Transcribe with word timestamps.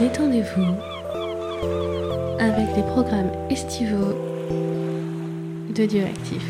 Détendez-vous 0.00 0.76
avec 2.38 2.74
les 2.74 2.82
programmes 2.84 3.30
estivaux 3.50 4.14
de 5.76 5.84
Dieu 5.84 6.04
Actif. 6.04 6.42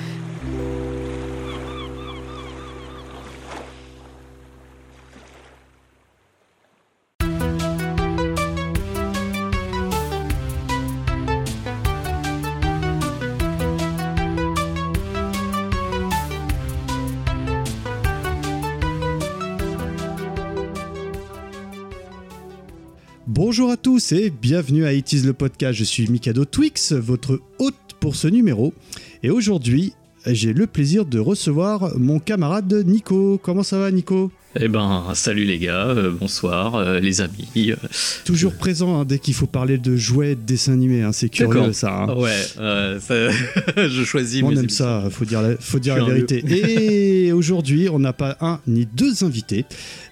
Tous 23.83 24.13
et 24.13 24.31
bienvenue 24.31 24.85
à 24.85 24.93
It 24.93 25.13
is 25.13 25.23
le 25.23 25.33
podcast. 25.33 25.79
Je 25.79 25.85
suis 25.85 26.07
Mikado 26.09 26.45
Twix, 26.45 26.93
votre 26.93 27.41
hôte 27.59 27.75
pour 28.01 28.15
ce 28.17 28.29
numéro. 28.29 28.75
Et 29.23 29.31
aujourd'hui, 29.31 29.95
j'ai 30.27 30.53
le 30.53 30.67
plaisir 30.67 31.05
de 31.07 31.19
recevoir 31.19 31.99
mon 31.99 32.19
camarade 32.19 32.73
Nico. 32.87 33.39
Comment 33.43 33.63
ça 33.63 33.79
va, 33.79 33.91
Nico? 33.91 34.31
Eh 34.59 34.67
ben, 34.69 35.05
salut 35.15 35.45
les 35.45 35.59
gars, 35.61 35.87
euh, 35.87 36.11
bonsoir 36.11 36.75
euh, 36.75 36.99
les 36.99 37.21
amis. 37.21 37.49
euh, 37.71 37.77
Toujours 38.25 38.53
présent 38.55 39.01
hein, 39.01 39.05
dès 39.05 39.21
qu'il 39.21 39.33
faut 39.33 39.47
parler 39.47 39.79
de 39.79 39.95
jouets, 39.97 40.35
de 40.35 40.41
dessins 40.43 40.73
animés. 40.73 41.03
hein, 41.03 41.13
C'est 41.13 41.29
curieux 41.29 41.73
ça. 41.73 42.03
hein. 42.03 42.15
Ouais, 42.17 42.35
euh, 42.59 42.99
ça- 42.99 43.31
je 43.89 44.03
choisis 44.05 44.43
On 44.43 44.49
mes 44.49 44.55
aime 44.55 44.59
émissions. 44.65 44.85
ça, 44.85 45.09
faut 45.11 45.25
dire 45.25 45.41
la, 45.41 45.57
faut 45.57 45.79
dire 45.79 45.97
la 45.97 46.05
vérité. 46.05 46.43
Et 46.47 47.33
aujourd'hui, 47.33 47.89
on 47.89 48.01
n'a 48.01 48.13
pas 48.13 48.37
un 48.41 48.59
ni 48.67 48.87
deux 48.87 49.23
invités. 49.23 49.65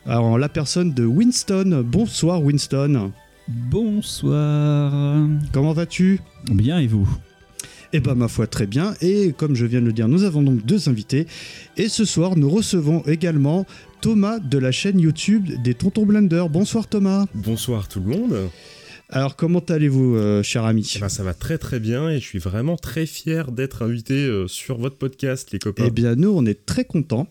Alors, 0.07 0.39
la 0.39 0.49
personne 0.49 0.95
de 0.95 1.05
Winston. 1.05 1.83
Bonsoir, 1.85 2.41
Winston. 2.43 3.11
Bonsoir. 3.49 5.27
Comment 5.55 5.73
vas-tu? 5.73 6.21
Bien 6.53 6.81
et 6.81 6.87
vous? 6.87 7.09
Eh 7.95 8.01
ben 8.01 8.15
ma 8.15 8.29
foi 8.29 8.47
très 8.47 8.67
bien 8.67 8.93
et 9.01 9.33
comme 9.33 9.55
je 9.55 9.65
viens 9.65 9.81
de 9.81 9.87
le 9.87 9.95
dire 9.95 10.07
nous 10.07 10.25
avons 10.25 10.43
donc 10.43 10.67
deux 10.67 10.91
invités 10.91 11.27
et 11.79 11.89
ce 11.89 12.05
soir 12.05 12.37
nous 12.37 12.51
recevons 12.51 13.03
également 13.07 13.65
Thomas 14.03 14.39
de 14.39 14.59
la 14.59 14.71
chaîne 14.71 15.01
YouTube 15.01 15.49
des 15.65 15.73
Tontons 15.73 16.05
Blender. 16.05 16.45
Bonsoir 16.51 16.89
Thomas. 16.89 17.25
Bonsoir 17.35 17.89
tout 17.89 18.01
le 18.01 18.07
monde. 18.15 18.51
Alors 19.09 19.37
comment 19.37 19.61
allez-vous 19.61 20.17
euh, 20.17 20.43
cher 20.43 20.67
ami? 20.67 20.93
Eh 20.97 20.99
ben, 20.99 21.09
ça 21.09 21.23
va 21.23 21.33
très 21.33 21.57
très 21.57 21.81
bien 21.81 22.11
et 22.11 22.21
je 22.21 22.27
suis 22.27 22.39
vraiment 22.39 22.77
très 22.77 23.07
fier 23.07 23.51
d'être 23.51 23.83
invité 23.83 24.27
euh, 24.27 24.47
sur 24.47 24.77
votre 24.77 24.97
podcast 24.97 25.53
les 25.53 25.59
copains. 25.59 25.85
Eh 25.87 25.91
bien 25.91 26.17
nous 26.17 26.29
on 26.29 26.45
est 26.45 26.67
très 26.67 26.85
contents 26.85 27.27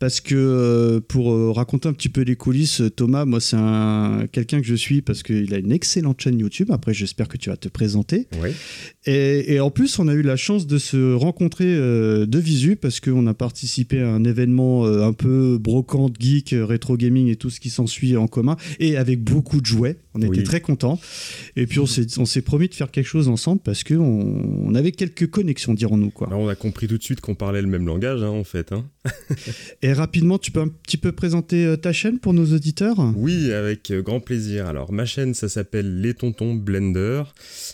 parce 0.00 0.20
que 0.20 0.34
euh, 0.34 1.00
pour 1.00 1.32
euh, 1.32 1.52
raconter 1.52 1.88
un 1.88 1.92
petit 1.92 2.08
peu 2.08 2.22
les 2.22 2.34
coulisses, 2.34 2.82
Thomas, 2.96 3.24
moi 3.24 3.38
c'est 3.38 3.56
un 3.56 4.26
quelqu'un 4.32 4.60
que 4.60 4.66
je 4.66 4.74
suis 4.74 5.02
parce 5.02 5.22
qu'il 5.22 5.54
a 5.54 5.58
une 5.58 5.70
excellente 5.70 6.20
chaîne 6.20 6.38
YouTube. 6.40 6.70
Après 6.72 6.92
j'espère 6.92 7.28
que 7.28 7.36
tu 7.36 7.50
vas 7.50 7.56
te 7.56 7.68
présenter. 7.68 8.26
Ouais. 8.42 8.52
Et, 9.06 9.54
et 9.54 9.60
en 9.60 9.70
plus, 9.70 9.98
on 9.98 10.08
a 10.08 10.14
eu 10.14 10.22
la 10.22 10.36
chance 10.36 10.66
de 10.66 10.78
se 10.78 11.12
rencontrer 11.14 11.66
euh, 11.66 12.26
de 12.26 12.38
visu 12.38 12.76
parce 12.76 12.98
qu'on 13.00 13.26
a 13.28 13.34
participé 13.34 14.00
à 14.00 14.08
un 14.10 14.24
événement 14.24 14.84
euh, 14.86 15.04
un 15.06 15.12
peu 15.12 15.58
brocante, 15.58 16.16
geek, 16.18 16.52
euh, 16.54 16.64
rétro 16.64 16.96
gaming 16.96 17.28
et 17.28 17.36
tout 17.36 17.50
ce 17.50 17.60
qui 17.60 17.70
s'ensuit 17.70 18.16
en 18.16 18.26
commun, 18.26 18.56
et 18.78 18.96
avec 18.96 19.22
beaucoup 19.22 19.60
de 19.60 19.66
jouets. 19.66 19.98
On 20.14 20.18
était 20.20 20.28
Oui. 20.38 20.42
très 20.42 20.60
contents. 20.60 20.98
Et 21.56 21.66
puis 21.66 21.78
on 21.78 21.86
s'est, 21.86 22.18
on 22.18 22.24
s'est 22.24 22.42
promis 22.42 22.68
de 22.68 22.74
faire 22.74 22.90
quelque 22.90 23.06
chose 23.06 23.28
ensemble 23.28 23.60
parce 23.62 23.84
qu'on 23.84 23.94
on 24.64 24.74
avait 24.74 24.90
quelques 24.92 25.28
connexions, 25.30 25.72
dirons-nous. 25.74 26.10
Quoi. 26.10 26.26
Bah, 26.28 26.36
on 26.36 26.48
a 26.48 26.54
compris 26.56 26.88
tout 26.88 26.98
de 26.98 27.02
suite 27.02 27.20
qu'on 27.20 27.34
parlait 27.36 27.62
le 27.62 27.68
même 27.68 27.86
langage 27.86 28.22
hein, 28.22 28.28
en 28.28 28.42
fait. 28.44 28.72
hein. 28.72 28.84
Et 29.82 29.89
rapidement, 29.92 30.38
tu 30.38 30.50
peux 30.50 30.60
un 30.60 30.68
petit 30.68 30.96
peu 30.96 31.12
présenter 31.12 31.64
euh, 31.64 31.76
ta 31.76 31.92
chaîne 31.92 32.18
pour 32.18 32.32
nos 32.32 32.52
auditeurs? 32.54 32.96
Oui, 33.16 33.52
avec 33.52 33.90
euh, 33.90 34.02
grand 34.02 34.20
plaisir. 34.20 34.66
Alors 34.66 34.92
ma 34.92 35.04
chaîne 35.04 35.34
ça 35.34 35.48
s'appelle 35.48 36.00
Les 36.00 36.14
Tontons 36.14 36.54
Blender. 36.54 37.22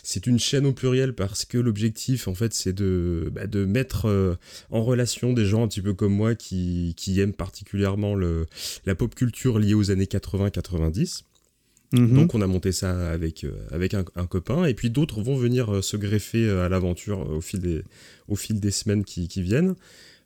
C'est 0.03 0.27
une 0.27 0.39
chaîne 0.39 0.65
au 0.65 0.73
pluriel 0.73 1.13
parce 1.13 1.45
que 1.45 1.57
l'objectif 1.57 2.27
en 2.27 2.35
fait 2.35 2.53
c'est 2.53 2.73
de, 2.73 3.31
bah, 3.33 3.47
de 3.47 3.65
mettre 3.65 4.07
euh, 4.07 4.35
en 4.69 4.83
relation 4.83 5.33
des 5.33 5.45
gens 5.45 5.63
un 5.63 5.67
petit 5.67 5.81
peu 5.81 5.93
comme 5.93 6.13
moi 6.13 6.35
qui, 6.35 6.93
qui 6.97 7.19
aiment 7.19 7.33
particulièrement 7.33 8.15
le, 8.15 8.45
la 8.85 8.95
pop 8.95 9.13
culture 9.15 9.59
liée 9.59 9.73
aux 9.73 9.91
années 9.91 10.05
80-90. 10.05 11.23
Mhm. 11.93 12.15
Donc 12.15 12.35
on 12.35 12.41
a 12.41 12.47
monté 12.47 12.71
ça 12.71 13.09
avec, 13.11 13.43
euh, 13.43 13.51
avec 13.71 13.93
un, 13.93 14.03
un 14.15 14.25
copain 14.25 14.65
et 14.65 14.73
puis 14.73 14.89
d'autres 14.89 15.21
vont 15.21 15.37
venir 15.37 15.73
euh, 15.73 15.81
se 15.81 15.95
greffer 15.95 16.45
euh, 16.47 16.65
à 16.65 16.69
l'aventure 16.69 17.19
au, 17.29 17.39
fil 17.39 17.61
des, 17.61 17.81
au 18.27 18.35
fil 18.35 18.59
des 18.59 18.71
semaines 18.71 19.05
qui, 19.05 19.27
qui 19.27 19.41
viennent. 19.41 19.75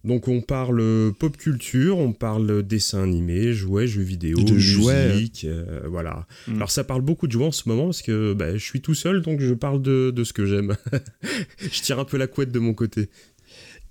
Donc 0.03 0.27
on 0.27 0.41
parle 0.41 0.79
euh, 0.79 1.11
pop 1.11 1.37
culture, 1.37 1.97
on 1.99 2.11
parle 2.11 2.63
dessin 2.63 3.03
animé, 3.03 3.53
jouets, 3.53 3.85
jeux 3.85 4.01
vidéo, 4.01 4.37
De 4.37 4.53
musique, 4.53 5.45
euh, 5.45 5.81
voilà. 5.87 6.25
Mm. 6.47 6.55
Alors 6.55 6.71
ça 6.71 6.83
parle 6.83 7.01
beaucoup 7.01 7.27
de 7.27 7.31
jouets 7.31 7.45
en 7.45 7.51
ce 7.51 7.69
moment 7.69 7.85
parce 7.85 8.01
que 8.01 8.33
bah, 8.33 8.53
je 8.53 8.63
suis 8.63 8.81
tout 8.81 8.95
seul 8.95 9.21
donc 9.21 9.39
je 9.39 9.53
parle 9.53 9.81
de, 9.81 10.11
de 10.11 10.23
ce 10.23 10.33
que 10.33 10.45
j'aime. 10.45 10.75
je 11.59 11.81
tire 11.81 11.99
un 11.99 12.05
peu 12.05 12.17
la 12.17 12.27
couette 12.27 12.51
de 12.51 12.59
mon 12.59 12.73
côté. 12.73 13.09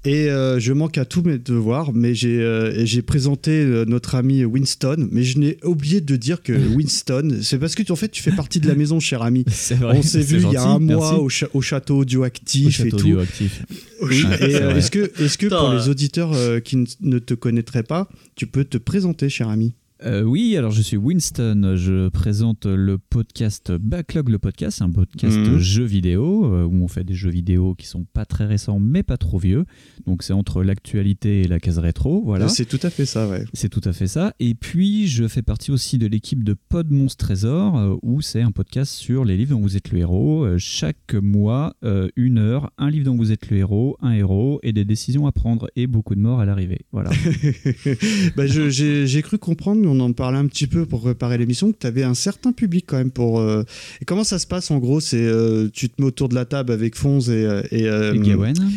Et 0.06 0.31
euh, 0.31 0.59
je 0.59 0.72
manque 0.72 0.97
à 0.97 1.05
tous 1.05 1.21
mes 1.22 1.37
devoirs, 1.37 1.93
mais 1.93 2.15
j'ai 2.15 2.41
euh, 2.41 2.87
j'ai 2.87 3.03
présenté 3.03 3.50
euh, 3.50 3.84
notre 3.84 4.15
ami 4.15 4.47
Winston, 4.47 5.06
mais 5.12 5.22
je 5.25 5.38
n'ai 5.38 5.59
oublié 5.62 6.00
de 6.00 6.16
dire 6.16 6.43
que 6.43 6.53
Winston, 6.75 7.41
c'est 7.43 7.59
parce 7.59 7.75
que 7.75 7.83
tu- 7.83 7.93
en 7.93 7.97
fait 7.97 8.09
tu 8.09 8.22
fais 8.22 8.33
partie 8.33 8.61
de 8.61 8.66
la 8.69 8.75
maison, 8.75 8.99
cher 8.99 9.21
ami. 9.21 9.44
C'est 9.50 9.75
vrai. 9.75 9.99
On 9.99 10.03
s'est 10.03 10.22
c'est 10.22 10.37
vu 10.38 10.43
il 10.47 10.53
y 10.53 10.56
a 10.56 10.65
un 10.65 10.78
mois 10.78 11.19
au, 11.19 11.28
cha- 11.28 11.49
au 11.53 11.61
château 11.61 11.99
audioactif 11.99 12.81
Au 12.81 12.84
et 12.84 12.88
tout. 12.88 12.97
audioactif. 12.97 13.62
Oui, 14.00 14.25
euh, 14.41 14.77
est-ce 14.77 14.91
que, 14.91 15.00
est 15.22 15.37
que 15.37 15.47
pour 15.49 15.71
les 15.75 15.91
auditeurs 15.91 16.32
euh, 16.32 16.61
qui 16.61 16.77
n- 16.77 16.87
ne 17.03 17.19
te 17.19 17.34
connaîtraient 17.34 17.82
pas, 17.82 18.09
tu 18.37 18.47
peux 18.47 18.65
te 18.65 18.78
présenter, 18.78 19.28
cher 19.28 19.50
ami? 19.50 19.75
Euh, 20.03 20.22
oui, 20.22 20.56
alors 20.56 20.71
je 20.71 20.81
suis 20.81 20.97
Winston. 20.97 21.75
Je 21.77 22.09
présente 22.09 22.65
le 22.65 22.97
podcast 22.97 23.71
Backlog 23.72 24.31
le 24.31 24.38
podcast, 24.38 24.78
c'est 24.78 24.84
un 24.84 24.91
podcast 24.91 25.37
Mhm. 25.37 25.59
jeux 25.59 25.84
vidéo 25.84 26.47
euh, 26.47 26.65
où 26.65 26.83
on 26.83 26.88
fait 26.88 27.05
des 27.05 27.12
jeux 27.12 27.28
vidéo 27.28 27.75
qui 27.75 27.87
sont 27.87 28.05
pas 28.05 28.25
très 28.25 28.47
récents 28.47 28.81
mais 28.81 29.03
pas 29.03 29.19
trop 29.19 29.38
vieux. 29.38 29.66
Donc 30.06 30.22
c'est 30.22 30.33
entre 30.33 30.62
l'actualité 30.62 31.43
et 31.43 31.49
la 31.49 31.61
case 31.61 31.78
rétro. 31.78 32.22
Voilà. 32.25 32.49
C'est 32.49 32.65
tout 32.65 32.78
à 32.83 32.88
fait 32.88 33.05
ça, 33.05 33.28
ouais. 33.28 33.44
C'est 33.53 33.69
tout 33.69 33.83
à 33.84 33.93
fait 33.93 34.06
ça. 34.06 34.33
Et 34.41 34.55
puis, 34.55 35.06
je 35.06 35.28
fais 35.28 35.43
partie 35.43 35.71
aussi 35.71 35.99
de 35.99 36.06
l'équipe 36.06 36.44
de 36.44 36.55
Pod 36.55 36.91
Monstre 36.91 37.27
Trésor, 37.27 37.77
euh, 37.77 37.97
où 38.03 38.22
c'est 38.22 38.41
un 38.41 38.53
podcast 38.53 38.93
sur 38.94 39.27
les 39.27 39.37
livres 39.37 39.50
dont 39.55 39.61
vous 39.61 39.77
êtes 39.77 39.93
le 39.93 39.99
héros. 39.99 40.47
Chaque 40.56 41.12
mois, 41.15 41.75
une 42.17 42.38
heure, 42.38 42.71
un 42.78 42.88
livre 42.91 43.05
dont 43.05 43.17
vous 43.17 43.32
êtes 43.32 43.50
le 43.50 43.59
héros, 43.59 43.97
un 44.00 44.12
héros, 44.12 44.61
et 44.62 44.72
des 44.72 44.84
décisions 44.87 45.27
à 45.27 45.32
prendre, 45.32 45.69
et 45.77 45.87
beaucoup 45.87 46.15
de 46.15 46.21
morts 46.21 46.41
à 46.41 46.47
l'arrivée. 46.47 46.81
Voilà. 46.93 47.11
Bah, 48.37 48.47
j'ai 48.47 49.22
cru 49.22 49.38
comprendre, 49.38 49.81
on 49.91 50.01
en 50.01 50.12
parlait 50.12 50.39
un 50.39 50.47
petit 50.47 50.67
peu 50.67 50.87
pour 50.87 51.01
préparer 51.01 51.39
l'émission, 51.39 51.73
que 51.73 51.78
tu 51.78 51.87
avais 51.87 52.03
un 52.03 52.15
certain 52.15 52.53
public 52.53 52.84
quand 52.87 52.97
même 52.97 53.11
pour. 53.11 53.41
euh, 53.41 53.62
Et 54.01 54.05
comment 54.05 54.25
ça 54.25 54.39
se 54.39 54.47
passe 54.47 54.71
en 54.71 54.78
gros 54.78 55.01
C'est 55.01 55.21
euh, 55.23 55.69
tu 55.73 55.89
te 55.89 56.01
mets 56.01 56.06
autour 56.09 56.28
de 56.28 56.34
la 56.34 56.45
table 56.45 56.73
avec 56.73 56.95
Fonz 56.97 57.28
et, 57.31 57.45
euh, 57.47 57.62
et, 57.71 57.84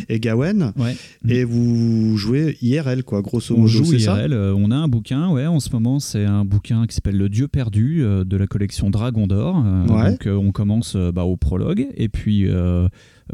et 0.09 0.19
Gawen, 0.19 0.73
Ouais. 0.77 0.95
et 1.27 1.43
vous 1.43 2.17
jouez 2.17 2.57
IRL 2.61 3.03
quoi, 3.03 3.21
grosso 3.21 3.53
On 3.55 3.61
modo. 3.61 3.67
joue 3.69 3.85
c'est 3.85 3.99
ça? 3.99 4.17
IRL. 4.19 4.33
euh, 4.33 4.53
on 4.57 4.71
a 4.71 4.75
un 4.75 4.87
bouquin, 4.87 5.29
ouais, 5.29 5.45
en 5.45 5.59
ce 5.59 5.69
moment, 5.71 5.99
c'est 5.99 6.25
un 6.25 6.45
bouquin 6.45 6.85
qui 6.87 6.95
s'appelle 6.95 7.17
Le 7.17 7.29
Dieu 7.29 7.47
perdu 7.47 8.01
de 8.03 8.37
la 8.37 8.47
collection 8.47 8.89
Dragon 8.89 9.27
d'Or. 9.27 9.63
Ouais. 9.89 10.11
Donc, 10.11 10.27
on 10.27 10.51
commence 10.51 10.95
bah, 10.95 11.23
au 11.23 11.37
prologue, 11.37 11.87
et 11.95 12.09
puis. 12.09 12.47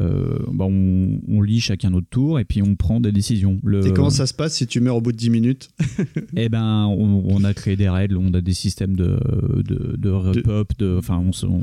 Euh, 0.00 0.38
bah, 0.52 0.66
on, 0.68 1.20
on 1.28 1.42
lit 1.42 1.60
chacun 1.60 1.90
notre 1.90 2.08
tour 2.08 2.38
et 2.38 2.44
puis 2.44 2.62
on 2.62 2.76
prend 2.76 3.00
des 3.00 3.12
décisions. 3.12 3.58
Le, 3.64 3.86
Et 3.86 3.92
comment 3.92 4.10
ça 4.10 4.26
se 4.26 4.34
passe 4.34 4.54
si 4.54 4.66
tu 4.66 4.80
meurs 4.80 4.96
au 4.96 5.00
bout 5.00 5.12
de 5.12 5.16
10 5.16 5.30
minutes 5.30 5.70
Eh 6.36 6.48
ben, 6.48 6.86
on, 6.86 7.24
on 7.28 7.44
a 7.44 7.54
créé 7.54 7.76
des 7.76 7.88
règles, 7.88 8.16
on 8.16 8.32
a 8.34 8.40
des 8.40 8.52
systèmes 8.52 8.94
de, 8.94 9.18
de, 9.64 9.96
de 9.96 10.10
repop, 10.10 10.72
de, 10.78 10.96
enfin, 10.98 11.22
on, 11.42 11.48
on, 11.48 11.62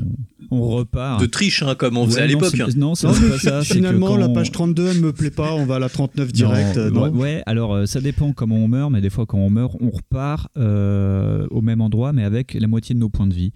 on 0.50 0.60
repart. 0.68 1.20
De 1.20 1.26
triche, 1.26 1.62
hein, 1.62 1.74
comme 1.74 1.96
on 1.96 2.06
faisait 2.06 2.22
à 2.22 2.26
l'époque. 2.26 2.58
hein. 2.60 2.66
Non, 2.76 2.94
c'est 2.94 3.06
pas 3.06 3.38
ça. 3.38 3.62
Finalement, 3.62 4.16
la 4.16 4.28
page 4.28 4.52
32, 4.52 4.88
elle 4.88 5.00
me 5.00 5.12
plaît 5.12 5.30
pas, 5.30 5.54
on 5.54 5.64
va 5.64 5.76
à 5.76 5.78
la 5.78 5.88
39 5.88 6.32
direct. 6.32 6.76
Non, 6.76 6.82
euh, 6.82 6.90
non 6.90 7.02
ouais, 7.02 7.10
ouais, 7.20 7.42
alors 7.46 7.74
euh, 7.74 7.86
ça 7.86 8.00
dépend 8.00 8.32
comment 8.32 8.56
on 8.56 8.68
meurt, 8.68 8.90
mais 8.90 9.00
des 9.00 9.10
fois 9.10 9.26
quand 9.26 9.38
on 9.38 9.50
meurt, 9.50 9.74
on 9.80 9.90
repart 9.90 10.48
euh, 10.56 11.46
au 11.50 11.60
même 11.62 11.80
endroit, 11.80 12.12
mais 12.12 12.24
avec 12.24 12.54
la 12.54 12.66
moitié 12.66 12.94
de 12.94 13.00
nos 13.00 13.08
points 13.08 13.26
de 13.26 13.34
vie. 13.34 13.52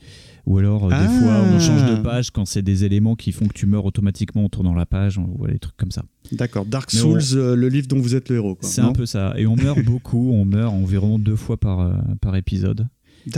Ou 0.46 0.58
alors, 0.58 0.86
euh, 0.86 0.88
Ah. 0.92 1.02
des 1.06 1.08
fois, 1.20 1.42
on 1.54 1.60
change 1.60 1.88
de 1.88 2.02
page 2.02 2.30
quand 2.30 2.44
c'est 2.44 2.62
des 2.62 2.84
éléments 2.84 3.14
qui 3.14 3.30
font 3.32 3.46
que 3.46 3.52
tu 3.52 3.66
meurs 3.66 3.84
automatiquement 3.84 4.44
en 4.44 4.48
tournant 4.48 4.74
la 4.74 4.86
page, 4.86 5.18
ou 5.18 5.46
des 5.46 5.58
trucs 5.58 5.76
comme 5.76 5.92
ça. 5.92 6.02
D'accord, 6.32 6.66
Dark 6.66 6.90
Souls, 6.90 7.20
on- 7.32 7.36
euh, 7.36 7.54
le 7.54 7.68
livre 7.68 7.86
dont 7.86 7.98
vous 8.00 8.14
êtes 8.14 8.28
le 8.28 8.36
héros. 8.36 8.58
C'est 8.60 8.80
un 8.80 8.92
peu 8.92 9.06
ça. 9.06 9.34
Et 9.36 9.46
on 9.46 9.54
meurt 9.56 9.82
beaucoup, 9.84 10.32
on 10.32 10.44
meurt 10.44 10.72
environ 10.72 11.18
deux 11.18 11.36
fois 11.36 11.56
par, 11.58 11.80
euh, 11.80 11.92
par 12.20 12.34
épisode. 12.36 12.88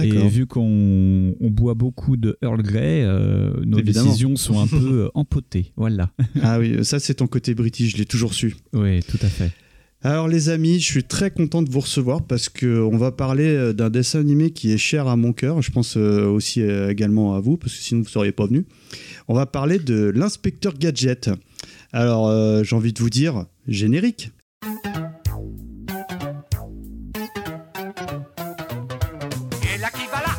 Et 0.02 0.08
vu 0.28 0.46
qu'on 0.46 1.34
on 1.38 1.50
boit 1.50 1.74
beaucoup 1.74 2.16
de 2.16 2.38
Earl 2.40 2.62
Grey, 2.62 3.02
euh, 3.04 3.52
nos 3.66 3.78
Évidemment. 3.80 4.06
décisions 4.06 4.36
sont 4.36 4.58
un 4.58 4.66
peu 4.66 5.10
empotées. 5.14 5.72
Voilà. 5.76 6.08
Ah 6.42 6.58
oui, 6.58 6.82
ça 6.86 6.98
c'est 6.98 7.14
ton 7.14 7.26
côté 7.26 7.54
british, 7.54 7.92
je 7.92 7.98
l'ai 7.98 8.06
toujours 8.06 8.32
su. 8.32 8.56
Oui, 8.72 9.00
tout 9.02 9.18
à 9.20 9.26
fait. 9.26 9.52
Alors 10.06 10.28
les 10.28 10.50
amis, 10.50 10.80
je 10.80 10.84
suis 10.84 11.04
très 11.04 11.30
content 11.30 11.62
de 11.62 11.70
vous 11.70 11.80
recevoir 11.80 12.22
parce 12.22 12.50
que 12.50 12.82
on 12.82 12.98
va 12.98 13.10
parler 13.10 13.46
euh, 13.46 13.72
d'un 13.72 13.88
dessin 13.88 14.20
animé 14.20 14.50
qui 14.50 14.70
est 14.70 14.76
cher 14.76 15.08
à 15.08 15.16
mon 15.16 15.32
cœur. 15.32 15.62
Je 15.62 15.70
pense 15.70 15.96
euh, 15.96 16.26
aussi 16.26 16.60
euh, 16.60 16.90
également 16.90 17.34
à 17.34 17.40
vous 17.40 17.56
parce 17.56 17.72
que 17.72 17.78
sinon 17.82 18.02
vous 18.02 18.08
seriez 18.10 18.30
pas 18.30 18.44
venu. 18.44 18.66
On 19.28 19.34
va 19.34 19.46
parler 19.46 19.78
de 19.78 20.12
l'inspecteur 20.14 20.74
Gadget. 20.74 21.30
Alors 21.94 22.30
j'ai 22.64 22.76
envie 22.76 22.92
de 22.92 22.98
vous 23.00 23.08
dire 23.08 23.46
générique. 23.66 24.30
Et 29.62 29.78
là 29.80 29.88
qui 29.88 30.06
va 30.12 30.20
là? 30.20 30.34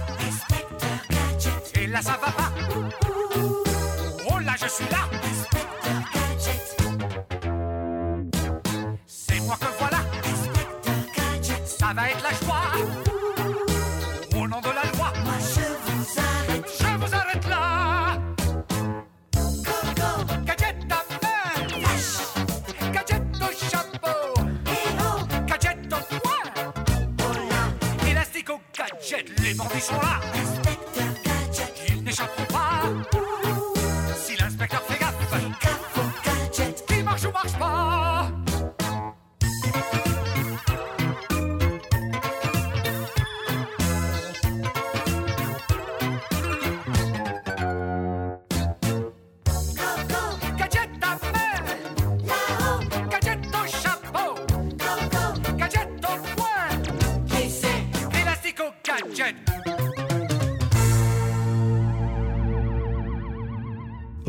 Et 1.82 1.88
là 1.88 2.02
ça 2.04 2.20
va 2.24 2.32
pas? 2.32 2.54
Oh 4.30 4.40
là, 4.40 4.54
je 4.62 4.68
suis 4.70 4.86
là. 4.92 5.15
Ça 11.86 11.94
va 11.94 12.10
être 12.10 12.24
la 12.24 12.32
joie. 12.32 12.64
Au 14.36 14.48
nom 14.48 14.60
de 14.60 14.70
la 14.70 14.86
loi, 14.98 15.14
moi 15.24 15.34
je 15.40 15.62
vous 15.86 16.20
arrête. 16.20 16.66
je 16.80 16.98
vous 16.98 17.14
arrête 17.14 17.48
là. 17.48 18.18
Go, 19.36 20.34
Gadget 20.46 20.78
à 20.90 21.04
main, 21.22 21.68
flash, 21.70 22.92
gadget 22.92 23.22
au 23.40 23.52
chapeau, 23.70 24.42
héros, 24.66 25.28
gadget 25.46 25.78
au 25.94 26.18
poing, 26.18 26.46
oh 27.20 27.34
là, 27.52 28.10
élastique 28.10 28.50
au 28.50 28.60
gadget. 28.76 29.40
Les 29.42 29.54
bandits 29.54 29.80
sont 29.80 29.94
là, 30.02 30.22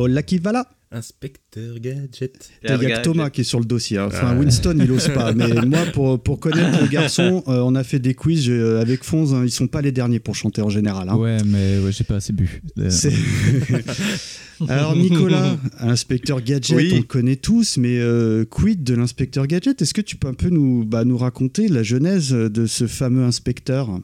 Oh 0.07 0.09
là 0.09 0.23
qui 0.23 0.39
va 0.39 0.53
là 0.53 0.69
Inspecteur 0.93 1.81
Gadget. 1.81 2.49
Il 2.63 2.71
y 2.71 2.93
a 2.93 2.99
que 2.99 3.03
Thomas 3.03 3.29
qui 3.29 3.41
est 3.41 3.45
sur 3.45 3.59
le 3.59 3.65
dossier. 3.65 3.99
hein. 3.99 4.07
Enfin, 4.07 4.39
Winston, 4.39 4.79
il 4.81 4.91
ose 4.93 5.09
pas. 5.09 5.33
Mais 5.35 5.49
moi, 5.67 5.81
pour, 5.93 6.23
pour 6.23 6.39
connaître 6.39 6.81
le 6.81 6.87
garçon, 6.87 7.43
euh, 7.49 7.59
on 7.65 7.75
a 7.75 7.83
fait 7.83 7.99
des 7.99 8.15
quiz 8.15 8.45
je- 8.45 8.77
avec 8.77 9.03
Fonz. 9.03 9.35
hein. 9.35 9.43
Ils 9.45 9.51
sont 9.51 9.67
pas 9.67 9.83
les 9.83 9.91
derniers 9.91 10.21
pour 10.21 10.37
chanter 10.37 10.63
en 10.63 10.71
général. 10.71 11.09
hein. 11.09 11.17
Ouais, 11.17 11.39
mais 11.45 11.79
ouais, 11.81 11.91
j'ai 11.91 12.05
pas 12.05 12.15
assez 12.17 12.33
bu. 12.33 12.63
Euh, 12.79 12.89
Alors 14.69 14.97
Nicolas, 14.97 15.57
inspecteur 15.81 16.41
Gadget, 16.41 16.77
Oui. 16.77 16.91
on 16.95 16.97
le 16.99 17.03
connaît 17.03 17.37
tous, 17.37 17.77
mais 17.77 17.99
euh, 17.99 18.45
quid 18.45 18.85
de 18.85 18.95
l'inspecteur 18.95 19.47
Gadget? 19.47 19.83
Est-ce 19.83 19.93
que 19.93 20.01
tu 20.01 20.17
peux 20.17 20.29
un 20.29 20.35
peu 20.35 20.49
nous, 20.51 20.85
bah, 20.85 21.05
nous 21.05 21.19
raconter 21.19 21.69
la 21.69 21.83
genèse 21.83 22.31
de 22.31 22.67
ce 22.67 22.87
fameux 22.87 23.25
inspecteur? 23.25 24.01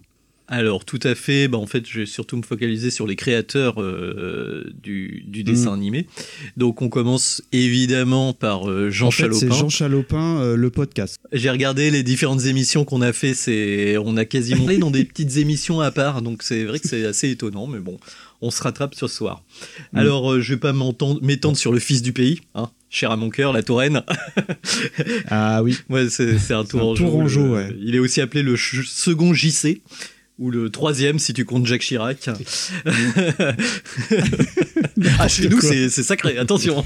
Alors, 0.55 0.85
tout 0.85 1.01
à 1.03 1.15
fait. 1.15 1.49
Bah, 1.49 1.57
en 1.57 1.67
fait, 1.67 1.85
je 1.89 2.01
vais 2.01 2.07
surtout 2.07 2.37
me 2.37 2.43
focaliser 2.43 2.91
sur 2.91 3.07
les 3.07 3.17
créateurs 3.17 3.81
euh, 3.83 4.71
du, 4.83 5.25
du 5.27 5.45
dessin 5.45 5.71
Mm. 5.71 5.75
animé. 5.75 6.07
Donc, 6.59 6.83
on 6.83 6.91
commence 6.91 7.43
évidemment 7.53 8.35
par 8.35 8.69
euh, 8.71 8.91
Jean 8.91 9.07
En 9.07 9.11
fait, 9.11 9.33
c'est 9.33 9.41
Chalopin. 9.49 9.57
Jean 9.59 9.69
Chalopin, 9.71 10.41
euh, 10.43 10.57
le 10.57 10.69
podcast. 10.71 11.19
J'ai 11.33 11.49
regardé 11.49 11.91
les 11.91 12.03
différentes 12.03 12.45
émissions 12.45 12.85
qu'on 12.85 13.01
a 13.01 13.15
fait. 13.15 13.33
C'est, 13.33 13.97
on 13.97 14.19
a 14.19 14.27
quasiment 14.27 14.65
été 14.69 14.79
dans 14.79 14.91
des 14.91 15.05
petites 15.07 15.39
émissions 15.39 15.81
à 15.81 15.91
part. 15.91 16.21
Donc, 16.21 16.43
c'est 16.43 16.65
vrai 16.65 16.79
que 16.79 16.87
c'est 16.87 17.07
assez 17.07 17.31
étonnant, 17.31 17.67
mais 17.67 17.79
bon, 17.81 17.99
on 18.43 18.51
se 18.51 18.63
rattrape 18.63 18.95
ce 18.95 19.07
soir. 19.07 19.43
Mm. 19.95 19.99
Alors, 19.99 20.33
euh, 20.35 20.41
je 20.43 20.53
vais 20.53 20.61
pas 20.61 20.75
m'étendre 21.23 21.57
sur 21.57 21.73
le 21.73 21.79
fils 21.79 22.03
du 22.03 22.13
pays, 22.13 22.41
hein, 22.55 22.69
cher 22.91 23.11
à 23.11 23.17
mon 23.17 23.31
cœur, 23.31 23.55
la 23.55 23.63
Touraine. 23.63 24.03
Ah 25.29 25.63
oui. 25.63 25.79
Ouais, 25.89 26.09
c'est 26.11 26.53
un 26.53 26.65
Tourangeau. 26.65 27.05
Tourangeau, 27.07 27.45
le- 27.45 27.51
ouais. 27.53 27.77
Il 27.81 27.95
est 27.95 27.99
aussi 27.99 28.21
appelé 28.21 28.43
le 28.43 28.57
second 28.59 29.33
JC. 29.33 29.81
Ou 30.39 30.51
le 30.51 30.71
troisième 30.71 31.19
si 31.19 31.35
tu 31.35 31.45
comptes 31.45 31.67
Jacques 31.67 31.83
Chirac. 31.83 32.27
ah, 35.19 35.29
chez 35.29 35.49
nous, 35.49 35.61
c'est 35.61 35.89
sacré, 35.91 36.39
attention. 36.39 36.85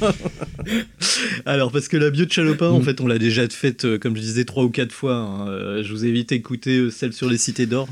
Alors, 1.46 1.72
parce 1.72 1.88
que 1.88 1.96
la 1.96 2.10
bio 2.10 2.25
de 2.25 2.32
Chalopin, 2.32 2.69
en 2.70 2.81
Mm. 2.81 2.82
fait, 2.82 3.00
on 3.00 3.06
l'a 3.06 3.19
déjà 3.19 3.48
faite, 3.48 3.84
euh, 3.84 3.98
comme 3.98 4.16
je 4.16 4.20
disais, 4.20 4.44
trois 4.44 4.64
ou 4.64 4.70
quatre 4.70 4.93
fois. 4.93 5.16
hein. 5.16 5.48
Euh, 5.48 5.82
Je 5.82 5.93
vous 5.93 6.04
invite 6.04 6.32
à 6.32 6.34
écouter 6.34 6.78
euh, 6.78 6.90
celle 6.90 7.12
sur 7.12 7.28
les 7.28 7.38
cités 7.38 7.66
d'or. 7.66 7.88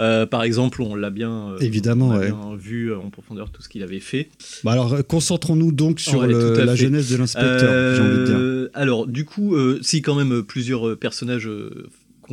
Euh, 0.00 0.26
par 0.26 0.44
exemple, 0.44 0.80
on 0.82 0.94
l'a 0.94 1.10
bien, 1.10 1.50
euh, 1.50 1.58
Évidemment, 1.58 2.08
on 2.08 2.12
a 2.12 2.18
ouais. 2.20 2.26
bien 2.26 2.56
vu 2.56 2.92
euh, 2.92 2.98
en 2.98 3.10
profondeur 3.10 3.50
tout 3.50 3.62
ce 3.62 3.68
qu'il 3.68 3.82
avait 3.82 3.98
fait. 4.00 4.28
Bah 4.62 4.72
alors, 4.72 4.96
concentrons-nous 5.06 5.72
donc 5.72 5.98
sur 5.98 6.20
Ouais, 6.20 6.28
le- 6.28 6.54
la 6.64 6.76
fait. 6.76 6.84
genèse 6.84 7.10
de 7.10 7.16
l'inspecteur, 7.16 7.96
j'ai 7.96 8.02
envie 8.02 8.18
de 8.18 8.24
dire. 8.24 8.68
Alors, 8.74 9.08
du 9.08 9.24
coup, 9.24 9.56
si 9.82 10.00
quand 10.00 10.14
même 10.14 10.42
plusieurs 10.44 10.96
personnages 10.96 11.50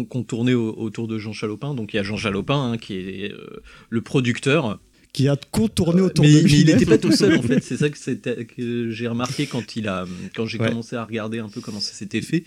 qu'on 0.03 0.23
tournait 0.23 0.53
au- 0.53 0.73
autour 0.77 1.07
de 1.07 1.17
Jean 1.17 1.31
Chalopin. 1.33 1.73
Donc 1.73 1.93
il 1.93 1.97
y 1.97 1.99
a 1.99 2.03
Jean 2.03 2.17
Chalopin 2.17 2.73
hein, 2.73 2.77
qui 2.77 2.95
est 2.97 3.31
euh, 3.31 3.61
le 3.89 4.01
producteur. 4.01 4.79
Qui 5.15 5.29
a 5.29 5.37
contourné 5.51 6.01
autour 6.01 6.25
mais, 6.25 6.31
de 6.33 6.41
mais 6.43 6.49
il 6.51 6.65
lui. 6.65 6.73
n'était 6.73 6.85
pas 6.85 6.97
tout 6.97 7.13
seul 7.13 7.37
en 7.37 7.41
fait. 7.41 7.59
C'est 7.63 7.77
ça 7.77 7.87
que, 7.89 8.89
j'ai 8.91 9.07
remarqué 9.07 9.45
quand 9.45 9.77
il 9.77 9.87
a, 9.87 10.05
quand 10.35 10.45
j'ai 10.45 10.59
Ouais. 10.59 10.67
commencé 10.69 10.97
à 10.97 11.05
regarder 11.05 11.39
un 11.39 11.47
peu 11.47 11.61
comment 11.61 11.79
ça 11.79 11.93
s'était 11.93 12.21
fait. 12.21 12.43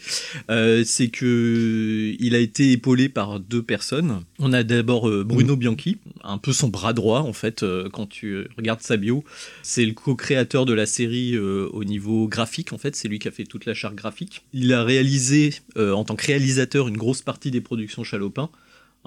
Euh, 0.51 0.83
c'est 0.85 1.09
que 1.09 2.15
il 2.21 2.35
a 2.35 2.39
été 2.39 2.73
épaulé 2.73 3.09
par 3.09 3.41
deux 3.41 3.63
personnes. 3.63 4.21
On 4.39 4.53
a 4.53 4.63
d'abord 4.65 5.09
euh, 5.09 5.25
Bruno 5.25 5.57
Bianchi, 5.57 5.97
un 6.23 6.37
peu 6.37 6.53
son 6.53 6.69
bras 6.69 6.93
droit 6.93 7.21
en 7.21 7.33
fait. 7.33 7.63
euh, 7.63 7.89
quand 7.91 8.07
tu 8.07 8.33
euh, 8.35 8.49
regardes 8.59 8.83
sa 8.83 8.99
bio, 8.99 9.25
c'est 9.63 9.87
le 9.87 9.93
co-créateur 9.95 10.67
de 10.67 10.75
la 10.75 10.85
série 10.87 11.37
euh, 11.37 11.69
au 11.73 11.85
niveau 11.85 12.29
graphique 12.29 12.73
en 12.75 12.79
fait. 12.79 12.95
C'est 12.97 13.09
lui 13.09 13.19
qui 13.19 13.29
a 13.29 13.31
fait 13.31 13.45
toute 13.45 13.65
la 13.65 13.73
charte 13.75 13.95
graphique. 13.95 14.43
Il 14.53 14.73
a 14.75 14.85
réalisé 14.85 15.55
euh, 15.79 15.93
en 15.93 16.05
tant 16.05 16.17
que 16.17 16.27
réalisateur 16.27 16.87
une 16.89 16.99
grosse 16.99 17.23
partie 17.23 17.51
des 17.51 17.63
productions 17.63 18.05
Chalopin. 18.05 18.51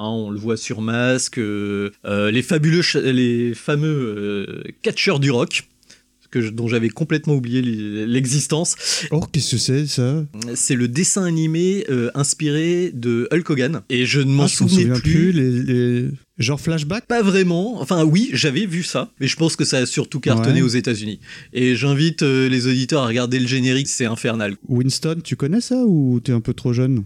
Hein, 0.03 0.09
on 0.09 0.31
le 0.31 0.39
voit 0.39 0.57
sur 0.57 0.81
Masque, 0.81 1.37
euh, 1.37 1.91
euh, 2.05 2.31
les 2.31 2.41
fabuleux, 2.41 2.81
les 3.03 3.53
fameux 3.53 3.87
euh, 4.17 4.63
catcheurs 4.81 5.19
du 5.19 5.29
rock, 5.29 5.67
que 6.31 6.41
je- 6.41 6.49
dont 6.49 6.67
j'avais 6.67 6.89
complètement 6.89 7.35
oublié 7.35 7.61
l'e- 7.61 8.05
l'existence. 8.05 8.75
Oh, 9.11 9.19
qu'est-ce 9.31 9.51
que 9.51 9.57
c'est 9.57 9.85
ça? 9.85 10.25
C'est 10.55 10.73
le 10.75 10.87
dessin 10.87 11.23
animé 11.25 11.85
euh, 11.89 12.09
inspiré 12.15 12.89
de 12.95 13.27
Hulk 13.31 13.49
Hogan. 13.51 13.81
Et 13.89 14.05
je 14.07 14.21
ne 14.21 14.31
m'en 14.31 14.45
Ah, 14.45 14.47
souvenais 14.47 14.81
souviens 14.83 14.99
plus. 14.99 15.31
les, 15.33 15.51
les- 15.61 16.07
Genre 16.39 16.59
flashback? 16.59 17.05
Pas 17.05 17.21
vraiment. 17.21 17.79
Enfin, 17.79 18.03
oui, 18.03 18.29
j'avais 18.33 18.65
vu 18.65 18.81
ça, 18.81 19.11
mais 19.19 19.27
je 19.27 19.35
pense 19.35 19.55
que 19.55 19.65
ça 19.65 19.77
a 19.79 19.85
surtout 19.85 20.19
cartonné 20.19 20.61
Ouais. 20.61 20.65
aux 20.65 20.69
États-Unis. 20.69 21.19
Et 21.53 21.75
j'invite 21.75 22.23
euh, 22.23 22.49
les 22.49 22.65
auditeurs 22.65 23.03
à 23.03 23.07
regarder 23.07 23.37
le 23.37 23.45
générique, 23.47 23.87
c'est 23.89 24.05
infernal. 24.05 24.55
Winston, 24.67 25.17
tu 25.23 25.35
connais 25.35 25.61
ça 25.61 25.83
ou 25.85 26.19
t'es 26.23 26.31
un 26.31 26.41
peu 26.41 26.55
trop 26.55 26.73
jeune? 26.73 27.03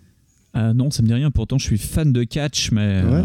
Ah 0.55 0.73
non, 0.73 0.89
ça 0.89 1.03
me 1.03 1.07
dit 1.07 1.13
rien. 1.13 1.29
Pourtant, 1.31 1.57
je 1.57 1.65
suis 1.65 1.77
fan 1.77 2.11
de 2.13 2.23
catch, 2.23 2.71
mais. 2.71 3.01
Ouais. 3.03 3.13
euh, 3.13 3.23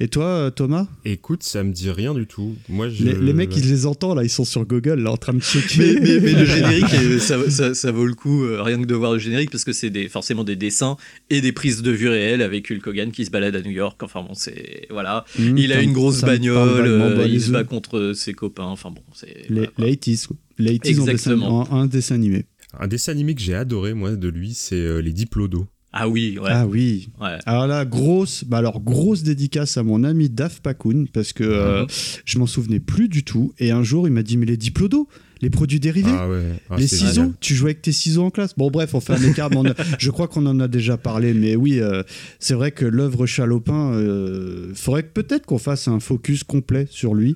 Et 0.00 0.08
toi, 0.08 0.26
euh, 0.26 0.50
Thomas? 0.50 0.86
Écoute, 1.06 1.42
ça 1.42 1.64
me 1.64 1.72
dit 1.72 1.90
rien 1.90 2.12
du 2.14 2.26
tout. 2.26 2.54
Moi, 2.68 2.88
je... 2.90 3.02
les, 3.02 3.14
les 3.14 3.32
mecs, 3.32 3.56
ils 3.56 3.68
les 3.68 3.86
entendent 3.86 4.18
là, 4.18 4.22
ils 4.24 4.28
sont 4.30 4.44
sur 4.44 4.64
Google 4.66 5.00
là 5.00 5.10
en 5.10 5.16
train 5.16 5.32
de 5.32 5.40
checker. 5.40 5.98
mais, 5.98 6.00
mais- 6.00 6.20
mais 6.20 6.32
le 6.34 6.44
générique, 6.54 6.84
euh, 6.94 7.18
ça, 7.18 7.50
ça- 7.50 7.74
ça 7.74 7.90
vaut 7.92 8.04
le 8.06 8.14
coup, 8.14 8.44
euh, 8.44 8.62
rien 8.62 8.78
que 8.80 8.84
de 8.86 8.94
voir 8.94 9.14
le 9.14 9.18
générique, 9.18 9.50
parce 9.50 9.64
que 9.64 9.72
c'est 9.72 9.90
des, 9.90 10.08
forcément 10.08 10.44
des 10.44 10.54
dessins 10.54 10.96
et 11.30 11.40
des 11.40 11.50
prises 11.52 11.80
de 11.82 11.90
vue 11.90 12.08
réelles 12.08 12.42
avec 12.42 12.70
Hulk 12.70 12.86
Hogan 12.86 13.10
qui 13.10 13.24
se 13.24 13.30
balade 13.30 13.56
à 13.56 13.62
New 13.62 13.70
York. 13.72 14.00
Enfin 14.04 14.22
bon, 14.22 14.34
c'est. 14.34 14.86
Voilà. 14.90 15.24
Mmh, 15.38 15.56
il 15.58 15.72
a 15.72 15.80
une 15.82 15.92
grosse 15.94 16.20
bagnole, 16.20 16.86
euh, 16.86 17.26
il 17.26 17.40
se 17.40 17.50
bat 17.50 17.64
contre 17.64 18.12
ses 18.14 18.34
copains. 18.34 18.66
Enfin 18.66 18.90
bon, 18.90 19.02
c'est. 19.14 19.46
Les, 19.48 19.68
voilà. 19.76 19.90
les 19.90 19.96
80s, 19.96 20.26
quoi. 20.26 20.36
Les 20.58 20.76
80s 20.76 20.76
en 20.76 21.04
dessin, 21.06 21.10
Exactement. 21.10 21.72
en, 21.72 21.80
un 21.80 21.86
dessin 21.86 22.14
animé. 22.16 22.44
Un 22.78 22.86
dessin 22.86 23.12
animé 23.12 23.34
que 23.34 23.40
j'ai 23.40 23.54
adoré, 23.54 23.94
moi, 23.94 24.14
de 24.14 24.28
lui, 24.28 24.52
c'est 24.54 24.76
euh, 24.76 24.98
Les 25.00 25.12
Diplodos. 25.14 25.66
Ah 25.92 26.06
oui, 26.08 26.38
ouais. 26.38 26.50
Ah 26.52 26.66
oui. 26.66 27.08
ouais. 27.20 27.38
Alors 27.46 27.66
là, 27.66 27.84
grosse, 27.86 28.44
bah 28.44 28.58
alors 28.58 28.80
grosse 28.80 29.22
dédicace 29.22 29.78
à 29.78 29.82
mon 29.82 30.04
ami 30.04 30.28
Daf 30.28 30.60
Pakoun 30.60 31.08
parce 31.08 31.32
que 31.32 31.44
euh, 31.44 31.82
Mhm. 31.82 31.86
je 32.26 32.38
m'en 32.38 32.46
souvenais 32.46 32.78
plus 32.80 33.08
du 33.08 33.24
tout. 33.24 33.54
Et 33.58 33.70
un 33.70 33.82
jour, 33.82 34.06
il 34.06 34.12
m'a 34.12 34.22
dit 34.22 34.36
mais 34.36 34.44
les 34.44 34.58
diplodos, 34.58 35.08
les 35.40 35.48
produits 35.48 35.80
dérivés. 35.80 36.10
Ah 36.12 36.28
ouais. 36.28 36.42
Ah, 36.68 36.76
les 36.76 36.86
ciseaux, 36.86 37.12
génial. 37.12 37.32
tu 37.40 37.54
jouais 37.54 37.70
avec 37.70 37.80
tes 37.82 37.92
ciseaux 37.92 38.24
en 38.24 38.30
classe. 38.30 38.54
Bon, 38.56 38.70
bref, 38.70 38.94
on 38.94 39.00
fait 39.00 39.14
un 39.14 39.22
écart. 39.22 39.48
mais 39.50 39.56
on 39.56 39.64
a- 39.66 39.74
je 39.98 40.10
crois 40.10 40.28
qu'on 40.28 40.44
en 40.44 40.60
a 40.60 40.68
déjà 40.68 40.98
parlé, 40.98 41.32
mais 41.32 41.56
oui, 41.56 41.80
euh, 41.80 42.02
c'est 42.38 42.54
vrai 42.54 42.70
que 42.70 42.84
l'œuvre 42.84 43.24
Chalopin, 43.24 43.92
euh, 43.94 44.72
faudrait 44.74 45.04
peut-être 45.04 45.46
qu'on 45.46 45.58
fasse 45.58 45.88
un 45.88 46.00
focus 46.00 46.44
complet 46.44 46.86
sur 46.90 47.14
lui. 47.14 47.34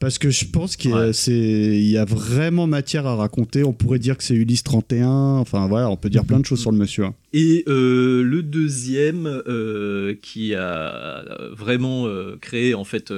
Parce 0.00 0.18
que 0.18 0.30
je 0.30 0.44
pense 0.44 0.76
qu'il 0.76 0.92
y, 0.92 0.94
a- 0.94 1.06
Ouais. 1.08 1.12
c'est- 1.12 1.32
il 1.32 1.90
y 1.90 1.96
a 1.98 2.04
vraiment 2.04 2.68
matière 2.68 3.04
à 3.06 3.16
raconter. 3.16 3.64
On 3.64 3.72
pourrait 3.72 3.98
dire 3.98 4.16
que 4.16 4.22
c'est 4.22 4.34
Ulysse 4.34 4.62
31. 4.62 5.08
Enfin 5.38 5.66
voilà, 5.66 5.90
on 5.90 5.96
peut 5.96 6.08
dire 6.08 6.24
plein 6.24 6.38
de 6.38 6.46
choses 6.46 6.60
sur 6.60 6.70
le 6.70 6.78
monsieur. 6.78 7.04
hein. 7.04 7.14
Et 7.32 7.64
euh, 7.66 8.22
le 8.22 8.42
deuxième 8.44 9.26
euh, 9.26 10.14
qui 10.22 10.54
a 10.54 11.24
vraiment 11.56 12.06
euh, 12.06 12.36
créé 12.40 12.74
en 12.74 12.84
fait 12.84 13.12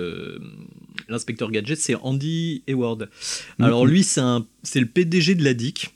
l'inspecteur 1.09 1.51
gadget, 1.51 1.79
c'est 1.79 1.97
Andy 1.97 2.63
Hayward. 2.67 3.09
Alors 3.59 3.85
Mhm. 3.85 3.91
lui, 3.91 4.03
c'est 4.03 4.81
le 4.81 4.87
PDG 4.87 5.35
de 5.35 5.45
la 5.45 5.53
DIC. 5.55 5.91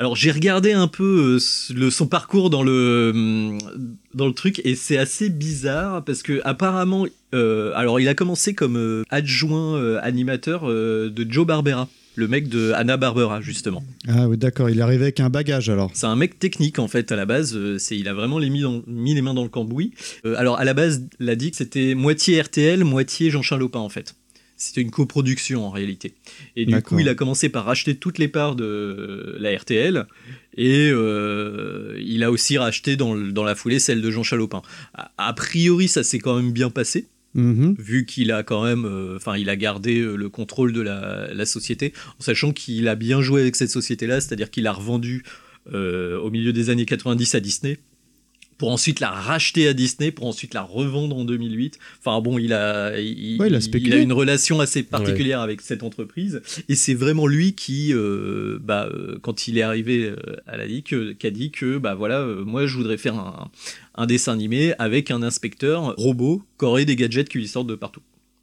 Alors 0.00 0.14
j'ai 0.14 0.30
regardé 0.30 0.72
un 0.72 0.86
peu 0.88 1.38
euh, 1.38 1.74
le, 1.74 1.90
son 1.90 2.06
parcours 2.06 2.50
dans 2.50 2.62
le 2.62 3.10
hum, 3.14 3.58
dans 4.14 4.26
le 4.28 4.32
truc 4.32 4.60
et 4.64 4.74
c'est 4.76 4.96
assez 4.98 5.28
bizarre 5.28 6.04
parce 6.04 6.22
que 6.22 6.40
apparemment, 6.44 7.06
euh, 7.34 7.72
alors 7.74 7.98
il 7.98 8.08
a 8.08 8.14
commencé 8.14 8.54
comme 8.54 8.76
euh, 8.76 9.02
adjoint 9.10 9.96
animateur 9.98 10.66
de 10.68 11.26
Joe 11.28 11.46
Barbera, 11.46 11.88
le 12.14 12.28
mec 12.28 12.48
de 12.48 12.72
Anna 12.72 12.96
Barbera 12.96 13.40
justement. 13.40 13.82
Ah 14.06 14.28
oui, 14.28 14.36
d'accord. 14.36 14.70
Il 14.70 14.78
est 14.78 14.82
arrivé 14.82 15.02
avec 15.04 15.20
un 15.20 15.30
bagage 15.30 15.68
alors. 15.68 15.90
C'est 15.94 16.06
un 16.06 16.16
mec 16.16 16.38
technique 16.38 16.78
en 16.78 16.86
fait 16.88 17.10
à 17.10 17.16
la 17.16 17.26
base. 17.26 17.58
c'est 17.78 17.96
il 17.98 18.06
a 18.08 18.14
vraiment 18.14 18.38
les 18.38 18.50
mis, 18.50 18.60
dans- 18.62 18.82
mis 18.86 19.14
les 19.14 19.22
mains 19.22 19.34
dans 19.34 19.42
le 19.42 19.48
cambouis. 19.48 19.92
Euh, 20.24 20.34
alors 20.36 20.58
à 20.58 20.64
la 20.64 20.74
base, 20.74 21.04
l'a 21.18 21.34
dit 21.34 21.50
que 21.50 21.56
c'était 21.56 21.94
moitié 21.94 22.40
RTL, 22.40 22.84
moitié 22.84 23.30
Jean-Charles 23.30 23.60
Lopin 23.62 23.80
en 23.80 23.88
fait. 23.88 24.14
C'était 24.58 24.82
une 24.82 24.90
coproduction 24.90 25.64
en 25.64 25.70
réalité. 25.70 26.14
Et 26.56 26.66
du 26.66 26.82
coup, 26.82 26.98
il 26.98 27.08
a 27.08 27.14
commencé 27.14 27.48
par 27.48 27.64
racheter 27.64 27.94
toutes 27.94 28.18
les 28.18 28.28
parts 28.28 28.56
de 28.56 29.36
la 29.38 29.56
RTL. 29.56 30.06
Et 30.56 30.90
euh, 30.92 31.96
il 32.04 32.24
a 32.24 32.30
aussi 32.30 32.58
racheté 32.58 32.96
dans, 32.96 33.16
dans 33.16 33.44
la 33.44 33.54
foulée 33.54 33.78
celle 33.78 34.02
de 34.02 34.10
Jean 34.10 34.24
Chalopin. 34.24 34.62
A, 34.94 35.12
a 35.16 35.32
priori, 35.32 35.86
ça 35.86 36.02
s'est 36.02 36.18
quand 36.18 36.36
même 36.36 36.52
bien 36.52 36.70
passé 36.70 37.06
Mhm. 37.34 37.76
vu 37.78 38.06
qu'il 38.06 38.32
a 38.32 38.42
quand 38.42 38.64
même, 38.64 38.84
euh, 38.84 39.16
enfin, 39.16 39.36
il 39.36 39.50
a 39.50 39.56
gardé 39.56 40.00
euh, 40.00 40.16
le 40.16 40.28
contrôle 40.28 40.72
de 40.72 40.80
la, 40.80 41.28
la 41.32 41.46
société, 41.46 41.92
en 42.18 42.22
sachant 42.22 42.52
qu'il 42.52 42.88
a 42.88 42.94
bien 42.94 43.20
joué 43.20 43.42
avec 43.42 43.54
cette 43.54 43.70
société-là, 43.70 44.20
c'est-à-dire 44.20 44.50
qu'il 44.50 44.66
a 44.66 44.72
revendu 44.72 45.22
euh, 45.74 46.18
au 46.18 46.30
milieu 46.30 46.52
des 46.52 46.70
années 46.70 46.86
90 46.86 47.34
à 47.34 47.40
Disney, 47.40 47.78
pour 48.58 48.70
ensuite 48.72 49.00
la 49.00 49.10
racheter 49.10 49.68
à 49.68 49.72
Disney, 49.72 50.10
pour 50.10 50.26
ensuite 50.26 50.52
la 50.52 50.62
revendre 50.62 51.16
en 51.16 51.24
2008. 51.24 51.78
Enfin 52.00 52.20
bon, 52.20 52.38
il 52.38 52.52
a, 52.52 52.98
il, 53.00 53.40
Ouais, 53.40 53.48
il 53.48 53.54
a 53.54 53.58
il 53.58 53.62
spéculé. 53.62 53.96
a 53.96 53.98
une 54.00 54.12
relation 54.12 54.60
assez 54.60 54.82
particulière 54.82 55.40
avec 55.40 55.60
cette 55.60 55.82
entreprise, 55.82 56.42
et 56.68 56.74
c'est 56.74 56.94
vraiment 56.94 57.26
lui 57.26 57.54
qui, 57.54 57.92
euh, 57.94 58.58
bah, 58.62 58.88
euh, 58.92 59.18
quand 59.22 59.48
il 59.48 59.56
est 59.58 59.62
arrivé 59.62 60.04
euh, 60.10 60.16
à 60.46 60.56
la 60.56 60.66
Ligue, 60.66 61.16
qui 61.16 61.26
a 61.26 61.30
dit 61.30 61.50
que, 61.50 61.78
bah 61.78 61.94
voilà, 61.94 62.26
moi 62.44 62.66
je 62.66 62.76
voudrais 62.76 62.98
faire 62.98 63.14
un, 63.14 63.50
un 63.94 64.06
dessin 64.06 64.32
animé 64.32 64.74
avec 64.78 65.10
un 65.10 65.22
inspecteur 65.22 65.94
robot 65.96 66.42
qui 66.58 66.64
aurait 66.64 66.84
des 66.84 66.96
gadgets 66.96 67.28
qui 67.28 67.38
lui 67.38 67.48
sortent 67.48 67.68
de 67.68 67.74
partout. 67.76 68.00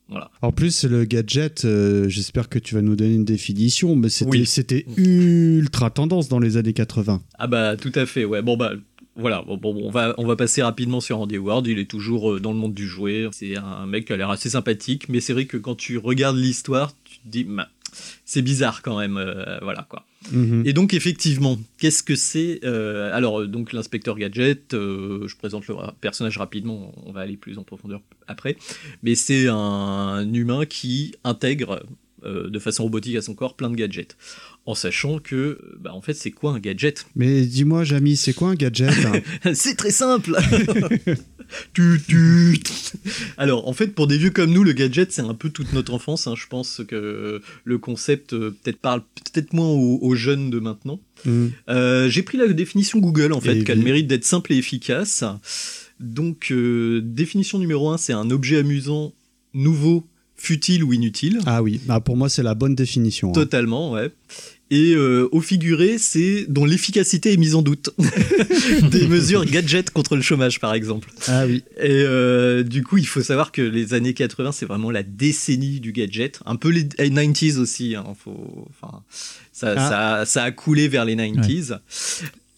Voilà. 0.08 0.30
En 0.44 0.52
plus, 0.52 0.84
le 0.84 1.04
gadget, 1.04 1.66
euh, 1.66 2.08
j'espère 2.10 2.48
que 2.48 2.60
tu 2.60 2.76
vas 2.76 2.84
nous 2.84 2.96
donner 2.96 3.16
une 3.16 3.26
définition, 3.26 3.96
mais 3.96 4.10
c'était 4.10 4.30
Oui. 4.30 4.46
c'était 4.46 4.86
ultra 4.98 5.90
tendance 5.90 6.30
dans 6.30 6.38
les 6.40 6.58
années 6.58 6.74
80. 6.74 7.22
Ah 7.40 7.48
bah 7.48 7.76
tout 7.76 7.92
à 7.96 8.06
fait, 8.06 8.24
ouais. 8.24 8.42
Bon 8.44 8.56
bah 8.56 8.74
voilà, 9.16 9.42
bon, 9.42 9.58
bon, 9.58 9.76
on, 9.84 9.90
va, 9.90 10.14
on 10.18 10.26
va 10.26 10.36
passer 10.36 10.62
rapidement 10.62 11.00
sur 11.00 11.20
Andy 11.20 11.38
Ward, 11.38 11.66
il 11.68 11.80
est 11.80 11.90
toujours 11.90 12.34
euh, 12.34 12.40
dans 12.40 12.52
le 12.52 12.58
monde 12.58 12.74
du 12.74 12.88
jouet, 12.88 13.28
c'est 13.32 13.56
un 13.58 13.86
mec 13.86 14.06
qui 14.06 14.14
a 14.14 14.18
l'air 14.18 14.30
assez 14.30 14.50
sympathique, 14.50 15.10
mais 15.10 15.22
c'est 15.22 15.34
vrai 15.34 15.46
que 15.46 15.58
quand 15.58 15.76
tu 15.76 15.98
regardes 15.98 16.38
l'histoire, 16.38 16.94
tu 17.06 17.20
te 17.20 17.28
dis, 17.28 17.44
bah, 17.46 17.70
c'est 18.26 18.42
bizarre 18.42 18.82
quand 18.82 19.00
même, 19.00 19.18
euh, 19.18 19.60
voilà 19.62 19.86
quoi. 19.90 20.06
Mhm. 20.32 20.64
Et 20.66 20.74
donc 20.74 20.94
effectivement, 20.94 21.58
qu'est-ce 21.78 22.04
que 22.04 22.16
c'est 22.16 22.60
euh, 22.64 23.12
Alors 23.14 23.48
donc 23.48 23.74
l'inspecteur 23.74 24.18
Gadget, 24.18 24.74
euh, 24.74 25.28
je 25.28 25.36
présente 25.36 25.68
le 25.68 25.76
personnage 26.02 26.38
rapidement, 26.38 26.94
on 27.06 27.12
va 27.12 27.22
aller 27.22 27.38
plus 27.38 27.58
en 27.58 27.64
profondeur 27.64 28.02
après, 28.28 28.58
mais 29.04 29.16
c'est 29.16 29.48
un 29.48 30.34
humain 30.34 30.66
qui 30.66 31.16
intègre 31.24 31.84
de 32.24 32.58
façon 32.58 32.84
robotique 32.84 33.16
à 33.18 33.22
son 33.22 33.36
corps 33.36 33.56
plein 33.56 33.70
de 33.70 33.76
gadgets, 33.76 34.18
en 34.68 34.74
sachant 34.76 35.20
que, 35.20 35.60
bah, 35.80 35.94
en 35.94 36.02
fait, 36.02 36.14
c'est 36.16 36.32
quoi 36.32 36.54
un 36.54 36.60
gadget? 36.60 37.06
Mais 37.16 37.42
dis-moi, 37.46 37.84
Jamy, 37.84 38.16
c'est 38.16 38.34
quoi 38.34 38.50
un 38.50 38.56
gadget? 38.56 38.90
Hein 39.06 39.54
C'est 39.54 39.76
très 39.76 39.92
simple. 39.92 40.36
Alors, 43.38 43.68
en 43.68 43.74
fait, 43.74 43.88
pour 43.94 44.08
des 44.08 44.18
vieux 44.18 44.32
comme 44.32 44.52
nous, 44.52 44.64
le 44.64 44.74
gadget, 44.74 45.12
c'est 45.12 45.22
un 45.22 45.34
peu 45.34 45.50
toute 45.50 45.74
notre 45.74 45.94
enfance. 45.94 46.28
hein. 46.28 46.34
Je 46.36 46.48
pense 46.48 46.82
que 46.88 47.42
le 47.64 47.78
concept 47.78 48.34
euh, 48.34 48.56
peut-être 48.64 48.80
parle 48.80 49.02
peut-être 49.32 49.54
moins 49.54 49.68
aux, 49.70 50.00
aux 50.02 50.16
jeunes 50.16 50.50
de 50.50 50.60
maintenant. 50.60 51.00
Mhm. 51.26 51.52
Euh, 51.70 52.10
J'ai 52.10 52.24
pris 52.24 52.38
la 52.38 52.48
définition 52.48 53.00
Google, 53.00 53.34
en 53.34 53.42
fait, 53.42 53.64
qui 53.64 53.72
a 53.72 53.76
le 53.76 53.82
mérite 53.84 54.08
d'être 54.08 54.26
simple 54.26 54.54
et 54.54 54.58
efficace. 54.58 55.24
Donc, 56.00 56.52
euh, 56.52 57.02
définition 57.04 57.60
numéro 57.60 57.90
1, 57.90 57.98
c'est 57.98 58.14
un 58.14 58.30
objet 58.32 58.58
amusant, 58.58 59.14
nouveau, 59.54 60.06
futile 60.38 60.84
ou 60.84 60.92
inutile. 60.94 61.40
Ah 61.46 61.64
oui, 61.64 61.80
ah, 61.88 62.02
pour 62.02 62.18
moi, 62.18 62.28
c'est 62.28 62.44
la 62.44 62.56
bonne 62.56 62.76
définition. 62.76 63.30
hein. 63.30 63.34
Totalement, 63.34 63.92
ouais. 63.94 64.12
Et 64.72 64.94
euh, 64.96 65.30
au 65.32 65.42
figuré, 65.42 65.98
c'est 66.00 66.46
dont 66.50 66.66
l'efficacité 66.66 67.32
est 67.34 67.38
mise 67.38 67.54
en 67.54 67.62
doute. 67.62 67.92
Des 68.92 69.08
mesures 69.08 69.46
gadgets 69.46 69.92
contre 69.92 70.16
le 70.16 70.24
chômage, 70.24 70.60
par 70.60 70.74
exemple. 70.74 71.12
Ah 71.28 71.46
oui. 71.46 71.64
Et 71.78 71.84
euh, 71.92 72.64
du 72.64 72.82
coup, 72.84 72.98
il 72.98 73.06
faut 73.06 73.22
savoir 73.22 73.52
que 73.52 73.62
les 73.62 73.94
années 73.94 74.16
80, 74.16 74.52
c'est 74.54 74.66
vraiment 74.66 74.90
la 74.90 75.04
décennie 75.04 75.80
du 75.80 75.92
gadget. 75.92 76.40
Un 76.48 76.56
peu 76.56 76.70
les 76.70 76.84
90s 76.86 77.58
aussi. 77.60 77.96
hein, 77.96 78.06
faut, 78.24 78.68
enfin, 78.82 79.04
ça, 79.54 79.76
Ah. 79.78 79.90
ça, 79.90 80.26
ça 80.26 80.44
a 80.44 80.52
coulé 80.52 80.88
vers 80.88 81.06
les 81.06 81.16
90s. 81.16 81.78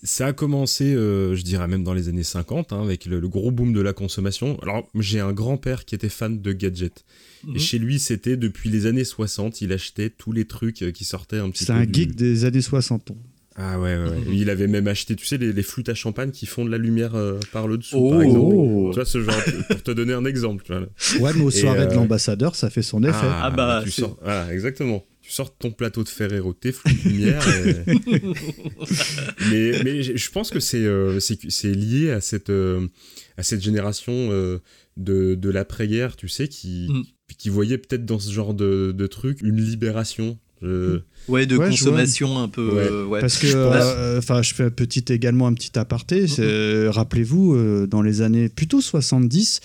Ça 0.03 0.27
a 0.27 0.33
commencé, 0.33 0.93
euh, 0.93 1.35
je 1.35 1.41
dirais 1.41 1.67
même 1.67 1.83
dans 1.83 1.93
les 1.93 2.07
années 2.07 2.23
50, 2.23 2.71
hein, 2.71 2.83
avec 2.83 3.05
le, 3.05 3.19
le 3.19 3.27
gros 3.27 3.49
boom 3.51 3.73
de 3.73 3.81
la 3.81 3.93
consommation. 3.93 4.59
Alors, 4.61 4.87
j'ai 4.99 5.19
un 5.19 5.33
grand-père 5.33 5.85
qui 5.85 5.95
était 5.95 6.09
fan 6.09 6.39
de 6.41 6.51
gadgets. 6.53 7.03
Mhm. 7.45 7.55
Et 7.55 7.59
chez 7.59 7.79
lui, 7.79 7.97
c'était 7.97 8.37
depuis 8.37 8.69
les 8.69 8.85
années 8.85 9.03
60, 9.05 9.61
il 9.61 9.73
achetait 9.73 10.09
tous 10.11 10.31
les 10.31 10.45
trucs 10.45 10.83
euh, 10.83 10.91
qui 10.91 11.03
sortaient 11.03 11.39
un 11.39 11.49
petit 11.49 11.65
C'est 11.65 11.73
peu. 11.73 11.79
un 11.79 11.85
du- 11.85 12.01
geek 12.01 12.15
des 12.15 12.45
années 12.45 12.61
60. 12.61 13.11
ans. 13.11 13.17
Ah 13.59 13.79
ouais, 13.79 13.97
ouais, 13.97 14.03
ouais. 14.09 14.19
Mhm. 14.19 14.33
Il 14.33 14.49
avait 14.51 14.67
même 14.67 14.87
acheté, 14.87 15.15
tu 15.15 15.25
sais, 15.25 15.39
les, 15.39 15.51
les 15.51 15.63
flûtes 15.63 15.89
à 15.89 15.95
champagne 15.95 16.29
qui 16.29 16.45
font 16.45 16.63
de 16.63 16.69
la 16.69 16.77
lumière 16.77 17.15
euh, 17.15 17.39
par 17.51 17.67
le 17.67 17.79
dessous, 17.79 17.97
Oh. 17.97 18.11
par 18.11 18.21
exemple. 18.21 18.53
Oh. 18.55 18.89
Tu 18.91 18.95
vois, 18.97 19.05
ce 19.05 19.19
genre, 19.23 19.35
pour 19.69 19.81
te 19.81 19.89
donner 19.89 20.13
un 20.13 20.25
exemple. 20.25 20.63
tu 20.63 20.73
vois. 20.73 20.81
Ouais, 21.21 21.31
mais 21.35 21.41
aux 21.41 21.49
soirées 21.49 21.87
de 21.87 21.91
euh, 21.93 21.95
l'ambassadeur, 21.95 22.53
ça 22.55 22.69
fait 22.69 22.83
son 22.83 23.03
effet. 23.03 23.15
Ah 23.23 23.49
bah, 23.49 23.81
tu 23.83 23.89
c'est- 23.89 24.01
sors, 24.01 24.15
voilà, 24.21 24.53
exactement. 24.53 25.03
Tu 25.27 25.33
sors 25.33 25.53
ton 25.57 25.71
plateau 25.71 26.05
de 26.05 26.07
Ferrero, 26.09 26.53
tes 26.53 26.71
flûtes 26.71 27.03
de 27.03 27.09
lumière. 27.09 27.43
et- 27.65 28.21
mais, 29.51 29.83
mais 29.83 30.01
je 30.03 30.31
pense 30.31 30.49
que 30.51 30.61
c'est 30.61 30.77
euh, 30.85 31.19
lié 31.65 32.11
à 32.11 32.21
cette, 32.21 32.49
euh, 32.49 32.87
à 33.35 33.43
cette 33.43 33.61
génération 33.61 34.13
euh, 34.31 34.59
de, 34.95 35.35
de 35.35 35.49
l'après-guerre, 35.49 36.15
tu 36.15 36.29
sais, 36.29 36.47
qui, 36.47 36.87
Mm. 36.89 37.03
qui 37.37 37.49
voyait 37.49 37.77
peut-être 37.77 38.05
dans 38.05 38.19
ce 38.19 38.31
genre 38.31 38.53
de, 38.53 38.93
de 38.97 39.07
truc 39.07 39.41
une 39.41 39.59
libération. 39.61 40.39
Je- 40.61 40.99
Ouais, 41.27 41.45
de 41.45 41.57
Ouais, 41.57 41.69
consommation 41.71 42.39
un 42.39 42.47
peu. 42.47 42.69
Ouais. 42.69 42.87
euh, 42.89 43.05
ouais. 43.05 43.19
Parce 43.19 43.37
que, 43.37 43.47
euh, 43.53 44.17
enfin, 44.19 44.41
je 44.41 44.53
fais 44.55 44.63
un 44.63 44.69
petit, 44.69 45.03
également 45.09 45.47
un 45.47 45.53
petit 45.53 45.77
aparté. 45.77 46.25
euh, 46.39 46.89
Rappelez-vous, 46.89 47.53
euh, 47.53 47.85
dans 47.85 48.01
les 48.01 48.21
années 48.21 48.47
plutôt 48.47 48.79
70, 48.79 49.59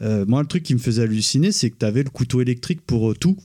euh, 0.00 0.24
moi, 0.28 0.40
le 0.42 0.46
truc 0.46 0.62
qui 0.62 0.74
me 0.74 0.78
faisait 0.78 1.02
halluciner, 1.02 1.50
c'est 1.50 1.70
que 1.70 1.76
tu 1.80 1.84
avais 1.84 2.04
le 2.04 2.10
couteau 2.10 2.40
électrique 2.40 2.82
pour 2.86 3.10
euh, 3.10 3.14
tout. 3.14 3.36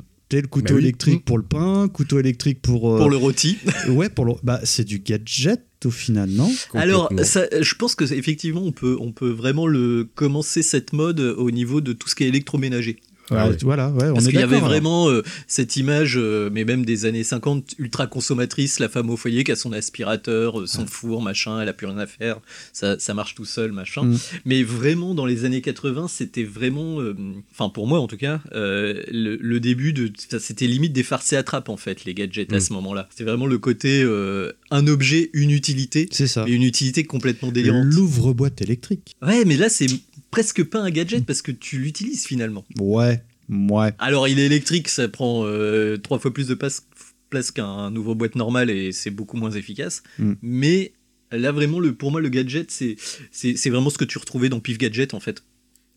Le 0.42 0.48
couteau 0.48 0.74
Bah 0.74 0.78
oui. 0.80 0.84
électrique 0.84 1.20
Mm. 1.22 1.24
pour 1.26 1.38
le 1.38 1.44
pain, 1.44 1.88
couteau 1.88 2.20
électrique 2.20 2.62
pour. 2.62 2.94
euh, 2.94 2.98
Pour 3.00 3.10
le 3.10 3.18
rôti. 3.18 3.58
Ouais, 3.90 4.10
pour 4.10 4.26
le. 4.26 4.34
Bah, 4.44 4.60
c'est 4.64 4.84
du 4.86 5.00
gadget 5.00 5.62
au 5.86 5.92
final, 5.92 6.30
non? 6.30 6.50
Alors, 6.74 7.12
ça, 7.24 7.46
je 7.60 7.76
pense 7.76 7.94
que 7.96 8.06
c'est- 8.06 8.18
effectivement, 8.18 8.62
on 8.64 8.72
peut, 8.72 8.96
on 9.02 9.12
peut 9.12 9.30
vraiment 9.32 9.68
le 9.68 10.08
commencer 10.16 10.64
cette 10.64 10.94
mode 10.94 11.20
au 11.20 11.52
niveau 11.52 11.82
de 11.82 11.92
tout 11.94 12.08
ce 12.08 12.16
qui 12.16 12.24
est 12.24 12.28
électroménager. 12.30 12.98
Ah 13.30 13.46
Ouais, 13.46 13.52
ouais. 13.52 13.58
Voilà, 13.62 13.90
ouais, 13.92 14.10
on 14.10 14.14
Parce 14.14 14.26
qu'il 14.28 14.36
y 14.36 14.44
avait 14.44 14.58
alors. 14.58 14.68
vraiment 14.68 15.10
euh, 15.10 15.24
cette 15.48 15.78
image, 15.78 16.16
euh, 16.18 16.50
mais 16.52 16.66
même 16.66 16.84
des 16.86 17.06
années 17.06 17.24
50, 17.24 17.76
ultra 17.80 18.06
consommatrice, 18.08 18.80
la 18.80 18.90
femme 18.90 19.10
au 19.10 19.18
foyer 19.18 19.44
qui 19.44 19.52
a 19.52 19.56
son 19.56 19.72
aspirateur, 19.74 20.60
euh, 20.60 20.66
son 20.68 20.86
four, 20.86 21.22
machin, 21.22 21.62
elle 21.62 21.70
a 21.70 21.74
plus 21.74 21.88
rien 21.88 21.98
à 21.98 22.08
faire, 22.08 22.40
ça, 22.74 23.00
ça 23.00 23.14
marche 23.14 23.36
tout 23.36 23.46
seul, 23.46 23.72
machin. 23.72 24.04
Mm. 24.04 24.18
Mais 24.46 24.64
vraiment, 24.64 25.14
dans 25.16 25.26
les 25.26 25.46
années 25.46 25.62
80, 25.62 26.08
c'était 26.10 26.44
vraiment, 26.44 27.00
euh, 27.00 27.16
enfin 27.52 27.70
pour 27.70 27.88
moi 27.88 28.00
en 28.00 28.08
tout 28.08 28.18
cas, 28.18 28.42
euh, 28.54 29.02
le, 29.12 29.38
le 29.38 29.60
début 29.60 29.94
de, 29.94 30.12
c'était 30.40 30.68
limite 30.68 30.92
des 30.94 31.04
farces 31.04 31.32
et 31.34 31.38
attrapes 31.38 31.70
en 31.70 31.78
fait, 31.78 32.04
les 32.06 32.14
gadgets 32.14 32.52
à 32.52 32.58
Mm. 32.58 32.62
ce 32.62 32.74
moment-là. 32.74 33.08
C'était 33.12 33.24
vraiment 33.30 33.46
le 33.48 33.58
côté 33.58 34.04
euh, 34.04 34.52
un 34.72 34.86
objet, 34.88 35.30
une 35.34 35.52
utilité, 35.52 36.08
C'est 36.12 36.28
ça. 36.28 36.44
mais 36.46 36.52
une 36.52 36.64
utilité 36.64 37.04
complètement 37.06 37.52
délirante. 37.52 37.86
L'ouvre-boîte 37.86 38.62
électrique. 38.62 39.16
Ouais, 39.22 39.46
mais 39.46 39.56
là 39.58 39.70
c'est 39.70 39.88
presque 40.34 40.64
pas 40.64 40.80
un 40.82 40.90
gadget 40.90 41.26
parce 41.26 41.42
que 41.44 41.52
tu 41.52 41.78
l'utilises 41.78 42.26
finalement. 42.26 42.66
Ouais, 42.80 43.22
ouais. 43.50 43.92
Alors, 44.00 44.28
il 44.28 44.40
est 44.40 44.46
électrique, 44.48 44.90
ça 44.90 45.08
prend 45.08 45.44
euh, 45.46 45.98
trois 45.98 46.18
fois 46.18 46.34
plus 46.34 46.48
de 46.48 46.56
place, 46.56 46.88
place 47.30 47.52
qu'un 47.52 47.92
nouveau 47.92 48.16
boîte 48.16 48.36
normal 48.36 48.70
et 48.72 48.92
c'est 48.92 49.12
beaucoup 49.12 49.38
moins 49.38 49.52
efficace. 49.52 50.02
Mm. 50.18 50.34
Mais 50.42 50.94
là, 51.32 51.52
vraiment, 51.52 51.80
le, 51.80 51.94
pour 51.94 52.12
moi, 52.12 52.20
le 52.20 52.30
gadget, 52.30 52.72
c'est 52.72 52.96
c'est 53.32 53.56
c'est 53.56 53.70
vraiment 53.70 53.92
ce 53.92 53.98
que 54.00 54.06
tu 54.06 54.18
retrouvais 54.18 54.50
dans 54.50 54.60
Pif 54.60 54.80
Gadget, 54.80 55.14
en 55.14 55.20
fait. 55.20 55.44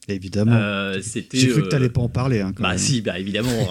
Évidemment. 0.09 0.52
Euh. 0.55 1.00
J'ai 1.02 1.49
cru 1.49 1.62
que 1.62 1.66
euh, 1.66 1.69
t'allais 1.69 1.88
pas 1.88 2.00
en 2.02 2.09
parler. 2.09 2.40
Hein, 2.40 2.52
quand 2.55 2.62
Bah 2.62 2.69
même. 2.71 2.78
si, 2.78 3.00
bah 3.00 3.19
évidemment. 3.19 3.66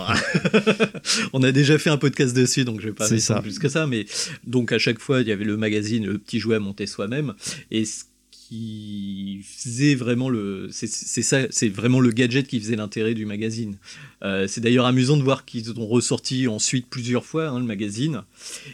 On 1.34 1.42
a 1.44 1.52
déjà 1.52 1.78
fait 1.78 1.90
un 1.90 1.98
podcast 1.98 2.36
dessus, 2.36 2.66
donc 2.66 2.82
je 2.82 2.88
vais 2.88 2.94
pas 2.94 3.08
C'est 3.08 3.20
ça. 3.20 3.40
plus 3.42 3.58
que 3.60 3.70
ça. 3.70 3.88
Mais 3.88 4.06
donc 4.46 4.72
à 4.72 4.78
chaque 4.80 5.00
fois, 5.00 5.22
il 5.22 5.28
y 5.28 5.32
avait 5.32 5.46
le 5.46 5.56
magazine 5.58 6.06
Le 6.06 6.18
Petit 6.18 6.40
Jouet 6.40 6.56
à 6.56 6.60
monter 6.60 6.88
soi-même. 6.88 7.36
Et 7.72 7.86
ce 7.86 8.04
qui 8.48 9.42
faisait 9.44 9.96
vraiment 9.96 10.30
le... 10.30 10.70
C'est 10.72 10.88
ça, 10.88 11.48
c'est 11.50 11.70
vraiment 11.70 12.00
le 12.00 12.12
gadget 12.12 12.48
qui 12.48 12.60
faisait 12.60 12.76
l'intérêt 12.76 13.14
du 13.14 13.26
magazine. 13.26 13.78
Euh, 14.24 14.48
c'est 14.48 14.62
d'ailleurs 14.62 14.86
amusant 14.86 15.18
de 15.18 15.24
voir 15.24 15.46
qu'ils 15.46 15.72
ont 15.80 15.88
ressorti 15.88 16.48
ensuite 16.48 16.88
plusieurs 16.88 17.26
fois 17.26 17.48
hein, 17.48 17.60
le 17.60 17.66
magazine. 17.66 18.24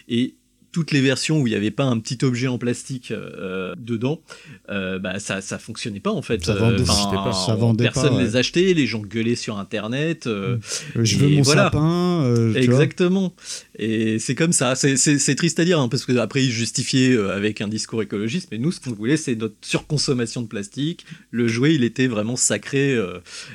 Et 0.09 0.35
toutes 0.71 0.91
les 0.91 1.01
versions 1.01 1.39
où 1.41 1.47
il 1.47 1.51
n'y 1.51 1.55
avait 1.55 1.71
pas 1.71 1.83
un 1.85 1.99
petit 1.99 2.23
objet 2.23 2.47
en 2.47 2.57
plastique 2.57 3.11
euh, 3.11 3.73
dedans, 3.77 4.21
euh, 4.69 4.99
bah, 4.99 5.19
ça 5.19 5.41
ça 5.41 5.57
fonctionnait 5.59 5.99
pas 5.99 6.11
en 6.11 6.21
fait. 6.21 6.43
Ça 6.45 6.55
vendait- 6.55 6.83
pas- 6.83 7.33
ça 7.33 7.55
vendait 7.55 7.85
pas, 7.85 7.91
personne 7.91 8.15
ouais. 8.15 8.23
les 8.23 8.35
achetait, 8.37 8.73
les 8.73 8.87
gens 8.87 9.01
gueulaient 9.01 9.35
sur 9.35 9.57
internet. 9.59 10.27
euh, 10.27 10.57
Euh, 10.95 11.03
Je 11.03 11.17
veux 11.17 11.29
mon 11.29 11.41
voilà. 11.41 11.63
sapin. 11.65 12.33
Exactement. 12.55 13.33
Et 13.77 14.19
c'est 14.19 14.35
comme 14.35 14.53
ça. 14.53 14.75
C'est- 14.75 15.35
triste 15.35 15.59
à 15.59 15.65
dire, 15.65 15.79
hein, 15.79 15.87
parce 15.89 16.05
que 16.05 16.15
après 16.17 16.43
ils 16.43 16.51
justifiaient 16.51 17.17
avec 17.17 17.61
un 17.61 17.67
discours 17.67 18.01
écologiste, 18.01 18.49
mais 18.51 18.57
nous, 18.57 18.71
ce 18.71 18.79
qu'on 18.79 18.91
voulait, 18.91 19.17
c'est 19.17 19.35
notre 19.35 19.55
surconsommation 19.61 20.41
de 20.41 20.47
plastique. 20.47 21.05
Le 21.31 21.47
jouet, 21.47 21.75
il 21.75 21.83
était 21.83 22.07
vraiment 22.07 22.35
sacré 22.35 22.97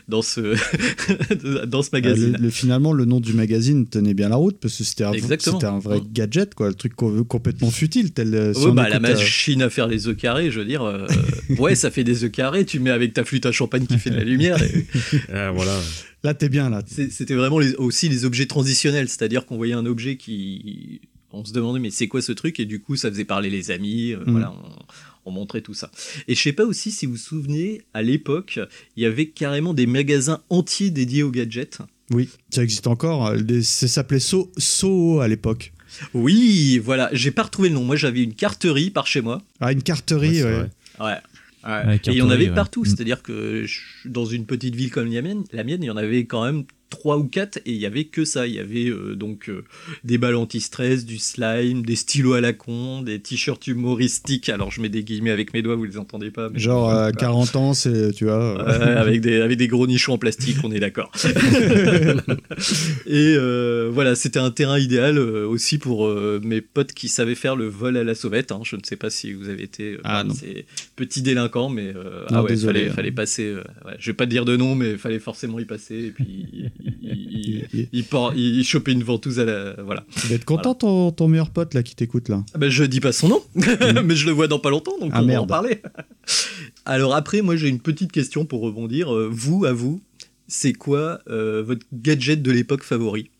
dans 0.09 0.23
ce 0.23 0.55
dans 1.67 1.83
ce 1.83 1.89
Euh, 1.89 1.91
magazine. 1.93 2.33
le- 2.39 2.43
le- 2.45 2.51
finalement, 2.51 2.93
le 2.93 3.05
nom 3.05 3.21
du 3.21 3.33
magazine 3.35 3.87
tenait 3.87 4.15
bien 4.15 4.29
la 4.29 4.37
route 4.37 4.59
parce 4.61 4.77
que 4.77 4.85
c'était 4.85 5.05
un, 5.05 5.13
vrai 5.79 5.99
Mm. 6.01 6.13
gadget, 6.13 6.55
quoi. 6.55 6.69
Le 6.69 6.75
truc 6.75 6.95
qu'on 6.95 7.06
co- 7.11 7.25
complètement 7.25 7.71
futile. 7.71 8.13
Tel, 8.13 8.35
euh, 8.35 8.55
si 8.55 8.65
Ouais, 8.67 8.73
bah, 8.73 8.89
la 8.89 8.97
écoute, 8.97 9.09
euh, 9.11 9.13
machine 9.15 9.63
à 9.63 9.71
faire 9.71 9.87
les 9.89 10.09
œufs 10.09 10.17
carrés, 10.17 10.51
je 10.51 10.61
veux 10.61 10.67
dire, 10.67 10.83
euh, 10.83 11.07
ouais, 11.59 11.75
ça 11.75 11.91
fait 11.91 12.05
des 12.05 12.25
œufs 12.25 12.31
carrés, 12.31 12.65
tu 12.65 12.79
mets 12.81 12.91
avec 12.91 13.13
ta 13.15 13.25
flûte 13.25 13.47
à 13.47 13.53
champagne 13.53 13.87
qui 13.87 13.99
fait 13.99 14.11
de 14.11 14.17
la 14.17 14.25
lumière. 14.25 14.63
et- 14.63 14.87
Ah, 15.33 15.51
voilà. 15.53 15.79
Là, 16.25 16.35
t'es 16.35 16.49
bien 16.49 16.71
là. 16.71 16.83
C'était 16.87 17.35
vraiment 17.35 17.59
les- 17.59 17.75
aussi 17.77 18.09
les 18.09 18.25
objets 18.25 18.47
transitionnels, 18.47 19.09
c'est-à-dire 19.09 19.47
qu'on 19.47 19.57
voyait 19.57 19.75
un 19.75 19.87
objet 19.87 20.17
qui. 20.17 21.01
On 21.33 21.45
se 21.45 21.53
demandait, 21.53 21.81
mais 21.81 21.91
c'est 21.91 22.09
quoi 22.09 22.23
ce 22.23 22.33
truc? 22.33 22.59
Et 22.61 22.65
du 22.65 22.81
coup, 22.81 22.97
ça 22.97 23.11
faisait 23.11 23.25
parler 23.27 23.51
les 23.51 23.71
amis, 23.71 24.13
euh, 24.13 24.21
Mm. 24.27 24.31
voilà, 24.31 24.53
on, 24.53 25.31
on 25.31 25.31
montrait 25.33 25.61
tout 25.61 25.75
ça. 25.75 25.91
Et 26.29 26.35
je 26.35 26.41
sais 26.41 26.53
pas 26.53 26.65
aussi 26.65 26.91
si 26.91 27.05
vous 27.05 27.13
vous 27.13 27.19
souvenez, 27.19 27.83
à 27.93 28.03
l'époque, 28.03 28.59
il 28.97 29.03
y 29.03 29.07
avait 29.07 29.27
carrément 29.27 29.75
des 29.75 29.87
magasins 29.87 30.41
entiers 30.49 30.91
dédiés 30.91 31.23
aux 31.25 31.31
gadgets. 31.31 31.79
Oui, 32.13 32.29
ça 32.51 32.63
existe 32.63 32.87
encore. 32.87 33.35
Ça 33.63 33.89
s'appelait 33.89 34.21
So 34.21 34.51
Soho 34.57 35.21
à 35.21 35.29
l'époque. 35.29 35.73
Oui, 36.15 36.79
voilà, 36.79 37.09
j'ai 37.13 37.31
pas 37.31 37.45
retrouvé 37.45 37.69
le 37.69 37.75
nom. 37.75 37.85
Moi, 37.85 37.97
j'avais 37.97 38.23
une 38.23 38.35
carterie 38.35 38.91
par 38.91 39.07
chez 39.07 39.21
moi. 39.21 39.43
Ah, 39.61 39.73
une 39.73 39.83
carterie, 39.83 40.43
ouais. 40.43 40.61
Ouais. 40.61 40.67
Ouais. 41.01 41.17
Ouais, 41.65 41.97
et 41.97 42.01
il 42.11 42.15
y 42.19 42.23
en 42.23 42.31
avait 42.31 42.49
ouais. 42.49 42.55
partout, 42.55 42.83
Mm. 42.83 42.87
c'est-à-dire 42.87 43.23
que 43.23 43.65
je- 43.67 43.81
dans 44.09 44.25
une 44.25 44.47
petite 44.47 44.77
ville 44.77 44.91
comme 44.93 45.13
la 45.13 45.21
mienne, 45.21 45.43
la 45.53 45.65
mienne, 45.65 45.83
il 45.83 45.87
y 45.87 45.91
en 45.91 45.97
avait 45.97 46.25
quand 46.25 46.45
même 46.45 46.63
trois 46.91 47.19
ou 47.19 47.25
quatre 47.25 47.59
et 47.59 47.73
il 47.73 47.77
y 47.79 47.87
avait 47.87 48.05
que 48.05 48.25
ça. 48.25 48.47
Il 48.47 48.55
y 48.55 48.59
avait 48.59 48.89
euh, 48.89 49.15
donc 49.15 49.49
euh, 49.49 49.65
des 50.05 50.19
balles 50.19 50.37
anti-stress, 50.37 51.05
du 51.05 51.19
slime, 51.19 51.85
des 51.85 51.97
stylos 51.97 52.35
à 52.35 52.41
la 52.41 52.53
con, 52.53 53.03
des 53.03 53.19
t-shirts 53.21 53.67
humoristiques. 53.67 54.49
Alors 54.49 54.71
je 54.71 54.81
mets 54.81 54.89
des 54.89 55.03
guillemets 55.05 55.31
avec 55.33 55.53
mes 55.53 55.63
doigts, 55.63 55.75
vous 55.77 55.85
les 55.85 55.99
entendez 55.99 56.31
pas. 56.31 56.49
mais- 56.49 56.59
Genre, 56.59 56.91
euh, 56.91 57.11
40 57.11 57.57
ans, 57.57 57.75
c'est, 57.75 58.13
tu 58.13 58.25
vois. 58.25 58.61
euh, 58.69 58.97
avec, 59.01 59.21
des, 59.21 59.41
avec 59.41 59.59
des 59.59 59.69
gros 59.69 59.87
nichons 59.87 60.13
en 60.15 60.19
plastique, 60.19 60.59
on 60.65 60.71
est 60.73 60.81
d'accord. 60.81 61.11
et 63.07 63.37
voilà, 63.91 64.15
c'était 64.15 64.39
un 64.39 64.51
terrain 64.51 64.79
idéal 64.79 65.19
aussi 65.19 65.79
pour 65.79 66.09
mes 66.43 66.61
potes 66.61 66.93
qui 66.93 67.09
savaient 67.09 67.35
faire 67.35 67.57
le 67.57 67.67
vol 67.67 67.97
à 67.97 68.05
la 68.05 68.15
sauvette. 68.15 68.53
hein. 68.53 68.61
Je 68.65 68.77
ne 68.77 68.81
sais 68.85 68.97
pas 68.97 69.11
si 69.11 69.33
vous 69.33 69.49
avez 69.49 69.63
été 69.65 69.99
Ah, 70.05 70.25
ces 70.35 70.67
petits 70.97 71.23
délinquants, 71.23 71.69
mais 71.69 71.93
euh, 71.95 72.21
Non, 72.31 72.39
ah 72.39 72.43
ouais, 72.43 72.49
désolé, 72.51 72.81
fallait, 72.81 72.91
hein. 72.91 72.95
fallait 72.95 73.13
passer. 73.13 73.55
ouais, 73.85 73.97
je 73.99 74.11
vais 74.11 74.15
pas 74.15 74.25
te 74.27 74.31
dire 74.31 74.45
de 74.45 74.57
nom, 74.57 74.75
mais 74.75 74.97
fallait 74.97 75.19
forcément 75.19 75.59
y 75.59 75.65
passer. 75.65 76.07
Et 76.07 76.11
puis, 76.11 76.67
il, 76.83 76.99
il, 77.03 77.69
il, 77.73 77.89
il 77.93 78.05
por- 78.05 78.35
il 78.35 78.65
chopait 78.65 78.93
une 78.93 79.03
ventouse 79.03 79.39
à 79.39 79.45
la. 79.45 79.75
Voilà. 79.85 80.05
Tu 80.21 80.27
vas 80.29 80.35
être 80.37 80.45
content, 80.45 80.75
ton, 80.75 81.11
ton 81.13 81.29
meilleur 81.29 81.51
pote 81.51 81.75
là 81.75 81.83
qui 81.83 81.95
t'écoute 81.95 82.29
là. 82.29 82.45
Ah 82.55 82.59
ben, 82.59 82.69
je 82.71 82.85
dis 82.85 83.01
pas 83.01 83.13
son 83.13 83.29
nom, 83.29 83.43
mais 84.05 84.15
je 84.17 84.27
le 84.27 84.33
vois 84.33 84.49
dans 84.49 84.59
pas 84.59 84.71
longtemps, 84.71 84.99
donc 84.99 85.11
Ah, 85.13 85.19
on 85.19 85.21
va 85.21 85.25
en 85.25 85.27
merde. 85.27 85.49
parler. 85.49 85.83
Alors 86.85 87.15
après, 87.15 87.43
moi 87.43 87.57
j'ai 87.57 87.69
une 87.69 87.81
petite 87.81 88.13
question 88.13 88.45
pour 88.45 88.61
rebondir. 88.63 89.13
Euh, 89.15 89.29
Vous, 89.31 89.65
à 89.65 89.73
vous, 89.73 90.01
c'est 90.49 90.73
quoi 90.73 91.21
euh, 91.29 91.63
votre 91.63 91.87
gadget 91.93 92.43
de 92.43 92.51
l'époque 92.51 92.83
favori? 92.83 93.31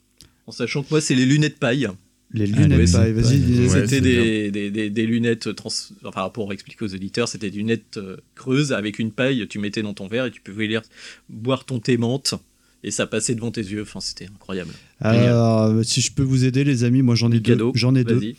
En 0.47 0.53
sachant 0.53 0.83
que 0.83 0.89
moi 0.91 1.01
c'est 1.01 1.15
les 1.15 1.27
lunettes 1.27 1.59
paille. 1.59 1.89
Les 2.33 2.51
Ah, 2.53 2.61
lunettes, 2.67 2.93
paille, 2.93 3.13
vas-y. 3.13 3.69
c'était 3.71 4.01
des, 4.01 4.51
des, 4.51 4.71
des- 4.73 4.91
des 4.91 5.07
lunettes 5.07 5.55
trans... 5.55 5.71
Enfin, 6.05 6.29
pour 6.29 6.53
expliquer 6.53 6.85
aux 6.85 6.93
auditeurs, 6.95 7.29
c'était 7.29 7.51
des 7.51 7.59
lunettes 7.59 7.99
euh, 7.99 8.17
creuses 8.35 8.73
avec 8.73 8.99
une 8.99 9.13
paille, 9.13 9.47
tu 9.49 9.61
mettais 9.61 9.83
dans 9.83 9.95
ton 9.95 10.09
verre 10.09 10.27
et 10.27 10.31
tu 10.33 10.41
pouvais 10.41 10.67
lire, 10.67 10.83
boire 11.29 11.65
ton 11.65 11.79
thé 11.79 11.97
menthe 11.97 12.35
et 12.87 12.91
ça 12.91 13.07
passait 13.07 13.35
devant 13.35 13.51
tes 13.51 13.61
yeux. 13.61 13.83
Enfin, 13.83 14.01
c'était 14.01 14.27
incroyable. 14.27 14.71
Alors, 15.01 15.85
si 15.85 16.01
je 16.01 16.13
peux 16.13 16.23
vous 16.23 16.45
aider, 16.47 16.65
les 16.65 16.85
amis, 16.85 17.03
moi 17.03 17.15
j'en 17.15 17.31
ai 17.31 17.41
deux. 17.41 17.59
J'en 17.75 17.95
ai 17.95 18.05
deux. 18.05 18.33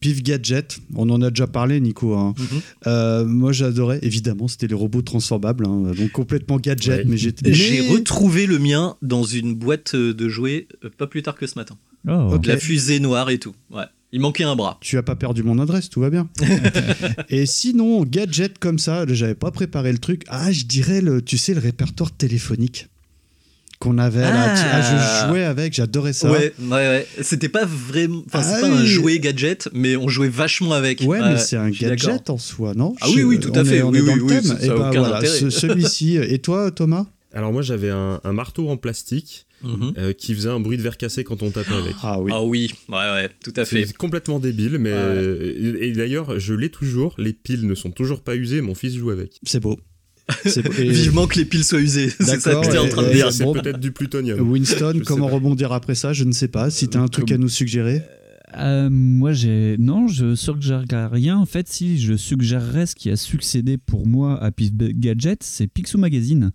Pif 0.00 0.22
Gadget, 0.22 0.78
on 0.94 1.08
en 1.08 1.22
a 1.22 1.30
déjà 1.30 1.46
parlé, 1.46 1.80
Nico. 1.80 2.14
hein. 2.14 2.34
Mhm. 2.38 2.44
Euh, 2.86 3.24
moi 3.24 3.52
j'adorais, 3.52 3.98
évidemment, 4.02 4.48
c'était 4.48 4.66
les 4.66 4.74
robots 4.74 5.00
transformables, 5.00 5.64
hein, 5.66 5.92
donc 5.96 6.10
complètement 6.12 6.58
gadget, 6.58 6.98
Ouais. 6.98 7.04
mais 7.06 7.16
j'étais. 7.16 7.54
J'ai 7.54 7.80
mais- 7.80 7.88
retrouvé 7.88 8.44
le 8.46 8.58
mien 8.58 8.96
dans 9.00 9.22
une 9.24 9.54
boîte 9.54 9.94
euh, 9.94 10.12
de 10.12 10.28
jouets 10.28 10.68
euh, 10.84 10.90
pas 10.94 11.06
plus 11.06 11.22
tard 11.22 11.36
que 11.36 11.46
ce 11.46 11.58
matin. 11.58 11.78
Oh. 12.06 12.38
La 12.44 12.58
fusée 12.58 13.00
noire 13.00 13.30
et 13.30 13.38
tout. 13.38 13.54
Ouais. 13.70 13.84
Il 14.12 14.20
manquait 14.20 14.44
un 14.44 14.54
bras. 14.54 14.76
Tu 14.82 14.98
as 14.98 15.02
pas 15.02 15.16
perdu 15.16 15.42
mon 15.42 15.58
adresse, 15.58 15.88
tout 15.88 16.00
va 16.00 16.10
bien. 16.10 16.28
et 17.30 17.46
sinon, 17.46 18.04
gadget 18.04 18.58
comme 18.58 18.78
ça, 18.78 19.06
j'avais 19.08 19.34
pas 19.34 19.50
préparé 19.50 19.90
le 19.90 19.98
truc. 19.98 20.22
Ah, 20.28 20.52
je 20.52 20.64
dirais, 20.66 21.00
le, 21.00 21.22
tu 21.22 21.38
sais, 21.38 21.54
le 21.54 21.60
répertoire 21.60 22.12
téléphonique 22.14 22.88
qu'on 23.84 23.98
avait 23.98 24.20
là. 24.22 24.54
Ah. 24.54 24.54
Ah, 24.72 25.26
je 25.26 25.28
jouais 25.28 25.44
avec, 25.44 25.74
j'adorais 25.74 26.12
ça. 26.14 26.30
Ouais, 26.30 26.52
ouais, 26.58 26.70
ouais. 26.70 27.06
C'était 27.20 27.48
pas 27.48 27.64
vraiment. 27.66 28.22
Enfin, 28.26 28.42
c'est 28.42 28.54
Ah 28.56 28.60
pas 28.62 28.66
un 28.68 28.80
oui. 28.80 28.86
jouet 28.86 29.18
gadget, 29.20 29.68
mais 29.74 29.96
on 29.96 30.08
jouait 30.08 30.28
vachement 30.28 30.72
avec. 30.72 31.02
Ouais, 31.02 31.20
mais 31.20 31.36
c'est 31.38 31.56
un 31.56 31.70
je 31.70 31.80
gadget 31.80 32.30
en 32.30 32.38
soi, 32.38 32.72
non? 32.74 32.94
Ah 33.00 33.06
oui, 33.14 33.22
oui, 33.22 33.38
tout 33.38 33.52
à 33.54 33.64
fait. 33.64 33.76
Est, 33.76 33.82
on 33.82 33.90
Oui, 33.90 33.98
est 33.98 34.02
dans 34.02 34.12
oui, 34.14 34.20
le 34.20 34.26
thème. 34.40 34.58
Et 34.62 34.68
voilà, 34.98 35.24
ce- 35.24 35.50
celui-ci. 35.50 36.16
Et 36.16 36.38
toi, 36.38 36.70
Thomas? 36.70 37.06
Alors 37.36 37.52
moi 37.52 37.62
j'avais 37.62 37.90
un, 37.90 38.20
un 38.22 38.32
marteau 38.32 38.68
en 38.68 38.76
plastique 38.76 39.46
Mhm. 39.64 39.94
euh, 39.98 40.12
qui 40.12 40.34
faisait 40.34 40.50
un 40.50 40.60
bruit 40.60 40.76
de 40.76 40.82
verre 40.82 40.96
cassé 40.98 41.24
quand 41.24 41.42
on 41.42 41.50
tapait 41.50 41.74
avec. 41.74 41.94
Ah 42.02 42.20
oui. 42.20 42.30
Ah 42.34 42.42
oui, 42.44 42.72
ouais, 42.90 42.94
ouais, 42.96 43.28
tout 43.42 43.52
à 43.56 43.64
fait. 43.64 43.84
C'est 43.86 43.96
complètement 43.96 44.38
débile, 44.38 44.78
mais 44.78 44.92
Ouais. 44.92 45.56
et, 45.80 45.88
et 45.88 45.92
d'ailleurs 45.92 46.38
je 46.38 46.54
l'ai 46.54 46.68
toujours. 46.68 47.14
Les 47.18 47.32
piles 47.32 47.66
ne 47.66 47.74
sont 47.74 47.90
toujours 47.90 48.20
pas 48.20 48.36
usées. 48.36 48.60
Mon 48.60 48.74
fils 48.76 48.94
joue 48.94 49.10
avec. 49.10 49.40
C'est 49.44 49.58
beau. 49.60 49.80
C'est 50.44 50.62
beau. 50.62 50.72
Et 50.78 50.88
Vivement 50.88 51.26
que 51.26 51.36
les 51.38 51.44
piles 51.44 51.64
soient 51.64 51.80
usées. 51.80 52.10
c'est 52.20 52.40
ça 52.40 52.50
D'accord, 52.50 52.62
que 52.62 52.70
t'es 52.72 52.78
en 52.78 52.88
train 52.88 53.02
de 53.02 53.12
dire. 53.12 53.32
C'est 53.32 53.44
bon. 53.44 53.52
peut-être 53.52 53.78
du 53.78 53.92
plutonium. 53.92 54.40
Winston, 54.50 55.00
comment 55.04 55.28
pas. 55.28 55.34
rebondir 55.34 55.72
après 55.72 55.94
ça? 55.94 56.12
Je 56.12 56.24
ne 56.24 56.32
sais 56.32 56.48
pas. 56.48 56.70
Si 56.70 56.88
tu 56.88 56.96
as 56.96 57.00
un 57.00 57.08
truc 57.08 57.28
Comme- 57.28 57.34
à 57.34 57.38
nous 57.38 57.48
suggérer. 57.48 58.02
Euh, 58.58 58.88
moi, 58.90 59.32
j'ai 59.32 59.76
non, 59.78 60.06
je 60.08 60.34
suggérerais 60.34 61.06
rien. 61.06 61.38
En 61.38 61.46
fait, 61.46 61.68
si 61.68 61.98
je 61.98 62.14
suggérerais 62.14 62.86
ce 62.86 62.94
qui 62.94 63.10
a 63.10 63.16
succédé 63.16 63.78
pour 63.78 64.06
moi 64.06 64.40
à 64.42 64.50
Pif 64.50 64.70
Gadget, 64.74 65.42
c'est 65.42 65.66
Picsou 65.66 65.98
Magazine. 65.98 66.50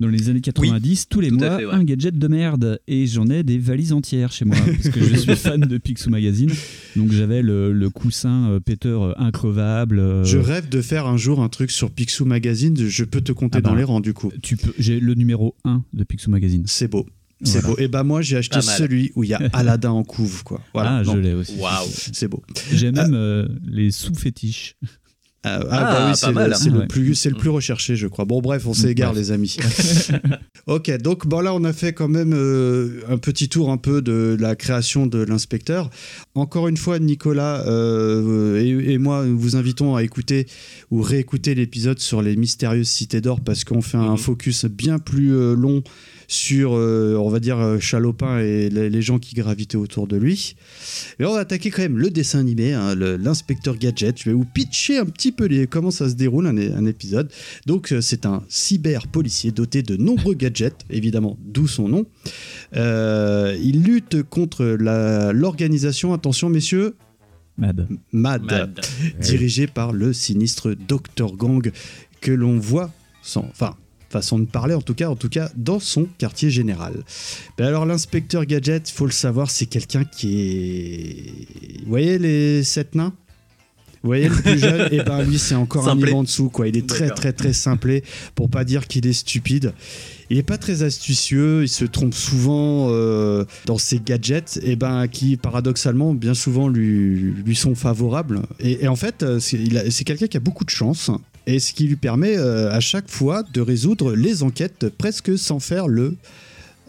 Dans 0.00 0.08
les 0.08 0.28
années 0.28 0.40
90, 0.40 1.08
tous 1.08 1.20
les 1.20 1.30
mois, 1.30 1.56
fait, 1.58 1.64
ouais. 1.66 1.72
un 1.74 1.84
gadget 1.84 2.18
de 2.18 2.28
merde. 2.28 2.78
Et 2.86 3.06
j'en 3.06 3.26
ai 3.28 3.42
des 3.42 3.58
valises 3.58 3.92
entières 3.92 4.32
chez 4.32 4.44
moi, 4.44 4.56
parce 4.56 4.88
que 4.90 5.00
je 5.02 5.16
suis 5.16 5.36
fan 5.36 5.60
de 5.60 5.78
Picsou 5.78 6.10
Magazine. 6.10 6.50
Donc 6.96 7.12
j'avais 7.12 7.42
le, 7.42 7.72
le 7.72 7.90
coussin 7.90 8.50
euh, 8.50 8.60
péteur 8.60 9.02
euh, 9.02 9.12
increvable. 9.16 9.98
euh, 9.98 10.24
Je 10.24 10.38
rêve 10.38 10.68
de 10.68 10.80
faire 10.82 11.06
un 11.06 11.16
jour 11.16 11.40
un 11.42 11.48
truc 11.48 11.70
sur 11.70 11.90
Picsou 11.90 12.24
Magazine. 12.24 12.76
Je 12.76 13.04
peux 13.04 13.20
te 13.20 13.32
compter 13.32 13.58
Ah 13.58 13.62
dans 13.62 13.74
les 13.74 13.84
rangs 13.84 14.00
du 14.00 14.12
coup. 14.14 14.30
tu 14.42 14.56
peux, 14.56 14.72
j'ai 14.78 15.00
le 15.00 15.14
numéro 15.14 15.54
1 15.64 15.82
de 15.92 16.04
Picsou 16.04 16.30
Magazine. 16.30 16.64
C'est 16.66 16.88
beau. 16.88 17.06
C'est 17.42 17.60
Voilà. 17.60 17.68
beau. 17.76 17.76
Et 17.82 17.88
bah 17.88 18.02
moi 18.02 18.22
j'ai 18.22 18.36
acheté 18.38 18.60
celui 18.62 19.12
où 19.14 19.22
il 19.24 19.30
y 19.30 19.34
a 19.34 19.40
Aladdin 19.52 19.90
en 19.90 20.04
couve 20.04 20.42
quoi. 20.42 20.60
Voilà. 20.72 20.96
ah, 20.98 21.02
je 21.04 21.12
l'ai 21.16 21.34
aussi. 21.34 21.56
Waouh. 21.58 21.86
C'est 22.12 22.28
beau. 22.28 22.42
J'ai 22.72 22.92
même 22.92 23.14
euh, 23.14 23.46
les 23.66 23.90
sous-fétiches. 23.90 24.76
Ah, 25.48 25.60
ah, 25.60 25.66
Ah, 25.70 25.82
bah 25.84 25.90
oui, 26.06 26.10
pas 26.10 26.14
c'est 26.16 26.32
le, 26.32 26.54
c'est 26.54 26.70
le 26.70 26.78
Ouais. 26.80 26.86
plus, 26.88 27.14
c'est 27.14 27.28
le 27.30 27.36
plus 27.36 27.50
recherché, 27.50 27.94
je 27.94 28.08
crois. 28.08 28.24
Bon, 28.24 28.40
bref, 28.40 28.66
on 28.66 28.74
s'égare, 28.74 29.12
les 29.12 29.30
amis. 29.30 29.56
ok, 30.66 30.90
donc 31.00 31.26
bon, 31.28 31.40
là, 31.40 31.54
on 31.54 31.62
a 31.62 31.72
fait 31.72 31.92
quand 31.92 32.08
même 32.08 32.32
euh, 32.34 33.02
un 33.08 33.18
petit 33.18 33.48
tour 33.48 33.70
un 33.70 33.76
peu 33.76 34.02
de 34.02 34.36
la 34.40 34.56
création 34.56 35.06
de 35.06 35.18
l'inspecteur. 35.22 35.90
Encore 36.34 36.66
une 36.66 36.76
fois, 36.76 36.98
Nicolas 36.98 37.64
euh, 37.68 38.60
et, 38.60 38.94
et 38.94 38.98
moi, 38.98 39.24
nous 39.24 39.38
vous 39.38 39.54
invitons 39.54 39.94
à 39.94 40.02
écouter 40.02 40.46
ou 40.90 41.00
réécouter 41.00 41.54
l'épisode 41.54 42.00
sur 42.00 42.22
les 42.22 42.34
mystérieuses 42.34 42.88
cités 42.88 43.20
d'or 43.20 43.40
parce 43.40 43.62
qu'on 43.62 43.82
fait 43.82 43.98
un 43.98 44.12
Mhm. 44.12 44.18
focus 44.18 44.64
bien 44.64 44.98
plus 44.98 45.32
euh, 45.32 45.54
long 45.54 45.82
sur, 46.28 46.74
euh, 46.74 47.16
on 47.18 47.28
va 47.28 47.40
dire, 47.40 47.58
euh, 47.58 47.78
Chalopin 47.78 48.38
et 48.40 48.68
les, 48.68 48.90
les 48.90 49.02
gens 49.02 49.18
qui 49.18 49.34
gravitaient 49.34 49.76
autour 49.76 50.06
de 50.06 50.16
lui. 50.16 50.56
Et 51.18 51.24
on 51.24 51.32
va 51.32 51.40
attaquer 51.40 51.70
quand 51.70 51.82
même 51.82 51.98
le 51.98 52.10
dessin 52.10 52.40
animé, 52.40 52.72
hein, 52.72 52.94
l'inspecteur 52.94 53.76
Gadget. 53.76 54.18
Je 54.18 54.30
vais 54.30 54.34
vous 54.34 54.44
pitcher 54.44 54.98
un 54.98 55.06
petit 55.06 55.32
peu 55.32 55.46
les, 55.46 55.66
comment 55.66 55.90
ça 55.90 56.08
se 56.08 56.14
déroule 56.14 56.46
un, 56.46 56.56
un 56.56 56.86
épisode. 56.86 57.30
Donc 57.66 57.92
euh, 57.92 58.00
c'est 58.00 58.26
un 58.26 58.42
cyber 58.48 59.06
policier 59.08 59.50
doté 59.50 59.82
de 59.82 59.96
nombreux 59.96 60.34
gadgets, 60.34 60.84
évidemment, 60.90 61.38
d'où 61.44 61.66
son 61.66 61.88
nom. 61.88 62.06
Euh, 62.76 63.56
il 63.62 63.82
lutte 63.82 64.22
contre 64.22 64.64
l'organisation, 64.64 66.12
attention 66.12 66.48
messieurs, 66.48 66.96
Mad. 67.58 67.88
MAD, 68.12 68.42
Mad. 68.42 68.80
dirigée 69.20 69.66
par 69.66 69.92
le 69.92 70.12
sinistre 70.12 70.74
Dr 70.74 71.36
Gang 71.36 71.72
que 72.20 72.30
l'on 72.30 72.58
voit 72.58 72.92
sans, 73.22 73.46
enfin, 73.50 73.76
façon 74.08 74.38
de 74.38 74.44
parler 74.44 74.74
en 74.74 74.82
tout 74.82 74.94
cas, 74.94 75.08
en 75.08 75.16
tout 75.16 75.28
cas 75.28 75.50
dans 75.56 75.80
son 75.80 76.06
quartier 76.18 76.50
général. 76.50 76.94
Ben 77.58 77.66
alors 77.66 77.86
l'inspecteur 77.86 78.44
Gadget, 78.44 78.88
il 78.90 78.92
faut 78.92 79.06
le 79.06 79.12
savoir, 79.12 79.50
c'est 79.50 79.66
quelqu'un 79.66 80.04
qui 80.04 80.40
est, 80.40 81.82
vous 81.84 81.90
voyez 81.90 82.18
les 82.18 82.62
sept 82.62 82.94
nains? 82.94 83.12
Vous 84.02 84.10
voyez 84.10 84.28
le 84.28 84.36
plus 84.36 84.58
jeune, 84.60 84.88
et 84.92 85.02
ben 85.02 85.24
lui 85.24 85.36
c'est 85.36 85.56
encore 85.56 85.88
un 85.88 85.96
niveau 85.96 86.18
en 86.18 86.22
dessous 86.22 86.48
quoi. 86.48 86.68
Il 86.68 86.76
est 86.76 86.86
très 86.86 87.10
très 87.10 87.32
très 87.32 87.52
simplé 87.52 88.04
pour 88.36 88.48
pas 88.48 88.62
dire 88.62 88.86
qu'il 88.86 89.04
est 89.04 89.12
stupide. 89.12 89.72
Il 90.30 90.38
est 90.38 90.44
pas 90.44 90.58
très 90.58 90.84
astucieux, 90.84 91.64
il 91.64 91.68
se 91.68 91.84
trompe 91.84 92.14
souvent 92.14 92.88
euh, 92.90 93.44
dans 93.64 93.78
ses 93.78 93.98
gadgets, 93.98 94.60
et 94.62 94.76
ben 94.76 95.08
qui 95.08 95.36
paradoxalement 95.36 96.14
bien 96.14 96.34
souvent 96.34 96.68
lui, 96.68 97.32
lui 97.44 97.56
sont 97.56 97.74
favorables. 97.74 98.42
Et, 98.60 98.84
et 98.84 98.88
en 98.88 98.96
fait, 98.96 99.24
euh, 99.24 99.40
c'est 99.40 100.04
quelqu'un 100.04 100.28
qui 100.28 100.36
a 100.36 100.40
beaucoup 100.40 100.64
de 100.64 100.70
chance, 100.70 101.10
et 101.46 101.58
ce 101.58 101.72
qui 101.72 101.84
lui 101.84 101.96
permet 101.96 102.36
euh, 102.36 102.70
à 102.70 102.80
chaque 102.80 103.08
fois 103.08 103.42
de 103.42 103.60
résoudre 103.60 104.14
les 104.14 104.42
enquêtes 104.42 104.88
presque 104.88 105.38
sans 105.38 105.60
faire 105.60 105.88
le 105.88 106.16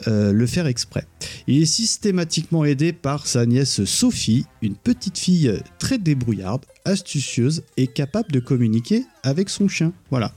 euh, 0.07 0.31
le 0.31 0.45
faire 0.45 0.67
exprès. 0.67 1.07
Il 1.47 1.59
est 1.59 1.65
systématiquement 1.65 2.63
aidé 2.65 2.93
par 2.93 3.25
sa 3.25 3.47
nièce 3.47 3.83
Sophie, 3.85 4.45
une 4.61 4.75
petite 4.75 5.17
fille 5.17 5.51
très 5.79 5.97
débrouillarde, 5.97 6.63
astucieuse 6.85 7.63
et 7.77 7.87
capable 7.87 8.31
de 8.31 8.39
communiquer 8.39 9.05
avec 9.23 9.49
son 9.49 9.67
chien. 9.67 9.93
Voilà. 10.11 10.35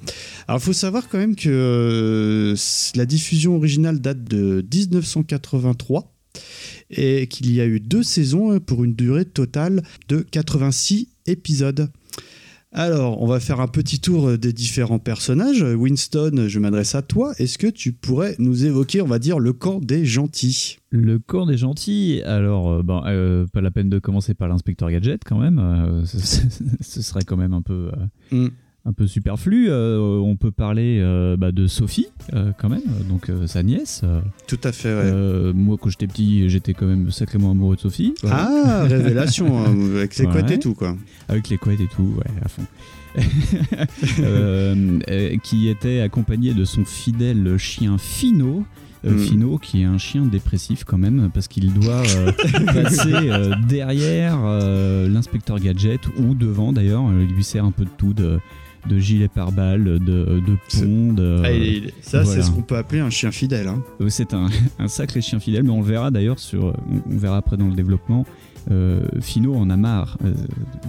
Alors 0.48 0.62
il 0.62 0.64
faut 0.64 0.72
savoir 0.72 1.11
quand 1.11 1.18
même 1.18 1.37
que 1.37 1.50
euh, 1.50 2.56
la 2.94 3.04
diffusion 3.04 3.54
originale 3.56 4.00
date 4.00 4.24
de 4.24 4.64
1983 4.72 6.11
et 6.88 7.26
qu'il 7.26 7.52
y 7.52 7.61
a 7.61 7.66
eu 7.66 7.80
deux 7.80 8.02
saisons 8.02 8.59
pour 8.61 8.83
une 8.83 8.94
durée 8.94 9.26
totale 9.26 9.83
de 10.09 10.20
86 10.30 11.09
épisodes. 11.26 11.90
Alors, 12.72 13.20
on 13.20 13.26
va 13.26 13.40
faire 13.40 13.61
un 13.61 13.66
petit 13.66 13.98
tour 13.98 14.28
euh, 14.28 14.38
des 14.38 14.52
différents 14.52 15.00
personnages. 15.00 15.62
Winston, 15.62 16.44
je 16.46 16.59
m'adresse 16.61 16.94
à 16.94 17.02
toi. 17.02 17.33
Est-ce 17.38 17.59
que 17.59 17.66
tu 17.66 17.92
pourrais 17.92 18.37
nous 18.38 18.64
évoquer, 18.64 19.02
on 19.02 19.06
va 19.09 19.18
dire, 19.18 19.40
le 19.40 19.52
camp 19.52 19.80
des 19.80 20.04
gentils? 20.04 20.78
Le 20.90 21.18
corps 21.18 21.46
des 21.46 21.56
gentils, 21.56 22.22
alors, 22.24 22.70
euh, 22.70 22.83
ben, 22.85 23.02
euh, 23.06 23.46
pas 23.52 23.61
la 23.61 23.72
peine 23.72 23.90
de 23.90 23.98
commencer 23.98 24.35
par 24.35 24.46
l'inspecteur 24.48 24.88
Gadget 24.90 25.22
quand 25.24 25.38
même, 25.38 25.59
euh, 25.59 26.04
ce, 26.04 26.18
ce 26.80 27.02
serait 27.02 27.24
quand 27.24 27.37
même 27.37 27.54
un 27.54 27.62
peu, 27.62 27.90
euh, 27.92 28.06
Mm. 28.33 28.48
Un 28.85 28.93
peu 28.93 29.07
superflu. 29.07 29.71
Euh, 29.71 30.19
on 30.19 30.37
peut 30.37 30.51
parler 30.51 30.99
euh, 31.01 31.37
bah, 31.37 31.53
de 31.53 31.66
Sophie 31.66 32.09
euh, 32.33 32.53
quand 32.59 32.69
même, 32.69 32.83
donc 33.09 33.31
sa 33.47 33.62
nièce. 33.62 34.03
Tout 34.47 34.59
à 34.64 34.73
fait, 34.73 34.93
ouais. 34.93 35.53
moi, 35.55 35.77
quand 35.81 35.90
j'étais 35.90 36.07
petit, 36.07 36.49
j'étais 36.49 36.75
quand 36.75 36.87
même 36.87 37.11
sacrément 37.11 37.51
amoureux 37.51 37.77
de 37.77 37.81
Sophie. 37.81 38.14
Ah, 38.25 38.85
révélation, 38.88 39.59
hein, 39.59 39.75
avec 39.97 40.14
ses 40.14 40.25
couettes 40.25 40.49
Ouais. 40.49 40.55
et 40.55 40.59
tout, 40.59 40.75
quoi. 40.75 40.97
Avec 41.29 41.49
les 41.49 41.59
couettes 41.59 41.81
et 41.81 41.88
tout, 41.88 42.14
ouais, 42.16 42.31
à 42.43 42.49
fond. 42.49 42.64
Qui 45.43 45.69
était 45.69 46.01
accompagné 46.01 46.55
de 46.55 46.64
son 46.64 46.85
fidèle 46.85 47.57
chien 47.59 47.99
Fino. 47.99 48.64
Euh, 49.05 49.12
Mm. 49.12 49.19
Fino, 49.19 49.59
qui 49.59 49.83
est 49.83 49.85
un 49.85 49.99
chien 49.99 50.27
dépressif 50.27 50.85
quand 50.85 50.99
même, 50.99 51.31
parce 51.33 51.49
qu'il 51.49 51.73
doit 51.73 52.03
euh, 52.16 52.33
passer 52.66 53.12
euh, 53.12 53.55
derrière 53.66 54.38
l'inspecteur 55.09 55.59
Gadget 55.59 56.01
ou 56.19 56.35
devant 56.35 56.73
d'ailleurs. 56.73 57.05
Il 57.12 57.35
lui 57.35 57.45
sert 57.45 57.64
un 57.64 57.71
peu 57.71 57.85
de 57.85 57.90
tout, 57.97 58.12
de, 58.12 58.40
de 58.88 58.99
gilet 58.99 59.29
pare-balles, 59.29 59.85
de, 59.85 59.99
de 59.99 60.40
C'est- 60.69 60.85
pont. 60.85 61.12
de- 61.12 61.43
Ah, 61.45 61.90
ça, 62.03 62.23
voilà. 62.23 62.40
c'est 62.43 62.47
ce 62.47 62.51
qu'on 62.53 62.62
peut 62.62 62.77
appeler 62.77 63.01
un 63.01 63.11
chien 63.11 63.31
fidèle. 63.31 63.69
hein. 63.69 63.83
euh, 64.01 64.07
C'est 64.09 64.33
un, 64.35 64.47
un 64.79 64.88
sacré 64.88 65.21
chien 65.21 65.38
fidèle, 65.40 65.62
mais 65.64 65.71
on 65.71 65.81
le 65.81 65.87
verra 65.87 66.11
d'ailleurs 66.11 66.38
sur. 66.38 66.75
On, 67.11 67.16
verra 67.16 67.37
après 67.38 67.57
dans 67.57 67.69
le 67.69 67.75
développement. 67.75 68.25
Euh, 68.71 69.01
Fino 69.23 69.55
en 69.55 69.71
a 69.71 69.77
marre. 69.79 70.19
Euh, 70.25 70.35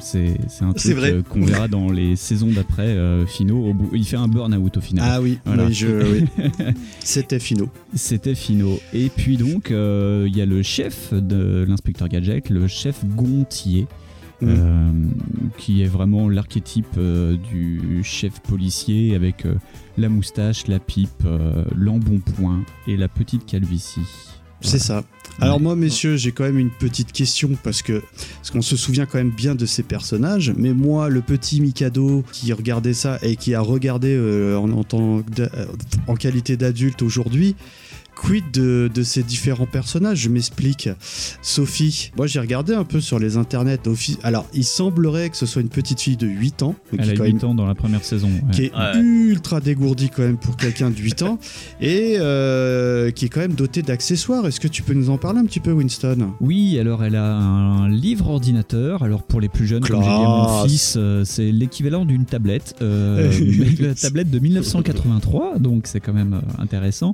c'est 0.02 0.36
un 0.62 0.74
truc 0.74 0.98
euh, 0.98 1.22
qu'on 1.24 1.42
verra 1.46 1.68
dans 1.70 1.90
les 1.90 2.16
saisons 2.18 2.50
d'après. 2.52 2.98
Fino, 3.28 3.66
au 3.70 3.74
bout- 3.74 3.90
il 3.94 4.04
fait 4.06 4.18
un 4.18 4.28
burn-out 4.28 4.76
au 4.78 4.82
final. 4.82 5.06
Ah 5.10 5.22
oui, 5.22 5.40
Voilà. 5.46 5.66
oui, 5.68 6.26
c'était 7.00 7.40
Fino. 7.40 7.70
C'était 7.94 8.36
Fino. 8.36 8.80
Et 8.94 9.10
puis 9.10 9.38
donc, 9.38 9.70
il 9.70 10.36
y 10.36 10.42
a 10.42 10.46
le 10.46 10.62
chef 10.64 11.14
de 11.14 11.66
l'inspecteur 11.68 12.10
Gadget, 12.10 12.50
le 12.50 12.68
chef 12.68 13.06
Gontier. 13.06 13.88
Mm. 14.42 14.48
euh, 14.50 14.92
qui 15.58 15.84
est 15.84 15.88
vraiment 15.88 16.28
l'archétype 16.30 16.98
euh, 16.98 17.38
du 17.38 18.02
chef 18.04 18.40
policier 18.42 19.16
avec 19.16 19.46
euh, 19.46 19.54
la 19.98 20.10
moustache, 20.10 20.68
la 20.68 20.80
pipe, 20.80 21.24
l'embonpoint 21.76 22.64
et 22.88 22.98
la 22.98 23.08
petite 23.08 23.46
calvitie. 23.46 24.02
C'est 24.64 24.80
ça. 24.80 25.04
Alors 25.40 25.60
moi, 25.60 25.76
messieurs, 25.76 26.18
j'ai 26.18 26.32
quand 26.32 26.44
même 26.44 26.60
une 26.60 26.70
petite 26.70 27.12
question 27.12 27.50
parce 27.64 27.82
que 27.82 28.02
parce 28.38 28.52
qu'on 28.52 28.62
se 28.62 28.76
souvient 28.78 29.08
quand 29.08 29.18
même 29.18 29.32
bien 29.32 29.56
de 29.56 29.66
ces 29.66 29.82
personnages, 29.82 30.54
mais 30.56 30.74
moi, 30.74 31.10
le 31.10 31.22
petit 31.22 31.62
Mikado 31.62 32.24
qui 32.32 32.54
regardait 32.54 32.94
ça 32.94 33.18
et 33.24 33.36
qui 33.36 33.56
a 33.56 33.62
regardé 33.62 34.10
euh, 34.16 34.58
en, 34.58 34.72
en 34.72 34.84
tant 34.84 35.22
d'a- 35.36 35.50
en 36.06 36.16
qualité 36.16 36.58
d'adulte 36.58 37.02
aujourd'hui, 37.02 37.56
quid 38.16 38.44
de, 38.54 38.90
de 38.94 39.04
ces 39.04 39.24
différents 39.24 39.66
personnages? 39.66 40.20
Je 40.20 40.30
m'explique. 40.30 40.90
Sophie, 41.42 42.12
moi 42.18 42.28
j'ai 42.28 42.40
regardé 42.40 42.74
un 42.74 42.84
peu 42.84 43.00
sur 43.02 43.20
les 43.20 43.38
internets. 43.38 43.80
Alors, 44.24 44.46
il 44.54 44.64
semblerait 44.64 45.30
que 45.30 45.38
ce 45.38 45.46
soit 45.46 45.62
une 45.62 45.70
petite 45.70 46.00
fille 46.02 46.18
de 46.18 46.28
8 46.28 46.64
ans, 46.64 46.76
Elle 46.98 47.10
a 47.10 47.14
quand 47.14 47.24
8 47.26 47.34
même 47.34 47.46
ans 47.52 47.56
dans 47.56 47.66
la 47.66 47.76
première 47.76 48.04
saison. 48.04 48.28
ouais. 48.30 48.52
qui 48.52 48.66
est 48.66 48.72
Ouais. 48.76 49.00
ultra 49.00 49.60
dégourdi 49.62 50.10
quand 50.10 50.22
même 50.24 50.38
pour 50.38 50.56
quelqu'un 50.58 50.90
de 50.90 50.98
8 50.98 51.22
ans 51.24 51.40
et 51.82 52.16
euh, 52.20 53.12
qui 53.12 53.26
est 53.26 53.30
quand 53.30 53.42
même 53.42 53.54
doté 53.54 53.82
d'accessoires. 53.82 54.46
Est-ce 54.48 54.60
que 54.60 54.68
tu 54.68 54.82
peux 54.84 54.94
nous 54.94 55.10
en 55.10 55.18
parler 55.18 55.40
un 55.40 55.46
petit 55.46 55.60
peu, 55.60 55.72
Winston? 55.72 56.32
Oui, 56.42 56.78
alors 56.80 57.04
elle 57.04 57.16
a 57.16 57.36
un 57.36 57.90
livre 57.90 58.30
ordinateur. 58.30 59.04
Alors 59.04 59.24
pour 59.24 59.42
les 59.42 59.50
plus 59.50 59.68
jeunes, 59.68 59.84
comme 59.84 60.02
j'ai 60.02 60.08
dit 60.08 60.14
à 60.14 60.18
mon 60.20 60.64
fils, 60.68 60.96
euh, 60.98 61.24
c'est 61.26 61.52
l'équivalent 61.52 62.06
d'une 62.06 62.26
tablette. 62.26 62.76
Euh, 62.82 63.32
la 63.80 63.96
tablette 63.96 64.30
de 64.30 64.40
1983, 64.40 65.60
donc 65.60 65.84
c'est 65.88 66.00
quand 66.00 66.14
même 66.14 66.34
euh, 66.34 66.62
intéressant. 66.62 67.14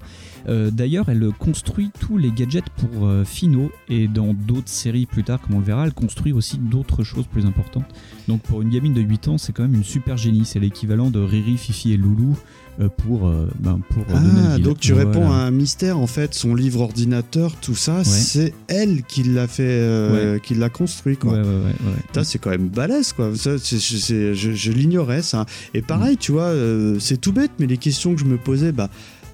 Euh, 0.50 0.72
D'ailleurs, 0.88 1.10
elle 1.10 1.32
construit 1.38 1.92
tous 2.00 2.18
les 2.18 2.32
gadgets 2.32 2.70
pour 2.70 3.08
euh, 3.08 3.26
Fino 3.26 3.70
et 3.90 4.08
dans 4.08 4.34
d'autres 4.34 4.70
séries 4.70 5.06
plus 5.06 5.26
tard, 5.26 5.42
comme 5.42 5.56
on 5.56 5.60
le 5.60 5.66
verra, 5.66 5.86
elle 5.86 5.92
construit 5.94 6.32
aussi 6.32 6.58
d'autres 6.60 7.04
choses 7.04 7.26
plus 7.28 7.46
importantes. 7.46 7.84
Donc 8.30 8.42
pour 8.44 8.62
une 8.62 8.70
gamine 8.70 8.94
de 8.94 9.02
8 9.02 9.28
ans, 9.28 9.38
c'est 9.38 9.52
quand 9.52 9.64
même 9.64 9.76
une 9.76 9.84
super 9.84 10.16
génie. 10.16 10.46
C'est 10.46 10.62
l'équivalent 10.62 11.10
de 11.10 11.20
Riri, 11.20 11.58
Fifi 11.58 11.92
et 11.92 11.98
Loulou 11.98 12.38
euh, 12.80 12.90
pour, 12.90 13.28
euh, 13.28 13.50
ben, 13.60 13.80
pour 13.90 14.04
Ah, 14.14 14.60
donc 14.60 14.80
tu 14.80 14.94
Voilà. 14.94 15.10
réponds 15.10 15.32
à 15.32 15.36
un 15.36 15.52
mystère 15.52 15.98
en 15.98 16.08
fait. 16.08 16.34
Son 16.36 16.54
livre 16.54 16.82
ordinateur, 16.82 17.56
tout 17.56 17.76
ça, 17.76 18.04
c'est 18.04 18.54
elle 18.68 19.04
qui 19.04 19.24
l'a 19.24 19.48
fait, 19.48 19.64
euh, 19.64 20.40
qui 20.40 20.54
l'a 20.56 20.70
construit 20.70 21.18
quoi. 21.18 21.34
Ouais, 21.34 22.24
c'est 22.24 22.38
quand 22.40 22.52
même 22.52 22.70
balèze 22.70 23.14
quoi. 23.14 23.36
Ça, 23.36 23.58
je 23.58 24.34
je 24.34 24.72
l'ignorais 24.72 25.22
ça. 25.22 25.46
Et 25.74 25.82
pareil, 25.82 26.18
tu 26.18 26.32
vois, 26.32 26.44
euh, 26.44 26.98
c'est 27.00 27.20
tout 27.20 27.34
bête, 27.34 27.52
mais 27.60 27.66
les 27.66 27.78
questions 27.78 28.14
que 28.14 28.20
je 28.22 28.26
me 28.26 28.38
posais, 28.38 28.72
bah, 28.72 28.90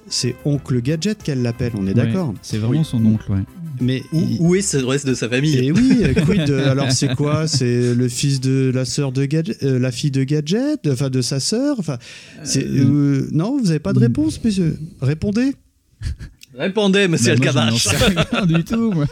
c'est 0.08 0.34
oncle 0.44 0.80
gadget 0.80 1.22
qu'elle 1.22 1.42
l'appelle. 1.42 1.72
On 1.76 1.84
est 1.86 1.88
Ouais, 1.88 1.94
d'accord. 1.94 2.34
C'est 2.42 2.58
vraiment 2.58 2.80
Oui. 2.80 2.84
son 2.84 3.04
oncle, 3.04 3.30
ouais. 3.32 3.38
Mais 3.80 4.02
Où, 4.12 4.20
il- 4.20 4.36
où 4.40 4.54
est 4.54 4.72
le 4.74 4.86
reste 4.86 5.06
de 5.06 5.14
sa 5.14 5.28
famille 5.28 5.56
Et 5.56 5.72
oui, 5.72 5.96
euh, 6.02 6.14
quid 6.14 6.44
de- 6.44 6.54
alors 6.54 6.92
c'est 6.92 7.12
quoi 7.16 7.48
C'est 7.48 7.92
le 7.94 8.08
fils 8.08 8.40
de 8.40 8.70
la 8.72 8.84
sœur 8.84 9.10
de 9.10 9.24
Gadget, 9.24 9.62
euh, 9.64 9.78
la 9.80 9.90
fille 9.90 10.12
de 10.12 10.22
Gadget, 10.22 10.86
enfin 10.88 11.10
de 11.10 11.20
sa 11.20 11.40
sœur, 11.40 11.76
enfin 11.80 11.98
euh, 12.56 13.26
non, 13.32 13.58
vous 13.60 13.70
avez 13.70 13.80
pas 13.80 13.92
de 13.92 13.98
réponse, 13.98 14.42
messieurs. 14.44 14.76
Répondez. 15.00 15.54
Répondez, 16.56 17.08
monsieur 17.08 17.34
Bah, 17.34 17.52
moi, 17.52 17.70
rien 18.30 18.46
du 18.46 18.62
tout. 18.62 18.92
moi. 18.92 19.06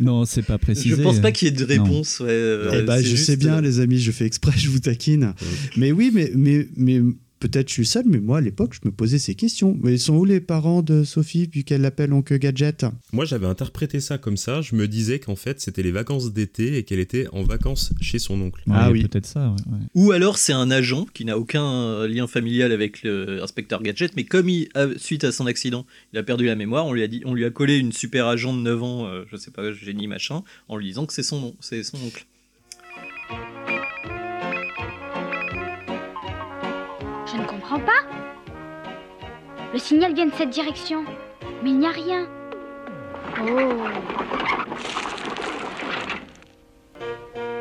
non, 0.00 0.24
c'est 0.24 0.40
pas 0.42 0.56
précisé. 0.56 0.96
Je 0.96 1.02
pense 1.02 1.18
pas 1.18 1.30
qu'il 1.30 1.48
y 1.48 1.50
ait 1.50 1.54
de 1.54 1.64
réponse. 1.64 2.20
Ouais, 2.20 2.28
euh, 2.30 2.70
eh 2.72 2.82
ben, 2.86 2.96
c'est 2.96 3.02
je 3.04 3.08
juste, 3.10 3.26
sais 3.26 3.36
bien, 3.36 3.58
euh, 3.58 3.60
les 3.60 3.80
amis, 3.80 3.98
je 3.98 4.10
fais 4.12 4.24
exprès, 4.24 4.52
je 4.56 4.70
vous 4.70 4.78
taquine. 4.78 5.34
Mais 5.76 5.92
oui, 5.92 6.10
mais 6.14 6.32
mais 6.34 6.66
mais 6.78 7.02
peut-être 7.40 7.68
je 7.68 7.72
suis 7.74 7.86
seul, 7.86 8.04
mais 8.06 8.20
moi 8.20 8.38
à 8.38 8.40
l'époque, 8.40 8.74
je 8.74 8.86
me 8.88 8.92
posais 8.92 9.18
ces 9.18 9.34
questions. 9.34 9.76
Mais 9.82 9.94
ils 9.94 9.98
sont 9.98 10.14
où 10.16 10.24
les 10.24 10.40
parents 10.40 10.82
de 10.82 11.02
Sophie 11.02 11.48
puis 11.48 11.64
qu'elle 11.64 11.80
l'appelle 11.80 12.12
oncle 12.12 12.38
Gadget? 12.38 12.86
Moi, 13.12 13.24
j'avais 13.24 13.46
interprété 13.46 13.98
ça 13.98 14.18
comme 14.18 14.36
ça. 14.36 14.60
Je 14.60 14.76
me 14.76 14.86
disais 14.86 15.18
qu'en 15.18 15.36
fait, 15.36 15.60
c'était 15.60 15.82
les 15.82 15.90
vacances 15.90 16.32
d'été 16.32 16.76
et 16.76 16.84
qu'elle 16.84 17.00
était 17.00 17.26
en 17.32 17.42
vacances 17.42 17.92
chez 18.00 18.18
son 18.18 18.40
oncle. 18.40 18.62
Ouais, 18.68 18.74
Ah 18.78 18.90
oui. 18.92 19.02
Peut-être 19.08 19.26
ça, 19.26 19.48
ouais, 19.48 19.72
ouais. 19.72 19.78
Ou 19.94 20.12
alors 20.12 20.38
c'est 20.38 20.52
un 20.52 20.70
agent 20.70 21.06
qui 21.14 21.24
n'a 21.24 21.36
aucun 21.38 22.06
lien 22.06 22.26
familial 22.26 22.70
avec 22.72 23.02
l'inspecteur 23.02 23.82
Gadget, 23.82 24.14
mais 24.16 24.24
comme 24.24 24.48
il, 24.48 24.68
a- 24.74 24.96
suite 24.98 25.24
à 25.24 25.32
son 25.32 25.46
accident, 25.46 25.86
il 26.12 26.18
a 26.18 26.22
perdu 26.22 26.46
la 26.46 26.54
mémoire, 26.56 26.86
on 26.86 26.92
lui 26.92 27.02
a, 27.02 27.08
dit, 27.08 27.22
on 27.24 27.34
lui 27.34 27.44
a 27.44 27.50
collé 27.50 27.78
une 27.78 27.92
super 27.92 28.26
agent 28.26 28.54
de 28.54 28.60
9 28.60 28.82
ans, 28.82 29.06
euh, 29.06 29.24
je 29.30 29.36
sais 29.36 29.50
pas, 29.50 29.72
génie 29.72 30.06
machin, 30.06 30.42
en 30.68 30.76
lui 30.76 30.86
disant 30.86 31.06
que 31.06 31.12
c'est 31.12 31.22
son 31.22 31.40
nom, 31.40 31.56
c'est 31.60 31.82
son 31.82 31.96
oncle. 31.98 32.26
Je 37.40 37.46
ne 37.46 37.48
comprends 37.48 37.78
pas. 37.80 38.02
Le 39.72 39.78
signal 39.78 40.12
vient 40.12 40.26
de 40.26 40.34
cette 40.34 40.50
direction, 40.50 41.06
mais 41.62 41.70
il 41.70 41.78
n'y 41.78 41.86
a 41.86 41.90
rien. 41.90 42.28
Oh. 43.40 43.58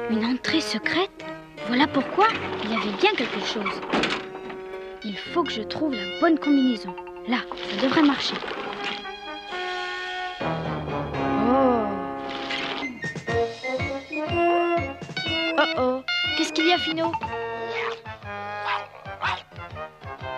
Une 0.09 0.25
entrée 0.25 0.59
secrète? 0.59 1.23
Voilà 1.67 1.87
pourquoi 1.87 2.27
il 2.65 2.71
y 2.71 2.75
avait 2.75 2.97
bien 2.97 3.11
quelque 3.15 3.39
chose. 3.39 3.81
Il 5.05 5.17
faut 5.17 5.43
que 5.43 5.51
je 5.51 5.61
trouve 5.61 5.93
la 5.93 6.19
bonne 6.19 6.37
combinaison. 6.37 6.93
Là, 7.29 7.37
ça 7.69 7.81
devrait 7.81 8.03
marcher. 8.03 8.35
Oh. 10.41 11.85
Oh 15.57 15.63
oh. 15.77 16.01
Qu'est-ce 16.37 16.51
qu'il 16.51 16.67
y 16.67 16.73
a, 16.73 16.77
Fino 16.77 17.13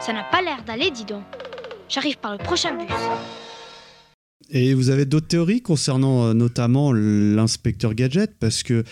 Ça 0.06 0.14
n'a 0.14 0.24
pas 0.24 0.42
l'air 0.42 0.64
d'aller, 0.66 0.92
dis 0.92 1.06
donc. 1.06 1.24
J'arrive 1.90 2.18
par 2.18 2.32
le 2.32 2.38
prochain 2.38 2.76
bus. 2.78 2.88
Et 4.50 4.74
vous 4.74 4.90
avez 4.90 5.06
d'autres 5.06 5.28
théories 5.28 5.62
concernant 5.62 6.26
euh, 6.28 6.34
notamment 6.34 6.92
l'inspecteur 6.94 7.94
Gadget? 7.94 8.32
Parce 8.40 8.64
que 8.64 8.84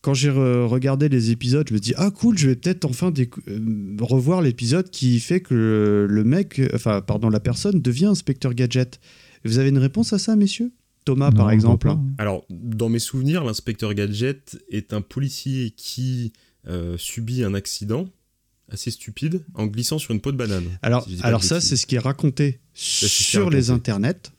quand 0.00 0.14
j'ai 0.14 0.30
re- 0.30 0.64
regardé 0.66 1.08
les 1.08 1.30
épisodes, 1.30 1.66
je 1.68 1.74
me 1.74 1.78
dis 1.78 1.92
ah 1.96 2.10
cool, 2.10 2.38
je 2.38 2.48
vais 2.48 2.56
peut-être 2.56 2.84
enfin 2.86 3.12
euh, 3.48 3.96
revoir 4.00 4.40
l'épisode 4.42 4.90
qui 4.90 5.20
fait 5.20 5.40
que 5.40 5.54
le, 5.54 6.06
le 6.06 6.24
mec, 6.24 6.60
enfin 6.74 7.00
pardon, 7.02 7.28
la 7.28 7.40
personne 7.40 7.80
devient 7.80 8.06
inspecteur 8.06 8.54
Gadget. 8.54 9.00
Vous 9.44 9.58
avez 9.58 9.68
une 9.68 9.78
réponse 9.78 10.12
à 10.12 10.18
ça, 10.18 10.36
messieurs? 10.36 10.72
Thomas, 11.04 11.30
Non, 11.30 11.36
par 11.36 11.50
exemple? 11.52 11.88
Alors, 12.18 12.44
dans 12.50 12.88
mes 12.88 12.98
souvenirs, 12.98 13.44
l'inspecteur 13.44 13.94
Gadget 13.94 14.58
est 14.70 14.92
un 14.92 15.02
policier 15.02 15.70
qui 15.70 16.32
euh, 16.66 16.96
subit 16.98 17.44
un 17.44 17.54
accident 17.54 18.06
assez 18.70 18.90
stupide 18.90 19.44
en 19.54 19.66
glissant 19.66 19.98
sur 19.98 20.12
une 20.12 20.20
peau 20.20 20.32
de 20.32 20.36
banane. 20.36 20.64
Alors, 20.82 21.04
si 21.08 21.18
alors 21.22 21.44
ça, 21.44 21.60
c'est 21.60 21.76
ce 21.76 21.86
qui 21.86 21.94
est 21.96 22.00
raconté 22.00 22.44
est 22.46 22.58
sur 22.74 23.50
les 23.50 23.58
raconté. 23.60 23.70
internets. 23.72 24.32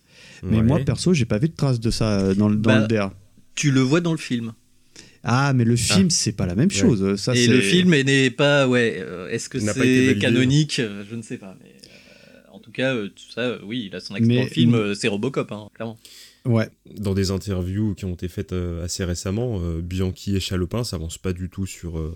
Mais 0.43 0.57
Ouais. 0.57 0.63
moi, 0.63 0.79
perso, 0.85 1.13
j'ai 1.13 1.25
pas 1.25 1.37
vu 1.39 1.49
de 1.49 1.55
traces 1.55 1.79
de 1.79 1.89
ça 1.89 2.19
euh, 2.19 2.33
dans, 2.35 2.49
le- 2.49 2.57
dans 2.57 2.69
Bah, 2.69 2.79
le 2.81 2.87
DA. 2.87 3.13
Tu 3.55 3.71
le 3.71 3.81
vois 3.81 4.01
dans 4.01 4.11
le 4.11 4.17
film. 4.19 4.53
Ah, 5.23 5.51
mais 5.53 5.63
le 5.65 5.75
film, 5.75 6.09
c'est 6.09 6.31
pas 6.31 6.45
la 6.45 6.55
même 6.55 6.69
chose. 6.71 7.15
Ça, 7.19 7.33
Et 7.33 7.45
c'est- 7.45 7.51
le 7.51 7.59
film 7.61 7.93
est- 7.93 8.03
n'est 8.03 8.29
pas, 8.29 8.67
ouais, 8.67 8.97
euh, 8.99 9.27
est-ce 9.29 9.49
que 9.49 9.57
N'a 9.57 9.73
pas 9.73 9.79
été 9.85 10.13
c'est 10.13 10.19
canonique 10.19 10.79
Euh, 10.79 11.03
Je 11.09 11.15
ne 11.15 11.21
sais 11.21 11.37
pas. 11.37 11.57
Mais, 11.61 11.69
euh, 11.71 12.53
en 12.53 12.59
tout 12.59 12.71
cas, 12.71 12.93
euh, 12.95 13.07
tout 13.09 13.31
ça, 13.33 13.41
euh, 13.41 13.59
oui, 13.65 13.87
il 13.89 13.95
a 13.95 13.99
son 13.99 14.13
accent 14.13 14.27
Mais- 14.27 14.35
dans 14.37 14.43
le 14.43 14.49
film, 14.49 14.95
c'est 14.95 15.07
Robocop, 15.07 15.51
hein, 15.51 15.69
clairement. 15.73 15.97
Ouais. 16.45 16.69
Dans 16.97 17.13
des 17.13 17.31
interviews 17.31 17.93
qui 17.95 18.05
ont 18.05 18.13
été 18.13 18.27
faites 18.29 18.53
euh, 18.53 18.85
assez 18.85 19.03
récemment, 19.03 19.59
euh, 19.61 19.81
Bianchi 19.81 20.35
et 20.35 20.39
Chalopin 20.39 20.83
s'avancent 20.85 21.17
pas 21.17 21.33
du 21.33 21.49
tout 21.49 21.65
sur, 21.65 21.97
euh, 21.97 22.15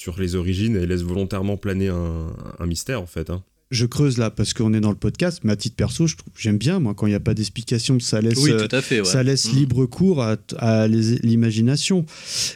sur 0.00 0.18
les 0.18 0.34
origines 0.34 0.76
et 0.76 0.86
laissent 0.86 1.02
volontairement 1.02 1.58
planer 1.58 1.88
un, 1.88 2.32
un 2.58 2.66
mystère 2.66 3.02
en 3.02 3.06
fait. 3.06 3.28
hein. 3.28 3.42
Je 3.70 3.84
creuse 3.86 4.16
là 4.18 4.30
parce 4.30 4.52
qu'on 4.54 4.72
est 4.74 4.80
dans 4.80 4.90
le 4.90 4.96
podcast, 4.96 5.42
mais 5.44 5.52
à 5.52 5.56
titre 5.56 5.76
perso, 5.76 6.06
je 6.08 6.16
trouve- 6.16 6.32
j'aime 6.36 6.56
bien, 6.58 6.80
moi, 6.80 6.92
quand 6.94 7.06
il 7.06 7.10
n'y 7.10 7.14
a 7.16 7.20
pas 7.20 7.34
d'explication, 7.34 8.00
ça 8.00 8.20
laisse, 8.20 8.38
Oui, 8.42 8.50
euh, 8.50 8.66
tout 8.66 8.74
à 8.74 8.80
fait. 8.82 9.00
ouais. 9.00 9.04
ça 9.06 9.22
laisse 9.22 9.52
Mm. 9.52 9.56
libre 9.56 9.86
cours 9.86 10.22
à, 10.24 10.88
l'imagination. 10.88 12.04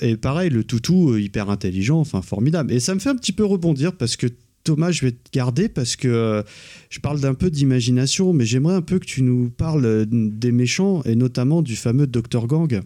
Et 0.01 0.17
pareil, 0.17 0.51
le 0.51 0.65
toutou, 0.65 1.11
euh, 1.13 1.21
hyper 1.21 1.51
intelligent, 1.51 2.01
enfin 2.01 2.23
formidable. 2.23 2.73
Et 2.73 2.81
ça 2.81 2.95
me 2.95 3.01
fait 3.01 3.11
un 3.11 3.17
petit 3.17 3.33
peu 3.33 3.45
rebondir 3.45 3.93
parce 3.97 4.17
que 4.17 4.27
Thomas, 4.65 4.91
je 4.91 5.03
vais 5.05 5.13
te 5.13 5.31
garder 5.33 5.69
parce 5.69 5.95
que 5.95 6.09
euh, 6.09 6.43
je 6.89 6.99
parle 6.99 7.21
d'un 7.21 7.35
peu 7.35 7.51
d'imagination, 7.51 8.33
mais 8.33 8.47
j'aimerais 8.47 8.75
un 8.75 8.83
peu 8.83 8.99
que 8.99 9.05
tu 9.07 9.23
nous 9.23 9.51
parles 9.51 10.07
des 10.09 10.53
méchants 10.53 11.03
et 11.05 11.15
notamment 11.17 11.61
du 11.63 11.77
fameux 11.77 12.07
Dr 12.07 12.47
Gang. 12.47 12.81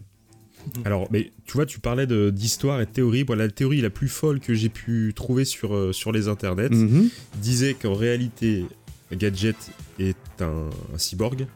Alors, 0.85 1.07
mais 1.11 1.31
tu 1.45 1.53
vois, 1.53 1.65
tu 1.65 1.79
parlais 1.79 2.05
d'histoire 2.31 2.81
et 2.81 2.85
de 2.85 2.91
théorie. 2.91 3.23
Voilà, 3.23 3.45
la 3.45 3.51
théorie 3.51 3.81
la 3.81 3.89
plus 3.89 4.07
folle 4.07 4.39
que 4.39 4.53
j'ai 4.53 4.69
pu 4.69 5.13
trouver 5.15 5.45
sur, 5.45 5.73
euh, 5.75 5.93
sur 5.93 6.11
les 6.11 6.27
internets 6.27 6.69
Mhm. 6.69 7.09
disait 7.41 7.73
qu'en 7.73 7.93
réalité, 7.95 8.65
Gadget 9.11 9.55
est 9.99 10.15
un, 10.41 10.69
un 10.93 10.97
cyborg, 10.97 11.47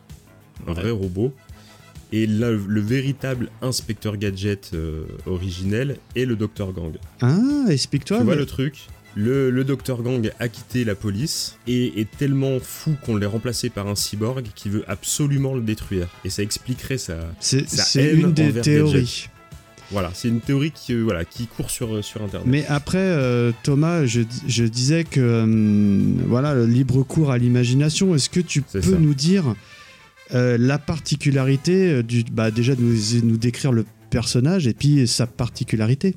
un 0.65 0.73
Ouais. 0.73 0.81
vrai 0.81 0.91
robot. 0.91 1.33
Et 2.11 2.27
le 2.27 2.79
véritable 2.79 3.49
inspecteur 3.63 4.17
Gadget 4.17 4.71
euh, 4.75 5.05
originel 5.25 5.97
est 6.15 6.25
le 6.25 6.35
Dr 6.35 6.71
Gang. 6.71 6.93
Ah, 7.21 7.39
explique-toi. 7.69 8.19
Tu 8.19 8.23
vois 8.23 8.33
mais- 8.35 8.39
le 8.39 8.45
truc? 8.45 8.87
Le, 9.15 9.49
le 9.49 9.63
Dr 9.63 10.01
Gang 10.01 10.31
a 10.39 10.47
quitté 10.47 10.83
la 10.83 10.95
police 10.95 11.57
et 11.67 11.99
est 12.01 12.09
tellement 12.17 12.59
fou 12.59 12.95
qu'on 13.05 13.15
l'ait 13.15 13.25
remplacé 13.25 13.69
par 13.69 13.87
un 13.87 13.95
cyborg 13.95 14.45
qui 14.55 14.69
veut 14.69 14.83
absolument 14.87 15.53
le 15.53 15.61
détruire. 15.61 16.07
Et 16.25 16.29
ça 16.29 16.41
expliquerait 16.43 16.97
sa... 16.97 17.17
C'est 17.39 17.69
sa 17.69 17.83
c'est 17.83 18.03
haine 18.03 18.19
une 18.19 18.33
des 18.33 18.53
théories. 18.53 19.29
Voilà, 19.91 20.11
c'est 20.15 20.29
une 20.29 20.39
théorie 20.41 20.71
qui, 20.71 20.93
euh, 20.93 21.03
voilà, 21.03 21.23
qui 21.23 21.45
court 21.45 21.69
sur, 21.69 22.03
sur 22.03 22.23
Internet. 22.23 22.47
Mais 22.49 22.65
après, 22.67 22.97
euh, 22.97 23.51
Thomas, 23.61 24.05
je, 24.07 24.21
je 24.47 24.63
disais 24.63 25.03
que 25.03 25.19
euh, 25.19 26.25
voilà, 26.25 26.55
le 26.55 26.65
libre 26.65 27.03
cours 27.03 27.29
à 27.29 27.37
l'imagination. 27.37 28.15
Est-ce 28.15 28.29
que 28.29 28.39
tu 28.39 28.63
peux 28.63 28.81
ça. 28.81 28.97
nous 28.97 29.13
dire 29.13 29.55
euh, 30.33 30.57
la 30.57 30.79
particularité 30.79 31.91
euh, 31.91 32.01
du, 32.01 32.23
bah, 32.23 32.49
déjà 32.49 32.73
de 32.73 32.81
nous, 32.81 32.95
nous 33.23 33.37
décrire 33.37 33.71
le 33.71 33.85
personnage 34.09 34.65
et 34.65 34.73
puis 34.73 35.07
sa 35.07 35.27
particularité? 35.27 36.15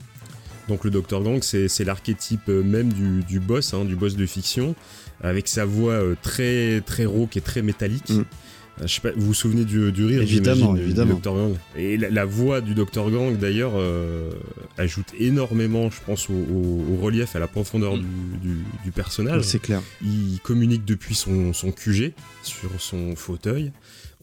Donc 0.68 0.84
le 0.84 0.90
Dr 0.90 1.22
Gang, 1.22 1.40
c'est 1.42 1.84
l'archétype 1.84 2.48
euh, 2.48 2.62
même 2.62 2.92
du, 2.92 3.22
du 3.24 3.40
boss, 3.40 3.72
hein, 3.74 3.84
du 3.84 3.94
boss 3.96 4.16
de 4.16 4.26
fiction, 4.26 4.74
avec 5.22 5.46
sa 5.48 5.64
voix 5.64 5.92
euh, 5.92 6.14
très 6.20 6.80
très 6.80 7.04
rauque 7.04 7.36
et 7.36 7.40
très 7.40 7.62
métallique. 7.62 8.10
Mm. 8.10 8.18
Euh, 8.20 8.86
Je 8.86 8.92
sais 8.94 9.00
pas, 9.00 9.12
vous 9.16 9.26
vous 9.28 9.34
souvenez 9.34 9.64
du, 9.64 9.90
du 9.92 10.04
rire, 10.04 10.20
Évidemment, 10.22 10.76
évidemment. 10.76 11.14
du 11.14 11.20
Dr 11.22 11.34
Gang. 11.34 11.54
Et 11.76 11.96
la, 11.96 12.10
la 12.10 12.24
voix 12.26 12.60
du 12.60 12.74
Dr 12.74 13.10
Gang, 13.10 13.36
d'ailleurs, 13.38 13.72
euh, 13.76 14.30
ajoute 14.76 15.06
énormément, 15.18 15.88
je 15.88 15.98
pense, 16.04 16.28
au, 16.28 16.34
au- 16.34 16.84
au 16.92 16.96
relief, 17.00 17.36
à 17.36 17.38
la 17.38 17.46
profondeur 17.48 17.96
Mm. 17.96 18.00
du, 18.42 18.48
du- 18.48 18.64
du 18.84 18.90
personnage. 18.92 19.42
C'est 19.44 19.60
clair. 19.60 19.80
Il 20.02 20.38
communique 20.42 20.84
depuis 20.84 21.14
son, 21.14 21.52
son 21.52 21.70
QG, 21.72 22.12
sur 22.42 22.68
son 22.78 23.14
fauteuil. 23.16 23.72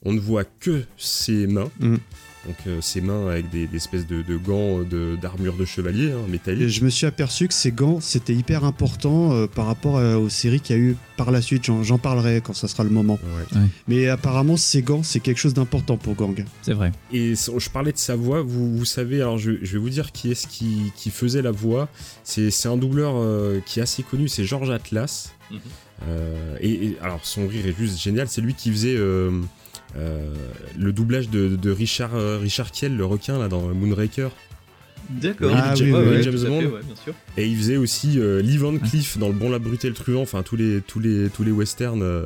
On 0.05 0.11
ne 0.13 0.19
voit 0.19 0.43
que 0.43 0.83
ses 0.97 1.47
mains. 1.47 1.71
Mm. 1.79 1.95
Donc 2.45 2.55
euh, 2.67 2.81
ses 2.81 2.99
mains 2.99 3.27
avec 3.29 3.49
des, 3.49 3.67
des 3.67 3.77
espèces 3.77 4.05
de, 4.05 4.21
de 4.21 4.35
gants 4.35 4.79
de- 4.81 5.15
d'armure 5.21 5.55
de, 5.55 5.63
chevalier, 5.63 6.11
hein, 6.11 6.17
Et 6.27 6.31
métalliques. 6.31 6.67
je 6.67 6.83
me 6.83 6.89
suis 6.89 7.05
aperçu 7.05 7.47
que 7.47 7.53
ces 7.53 7.71
gants, 7.71 8.01
c'était 8.01 8.33
hyper 8.33 8.65
important 8.65 9.31
euh, 9.31 9.47
par 9.47 9.65
rapport 9.65 9.97
euh, 9.97 10.17
aux 10.17 10.27
séries 10.27 10.59
qu'il 10.59 10.75
y 10.75 10.79
a 10.79 10.81
eu 10.81 10.97
par 11.15 11.31
la 11.31 11.41
suite. 11.41 11.63
J'en 11.83 11.97
parlerai 11.97 12.41
quand 12.43 12.53
ça 12.53 12.67
sera 12.67 12.83
le 12.83 12.89
moment. 12.89 13.17
Ouais. 13.53 13.59
Mais 13.87 14.09
apparemment, 14.09 14.57
ces 14.57 14.81
gants, 14.81 15.03
c'est 15.03 15.21
quelque 15.21 15.37
chose 15.37 15.53
d'important 15.53 15.95
pour 15.95 16.15
Gang. 16.15 16.43
C'est 16.63 16.73
vrai. 16.73 16.91
Et 17.13 17.33
je 17.35 17.69
parlais 17.69 17.93
de 17.93 17.97
sa 17.97 18.15
voix, 18.17 18.41
vous, 18.41 18.77
vous 18.77 18.85
savez, 18.85 19.21
alors 19.21 19.37
je, 19.37 19.51
je 19.61 19.73
vais 19.73 19.79
vous 19.79 19.89
dire 19.89 20.11
qui 20.11 20.31
est-ce 20.31 20.45
qui, 20.47 20.91
qui 20.97 21.11
faisait 21.11 21.41
la 21.41 21.51
voix. 21.51 21.87
C'est 22.25 22.49
un 22.67 22.75
doubleur 22.77 23.13
euh, 23.15 23.61
qui 23.65 23.79
est 23.79 23.83
assez 23.83 24.03
connu, 24.03 24.27
c'est 24.27 24.43
Georges 24.43 24.69
Atlas. 24.71 25.31
Mhm. 25.49 25.59
Euh, 26.09 26.57
et, 26.59 26.71
et 26.87 26.97
alors 27.01 27.21
son 27.23 27.47
rire 27.47 27.65
est 27.67 27.77
juste 27.77 28.01
génial, 28.01 28.27
c'est 28.27 28.41
lui 28.41 28.53
qui 28.55 28.71
faisait 28.71 28.95
euh, 28.97 29.29
euh, 29.31 29.41
le 29.95 30.91
doublage 30.93 31.29
de, 31.29 31.55
de 31.55 31.71
Richard, 31.71 32.15
euh, 32.15 32.37
Richard 32.41 32.71
Kiel, 32.71 32.95
le 32.97 33.05
requin, 33.05 33.37
là, 33.37 33.47
dans 33.47 33.61
Moonraker. 33.73 34.29
D'accord. 35.09 35.51
Oui, 35.51 35.57
Ah 35.61 35.73
oui, 35.77 35.91
oui, 35.91 36.23
James 36.23 36.33
Bond. 36.47 36.61
fait, 36.61 36.65
ouais, 36.67 36.81
bien 36.83 36.95
sûr. 37.03 37.13
Et 37.37 37.45
il 37.47 37.57
faisait 37.57 37.77
aussi 37.77 38.19
euh, 38.19 38.41
Lee 38.41 38.57
Van 38.57 38.75
Cleef 38.77 39.17
dans 39.17 39.27
Le 39.27 39.33
Bon, 39.33 39.49
la 39.49 39.59
Brute 39.59 39.83
et 39.85 39.89
le 39.89 39.93
Truand, 39.95 40.21
enfin 40.21 40.43
tous 40.43 40.55
les, 40.55 40.81
tous 40.81 40.99
les, 40.99 41.29
tous 41.29 41.43
les 41.43 41.51
westerns 41.51 42.01
euh, 42.01 42.25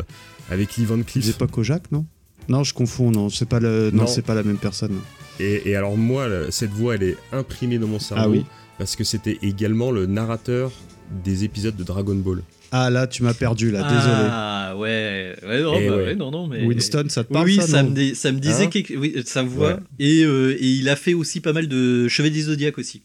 avec 0.52 0.76
Lee 0.78 0.86
Van 0.86 1.02
Cleef. 1.02 1.26
faisaient 1.26 1.34
pas 1.34 1.48
Kojak, 1.48 1.92
non? 1.92 2.06
Non, 2.50 2.64
je 2.64 2.74
confonds, 2.74 3.12
non, 3.12 3.30
c'est 3.30 3.50
pas, 3.50 3.60
le... 3.60 3.90
non, 3.92 4.04
Non. 4.04 4.08
c'est 4.08 4.22
pas 4.22 4.36
la 4.36 4.44
même 4.44 4.58
personne. 4.58 4.94
Et, 5.40 5.70
et 5.70 5.76
alors 5.76 5.98
moi, 5.98 6.28
cette 6.52 6.70
voix, 6.72 6.96
elle 6.96 7.04
est 7.04 7.18
imprimée 7.34 7.78
dans 7.80 7.88
mon 7.88 8.00
cerveau. 8.00 8.24
Ah 8.24 8.30
oui. 8.30 8.46
Parce 8.78 8.96
que 8.96 9.04
c'était 9.04 9.40
également 9.42 9.92
le 9.92 10.06
narrateur 10.06 10.72
des 11.26 11.44
épisodes 11.44 11.76
de 11.76 11.84
Dragon 11.84 12.16
Ball. 12.16 12.44
Ah 12.72 12.90
là, 12.90 13.08
tu 13.08 13.24
m'as 13.24 13.34
perdu, 13.34 13.72
là, 13.72 13.84
désolé. 13.84 14.28
Ah 14.30 14.76
ouais, 14.78 15.36
ouais, 15.46 15.62
non, 15.62 15.74
Et 15.76 15.90
bah 15.90 15.96
ouais. 15.96 16.04
ouais, 16.04 16.16
non, 16.16 16.32
non, 16.32 16.48
mais. 16.48 16.66
Winston, 16.66 17.06
ça 17.10 17.24
te 17.24 17.32
parle 17.32 17.46
oui, 17.46 17.56
ça, 17.56 17.68
ça, 17.68 17.84
non 17.84 17.92
me, 17.92 18.14
ça 18.14 18.32
me 18.32 18.40
disait 18.40 18.66
Hein 18.66 18.68
quelque... 18.68 18.96
oui, 18.96 19.16
sa 19.26 19.44
voix. 19.44 19.76
Ouais. 19.76 19.80
Et, 20.00 20.24
euh, 20.24 20.56
et 20.60 20.66
il 20.66 20.90
a 20.90 20.96
fait 20.96 21.14
aussi 21.14 21.40
pas 21.40 21.54
mal 21.54 21.68
de 21.68 22.08
Chevaliers 22.08 22.44
Zodiac 22.44 22.78
aussi. 22.78 23.02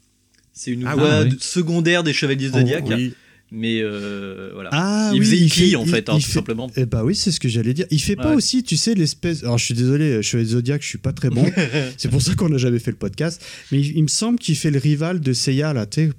C'est 0.53 0.71
une 0.73 0.85
Ah 0.87 0.97
voix 0.97 1.25
secondaire 1.39 2.03
des 2.03 2.13
Chevaliers 2.13 2.49
Zodiac. 2.51 2.85
Oui. 2.89 3.15
Mais 3.55 3.81
euh, 3.83 4.51
voilà. 4.55 4.71
Ah 4.73 5.11
il 5.13 5.21
oui, 5.21 5.27
faisait 5.27 5.49
fait- 5.49 5.77
en 5.77 5.85
il- 5.85 5.91
fait, 5.91 6.09
hein, 6.09 6.15
il 6.17 6.23
tout 6.23 6.29
fait- 6.29 6.33
simplement. 6.35 6.71
Eh 6.75 6.87
bah 6.87 7.05
oui, 7.05 7.15
c'est 7.15 7.31
ce 7.31 7.39
que 7.39 7.51
j'allais 7.51 7.75
dire. 7.75 7.85
Il 7.91 8.01
fait 8.01 8.17
pas 8.17 8.35
aussi, 8.35 8.63
tu 8.63 8.79
sais, 8.79 8.95
l'espèce. 8.95 9.43
Alors 9.43 9.59
je 9.59 9.65
suis 9.67 9.75
désolé, 9.75 10.23
je 10.23 10.27
suis 10.27 10.43
Zodiac, 10.47 10.81
je 10.83 10.89
suis 10.89 10.97
pas 10.99 11.13
très 11.13 11.29
bon. 11.29 11.45
c'est 11.99 12.11
pour 12.11 12.23
ça 12.23 12.35
qu'on 12.35 12.49
n'a 12.49 12.57
jamais 12.57 12.79
fait 12.79 12.91
le 12.93 12.97
podcast. 12.97 13.45
Mais 13.71 13.81
il, 13.81 13.97
il 13.99 14.03
me 14.05 14.09
semble 14.09 14.39
qu'il 14.39 14.57
fait 14.57 14.71
le 14.71 14.79
rival 14.79 15.21
de 15.21 15.33
Seiya 15.35 15.75
là, 15.75 15.85
tu 15.85 16.11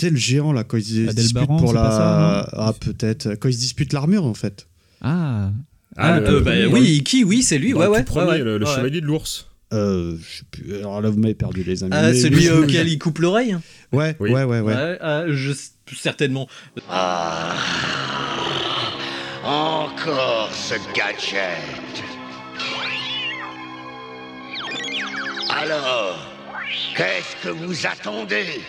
sais, 0.00 0.10
le 0.10 0.16
géant 0.16 0.52
là, 0.52 0.64
quand 0.64 0.76
il 0.78 0.84
se 0.84 1.12
dispute 1.14 1.34
Baran, 1.34 1.58
pour 1.58 1.72
la. 1.72 1.90
ça, 1.90 2.48
ah 2.52 2.74
peut-être. 2.78 3.36
Quand 3.36 3.48
il 3.48 3.54
se 3.54 3.60
dispute 3.60 3.92
l'armure 3.92 4.24
en 4.24 4.34
fait. 4.34 4.66
Ah, 5.00 5.52
Ah, 5.96 6.16
Euh, 6.18 6.30
le- 6.32 6.40
bah, 6.40 6.52
oui, 6.72 6.80
Iki, 6.96 7.22
oui, 7.22 7.44
c'est 7.44 7.56
lui. 7.58 7.72
Ouais, 7.72 7.84
le 7.84 7.92
ouais. 7.92 8.02
premier, 8.02 8.26
ouais, 8.26 8.32
ouais. 8.32 8.38
le, 8.44 8.58
le 8.58 8.66
Ouais. 8.66 8.74
chevalier 8.74 9.00
de 9.00 9.06
l'ours. 9.06 9.46
Euh, 9.72 10.16
je 10.20 10.38
sais 10.38 10.44
plus. 10.50 10.74
Alors 10.78 11.00
là, 11.00 11.08
vous 11.08 11.18
m'avez 11.18 11.34
perdu 11.34 11.62
les 11.64 11.84
amis. 11.84 11.92
Ah, 11.94 12.12
celui 12.14 12.48
euh, 12.48 12.62
auquel 12.64 12.88
il 12.88 12.98
coupe 12.98 13.18
l'oreille 13.20 13.56
Ouais, 13.94 14.16
Oui. 14.20 14.30
ouais, 14.32 14.44
ouais, 14.44 14.60
ouais. 14.60 14.74
Ouais, 14.74 14.98
ah, 15.00 15.22
je... 15.28 15.52
Certainement. 15.96 16.48
Ah, 16.90 17.54
encore 19.44 20.50
ce 20.52 20.74
gadget. 20.94 21.58
Alors, 25.50 26.16
qu'est-ce 26.96 27.36
que 27.42 27.48
vous 27.50 27.86
attendez? 27.86 28.60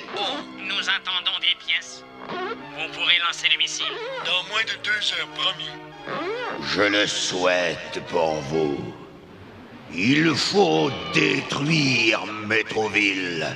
Nous 0.60 0.90
attendons 0.90 1.38
des 1.42 1.56
pièces. 1.66 2.04
Vous 2.30 2.92
pourrez 2.94 3.18
lancer 3.26 3.48
le 3.52 3.58
missile. 3.58 3.86
Dans 4.26 4.48
moins 4.50 4.64
de 4.64 4.78
deux 4.84 5.14
heures, 5.18 5.28
promis. 5.36 5.70
Je 6.74 6.82
le 6.82 7.08
souhaite 7.08 8.02
pour 8.10 8.36
vous. 8.42 8.94
Il 9.94 10.36
faut 10.36 10.92
détruire 11.14 12.26
Métroville. 12.48 13.48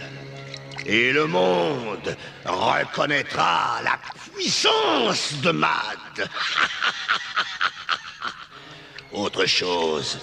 Et 0.86 1.12
le 1.12 1.26
monde 1.28 2.16
reconnaîtra 2.46 3.80
la 3.84 4.00
puissance 4.34 5.34
de 5.42 5.52
Mad. 5.52 5.70
Autre 9.12 9.46
chose, 9.46 10.20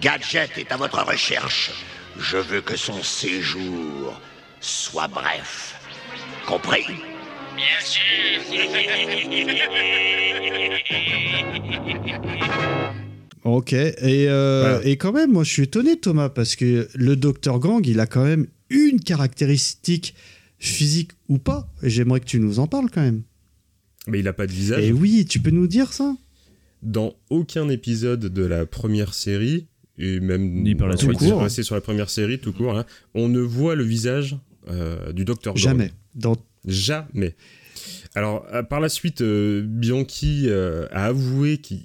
Gadget 0.00 0.56
est 0.58 0.72
à 0.72 0.76
votre 0.76 1.02
recherche. 1.04 1.70
Je 2.18 2.38
veux 2.38 2.60
que 2.60 2.76
son 2.76 3.02
séjour 3.02 4.20
soit 4.60 5.08
bref. 5.08 5.74
Compris? 6.46 6.86
Bien 7.56 7.80
sûr. 7.80 8.00
Ok, 13.42 13.72
et, 13.72 13.96
euh, 14.28 14.60
Voilà. 14.78 14.86
et 14.86 14.96
quand 14.96 15.12
même, 15.12 15.32
moi 15.32 15.44
je 15.44 15.50
suis 15.50 15.62
étonné 15.62 15.98
Thomas, 15.98 16.28
parce 16.28 16.56
que 16.56 16.88
le 16.94 17.16
Dr 17.16 17.58
Gang, 17.58 17.86
il 17.86 17.98
a 18.00 18.06
quand 18.06 18.24
même 18.24 18.46
une 18.70 19.00
caractéristique 19.00 20.14
physique 20.58 21.12
ou 21.28 21.38
pas, 21.38 21.72
et 21.82 21.90
j'aimerais 21.90 22.20
que 22.20 22.26
tu 22.26 22.40
nous 22.40 22.58
en 22.58 22.66
parles 22.66 22.90
quand 22.90 23.02
même. 23.02 23.22
Mais 24.06 24.20
il 24.20 24.28
a 24.28 24.32
pas 24.32 24.46
de 24.46 24.52
visage. 24.52 24.84
Et 24.84 24.92
oui, 24.92 25.26
tu 25.28 25.40
peux 25.40 25.50
nous 25.50 25.66
dire 25.66 25.92
ça? 25.92 26.16
Dans 26.82 27.14
aucun 27.28 27.68
épisode 27.68 28.20
de 28.20 28.44
la 28.44 28.64
première 28.64 29.12
série, 29.12 29.66
et 29.98 30.20
même 30.20 30.62
Ni 30.62 30.74
par 30.74 30.88
la 30.88 30.96
Tout 30.96 31.12
court. 31.12 31.42
rester 31.42 31.62
sur 31.62 31.74
la 31.74 31.80
première 31.82 32.08
série, 32.08 32.38
tout 32.38 32.52
court, 32.52 32.78
hein, 32.78 32.86
on 33.14 33.28
ne 33.28 33.40
voit 33.40 33.74
le 33.74 33.84
visage 33.84 34.36
euh, 34.68 35.12
du 35.12 35.24
Dr. 35.24 35.52
Gang. 35.52 35.56
Jamais. 35.56 35.92
Dans... 36.14 36.36
Jamais. 36.66 37.34
Alors, 38.14 38.46
euh, 38.52 38.62
par 38.62 38.80
la 38.80 38.88
suite, 38.88 39.20
euh, 39.20 39.62
Bianchi 39.62 40.44
euh, 40.46 40.86
a 40.90 41.06
avoué 41.06 41.58
qu'il 41.58 41.84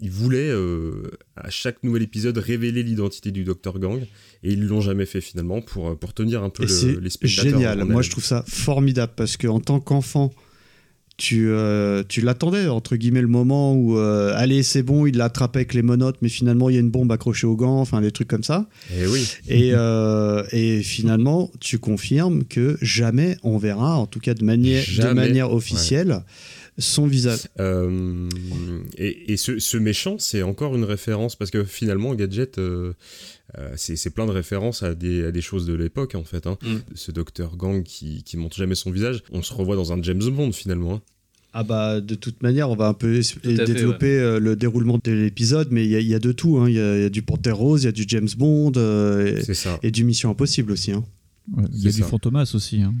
il- 0.00 0.06
il 0.06 0.10
voulait, 0.10 0.48
euh, 0.50 1.02
à 1.36 1.50
chaque 1.50 1.82
nouvel 1.84 2.02
épisode, 2.02 2.36
révéler 2.38 2.82
l'identité 2.82 3.30
du 3.30 3.44
Dr. 3.44 3.78
Gang, 3.78 4.00
et 4.42 4.52
ils 4.52 4.66
l'ont 4.66 4.80
jamais 4.80 5.06
fait 5.06 5.20
finalement 5.20 5.60
pour, 5.60 5.98
pour 5.98 6.14
tenir 6.14 6.42
un 6.42 6.50
peu 6.50 6.62
le- 6.64 6.68
c'est 6.68 7.00
les 7.00 7.10
spectateurs. 7.10 7.52
génial. 7.52 7.84
Moi, 7.84 8.02
je 8.02 8.10
trouve 8.10 8.24
ça 8.24 8.44
formidable 8.46 9.12
parce 9.16 9.36
que 9.36 9.46
en 9.46 9.60
tant 9.60 9.80
qu'enfant, 9.80 10.32
tu, 11.16 11.50
euh, 11.50 12.02
tu 12.08 12.22
l'attendais, 12.22 12.66
entre 12.68 12.96
guillemets, 12.96 13.20
le 13.20 13.28
moment 13.28 13.74
où, 13.74 13.98
euh, 13.98 14.32
allez, 14.36 14.62
c'est 14.62 14.82
bon, 14.82 15.04
il 15.04 15.18
l'a 15.18 15.26
attrapé 15.26 15.58
avec 15.58 15.74
les 15.74 15.82
monotes, 15.82 16.16
mais 16.22 16.30
finalement, 16.30 16.70
il 16.70 16.74
y 16.74 16.76
a 16.78 16.80
une 16.80 16.90
bombe 16.90 17.12
accrochée 17.12 17.46
au 17.46 17.56
gant, 17.56 17.78
enfin, 17.78 18.00
des 18.00 18.10
trucs 18.10 18.28
comme 18.28 18.42
ça. 18.42 18.66
Et 18.98 19.06
oui. 19.06 19.28
Et, 19.46 19.72
euh, 19.74 20.42
et 20.50 20.82
finalement, 20.82 21.50
tu 21.60 21.78
confirmes 21.78 22.44
que 22.44 22.78
jamais 22.80 23.36
on 23.42 23.58
verra, 23.58 23.96
en 23.98 24.06
tout 24.06 24.18
cas 24.18 24.32
de 24.32 24.42
manière, 24.44 24.82
de 24.82 25.12
manière 25.14 25.52
officielle, 25.52 26.22
son 26.80 27.06
visage. 27.06 27.48
Euh, 27.60 28.28
et 28.96 29.32
et 29.32 29.36
ce, 29.36 29.58
ce 29.58 29.76
méchant, 29.76 30.16
c'est 30.18 30.42
encore 30.42 30.74
une 30.76 30.84
référence 30.84 31.36
parce 31.36 31.50
que 31.50 31.64
finalement, 31.64 32.14
Gadget, 32.14 32.58
euh, 32.58 32.92
euh, 33.58 33.72
c'est 33.76 33.96
c'est 33.96 34.10
plein 34.10 34.26
de 34.26 34.32
références 34.32 34.82
à 34.82 34.94
des, 34.94 35.24
à 35.24 35.30
des 35.32 35.40
choses 35.42 35.66
de 35.66 35.74
l'époque 35.74 36.14
en 36.14 36.24
fait. 36.24 36.46
hein. 36.46 36.58
Mm. 36.62 36.76
Ce 36.94 37.10
docteur 37.12 37.56
Gang 37.56 37.82
qui, 37.82 38.22
qui 38.24 38.36
montre 38.36 38.56
jamais 38.56 38.74
son 38.74 38.90
visage, 38.90 39.22
on 39.32 39.42
se 39.42 39.52
revoit 39.54 39.76
dans 39.76 39.92
un 39.92 40.02
James 40.02 40.22
Bond 40.30 40.52
finalement. 40.52 40.94
hein. 40.94 41.02
Ah 41.52 41.64
bah 41.64 42.00
de 42.00 42.14
toute 42.14 42.44
manière, 42.44 42.70
on 42.70 42.76
va 42.76 42.86
un 42.86 42.94
peu 42.94 43.20
fait, 43.22 43.64
développer 43.64 44.16
euh, 44.20 44.38
le 44.38 44.54
déroulement 44.54 45.00
de 45.02 45.10
l'épisode, 45.10 45.66
mais 45.72 45.84
il 45.84 45.90
y, 45.90 45.96
a- 45.96 46.00
il 46.00 46.06
y 46.06 46.14
a 46.14 46.20
de 46.20 46.30
tout. 46.30 46.58
hein. 46.58 46.68
Il 46.68 46.76
y, 46.76 46.80
a 46.80 46.96
il 46.96 47.02
y 47.02 47.04
a 47.04 47.08
du 47.08 47.22
Panthère 47.22 47.56
Rose, 47.56 47.82
il 47.82 47.86
y 47.86 47.88
a 47.88 47.92
du 47.92 48.04
James 48.06 48.28
Bond 48.38 48.72
euh, 48.76 49.36
et, 49.38 49.42
C'est 49.42 49.54
ça. 49.54 49.80
et 49.82 49.90
du 49.90 50.04
Mission 50.04 50.30
Impossible 50.30 50.70
aussi. 50.70 50.92
hein. 50.92 51.04
Ouais, 51.56 51.64
Il 51.72 51.82
y 51.82 51.88
a 51.88 51.90
du 51.90 51.98
ça. 52.02 52.04
Fantomas 52.06 52.52
aussi, 52.54 52.80
hein, 52.80 52.94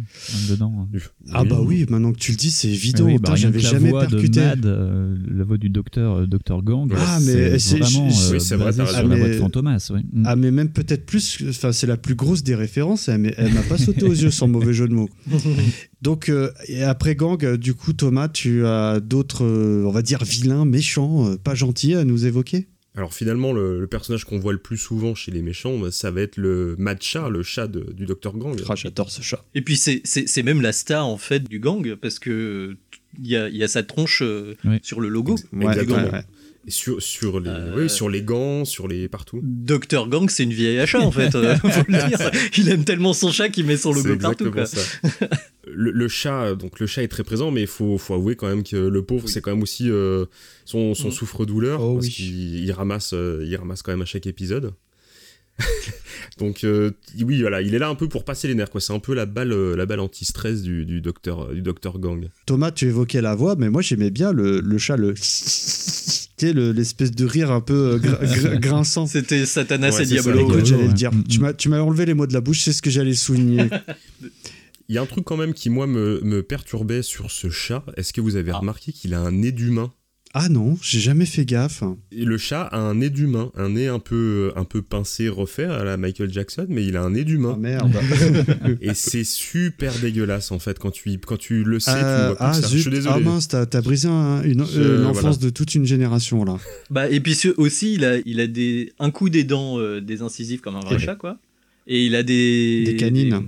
dedans. 0.48 0.88
Ah 1.32 1.44
bah 1.44 1.60
oui, 1.64 1.86
maintenant 1.88 2.12
que 2.12 2.18
tu 2.18 2.32
le 2.32 2.36
dis, 2.36 2.50
c'est 2.50 2.66
Eh 2.68 2.72
évident. 2.72 3.04
oui, 3.04 3.18
bah, 3.18 3.36
J'avais 3.36 3.60
jamais 3.60 3.90
voix 3.90 4.06
percuté. 4.06 4.40
de 4.40 4.44
Mad, 4.44 4.66
euh, 4.66 5.16
la 5.30 5.44
voix 5.44 5.56
du 5.56 5.70
docteur, 5.70 6.16
euh, 6.16 6.26
docteur 6.26 6.62
Gang. 6.62 6.92
Ah, 6.96 7.18
mais 7.22 7.58
c'est- 7.60 7.78
vraiment 7.78 8.06
euh, 8.08 8.10
oui, 8.32 8.40
c'est 8.40 8.56
vrai, 8.56 8.72
sur 8.72 8.84
la 8.84 9.02
voix 9.04 9.16
de 9.16 9.22
Mais- 9.22 9.32
Fantomas. 9.34 9.90
ouais. 9.94 10.00
Mm. 10.12 10.22
Ah 10.26 10.34
mais 10.34 10.50
même 10.50 10.70
peut-être 10.70 11.06
plus, 11.06 11.44
enfin 11.48 11.70
c'est 11.70 11.86
la 11.86 11.96
plus 11.96 12.16
grosse 12.16 12.42
des 12.42 12.56
références, 12.56 13.08
elle, 13.08 13.18
m'a- 13.20 13.28
elle 13.36 13.52
m'a 13.54 13.62
pas 13.62 13.78
sauté 13.78 14.04
aux 14.04 14.12
yeux 14.12 14.32
sans 14.32 14.48
mauvais 14.48 14.72
jeu 14.72 14.88
de 14.88 14.94
mots. 14.94 15.08
Donc 16.02 16.28
euh, 16.28 16.50
et 16.66 16.82
après 16.82 17.14
Gang, 17.14 17.44
euh, 17.44 17.56
du 17.56 17.74
coup 17.74 17.92
Thomas, 17.92 18.28
tu 18.28 18.66
as 18.66 19.00
d'autres, 19.00 19.44
euh, 19.44 19.84
on 19.86 19.90
va 19.92 20.02
dire 20.02 20.24
vilains, 20.24 20.64
méchants, 20.64 21.28
euh, 21.28 21.36
pas 21.36 21.54
gentils 21.54 21.94
à 21.94 22.04
nous 22.04 22.26
évoquer? 22.26 22.68
Alors 22.96 23.14
finalement, 23.14 23.52
le, 23.52 23.78
le 23.80 23.86
personnage 23.86 24.24
qu'on 24.24 24.38
voit 24.38 24.52
le 24.52 24.58
plus 24.58 24.76
souvent 24.76 25.14
chez 25.14 25.30
les 25.30 25.42
méchants, 25.42 25.78
bah, 25.78 25.90
ça 25.92 26.10
va 26.10 26.22
être 26.22 26.36
le 26.36 26.74
Mad 26.78 27.00
Chat, 27.00 27.28
le 27.28 27.42
chat 27.44 27.68
de- 27.68 27.92
du 27.92 28.04
docteur 28.04 28.36
Gang. 28.36 28.56
Ah, 28.68 28.74
J'adore 28.74 29.10
ce 29.10 29.22
chat. 29.22 29.44
Et 29.54 29.62
puis 29.62 29.76
c'est- 29.76 30.02
même 30.42 30.60
la 30.60 30.72
star 30.72 31.06
en 31.06 31.16
fait 31.18 31.40
du 31.48 31.60
gang 31.60 31.94
parce 31.94 32.18
que 32.18 32.76
il 33.18 33.26
y 33.28 33.36
a, 33.36 33.48
il 33.48 33.56
y 33.56 33.62
a 33.62 33.68
sa 33.68 33.82
tronche 33.84 34.22
euh, 34.22 34.56
Oui. 34.64 34.78
sur 34.82 35.00
le 35.00 35.08
logo. 35.08 35.36
Ouais, 35.52 35.66
Exactement. 35.66 35.96
ouais, 36.04 36.10
ouais. 36.12 36.24
Et 36.66 36.70
sur, 36.70 37.00
sur, 37.02 37.40
les, 37.40 37.48
Euh, 37.48 37.74
oui, 37.76 37.88
sur 37.90 38.08
les 38.10 38.20
gants, 38.22 38.64
sur 38.66 38.86
les 38.86 39.08
partout. 39.08 39.40
Docteur 39.42 40.08
Gang, 40.08 40.28
c'est 40.28 40.42
une 40.44 40.52
vieille 40.52 40.78
achat 40.78 41.00
en 41.00 41.10
fait. 41.10 41.34
euh, 41.34 41.56
faut 41.62 41.68
le 41.88 42.08
dire. 42.08 42.30
Il 42.58 42.68
aime 42.68 42.84
tellement 42.84 43.14
son 43.14 43.32
chat 43.32 43.48
qu'il 43.48 43.64
met 43.64 43.78
son 43.78 43.92
logo 43.92 44.14
partout. 44.18 44.46
exactement 44.48 44.50
Quoi. 44.52 44.66
ça. 44.66 45.28
le, 45.66 45.90
le 45.90 46.08
chat, 46.08 46.54
donc 46.54 46.78
le 46.78 46.86
chat 46.86 47.02
est 47.02 47.08
très 47.08 47.24
présent, 47.24 47.50
mais 47.50 47.62
il 47.62 47.66
faut, 47.66 47.96
faut 47.96 48.12
avouer 48.14 48.36
quand 48.36 48.46
même 48.48 48.62
que 48.62 48.76
le 48.76 49.02
pauvre, 49.02 49.24
Oui. 49.24 49.32
c'est 49.32 49.40
quand 49.40 49.52
même 49.52 49.62
aussi 49.62 49.90
euh, 49.90 50.26
son, 50.66 50.94
son 50.94 51.08
Mm. 51.08 51.12
souffre-douleur, 51.12 51.82
Oh 51.82 51.94
parce 51.94 52.06
oui. 52.06 52.12
qu'il 52.12 52.64
il 52.64 52.72
ramasse, 52.72 53.12
euh, 53.14 53.42
il 53.46 53.56
ramasse 53.56 53.80
quand 53.82 53.92
même 53.92 54.02
à 54.02 54.06
chaque 54.06 54.26
épisode. 54.26 54.72
donc 56.38 56.64
euh, 56.64 56.90
oui, 57.22 57.40
voilà, 57.40 57.60
il 57.62 57.74
est 57.74 57.78
là 57.78 57.88
un 57.88 57.94
peu 57.94 58.08
pour 58.08 58.24
passer 58.24 58.48
les 58.48 58.54
nerfs, 58.54 58.70
quoi. 58.70 58.80
C'est 58.80 58.92
un 58.92 58.98
peu 58.98 59.14
la 59.14 59.26
balle, 59.26 59.52
euh, 59.52 59.76
la 59.76 59.86
balle 59.86 60.00
anti-stress 60.00 60.62
du, 60.62 60.84
du 60.86 61.00
docteur, 61.00 61.48
du 61.52 61.62
docteur 61.62 61.98
Gang. 61.98 62.28
Thomas, 62.46 62.70
tu 62.70 62.86
évoquais 62.86 63.20
la 63.20 63.34
voix, 63.34 63.56
mais 63.56 63.68
moi 63.70 63.82
j'aimais 63.82 64.10
bien 64.10 64.32
le, 64.32 64.60
le 64.60 64.78
chat, 64.78 64.96
le, 64.96 65.14
tu 65.14 65.20
sais, 65.22 66.52
le- 66.52 66.72
l'espèce 66.72 67.10
de 67.10 67.24
rire 67.24 67.50
un 67.50 67.60
peu 67.60 67.74
euh, 67.94 67.98
gr- 67.98 68.22
gr- 68.24 68.58
grinçant. 68.60 69.06
C'était 69.06 69.46
Satanas 69.46 69.96
Ouais, 69.96 70.02
et. 70.02 70.06
Diabolo. 70.06 70.40
Écoute, 70.40 70.54
ouais. 70.56 70.64
j'allais 70.64 70.86
le 70.86 70.92
dire. 70.92 71.10
Tu 71.28 71.40
m'as, 71.40 71.52
tu 71.52 71.68
m'as 71.68 71.80
enlevé 71.80 72.06
les 72.06 72.14
mots 72.14 72.26
de 72.26 72.32
la 72.32 72.40
bouche, 72.40 72.60
c'est 72.62 72.72
ce 72.72 72.82
que 72.82 72.90
j'allais 72.90 73.14
souligner. 73.14 73.68
Il 74.88 74.94
y 74.94 74.98
a 74.98 75.02
un 75.02 75.06
truc 75.06 75.24
quand 75.24 75.36
même 75.36 75.54
qui, 75.54 75.70
moi, 75.70 75.86
me, 75.86 76.20
me 76.24 76.42
perturbait 76.42 77.02
sur 77.02 77.30
ce 77.30 77.48
chat. 77.48 77.84
Est-ce 77.96 78.12
que 78.12 78.20
vous 78.20 78.34
avez 78.36 78.50
Ah. 78.50 78.58
remarqué 78.58 78.92
qu'il 78.92 79.14
a 79.14 79.20
un 79.20 79.30
nez 79.30 79.52
d'humain? 79.52 79.92
Ah 80.32 80.48
non, 80.48 80.78
j'ai 80.80 81.00
jamais 81.00 81.26
fait 81.26 81.44
gaffe. 81.44 81.82
Et 82.12 82.24
le 82.24 82.38
chat 82.38 82.62
a 82.62 82.78
un 82.78 82.94
nez 82.94 83.10
d'humain, 83.10 83.50
un 83.56 83.70
nez 83.70 83.88
un 83.88 83.98
peu, 83.98 84.52
un 84.54 84.62
peu 84.64 84.80
pincé, 84.80 85.28
refait 85.28 85.64
à 85.64 85.82
la 85.82 85.96
Michael 85.96 86.32
Jackson, 86.32 86.66
mais 86.68 86.84
il 86.84 86.96
a 86.96 87.02
un 87.02 87.10
nez 87.10 87.20
Ah 87.22 87.24
d'humain. 87.24 87.56
merde. 87.58 87.92
Et 88.80 88.94
c'est 88.94 89.24
super 89.24 89.92
dégueulasse 89.98 90.52
en 90.52 90.58
fait 90.60 90.78
quand 90.78 90.92
tu, 90.92 91.18
quand 91.18 91.36
tu 91.36 91.64
le 91.64 91.80
sais, 91.80 91.90
tu 91.92 91.98
Euh, 92.04 92.34
ah. 92.38 92.52
Je 92.60 92.78
suis 92.78 92.90
désolé. 92.90 93.14
ah 93.16 93.18
mince, 93.18 93.48
t'as, 93.48 93.66
t'as 93.66 93.80
brisé 93.80 94.06
un- 94.08 94.42
euh, 94.44 95.02
l'enfance 95.02 95.20
voilà. 95.22 95.36
de 95.38 95.50
toute 95.50 95.74
une 95.74 95.84
génération 95.84 96.44
là. 96.44 96.58
Bah, 96.90 97.08
et 97.10 97.18
puis 97.20 97.34
ce- 97.34 97.54
aussi, 97.56 97.94
il 97.94 98.04
a, 98.04 98.18
il 98.24 98.38
a 98.40 98.46
des, 98.46 98.92
un 99.00 99.10
coup 99.10 99.30
des 99.30 99.42
dents, 99.44 99.78
euh, 99.80 100.00
des 100.00 100.22
incisives 100.22 100.60
comme 100.60 100.76
un 100.76 100.80
vrai 100.80 100.94
Ouais. 100.94 101.00
chat, 101.00 101.16
quoi. 101.16 101.38
Et 101.88 102.06
il 102.06 102.14
a 102.14 102.22
des. 102.22 102.84
Des 102.84 102.96
canines. 102.96 103.30
des- 103.30 103.44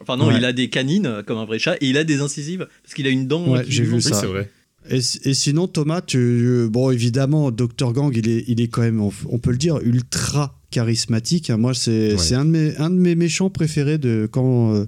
Enfin, 0.00 0.16
non, 0.16 0.28
Ouais. 0.28 0.36
il 0.36 0.44
a 0.44 0.52
des 0.52 0.68
canines 0.68 1.22
comme 1.26 1.38
un 1.38 1.44
vrai 1.44 1.58
chat 1.58 1.74
et 1.80 1.88
il 1.88 1.96
a 1.98 2.04
des 2.04 2.20
incisives 2.20 2.68
parce 2.82 2.94
qu'il 2.94 3.06
a 3.06 3.10
une 3.10 3.26
dent. 3.26 3.48
Ouais, 3.48 3.64
j'ai 3.66 3.82
vu 3.82 4.00
ça. 4.00 4.14
c'est 4.14 4.26
vrai. 4.26 4.50
Et, 4.90 4.98
et 5.24 5.34
sinon, 5.34 5.66
Thomas, 5.68 6.00
tu, 6.00 6.66
bon, 6.70 6.90
évidemment, 6.90 7.50
Dr. 7.50 7.92
Gang, 7.92 8.10
il 8.14 8.28
est, 8.28 8.44
il 8.48 8.60
est 8.60 8.68
quand 8.68 8.82
même, 8.82 9.00
on, 9.00 9.38
peut 9.38 9.50
le 9.50 9.58
dire, 9.58 9.78
ultra 9.82 10.58
charismatique. 10.70 11.50
Moi, 11.50 11.74
c'est, 11.74 12.14
Ouais. 12.14 12.34
un, 12.34 12.44
de 12.44 12.50
mes, 12.50 12.76
un 12.76 12.90
de 12.90 12.94
mes 12.96 13.14
méchants 13.14 13.50
préférés 13.50 13.98
de 13.98 14.28
quand, 14.30 14.74
euh, 14.74 14.84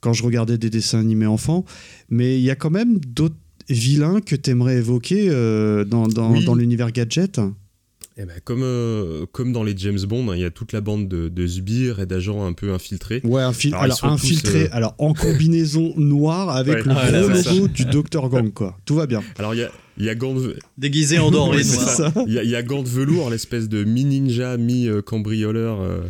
quand 0.00 0.12
je 0.12 0.22
regardais 0.22 0.58
des 0.58 0.70
dessins 0.70 1.00
animés 1.00 1.26
enfants. 1.26 1.64
Mais 2.08 2.38
il 2.38 2.42
y 2.42 2.50
a 2.50 2.54
quand 2.54 2.70
même 2.70 2.98
d'autres 3.00 3.34
vilains 3.68 4.20
que 4.20 4.34
tu 4.36 4.50
aimerais 4.50 4.76
évoquer 4.78 5.28
euh, 5.28 5.84
dans, 5.84 6.06
dans, 6.08 6.32
Oui. 6.32 6.44
dans 6.44 6.54
l'univers 6.54 6.90
gadget? 6.90 7.40
Eh 8.16 8.24
ben, 8.24 8.34
comme, 8.44 8.62
euh, 8.62 9.24
comme 9.32 9.52
dans 9.52 9.62
les 9.62 9.74
James 9.76 10.00
Bond, 10.06 10.28
hein, 10.30 10.34
il 10.36 10.42
y 10.42 10.44
a 10.44 10.50
toute 10.50 10.72
la 10.72 10.80
bande 10.80 11.08
de, 11.08 11.28
de 11.28 11.46
sbires 11.46 12.00
et 12.00 12.06
d'agents 12.06 12.44
un 12.44 12.52
peu 12.52 12.72
infiltrés. 12.72 13.20
Ouais, 13.24 13.40
Alors, 13.40 13.54
ils 13.64 13.74
alors, 13.74 13.96
sont 13.96 14.06
infiltré, 14.08 14.64
tous, 14.64 14.66
euh, 14.66 14.76
alors 14.76 14.94
en 14.98 15.14
combinaison 15.14 15.94
noire 15.96 16.50
avec 16.50 16.78
Ouais. 16.78 16.82
le 16.84 16.90
Ah, 16.96 17.10
gros 17.10 17.28
logo 17.54 17.68
du 17.68 17.84
Dr. 17.86 18.28
Gang, 18.28 18.52
quoi. 18.52 18.76
Tout 18.84 18.96
va 18.96 19.06
bien. 19.06 19.22
Alors 19.38 19.54
il 19.54 19.60
y 19.60 19.62
a, 19.62 19.70
il 19.96 20.04
y 20.04 20.10
a 20.10 20.14
gants 20.14 20.34
de, 20.34 20.56
Déguisé 20.76 21.18
en 21.18 21.30
doré 21.30 21.62
il 22.26 22.32
y 22.32 22.38
a, 22.38 22.42
il 22.42 22.50
y 22.50 22.56
a 22.56 22.62
gants 22.62 22.82
de 22.82 22.88
velours, 22.88 23.30
l'espèce 23.30 23.68
de 23.68 23.84
mi-ninja, 23.84 24.56
mi-cambrioleur 24.56 25.80
euh, 25.80 26.00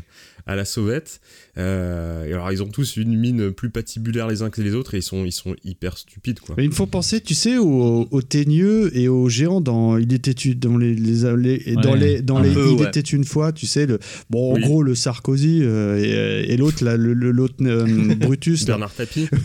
à 0.46 0.56
la 0.56 0.64
sauvette. 0.64 1.20
Euh, 1.58 2.24
et 2.26 2.32
alors 2.32 2.50
ils 2.52 2.62
ont 2.62 2.68
tous 2.68 2.96
une 2.96 3.16
mine 3.18 3.50
plus 3.50 3.70
patibulaire 3.70 4.28
les 4.28 4.42
uns 4.42 4.50
que 4.50 4.62
les 4.62 4.74
autres 4.74 4.94
et 4.94 4.98
ils 4.98 5.02
sont, 5.02 5.24
ils 5.24 5.32
sont 5.32 5.54
hyper 5.64 5.98
stupides 5.98 6.38
quoi. 6.40 6.54
Mais 6.56 6.64
il 6.64 6.70
me 6.70 6.74
faut 6.74 6.86
penser, 6.86 7.20
tu 7.20 7.34
sais, 7.34 7.58
aux, 7.58 8.06
aux 8.10 8.22
teigneux 8.22 8.96
et 8.96 9.08
aux 9.08 9.28
géants 9.28 9.60
dans 9.60 9.98
Il 9.98 10.12
était 10.12 10.30
une, 10.30 10.54
dans 10.54 10.78
les, 10.78 10.94
les, 10.94 11.36
les- 11.36 11.74
dans 11.74 11.92
Ouais, 11.92 11.98
les, 11.98 12.22
dans 12.22 12.36
un 12.36 12.42
les 12.44 12.52
peu, 12.54 12.66
Il 12.70 12.80
ouais. 12.82 12.86
était 12.88 13.00
une 13.00 13.24
fois, 13.24 13.50
tu 13.52 13.66
sais, 13.66 13.86
le, 13.86 13.98
bon, 14.30 14.52
en 14.52 14.54
Oui. 14.54 14.60
gros, 14.62 14.82
le 14.84 14.94
Sarkozy 14.94 15.60
euh, 15.62 16.44
et, 16.46 16.52
et 16.52 16.56
l'autre, 16.56 16.84
là, 16.84 16.96
le, 16.96 17.12
l'autre 17.14 17.54
euh, 17.62 18.14
Brutus. 18.20 18.64
Bernard 18.64 18.94
Tapie. 18.94 19.26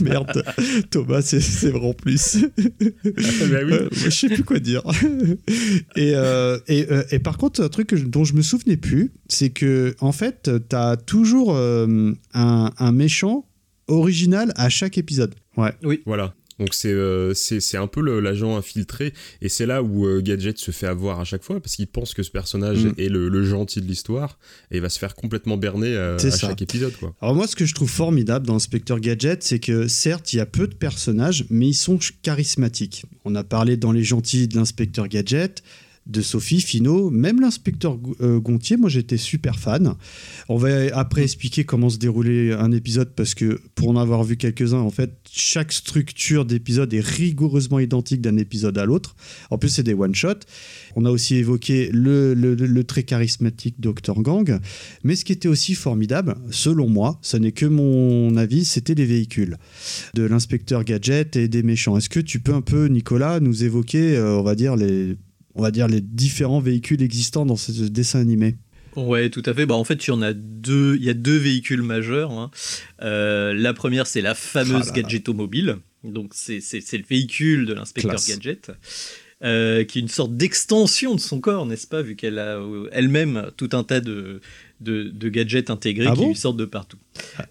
Merde, 0.00 0.44
Thomas, 0.90 1.22
c'est, 1.22 1.40
c'est 1.40 1.70
vraiment 1.70 1.94
plus. 1.94 2.38
bah 2.56 3.58
oui. 3.64 3.72
Euh, 3.72 3.88
je 3.92 4.10
sais 4.10 4.28
plus 4.28 4.44
quoi 4.44 4.58
dire. 4.58 4.82
et, 5.96 6.12
euh, 6.14 6.58
et, 6.68 6.86
euh, 6.90 7.02
et 7.10 7.18
par 7.18 7.38
contre, 7.38 7.62
un 7.62 7.68
truc 7.68 7.88
que 7.88 7.96
je- 7.96 8.04
dont 8.06 8.24
je 8.24 8.34
me 8.34 8.42
souvenais 8.42 8.76
plus, 8.76 9.12
c'est 9.28 9.50
que 9.50 9.64
en 10.00 10.12
fait, 10.12 10.50
t'as 10.68 10.96
toujours 10.96 11.54
euh, 11.56 12.12
un, 12.34 12.70
un 12.78 12.92
méchant 12.92 13.46
original 13.88 14.52
à 14.56 14.68
chaque 14.68 14.98
épisode. 14.98 15.34
Ouais. 15.56 15.72
Voilà. 16.06 16.34
Donc 16.60 16.72
c'est 16.72 16.92
euh, 16.92 17.34
c'est 17.34 17.58
c'est 17.58 17.76
un 17.78 17.88
peu 17.88 18.00
le- 18.00 18.20
l'agent 18.20 18.56
infiltré 18.56 19.12
et 19.42 19.48
c'est 19.48 19.66
là 19.66 19.82
où 19.82 20.06
euh, 20.06 20.20
Gadget 20.22 20.56
se 20.56 20.70
fait 20.70 20.86
avoir 20.86 21.18
à 21.18 21.24
chaque 21.24 21.42
fois 21.42 21.58
parce 21.60 21.74
qu'il 21.74 21.88
pense 21.88 22.14
que 22.14 22.22
ce 22.22 22.30
personnage 22.30 22.84
Mm. 22.84 22.92
est 22.96 23.08
le, 23.08 23.28
le 23.28 23.42
gentil 23.44 23.80
de 23.80 23.86
l'histoire 23.88 24.38
et 24.70 24.76
il 24.76 24.80
va 24.80 24.88
se 24.88 25.00
faire 25.00 25.16
complètement 25.16 25.56
berner 25.56 25.88
euh, 25.96 26.14
à 26.14 26.18
ça. 26.20 26.30
chaque 26.30 26.62
épisode 26.62 26.94
quoi. 26.96 27.12
Alors 27.20 27.34
moi, 27.34 27.48
ce 27.48 27.56
que 27.56 27.66
je 27.66 27.74
trouve 27.74 27.90
formidable 27.90 28.46
dans 28.46 28.54
Inspecteur 28.54 29.00
Gadget, 29.00 29.42
c'est 29.42 29.58
que 29.58 29.88
certes, 29.88 30.32
il 30.32 30.36
y 30.36 30.40
a 30.40 30.46
peu 30.46 30.68
de 30.68 30.76
personnages, 30.76 31.44
mais 31.50 31.66
ils 31.66 31.74
sont 31.74 31.98
charismatiques. 32.22 33.04
On 33.24 33.34
a 33.34 33.42
parlé 33.42 33.76
dans 33.76 33.90
Les 33.90 34.04
Gentils 34.04 34.46
de 34.46 34.54
l'inspecteur 34.56 35.08
Gadget, 35.08 35.64
de 36.06 36.20
Sophie, 36.20 36.60
Fino, 36.60 37.10
même 37.10 37.40
l'inspecteur 37.40 37.98
euh, 38.20 38.38
Gontier, 38.38 38.76
moi 38.76 38.90
j'étais 38.90 39.16
super 39.16 39.58
fan. 39.58 39.94
On 40.48 40.56
va 40.56 40.68
après 40.92 41.22
expliquer 41.22 41.64
comment 41.64 41.88
se 41.88 41.96
déroulait 41.98 42.52
un 42.52 42.72
épisode, 42.72 43.14
parce 43.14 43.34
que 43.34 43.60
pour 43.74 43.88
en 43.88 43.96
avoir 43.96 44.22
vu 44.22 44.36
quelques-uns, 44.36 44.80
en 44.80 44.90
fait, 44.90 45.12
chaque 45.30 45.72
structure 45.72 46.44
d'épisode 46.44 46.92
est 46.92 47.00
rigoureusement 47.04 47.78
identique 47.78 48.20
d'un 48.20 48.36
épisode 48.36 48.76
à 48.76 48.84
l'autre. 48.84 49.16
En 49.50 49.56
plus, 49.58 49.70
c'est 49.70 49.82
des 49.82 49.94
one-shots. 49.94 50.40
On 50.96 51.06
a 51.06 51.10
aussi 51.10 51.36
évoqué 51.36 51.88
le, 51.92 52.34
le- 52.34 52.54
le 52.54 52.84
très 52.84 53.02
charismatique 53.02 53.76
Dr. 53.80 54.20
Gang. 54.20 54.58
Mais 55.04 55.16
ce 55.16 55.24
qui 55.24 55.32
était 55.32 55.48
aussi 55.48 55.74
formidable, 55.74 56.34
selon 56.50 56.88
moi, 56.88 57.18
ce 57.22 57.36
n'est 57.38 57.52
que 57.52 57.66
mon 57.66 58.36
avis, 58.36 58.64
c'était 58.64 58.94
les 58.94 59.06
véhicules 59.06 59.56
de 60.14 60.22
l'inspecteur 60.24 60.84
Gadget 60.84 61.36
et 61.36 61.48
des 61.48 61.62
méchants. 61.62 61.96
Est-ce 61.96 62.08
que 62.10 62.20
tu 62.20 62.40
peux 62.40 62.52
un 62.54 62.60
peu, 62.60 62.86
Nicolas, 62.86 63.40
nous 63.40 63.64
évoquer, 63.64 64.16
euh, 64.16 64.38
on 64.38 64.42
va 64.42 64.54
dire, 64.54 64.76
les, 64.76 65.16
on 65.54 65.62
va 65.62 65.70
dire, 65.70 65.86
les 65.88 66.00
différents 66.00 66.60
véhicules 66.60 67.02
existants 67.02 67.46
dans 67.46 67.56
ce 67.56 67.72
dessin 67.88 68.20
animé 68.20 68.56
Ouais, 68.96 69.28
tout 69.28 69.42
à 69.46 69.52
fait. 69.54 69.66
Bah, 69.66 69.74
en 69.74 69.82
fait, 69.84 70.06
il 70.06 70.10
y 70.10 70.12
en 70.12 70.22
a 70.22 70.32
deux. 70.32 70.94
Il 70.96 71.04
y 71.04 71.10
a 71.10 71.14
deux 71.14 71.36
véhicules 71.36 71.82
majeurs. 71.82 72.30
hein. 72.30 72.50
Euh, 73.02 73.52
la 73.52 73.74
première, 73.74 74.06
c'est 74.06 74.20
la 74.20 74.34
fameuse 74.36 74.90
Ah. 74.90 75.00
Gadgetomobile. 75.00 75.78
Donc, 76.04 76.30
c'est 76.34 76.58
le 76.60 77.04
véhicule 77.08 77.66
de 77.66 77.72
l'inspecteur. 77.74 78.20
Gadget. 78.28 78.70
euh, 79.42 79.84
qui 79.84 79.98
est 79.98 80.02
une 80.02 80.08
sorte 80.08 80.36
d'extension 80.36 81.14
de 81.14 81.20
son 81.20 81.40
corps, 81.40 81.66
n'est-ce 81.66 81.86
pas, 81.88 82.02
vu 82.02 82.14
qu'elle 82.16 82.38
a 82.38 82.56
euh, 82.58 82.88
elle-même 82.92 83.50
tout 83.56 83.68
un 83.72 83.82
tas 83.82 84.00
de, 84.00 84.40
de, 84.80 85.04
de 85.04 85.28
gadgets 85.28 85.70
intégrés 85.70 86.06
Ah 86.08 86.12
qui 86.14 86.20
bon 86.22 86.28
lui 86.28 86.36
sortent 86.36 86.56
de 86.56 86.64
partout. 86.64 86.98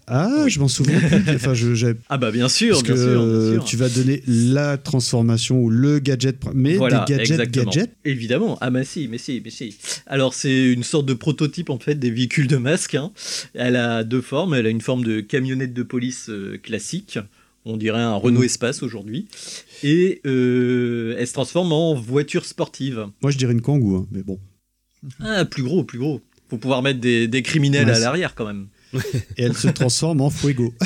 Ah, 0.06 0.44
je 0.46 0.60
m'en 0.60 0.68
souviens 0.68 1.00
plus. 1.00 1.22
Enfin, 1.34 1.54
je, 1.54 1.74
j'avais- 1.74 1.98
Ah 2.08 2.18
bah 2.18 2.30
bien 2.30 2.48
sûr, 2.48 2.72
parce 2.76 2.82
bien 2.84 2.94
que 2.94 3.00
sûr, 3.02 3.26
bien 3.26 3.52
sûr. 3.54 3.64
tu 3.64 3.76
vas 3.76 3.88
donner 3.88 4.22
la 4.26 4.76
transformation 4.78 5.60
ou 5.62 5.70
le 5.70 5.98
gadget, 5.98 6.36
mais 6.54 6.76
Voilà, 6.76 7.04
des 7.06 7.14
gadgets, 7.14 7.30
exactement. 7.32 7.64
gadgets. 7.70 7.90
Évidemment. 8.04 8.58
Ah 8.60 8.70
bah 8.70 8.84
si, 8.84 9.08
mais 9.08 9.18
si, 9.18 9.40
mais 9.44 9.50
si. 9.50 9.76
Alors 10.06 10.34
c'est 10.34 10.72
une 10.72 10.82
sorte 10.84 11.06
de 11.06 11.14
prototype 11.14 11.70
en 11.70 11.78
fait 11.78 11.94
des 11.96 12.10
véhicules 12.10 12.46
de 12.46 12.56
masque. 12.56 12.94
hein. 12.94 13.10
Elle 13.54 13.76
a 13.76 14.04
deux 14.04 14.20
formes. 14.20 14.54
Elle 14.54 14.66
a 14.66 14.70
une 14.70 14.80
forme 14.82 15.04
de 15.04 15.20
camionnette 15.20 15.72
de 15.74 15.82
police 15.82 16.28
euh, 16.28 16.58
classique. 16.62 17.18
On 17.66 17.78
dirait 17.78 18.00
un 18.02 18.14
Renault 18.14 18.40
Mhm. 18.40 18.44
Espace 18.46 18.82
aujourd'hui. 18.82 19.26
Et 19.82 20.20
euh, 20.26 21.16
elle 21.18 21.26
se 21.26 21.32
transforme 21.32 21.72
en 21.72 21.94
voiture 21.94 22.44
sportive. 22.44 23.06
Moi, 23.22 23.30
je 23.30 23.38
dirais 23.38 23.52
une 23.54 23.62
Kangoo, 23.62 23.96
hein, 23.96 24.06
mais 24.12 24.22
bon. 24.22 24.38
Ah, 25.20 25.44
plus 25.46 25.62
gros, 25.62 25.82
plus 25.84 25.98
gros. 25.98 26.20
Faut 26.50 26.58
pouvoir 26.58 26.82
mettre 26.82 27.00
des, 27.00 27.26
des 27.28 27.42
criminels 27.42 27.86
Ouais, 27.86 27.92
à 27.94 27.98
l'arrière 27.98 28.34
quand 28.34 28.46
même. 28.46 28.66
Et 29.36 29.42
elle 29.42 29.56
se 29.56 29.66
transforme 29.68 30.20
en 30.20 30.30
Fuego. 30.30 30.72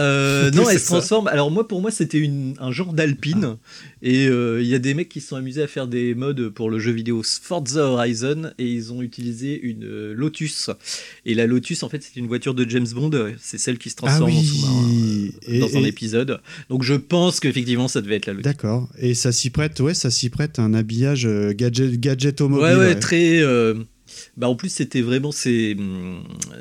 Euh, 0.00 0.50
non, 0.50 0.68
elle 0.68 0.80
se 0.80 0.86
ça. 0.86 0.96
transforme. 0.96 1.28
Alors 1.28 1.50
moi, 1.50 1.68
pour 1.68 1.80
moi, 1.80 1.92
c'était 1.92 2.28
un 2.58 2.72
genre 2.72 2.92
d'alpine. 2.92 3.56
Et 4.02 4.26
euh, 4.26 4.60
il 4.60 4.66
y 4.68 4.74
a 4.74 4.80
des 4.80 4.92
mecs 4.94 5.08
qui 5.08 5.20
se 5.20 5.28
sont 5.28 5.36
amusés 5.36 5.62
à 5.62 5.68
faire 5.68 5.86
des 5.86 6.14
modes 6.16 6.48
pour 6.48 6.68
le 6.70 6.80
jeu 6.80 6.90
vidéo 6.90 7.22
Forza 7.22 7.84
Horizon 7.84 8.50
et 8.58 8.66
ils 8.66 8.92
ont 8.92 9.02
utilisé 9.02 9.60
une 9.62 9.84
euh, 9.84 10.12
Lotus. 10.14 10.70
Et 11.24 11.34
la 11.34 11.46
Lotus, 11.46 11.84
en 11.84 11.88
fait, 11.88 12.02
c'est 12.02 12.18
une 12.18 12.26
voiture 12.26 12.54
de 12.54 12.68
James 12.68 12.86
Bond. 12.92 13.10
C'est 13.40 13.58
celle 13.58 13.78
qui 13.78 13.90
se 13.90 13.96
transforme 13.96 14.30
Ah 14.32 14.34
oui. 14.34 14.38
en 14.40 14.42
sous-marin 14.42 14.88
euh, 14.88 15.28
Et- 15.54 15.58
dans 15.60 15.76
un 15.76 15.84
et- 15.84 15.88
épisode. 15.88 16.40
Donc 16.70 16.82
je 16.82 16.94
pense 16.94 17.38
qu'effectivement, 17.38 17.86
ça 17.86 18.00
devait 18.00 18.16
être 18.16 18.26
la 18.26 18.32
Lotus. 18.32 18.44
D'accord. 18.44 18.88
Et 18.98 19.14
ça 19.14 19.30
s'y 19.30 19.50
prête, 19.50 19.78
ouais, 19.78 19.94
ça 19.94 20.10
s'y 20.10 20.28
prête 20.30 20.58
à 20.58 20.62
un 20.62 20.74
habillage 20.74 21.26
euh, 21.26 21.52
gadget, 21.54 22.00
gadget 22.00 22.40
au 22.40 22.48
mobile. 22.48 22.64
Ouais, 22.66 22.72
ouais, 22.74 22.86
ouais. 22.86 22.98
très. 22.98 23.42
Bah 24.36 24.48
en 24.48 24.56
plus 24.56 24.68
c'était 24.68 25.00
vraiment 25.00 25.30
ces, 25.30 25.76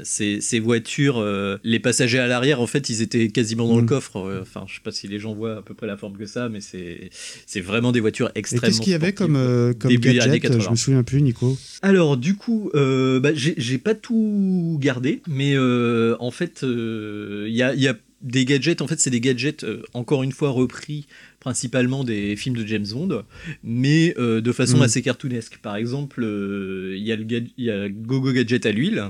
ces, 0.03 0.41
ces 0.41 0.59
voitures, 0.59 1.17
euh, 1.17 1.57
les 1.63 1.79
passagers 1.79 2.19
à 2.19 2.27
l'arrière 2.27 2.61
en 2.61 2.67
fait 2.67 2.89
ils 2.89 3.01
étaient 3.01 3.29
quasiment 3.29 3.67
dans 3.67 3.77
le 3.77 3.83
Mm. 3.83 3.87
coffre. 3.87 4.17
euh, 4.17 4.41
Enfin 4.43 4.63
je 4.67 4.75
sais 4.75 4.81
pas 4.83 4.91
si 4.91 5.07
les 5.07 5.17
gens 5.19 5.33
voient 5.33 5.57
à 5.57 5.61
peu 5.63 5.73
près 5.73 5.87
la 5.87 5.97
forme 5.97 6.15
que 6.17 6.25
ça, 6.27 6.49
mais 6.49 6.61
c'est 6.61 7.09
c'est 7.47 7.61
vraiment 7.61 7.91
des 7.91 7.99
voitures 7.99 8.29
Et 8.35 8.39
extrêmement. 8.39 8.67
qu'est-ce 8.67 8.81
qu'il 8.81 8.91
y 8.91 8.95
avait 8.95 9.13
comme, 9.13 9.35
euh, 9.35 9.73
comme 9.73 9.91
gadget 9.95 10.39
80. 10.41 10.59
Je 10.59 10.69
me 10.69 10.75
souviens 10.75 11.03
plus, 11.03 11.21
Nico. 11.21 11.57
Alors 11.81 12.15
du 12.17 12.35
coup, 12.35 12.69
euh, 12.75 13.19
bah, 13.19 13.31
j'ai 13.33 13.77
pas 13.79 13.95
tout 13.95 14.77
gardé, 14.79 15.21
mais 15.27 15.53
euh, 15.55 16.15
en 16.19 16.31
fait, 16.31 16.59
il 16.63 17.53
y, 17.53 17.63
a, 17.63 17.73
y 17.73 17.87
a 17.87 17.95
des 18.21 18.45
gadgets. 18.45 18.81
En 18.81 18.87
fait, 18.87 18.99
c'est 18.99 19.09
des 19.09 19.19
gadgets 19.19 19.63
euh, 19.65 19.81
encore 19.93 20.23
une 20.23 20.31
fois 20.31 20.49
repris 20.49 21.07
principalement 21.43 22.05
des 22.05 22.37
films 22.37 22.55
de 22.55 22.65
James 22.65 22.87
Bond, 22.93 23.23
mais 23.63 24.15
euh, 24.17 24.39
de 24.39 24.51
façon 24.53 24.77
Mm. 24.77 24.81
assez 24.83 25.01
cartoonesque. 25.01 25.57
Par 25.61 25.75
exemple, 25.75 26.23
euh, 26.23 26.95
il 26.97 27.03
y 27.05 27.11
a 27.11 27.17
le 27.17 27.25
y 27.57 27.69
a 27.69 27.89
Gogo 27.89 28.31
Gadget 28.31 28.65
à 28.65 28.71
l'huile, 28.71 29.03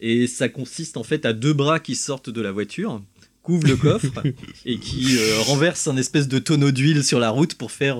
et 0.00 0.28
ça 0.28 0.48
consiste 0.48 0.96
en 0.96 1.02
fait 1.02 1.26
à 1.26 1.32
deux 1.32 1.52
bras 1.52 1.80
qui 1.80 1.96
sortent 1.96 2.30
de 2.30 2.40
la 2.40 2.52
voiture 2.52 3.02
couvrent 3.42 3.66
le 3.68 3.76
coffre 3.76 4.22
et 4.66 4.76
qui 4.78 5.16
euh, 5.16 5.40
renversent 5.46 5.88
un 5.88 5.96
espèce 5.96 6.28
de 6.28 6.38
tonneau 6.38 6.70
d'huile 6.72 7.02
sur 7.02 7.18
la 7.18 7.30
route 7.30 7.54
pour 7.54 7.72
faire 7.72 7.98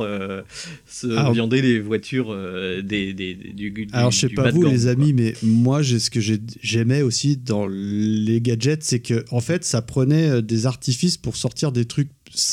se 0.87 1.07
Alors- 1.09 1.33
viander 1.33 1.63
les 1.63 1.81
voitures 1.81 2.37
des, 2.83 3.15
des- 3.15 3.35
des- 3.35 3.53
du, 3.55 3.71
du- 3.71 3.89
Alors, 3.93 4.11
je 4.13 4.19
sais 4.21 4.29
pas 4.29 4.51
vous, 4.51 4.63
les 4.63 4.81
quoi. 4.83 4.91
amis, 4.91 5.15
mais 5.15 5.33
moi, 5.43 5.83
ce 5.83 6.11
que 6.11 6.21
j'ai- 6.21 6.43
j'aimais 6.63 7.01
aussi 7.01 7.39
dans 7.39 7.67
les 7.67 8.41
gadgets, 8.43 8.83
c'est 8.85 9.01
que, 9.01 9.25
en 9.31 9.41
fait, 9.41 9.65
ça 9.65 9.81
prenait 9.81 10.43
des 10.43 10.67
artifices 10.67 11.17
pour 11.17 11.37
sortir 11.37 11.73
des 11.73 11.87
trucs, 11.87 12.11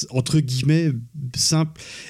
entre 0.10 0.40
guillemets, 0.40 0.92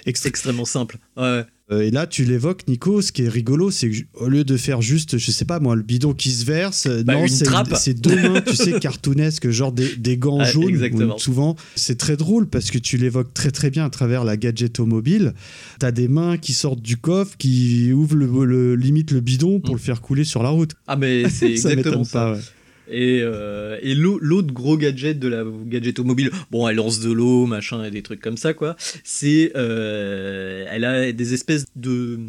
extra- 0.05 0.28
extrêmement 0.30 0.65
simple. 0.65 0.97
Ouais. 1.18 1.43
Euh, 1.70 1.82
Et 1.82 1.91
là, 1.91 2.07
tu 2.07 2.24
l'évoques, 2.24 2.65
Nico. 2.70 3.01
Ce 3.01 3.11
qui 3.11 3.24
est 3.24 3.28
rigolo, 3.28 3.72
c'est 3.72 3.89
que 3.89 3.93
ju- 3.93 4.07
au 4.13 4.30
lieu 4.30 4.45
de 4.45 4.55
faire 4.55 4.82
juste, 4.82 5.18
je 5.18 5.32
sais 5.32 5.43
pas 5.43 5.59
moi, 5.59 5.76
le 5.76 5.82
bidon 5.82 6.13
qui 6.13 6.32
se 6.32 6.45
verse, 6.45 6.86
euh, 6.86 7.03
Bah, 7.03 7.15
non, 7.15 7.28
c'est 7.28 7.93
deux 7.93 8.15
mains, 8.15 8.39
tu 8.39 8.55
sais, 8.55 8.72
cartoonesques, 8.80 9.49
genre 9.49 9.74
des, 9.74 9.97
des 9.97 10.15
gants 10.15 10.39
Ah, 10.39 10.45
jaunes. 10.49 10.78
où 10.82 11.20
souvent, 11.20 11.57
c'est 11.76 11.97
très 11.97 12.15
drôle 12.15 12.47
parce 12.47 12.72
que 12.72 12.78
tu 12.78 12.95
l'évoques 12.95 13.34
très 13.34 13.51
très 13.51 13.70
bien 13.70 13.84
à 13.84 13.89
travers 13.89 14.24
la 14.24 14.38
gadget 14.38 14.80
automobile. 14.80 15.34
T'as 15.80 15.91
des 15.91 16.07
mains 16.07 16.38
qui 16.38 16.53
sortent 16.53 16.82
du 16.82 16.95
coffre, 16.95 17.36
qui 17.38 17.91
ouvrent 17.91 18.15
le, 18.15 18.45
le- 18.45 18.76
limite 18.78 19.11
le 19.11 19.20
bidon 19.20 19.59
pour 19.59 19.74
Mm. 19.74 19.78
le 19.78 19.82
faire 19.84 19.99
couler 20.01 20.24
sur 20.24 20.43
la 20.43 20.49
route. 20.49 20.72
Ah 20.88 20.95
mais 20.95 21.30
c'est 21.30 21.47
exactement 21.51 22.05
ça. 22.05 22.20
pas. 22.20 22.34
ouais. 22.36 22.41
Et, 22.90 23.20
euh, 23.22 23.78
et 23.82 23.94
l'au- 23.96 24.20
l'autre 24.20 24.54
gros 24.54 24.78
gadget 24.78 25.20
de 25.20 25.28
la 25.28 25.44
gadget 25.66 26.00
automobile, 26.00 26.32
bon, 26.52 26.68
elle 26.68 26.78
lance 26.78 27.00
de 27.00 27.12
l'eau, 27.12 27.46
machin, 27.46 27.84
et 27.84 27.92
des 27.92 28.02
trucs 28.02 28.22
comme 28.22 28.38
ça, 28.38 28.54
quoi. 28.54 28.76
C'est, 29.04 29.52
euh, 29.56 30.66
elle 30.70 30.86
a 30.86 31.12
des 31.12 31.34
espèces 31.34 31.66
de, 31.76 32.20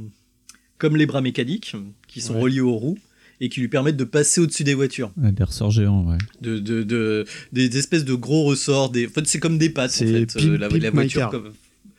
comme 0.78 0.96
les 0.96 1.06
bras 1.06 1.20
mécaniques, 1.20 1.74
qui 2.06 2.20
sont 2.20 2.34
Ouais. 2.34 2.40
reliés 2.42 2.60
aux 2.60 2.74
roues 2.74 2.98
et 3.40 3.48
qui 3.48 3.60
lui 3.60 3.68
permettent 3.68 3.96
de 3.96 4.04
passer 4.04 4.40
au-dessus 4.40 4.64
des 4.64 4.74
voitures. 4.74 5.12
Ouais, 5.16 5.30
des 5.30 5.44
ressorts 5.44 5.70
géants, 5.70 6.04
ouais. 6.10 6.18
De, 6.40 6.58
de, 6.58 6.82
de- 6.82 7.24
des 7.52 7.78
espèces 7.78 8.04
de 8.04 8.14
gros 8.14 8.44
ressorts. 8.44 8.90
Des... 8.90 9.06
En 9.06 9.10
fait, 9.10 9.26
c'est 9.28 9.38
comme 9.38 9.58
des 9.58 9.70
pattes, 9.70 9.92
en 10.02 10.06
fait. 10.06 10.26
pimp- 10.34 10.58
la, 10.58 10.68
pimp 10.68 10.82
la 10.82 10.90
my 10.90 10.94
voiture 10.96 11.30
comme... 11.30 11.52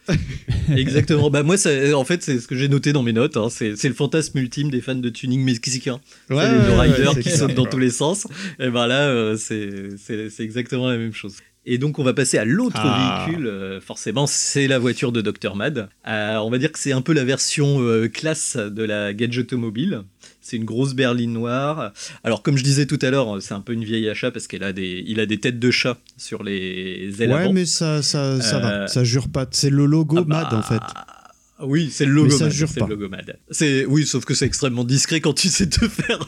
Exactement. 0.76 1.30
Bah 1.30 1.44
moi, 1.44 1.58
ça- 1.58 1.98
en 1.98 2.04
fait, 2.06 2.22
c'est 2.24 2.40
ce 2.40 2.48
que 2.48 2.56
j'ai 2.56 2.68
noté 2.68 2.94
dans 2.94 3.04
mes 3.04 3.14
notes. 3.14 3.38
hein. 3.38 3.48
C'est 3.50 3.76
c'est 3.76 3.88
le 3.88 3.94
fantasme 3.96 4.38
ultime 4.38 4.70
des 4.70 4.82
fans 4.82 4.96
de 4.96 5.10
tuning 5.10 5.44
mexicain. 5.44 6.00
Ouais, 6.30 6.38
C'est 6.46 6.52
le 6.52 6.78
ouais, 6.78 6.82
rider 6.92 7.22
qui 7.22 7.30
saute 7.32 7.54
dans 7.56 7.66
tous 7.66 7.80
les 7.80 7.90
sens. 7.90 8.28
Et 8.60 8.70
ben 8.70 8.88
là, 8.88 9.08
euh, 9.10 9.36
c'est 9.38 9.90
c'est- 9.98 10.30
c'est 10.30 10.44
exactement 10.44 10.90
la 10.90 10.98
même 10.98 11.14
chose. 11.14 11.36
Et 11.66 11.78
donc 11.78 12.00
on 12.00 12.04
va 12.04 12.14
passer 12.14 12.38
à 12.38 12.46
l'autre 12.46 12.78
Ah. 12.80 13.26
véhicule, 13.28 13.46
euh, 13.48 13.82
forcément 13.82 14.26
c'est 14.28 14.68
la 14.68 14.80
voiture 14.80 15.12
de 15.12 15.22
Dr 15.22 15.56
Mad. 15.56 15.90
Euh, 16.08 16.38
on 16.38 16.50
va 16.50 16.58
dire 16.58 16.72
que 16.72 16.80
c'est 16.80 16.94
un 16.94 17.02
peu 17.02 17.14
la 17.14 17.24
version 17.26 17.82
euh, 17.82 18.08
classe 18.08 18.56
de 18.58 18.84
la 18.84 19.14
gadget 19.14 19.46
automobile. 19.46 20.02
C'est 20.50 20.58
une 20.58 20.66
grosse 20.66 20.94
berline 20.96 21.32
noire. 21.34 21.94
Alors 22.24 22.42
comme 22.42 22.58
je 22.58 22.64
disais 22.64 22.86
tout 22.88 23.00
à 23.02 23.10
l'heure, 23.12 23.42
c'est 23.42 23.54
un 23.54 23.62
peu 23.62 23.74
une 23.74 23.84
vieille 23.84 24.10
achat 24.10 24.32
parce 24.32 24.48
qu'il 24.48 24.64
a 24.64 24.74
des, 24.74 25.04
il 25.06 25.20
a 25.20 25.26
des 25.26 25.40
têtes 25.40 25.60
de 25.60 25.72
chat 25.72 25.98
sur 26.18 26.44
les 26.44 27.12
ailes 27.22 27.32
Ouais, 27.32 27.42
avant. 27.44 27.54
mais 27.54 27.66
ça, 27.66 28.02
ça, 28.02 28.42
ça 28.42 28.58
Euh, 28.58 28.60
va. 28.60 28.88
Ça 28.88 29.04
jure 29.04 29.30
pas. 29.30 29.46
C'est 29.52 29.70
le 29.70 29.86
logo 29.86 30.18
Ah 30.20 30.24
bah, 30.24 30.44
MAD 30.50 30.54
en 30.54 30.62
fait. 30.64 30.82
Oui, 31.62 31.90
c'est 31.92 32.06
le 32.06 32.14
logo 32.14 32.30
Mais 32.30 32.36
ça 32.38 32.44
Mad. 32.46 32.54
jure 32.54 32.70
C'est 32.70 32.80
pas. 32.80 32.88
le 32.88 32.96
logo 32.96 33.10
Mad. 33.10 33.38
C'est 33.52 33.86
oui, 33.86 34.06
sauf 34.06 34.24
que 34.26 34.34
c'est 34.34 34.46
extrêmement 34.46 34.86
discret 34.86 35.20
quand 35.22 35.34
tu 35.34 35.50
sais 35.50 35.68
te 35.68 35.88
faire 35.90 36.20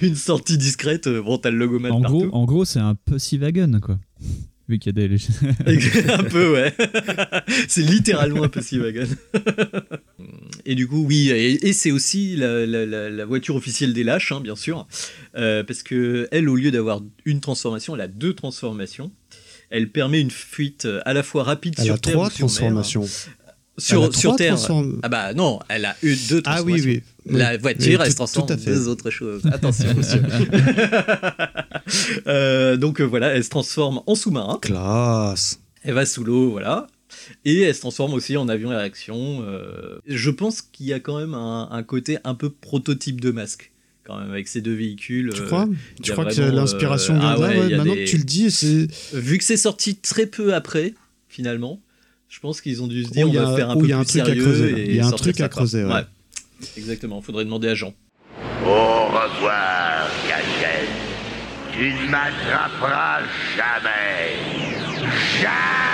une 0.00 0.14
sortie 0.14 0.56
discrète. 0.56 1.08
Bon, 1.08 1.38
t'as 1.38 1.50
le 1.50 1.58
logo 1.58 1.78
Mad 1.80 1.92
En 1.92 2.00
partout. 2.00 2.18
gros, 2.28 2.34
en 2.36 2.44
gros, 2.44 2.64
c'est 2.64 2.78
un 2.78 2.94
Pussy 2.94 3.36
Wagon, 3.38 3.80
quoi. 3.82 3.98
Vu 4.68 4.78
qu'il 4.78 4.96
y 4.96 5.04
a 5.04 5.08
des. 5.08 5.16
un 6.12 6.22
peu, 6.22 6.52
ouais. 6.52 6.72
c'est 7.68 7.82
littéralement 7.82 8.44
un 8.44 8.48
Pussy 8.48 8.78
Wagon. 8.78 9.06
et 10.70 10.74
du 10.74 10.86
coup, 10.86 11.04
oui, 11.06 11.30
et, 11.30 11.66
et 11.68 11.72
c'est 11.72 11.90
aussi 11.90 12.36
la, 12.36 12.66
la- 12.66 12.86
la- 12.86 13.10
la 13.10 13.24
voiture 13.24 13.56
officielle 13.56 13.92
des 13.92 14.04
lâches, 14.04 14.32
hein, 14.32 14.40
bien 14.40 14.54
sûr. 14.56 14.86
Euh, 15.36 15.64
parce 15.64 15.82
que 15.82 16.28
elle, 16.30 16.48
au 16.48 16.56
lieu 16.56 16.70
d'avoir 16.70 17.00
une 17.24 17.40
transformation, 17.40 17.94
elle 17.94 18.02
a 18.02 18.08
deux 18.08 18.34
transformations. 18.34 19.10
Elle 19.70 19.90
permet 19.90 20.20
une 20.20 20.30
fuite 20.30 20.86
à 21.04 21.12
la 21.12 21.22
fois 21.22 21.42
rapide 21.42 21.74
Elle 21.78 21.84
sur 21.86 21.94
a 21.94 21.98
Terre 21.98 22.12
trois 22.14 22.26
ou 22.26 22.30
sur 22.30 22.46
mer. 22.46 22.54
transformations. 22.54 23.06
Sur, 23.78 24.02
Elle 24.04 24.08
a 24.08 24.12
sur 24.12 24.36
Terre. 24.36 24.54
transform- 24.56 24.98
Ah 25.02 25.08
bah 25.08 25.34
non, 25.34 25.60
elle 25.68 25.84
a 25.84 25.94
eu 26.02 26.16
deux 26.28 26.38
Ah 26.44 26.56
transformations. 26.56 26.86
oui, 26.90 27.02
oui. 27.26 27.32
La 27.38 27.56
voiture, 27.58 27.98
Oui, 28.00 28.04
elle 28.06 28.10
se 28.10 28.16
transforme 28.16 28.50
en 28.50 28.56
deux 28.56 28.88
autres 28.88 29.10
choses. 29.10 29.42
Attention, 29.52 29.94
monsieur. 29.94 30.22
Euh, 32.26 32.76
donc 32.76 33.00
euh, 33.00 33.04
voilà, 33.04 33.28
elle 33.34 33.44
se 33.44 33.48
transforme 33.50 34.00
en 34.06 34.14
sous-marin. 34.14 34.58
Classe. 34.60 35.60
Elle 35.82 35.94
va 35.94 36.04
sous 36.06 36.24
l'eau, 36.24 36.50
voilà. 36.50 36.86
Et 37.44 37.60
elle 37.62 37.74
se 37.74 37.80
transforme 37.80 38.14
aussi 38.14 38.36
en 38.36 38.48
avion 38.48 38.70
à 38.70 38.78
réaction. 38.78 39.42
euh. 39.46 39.98
Je 40.06 40.30
pense 40.30 40.62
qu'il 40.62 40.86
y 40.86 40.92
a 40.92 41.00
quand 41.00 41.18
même 41.18 41.34
un, 41.34 41.68
un 41.70 41.82
côté 41.82 42.18
un 42.24 42.34
peu 42.34 42.50
prototype 42.50 43.20
de 43.20 43.30
masque, 43.30 43.72
quand 44.04 44.18
même, 44.18 44.30
avec 44.30 44.48
ces 44.48 44.60
deux 44.60 44.74
véhicules. 44.74 45.30
Tu 45.34 45.42
euh, 45.42 45.46
crois? 45.46 45.68
Tu 46.02 46.12
crois 46.12 46.24
que 46.26 46.40
l'inspiration 46.40 47.14
euh, 47.16 47.18
vient 47.20 47.28
ah 47.30 47.36
de 47.36 47.40
là 47.42 47.48
ouais, 47.48 47.58
ouais, 47.58 47.76
Maintenant 47.76 47.94
des- 47.94 48.04
que 48.04 48.08
tu 48.10 48.16
le 48.18 48.24
dis, 48.24 48.50
c'est. 48.50 48.86
Vu 49.14 49.38
que 49.38 49.44
c'est 49.44 49.56
sorti 49.56 49.96
très 49.96 50.26
peu 50.26 50.54
après, 50.54 50.94
finalement, 51.28 51.80
je 52.28 52.40
pense 52.40 52.60
qu'ils 52.60 52.82
ont 52.82 52.86
dû 52.88 53.04
se 53.04 53.10
dire 53.10 53.24
Oh, 53.26 53.28
on 53.28 53.32
il 53.32 53.34
y 53.34 53.38
a- 53.38 53.44
va 53.44 53.56
faire 53.56 53.70
un 53.70 53.74
oh, 53.76 53.80
peu 53.80 53.86
il 53.86 53.90
y 53.90 53.92
a 53.92 53.98
un 53.98 54.04
plus 54.04 54.08
truc 54.10 54.22
à 54.22 54.24
sérieux. 54.26 54.42
creuser, 54.44 54.70
là. 54.72 54.78
et 54.78 54.84
Il 54.90 54.96
y 54.96 55.00
a 55.00 55.06
un 55.06 55.10
truc 55.12 55.40
à 55.40 55.48
creuser, 55.48 55.84
ouais. 55.84 56.02
Exactement, 56.76 57.20
faudrait 57.22 57.44
demander 57.44 57.68
à 57.68 57.74
Jean. 57.74 57.94
Au 58.64 59.06
revoir, 59.06 60.08
Gadget. 60.28 60.88
Tu 61.72 61.84
ne 61.92 62.10
m'attraperas 62.10 63.20
jamais. 63.56 64.34
Jamais 65.40 65.87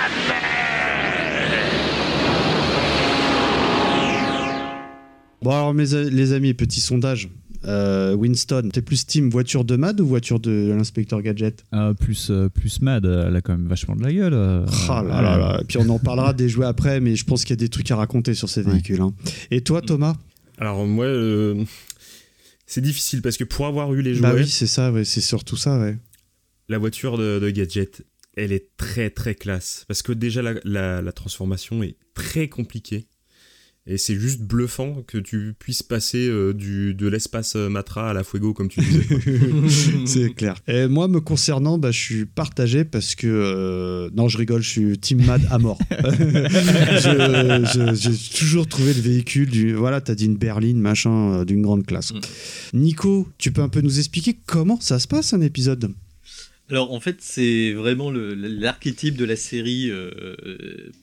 Bon, 5.45 5.51
alors, 5.51 5.73
mes, 5.75 5.85
les 6.09 6.33
amis, 6.33 6.55
petit 6.55 6.81
sondage. 6.81 7.29
Euh, 7.65 8.15
Winston, 8.15 8.69
t'es 8.73 8.81
plus 8.81 9.05
team 9.05 9.29
voiture 9.29 9.63
de 9.63 9.75
MAD 9.75 10.01
ou 10.01 10.07
voiture 10.07 10.39
de 10.39 10.73
l'inspecteur 10.75 11.21
Gadget? 11.21 11.63
Ah, 11.71 11.93
plus, 11.99 12.29
euh, 12.31 12.49
plus 12.49 12.81
Mad, 12.81 13.05
elle 13.05 13.35
a 13.35 13.41
quand 13.41 13.53
même 13.53 13.67
vachement 13.67 13.95
de 13.95 14.01
la 14.03 14.11
gueule. 14.11 14.33
euh. 14.33 14.65
Ah 14.89 15.03
là 15.07 15.21
là 15.21 15.37
là. 15.37 15.59
Et 15.61 15.65
puis 15.65 15.77
on 15.77 15.87
en 15.89 15.99
parlera 15.99 16.33
des 16.33 16.49
jouets 16.49 16.65
après, 16.65 16.99
mais 16.99 17.15
je 17.15 17.25
pense 17.25 17.43
qu'il 17.43 17.51
y 17.51 17.53
a 17.53 17.63
des 17.63 17.69
trucs 17.69 17.89
à 17.91 17.95
raconter 17.95 18.33
sur 18.33 18.49
ces 18.49 18.63
Ouais. 18.63 18.71
véhicules. 18.71 19.01
hein. 19.01 19.13
Et 19.51 19.61
toi, 19.61 19.81
Thomas? 19.83 20.15
Alors 20.57 20.85
moi, 20.87 21.05
euh, 21.05 21.63
c'est 22.65 22.81
difficile 22.81 23.21
parce 23.21 23.37
que 23.37 23.43
pour 23.43 23.67
avoir 23.67 23.93
eu 23.93 24.01
les 24.01 24.15
jouets, 24.15 24.21
Bah 24.29 24.33
oui, 24.35 24.47
c'est 24.47 24.67
ça, 24.67 24.91
ouais, 24.91 25.05
c'est 25.05 25.21
surtout 25.21 25.57
ça, 25.57 25.79
ouais. 25.79 25.95
la 26.69 26.77
voiture 26.79 27.17
de, 27.19 27.37
de 27.39 27.49
Gadget, 27.51 28.03
elle 28.35 28.51
est 28.51 28.69
très 28.77 29.09
très 29.11 29.35
classe. 29.35 29.85
Parce 29.87 30.01
que 30.01 30.11
déjà 30.11 30.41
la, 30.41 30.53
la- 30.63 31.01
la 31.03 31.11
transformation 31.11 31.83
est 31.83 31.97
très 32.15 32.47
compliquée. 32.47 33.07
Et 33.87 33.99
c'est 33.99 34.15
juste 34.15 34.41
bluffant 34.41 35.03
que 35.05 35.19
tu 35.19 35.53
puisses 35.59 35.83
passer 35.83 36.27
euh, 36.27 36.53
du, 36.53 36.95
de 36.95 37.07
l'espace 37.07 37.55
euh, 37.55 37.69
Matra 37.69 38.09
à 38.09 38.13
la 38.13 38.23
Fuego, 38.23 38.51
comme 38.51 38.67
tu 38.67 38.79
disais. 38.79 39.05
c'est 40.07 40.33
clair. 40.33 40.55
Et 40.67 40.87
moi, 40.87 41.07
me 41.07 41.19
concernant, 41.19 41.77
bah, 41.77 41.91
je 41.91 41.99
suis 41.99 42.25
partagé 42.25 42.83
parce 42.83 43.13
que. 43.13 43.27
euh, 43.27 44.09
non, 44.15 44.27
je 44.27 44.39
rigole, 44.39 44.63
je 44.63 44.69
suis 44.69 44.97
Team 44.97 45.23
Mad 45.23 45.47
à 45.51 45.59
mort. 45.59 45.77
J'ai 47.93 48.35
toujours 48.35 48.65
trouvé 48.67 48.91
le 48.91 49.01
véhicule 49.01 49.51
du. 49.51 49.73
Voilà, 49.73 50.01
t'as 50.01 50.15
dit 50.15 50.25
une 50.25 50.37
berline, 50.37 50.79
machin, 50.79 51.33
euh, 51.33 51.45
d'une 51.45 51.61
grande 51.61 51.85
classe. 51.85 52.11
Mm. 52.11 52.19
Nico, 52.79 53.27
tu 53.37 53.51
peux 53.51 53.61
un 53.61 53.69
peu 53.69 53.81
nous 53.81 53.99
expliquer 53.99 54.35
comment 54.47 54.79
ça 54.81 54.97
se 54.97 55.07
passe 55.07 55.33
un 55.33 55.41
épisode? 55.41 55.93
Alors 56.69 56.91
en 56.93 56.99
fait, 56.99 57.17
c'est 57.19 57.73
vraiment 57.73 58.11
l'archétype 58.11 59.15
de 59.17 59.25
la 59.25 59.35
série 59.35 59.89
euh, 59.91 60.35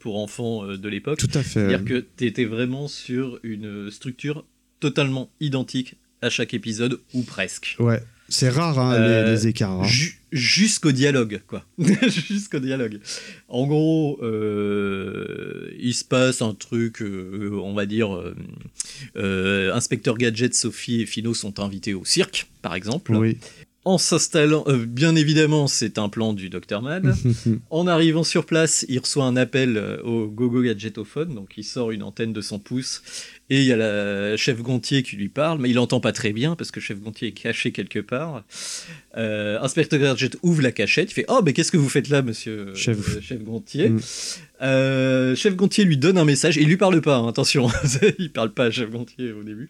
pour 0.00 0.18
enfants 0.18 0.64
euh, 0.64 0.76
de 0.76 0.88
l'époque. 0.88 1.18
Tout 1.18 1.30
à 1.34 1.42
fait. 1.42 1.60
C'est-à-dire 1.68 1.84
que 1.84 2.04
tu 2.16 2.26
étais 2.26 2.44
vraiment 2.44 2.88
sur 2.88 3.38
une 3.44 3.90
structure 3.90 4.44
totalement 4.80 5.30
identique 5.40 5.94
à 6.20 6.30
chaque 6.30 6.54
épisode, 6.54 7.00
ou 7.14 7.22
presque. 7.22 7.76
Ouais, 7.80 8.00
c'est 8.28 8.48
rare 8.48 8.78
hein, 8.78 8.94
Euh, 8.94 9.24
les, 9.24 9.30
les 9.32 9.46
écarts. 9.48 9.82
hein. 9.82 9.86
Ju- 9.86 10.18
Jusqu'au 10.32 10.92
dialogue, 10.92 11.40
quoi. 11.46 11.64
Jusqu'au 12.28 12.58
dialogue. 12.60 13.00
En 13.48 13.66
gros, 13.66 14.18
euh, 14.22 15.70
il 15.78 15.94
se 15.94 16.04
passe 16.04 16.42
un 16.42 16.54
truc, 16.54 17.02
euh, 17.02 17.50
on 17.62 17.74
va 17.74 17.86
dire, 17.86 18.14
euh, 18.16 18.34
euh, 19.16 19.74
Inspecteur 19.74 20.16
Gadget, 20.16 20.54
Sophie 20.54 21.02
et 21.02 21.06
Fino 21.06 21.34
sont 21.34 21.60
invités 21.60 21.92
au 21.94 22.04
cirque, 22.04 22.46
par 22.62 22.74
exemple. 22.74 23.14
Oui. 23.14 23.36
En 23.84 23.98
s'installant, 23.98 24.62
euh, 24.68 24.86
bien 24.86 25.16
évidemment, 25.16 25.66
c'est 25.66 25.98
un 25.98 26.08
plan 26.08 26.32
du 26.34 26.48
Dr. 26.48 26.80
Mad. 26.82 27.14
En 27.70 27.88
arrivant 27.88 28.22
sur 28.22 28.46
place, 28.46 28.86
il 28.88 28.98
reçoit 29.00 29.24
un 29.24 29.36
appel 29.36 29.76
euh, 29.76 30.00
au 30.02 30.28
GoGo 30.28 30.62
Gadgetophone, 30.62 31.34
donc 31.34 31.54
il 31.56 31.64
sort 31.64 31.90
une 31.90 32.04
antenne 32.04 32.32
de 32.32 32.40
100 32.40 32.60
pouces, 32.60 33.02
et 33.51 33.61
il 33.61 33.64
y 33.64 33.72
a 33.72 33.76
la 33.76 34.36
chef 34.36 34.62
Gontier 34.62 35.03
qui 35.03 35.16
lui 35.16 35.28
parle, 35.28 35.59
mais 35.61 35.68
il 35.70 35.78
entend 35.78 36.01
pas 36.01 36.12
très 36.12 36.32
bien 36.32 36.57
parce 36.57 36.70
que 36.70 36.80
chef 36.80 37.01
Gontier 37.01 37.28
est 37.28 37.32
caché 37.32 37.72
quelque 37.72 37.99
part. 37.99 38.45
Euh, 39.16 39.59
Inspecteur 39.61 40.01
Gadget 40.01 40.36
ouvre 40.43 40.62
la 40.62 40.72
cachette, 40.72 41.11
il 41.11 41.14
fait 41.14 41.26
Oh, 41.28 41.40
mais 41.45 41.53
qu'est-ce 41.53 41.70
que 41.70 41.76
vous 41.76 41.88
faites 41.88 42.09
là, 42.09 42.22
monsieur 42.22 42.68
euh, 42.68 42.74
Chef. 42.74 43.20
chef 43.20 43.43
Gontier 43.43 43.90
Mm. 43.90 44.01
Euh, 44.62 45.34
Chef 45.34 45.57
Gontier 45.57 45.84
lui 45.84 45.97
donne 45.97 46.18
un 46.18 46.24
message, 46.24 46.57
et 46.57 46.62
il 46.62 46.68
lui 46.68 46.76
parle 46.76 47.01
pas, 47.01 47.16
hein, 47.16 47.28
attention, 47.28 47.68
il 48.18 48.30
parle 48.30 48.53
pas 48.53 48.66
à 48.66 48.70
Chef 48.70 48.90
Gontier 48.90 49.32
au 49.32 49.43
début. 49.43 49.68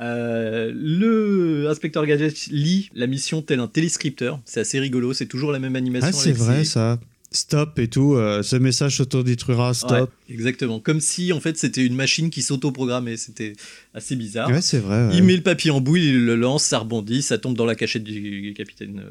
Euh, 0.00 0.72
le 0.74 1.68
inspecteur 1.68 2.06
Gadget 2.06 2.46
lit 2.46 2.90
la 2.94 3.06
mission 3.06 3.42
tel 3.42 3.60
un 3.60 3.68
téléscripteur, 3.68 4.40
c'est 4.44 4.60
assez 4.60 4.80
rigolo, 4.80 5.12
c'est 5.12 5.26
toujours 5.26 5.52
la 5.52 5.58
même 5.58 5.76
animation. 5.76 6.08
Ah, 6.08 6.12
c'est 6.12 6.32
vrai 6.32 6.64
ça. 6.64 6.98
Stop 7.32 7.78
et 7.78 7.88
tout. 7.88 8.14
euh, 8.14 8.42
ce 8.42 8.56
message 8.56 8.96
s'autodétruira. 8.98 9.74
Stop. 9.74 9.90
Ouais, 10.28 10.34
exactement. 10.34 10.80
Comme 10.80 11.00
si 11.00 11.32
en 11.32 11.40
fait 11.40 11.56
c'était 11.58 11.84
une 11.84 11.94
machine 11.94 12.30
qui 12.30 12.42
s'autoprogrammait. 12.42 13.16
C'était 13.16 13.54
assez 13.94 14.16
bizarre. 14.16 14.48
Ouais, 14.50 14.60
c'est 14.62 14.78
vrai. 14.78 15.08
ouais. 15.08 15.16
Il 15.16 15.22
met 15.24 15.36
le 15.36 15.42
papier 15.42 15.70
en 15.70 15.80
boule, 15.80 16.00
il 16.00 16.24
le 16.24 16.36
lance, 16.36 16.64
ça 16.64 16.78
rebondit, 16.78 17.22
ça 17.22 17.38
tombe 17.38 17.56
dans 17.56 17.66
la 17.66 17.74
cachette 17.74 18.04
du 18.04 18.54
capitaine, 18.56 19.02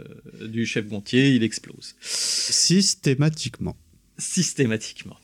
euh, 0.42 0.48
du 0.48 0.66
chef 0.66 0.88
Gontier, 0.88 1.32
il 1.36 1.44
explose 1.44 1.96
Systématiquement. 2.02 3.76
systématiquement. 4.18 5.18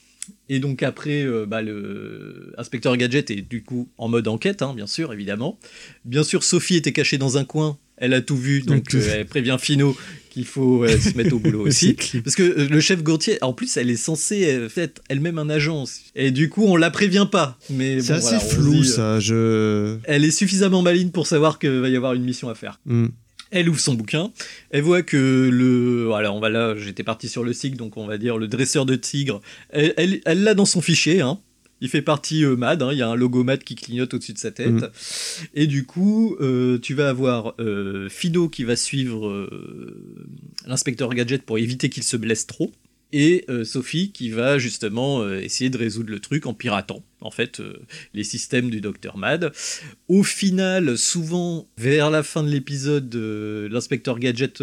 Et 0.50 0.60
donc 0.60 0.84
après, 0.84 1.24
euh, 1.24 1.46
bah, 1.46 1.62
le 1.62 2.54
inspecteur 2.58 2.98
Gadget 2.98 3.32
est 3.32 3.42
du 3.42 3.64
coup 3.64 3.88
en 3.98 4.10
mode 4.10 4.28
enquête, 4.28 4.62
hein, 4.62 4.74
bien 4.76 4.88
sûr, 4.88 5.14
évidemment. 5.14 5.58
Bien 6.04 6.24
sûr, 6.24 6.44
Sophie 6.44 6.76
était 6.76 6.92
cachée 6.92 7.18
dans 7.18 7.38
un 7.38 7.46
coin, 7.46 7.78
elle 7.96 8.14
a 8.14 8.22
tout 8.22 8.36
vu, 8.36 8.62
donc 8.62 8.92
Donc, 8.92 8.96
euh, 8.96 9.14
elle 9.20 9.26
prévient 9.26 9.56
Fino 9.60 9.96
qu'il 10.38 10.46
faut 10.46 10.84
euh, 10.84 11.00
se 11.00 11.18
mettre 11.18 11.34
au 11.34 11.40
boulot 11.40 11.62
aussi. 11.68 11.96
Parce 12.24 12.36
que 12.36 12.44
euh, 12.44 12.68
le 12.70 12.80
chef 12.80 13.02
Gontier, 13.02 13.40
en 13.42 13.54
plus, 13.54 13.76
elle 13.78 13.90
est 13.90 13.96
censée 13.96 14.68
être 14.78 15.02
elle-même 15.10 15.40
un 15.40 15.50
agent. 15.50 15.86
Et 16.16 16.30
du 16.30 16.48
coup, 16.50 16.64
on 16.66 16.76
la 16.76 16.92
prévient 16.92 17.28
pas. 17.32 17.58
Mais 17.72 18.00
C'est 18.02 18.14
bon, 18.14 18.20
assez 18.20 18.36
voilà, 18.36 18.40
flou 18.40 18.72
dit, 18.74 18.80
euh, 18.82 18.84
ça. 18.84 19.20
Je. 19.20 19.98
Elle 20.04 20.24
est 20.24 20.32
suffisamment 20.32 20.84
maligne 20.84 21.10
pour 21.10 21.26
savoir 21.26 21.58
qu'il 21.58 21.72
va 21.72 21.90
y 21.90 21.96
avoir 21.96 22.14
une 22.14 22.24
mission 22.24 22.50
à 22.50 22.56
faire. 22.56 22.80
Hmm. 22.86 23.08
Elle 23.50 23.68
ouvre 23.70 23.80
son 23.80 23.94
bouquin, 23.96 24.32
elle 24.72 24.82
voit 24.84 25.02
que 25.02 25.50
le. 25.52 26.04
Voilà, 26.06 26.32
on 26.34 26.40
va 26.40 26.50
là, 26.50 26.76
j'étais 26.78 27.04
parti 27.04 27.30
sur 27.30 27.44
le 27.44 27.54
SIG, 27.54 27.78
donc 27.78 27.96
on 27.98 28.06
va 28.06 28.18
dire 28.18 28.38
le 28.38 28.48
dresseur 28.48 28.86
de 28.86 28.96
tigre. 28.96 29.42
Elle 29.70 29.94
elle- 29.98 30.22
elle 30.26 30.44
l'a 30.44 30.54
dans 30.54 30.66
son 30.66 30.82
fichier, 30.82 31.22
hein. 31.22 31.40
Il 31.82 31.90
fait 31.90 32.02
partie 32.02 32.44
euh, 32.44 32.56
MAD, 32.56 32.82
hein, 32.82 32.90
il 32.92 32.98
y 32.98 33.02
a 33.02 33.08
un 33.08 33.16
logo 33.16 33.44
MAD 33.44 33.64
qui 33.64 33.76
clignote 33.76 34.14
au-dessus 34.14 34.34
de 34.34 34.40
sa 34.40 34.52
tête. 34.52 34.70
Mhm. 34.70 34.90
Et 35.54 35.68
du 35.68 35.86
coup, 35.86 36.36
euh, 36.40 36.80
tu 36.80 36.94
vas 36.94 37.10
avoir 37.10 37.54
euh, 37.60 38.10
Fido 38.10 38.50
qui 38.50 38.64
va 38.64 38.76
suivre 38.76 39.50
l'inspecteur 40.66 41.14
Gadget 41.14 41.44
pour 41.44 41.58
éviter 41.58 41.90
qu'il 41.90 42.04
se 42.04 42.18
blesse 42.18 42.48
trop. 42.48 42.72
Et 43.14 43.46
Sophie 43.64 44.12
qui 44.12 44.32
va 44.32 44.60
justement 44.60 45.28
essayer 45.30 45.70
de 45.70 45.78
résoudre 45.78 46.12
le 46.12 46.20
truc 46.20 46.46
en 46.46 46.54
piratant, 46.54 47.04
en 47.22 47.32
fait, 47.32 47.62
les 48.14 48.26
systèmes 48.26 48.70
du 48.70 48.82
Dr. 48.82 49.16
Mad. 49.16 49.54
Au 50.10 50.24
final, 50.24 50.98
souvent, 50.98 51.70
vers 51.78 52.10
la 52.10 52.22
fin 52.22 52.44
de 52.44 52.50
l'épisode, 52.50 53.16
l'inspecteur 53.72 54.20
Gadget, 54.20 54.62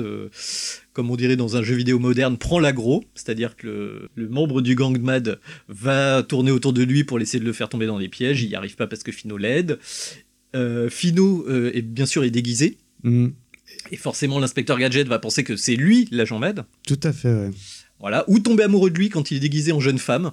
comme 0.95 1.11
on 1.11 1.16
dirait 1.16 1.36
dans 1.36 1.57
un 1.57 1.62
jeu 1.62 1.74
vidéo 1.74 1.99
moderne, 1.99 2.38
prend 2.38 2.59
l'aggro, 2.59 3.05
c'est-à-dire 3.14 3.57
que 3.57 3.66
le, 3.66 4.11
le 4.14 4.28
membre 4.28 4.62
du 4.62 4.74
gang 4.74 4.99
Mad 4.99 5.40
va 5.68 6.22
tourner 6.22 6.53
autour 6.53 6.72
de 6.72 6.82
lui 6.82 7.05
pour 7.05 7.20
essayer 7.20 7.40
de 7.40 7.45
le 7.45 7.53
faire 7.53 7.68
tomber 7.68 7.86
dans 7.86 7.99
des 7.99 8.09
pièges. 8.09 8.42
Il 8.42 8.49
n'y 8.49 8.55
arrive 8.55 8.76
pas 8.76 8.86
parce 8.86 9.03
que 9.03 9.12
Fino 9.12 9.36
l'aide. 9.36 9.78
Euh, 10.55 10.88
Fino 10.88 11.45
euh, 11.49 11.72
est 11.74 11.82
bien 11.82 12.07
sûr 12.07 12.24
est 12.24 12.30
déguisé. 12.30 12.78
Hmm. 13.03 13.28
Et 13.90 13.97
forcément, 13.97 14.38
l'inspecteur 14.38 14.78
Gadget 14.78 15.09
va 15.09 15.18
penser 15.18 15.42
que 15.45 15.57
c'est 15.57 15.76
lui 15.76 16.09
l'agent 16.11 16.38
Mad. 16.38 16.64
Tout 16.86 17.01
à 17.03 17.12
fait. 17.12 17.34
ouais. 17.34 17.51
Voilà, 18.01 18.24
ou 18.28 18.38
tomber 18.38 18.64
amoureux 18.64 18.90
de 18.90 18.99
lui 18.99 19.09
quand 19.09 19.30
il 19.30 19.38
est 19.38 19.40
déguisé 19.40 19.72
en 19.72 19.80
jeune 19.80 19.99
femme. 19.99 20.32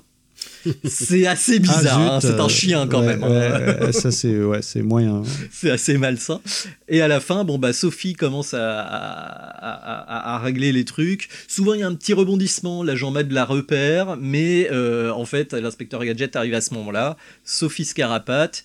C'est 0.85 1.25
assez 1.25 1.59
bizarre, 1.59 1.99
Ah, 1.99 2.15
hein, 2.15 2.19
c'est 2.21 2.39
un 2.39 2.45
euh, 2.45 2.49
chien 2.49 2.87
quand 2.87 2.99
ouais, 3.01 3.17
même. 3.17 3.23
hein. 3.23 3.85
ouais, 3.85 3.91
ça 3.91 4.11
c'est 4.11 4.37
ouais, 4.43 4.61
c'est 4.61 4.81
moyen. 4.83 5.23
c'est 5.51 5.71
assez 5.71 5.97
malsain. 5.97 6.39
Et 6.87 7.01
à 7.01 7.07
la 7.07 7.19
fin, 7.19 7.43
bon 7.43 7.57
bah 7.57 7.73
Sophie 7.73 8.13
commence 8.13 8.53
à, 8.53 8.79
à, 8.79 9.71
à- 9.71 10.35
à 10.35 10.39
régler 10.39 10.71
les 10.71 10.85
trucs. 10.85 11.29
Souvent 11.47 11.73
il 11.73 11.79
y 11.79 11.83
a 11.83 11.87
un 11.87 11.95
petit 11.95 12.13
rebondissement, 12.13 12.83
l'agent 12.83 13.11
Mad 13.11 13.31
la 13.31 13.45
repère, 13.45 14.17
mais 14.19 14.67
euh, 14.71 15.11
en 15.11 15.25
fait 15.25 15.53
l'inspecteur 15.53 16.03
Gadget 16.05 16.35
arrive 16.35 16.53
à 16.53 16.61
ce 16.61 16.73
moment-là. 16.75 17.17
Sophie 17.43 17.85
Scarapate, 17.85 18.63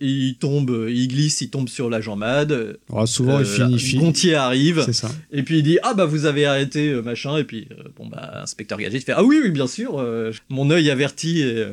il 0.00 0.36
tombe, 0.36 0.86
il 0.88 1.08
glisse, 1.08 1.40
il 1.40 1.50
tombe 1.50 1.68
sur 1.68 1.90
l'agent 1.90 2.14
Mad. 2.16 2.78
Alors, 2.90 3.08
souvent 3.08 3.38
il 3.40 3.44
Euh, 3.44 3.44
finit, 3.44 3.78
finit. 3.78 4.02
Gontier 4.04 4.34
arrive. 4.34 4.82
C'est 4.86 4.92
ça. 4.92 5.10
Et 5.32 5.42
puis 5.42 5.58
il 5.58 5.62
dit 5.64 5.78
ah 5.82 5.94
bah 5.94 6.04
vous 6.06 6.24
avez 6.24 6.44
arrêté 6.46 6.90
euh, 6.90 7.02
machin 7.02 7.36
et 7.36 7.44
puis 7.44 7.66
euh, 7.72 7.82
bon 7.96 8.06
bah 8.06 8.42
inspecteur 8.42 8.78
Gadget 8.78 9.04
fait 9.04 9.12
ah 9.12 9.24
oui 9.24 9.40
oui 9.42 9.50
bien 9.50 9.66
sûr 9.66 9.98
euh, 9.98 10.32
mon 10.48 10.70
œil 10.70 10.88
averti 10.90 11.40
et 11.40 11.64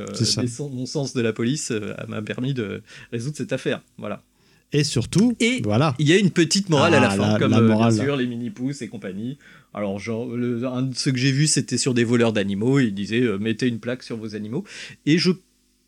mon 0.71 0.85
sens 0.85 1.13
de 1.13 1.21
la 1.21 1.33
police 1.33 1.71
m'a 2.07 2.21
permis 2.21 2.53
de 2.53 2.81
résoudre 3.11 3.37
cette 3.37 3.53
affaire 3.53 3.81
voilà 3.97 4.21
Et 4.73 4.83
surtout, 4.83 5.35
Et- 5.39 5.61
voilà. 5.63 5.93
il 5.99 6.07
y 6.09 6.13
a 6.13 6.17
une 6.17 6.31
petite 6.31 6.69
morale 6.69 6.95
à 6.95 6.99
la 6.99 7.09
Ah, 7.11 7.15
fin 7.15 7.33
la- 7.33 7.39
comme 7.39 7.51
la 7.51 7.61
morale. 7.61 7.93
bien 7.93 8.03
sûr 8.03 8.15
les 8.17 8.25
mini 8.27 8.49
pouces 8.49 8.81
et 8.81 8.87
compagnie 8.87 9.37
alors 9.73 9.99
genre 9.99 10.25
le- 10.35 10.65
un 10.65 10.81
de 10.83 10.95
ceux 10.95 11.11
que 11.11 11.17
j'ai 11.19 11.31
vu 11.31 11.45
c'était 11.47 11.77
sur 11.77 11.93
des 11.93 12.03
voleurs 12.03 12.33
d'animaux 12.33 12.79
il 12.79 12.93
disait 12.93 13.21
euh, 13.21 13.37
mettez 13.37 13.67
une 13.67 13.79
plaque 13.79 14.01
sur 14.03 14.17
vos 14.17 14.35
animaux 14.35 14.63
et 15.05 15.17
je 15.19 15.31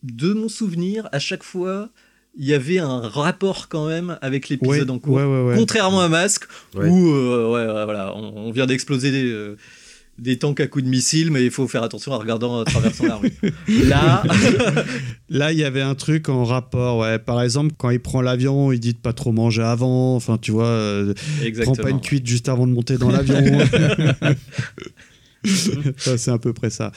de 0.04 0.34
mon 0.34 0.48
souvenir 0.50 1.10
à 1.12 1.20
chaque 1.20 1.44
fois 1.44 1.90
il 2.38 2.46
y 2.46 2.54
avait 2.54 2.80
un 2.80 3.00
rapport 3.00 3.68
quand 3.70 3.88
même 3.88 4.18
avec 4.22 4.50
l'épisode 4.50 4.90
Ouais, 4.90 4.96
en 4.96 5.00
cours 5.00 5.16
ouais, 5.16 5.24
ouais, 5.26 5.42
ouais. 5.50 5.56
Contrairement 5.58 6.02
à 6.02 6.08
Masque, 6.10 6.46
Ouais. 6.76 6.88
où 6.88 7.14
euh, 7.16 7.84
voilà, 7.86 8.14
on, 8.16 8.48
on 8.48 8.52
vient 8.52 8.66
d'exploser 8.68 9.12
des, 9.12 9.26
euh, 9.32 9.58
des 10.20 10.38
tanks 10.40 10.60
à 10.60 10.68
coups 10.68 10.84
de 10.86 10.90
missiles, 10.90 11.30
mais 11.32 11.44
il 11.46 11.52
faut 11.52 11.68
faire 11.68 11.84
attention 11.84 12.12
en 12.12 12.18
regardant 12.20 12.60
en 12.60 12.64
traversant 12.64 13.06
la 13.06 13.16
rue. 13.18 13.32
Là, 13.68 14.24
Là, 15.30 15.52
il 15.52 15.60
y 15.60 15.64
avait 15.64 15.82
un 15.82 15.94
truc 15.96 16.30
en 16.30 16.44
rapport. 16.44 17.00
Ouais. 17.00 17.20
Par 17.20 17.42
exemple, 17.42 17.74
quand 17.78 17.90
il 17.92 18.00
prend 18.00 18.22
l'avion, 18.22 18.72
il 18.72 18.80
dit 18.80 18.94
de 18.94 18.98
pas 19.00 19.14
trop 19.14 19.32
manger 19.32 19.62
avant. 19.64 20.16
Enfin, 20.16 20.38
tu 20.40 20.52
vois, 20.52 20.66
euh, 20.66 21.14
prends 21.14 21.46
exactement. 21.46 21.76
pas 21.84 21.90
une 21.92 22.02
cuite 22.02 22.26
juste 22.26 22.50
avant 22.50 22.66
de 22.66 22.72
monter 22.72 22.98
dans 22.98 23.10
l'avion. 23.12 23.36
Ça, 25.98 26.18
c'est 26.18 26.32
à 26.32 26.38
peu 26.38 26.52
près 26.54 26.70
ça. 26.70 26.92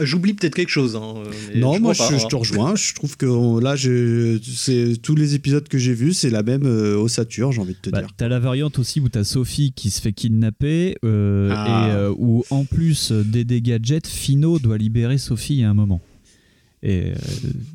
J'oublie 0.00 0.34
peut-être 0.34 0.54
quelque 0.54 0.68
chose. 0.70 0.96
hein, 0.96 1.14
non, 1.54 1.74
je 1.74 1.80
moi, 1.80 1.92
je, 1.92 2.02
hein. 2.02 2.28
te 2.28 2.36
rejoins. 2.36 2.74
Je 2.76 2.94
trouve 2.94 3.16
que 3.16 3.26
on- 3.26 3.58
là, 3.58 3.74
c'est 3.76 4.92
tous 5.02 5.14
les 5.14 5.34
épisodes 5.34 5.66
que 5.68 5.78
j'ai 5.78 5.94
vus, 5.94 6.12
c'est 6.14 6.30
la 6.30 6.42
même 6.42 6.64
euh, 6.66 6.96
ossature, 6.96 7.52
j'ai 7.52 7.60
envie 7.60 7.74
de 7.74 7.78
te 7.78 7.90
Bah, 7.90 8.00
dire. 8.00 8.10
t'as 8.16 8.28
la 8.28 8.38
variante 8.38 8.78
aussi 8.78 9.00
où 9.00 9.08
t'as 9.08 9.24
Sophie 9.24 9.72
qui 9.72 9.90
se 9.90 10.00
fait 10.00 10.12
kidnapper 10.12 10.96
euh, 11.04 11.52
Ah. 11.54 11.86
et 11.88 11.92
euh, 11.92 12.14
où 12.16 12.44
en 12.50 12.64
plus 12.64 13.12
des 13.44 13.62
gadgets, 13.62 14.06
Fino 14.06 14.58
doit 14.58 14.78
libérer 14.78 15.18
Sophie 15.18 15.62
à 15.62 15.70
un 15.70 15.74
moment. 15.74 16.00
Et 16.82 17.10
euh, 17.10 17.14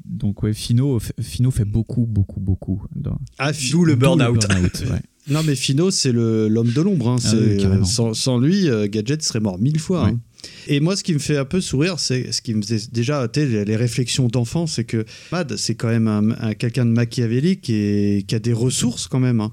donc 0.06 0.44
ouais, 0.44 0.54
Fino, 0.54 0.98
Fino 1.22 1.52
fait 1.52 1.66
beaucoup, 1.66 2.06
beaucoup, 2.06 2.40
beaucoup. 2.40 2.84
dans- 2.96 3.18
Ah, 3.38 3.52
le 3.52 3.96
burn-out. 3.96 4.46
ouais. 4.90 5.02
Non, 5.30 5.42
mais 5.44 5.56
Fino, 5.56 5.90
c'est 5.92 6.12
l'homme 6.12 6.72
de 6.74 6.82
l'ombre. 6.82 7.10
hein. 7.10 7.16
Ah 7.24 7.30
oui, 7.40 7.58
sans, 7.86 8.14
sans 8.14 8.38
lui, 8.40 8.70
euh, 8.70 8.88
Gadget 8.90 9.22
serait 9.24 9.40
mort 9.40 9.58
mille 9.60 9.80
fois. 9.80 10.08
Hein. 10.08 10.20
Et 10.68 10.82
moi, 10.82 10.98
ce 10.98 11.04
qui 11.04 11.14
me 11.14 11.20
fait 11.20 11.38
un 11.38 11.46
peu 11.46 11.62
sourire, 11.62 12.00
c'est 12.00 12.34
ce 12.34 12.42
qui 12.42 12.54
me 12.54 12.62
faisait 12.62 12.82
déjà 12.92 13.30
les, 13.34 13.76
réflexions 13.78 14.28
d'enfant, 14.28 14.68
c'est 14.68 14.84
que 14.84 15.06
Mad, 15.32 15.56
c'est 15.56 15.76
quand 15.76 15.88
même 15.88 16.10
un, 16.10 16.32
un- 16.42 16.54
quelqu'un 16.54 16.86
de 16.86 16.92
machiavélique 16.92 17.70
et 17.70 18.26
qui 18.28 18.36
a 18.36 18.40
des 18.40 18.52
ressources 18.52 19.08
quand 19.08 19.22
même. 19.22 19.40
hein. 19.40 19.52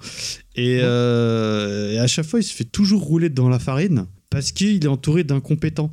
Et, 0.57 0.81
euh, 0.83 1.93
et 1.93 1.99
à 1.99 2.09
chaque 2.09 2.27
fois, 2.27 2.41
il 2.41 2.43
se 2.43 2.53
fait 2.53 2.65
toujours 2.65 3.03
rouler 3.03 3.29
dans 3.29 3.49
la 3.49 3.61
farine 3.61 4.07
parce 4.31 4.51
qu'il 4.51 4.83
est 4.85 4.89
entouré 4.89 5.23
d'incompétents. 5.23 5.93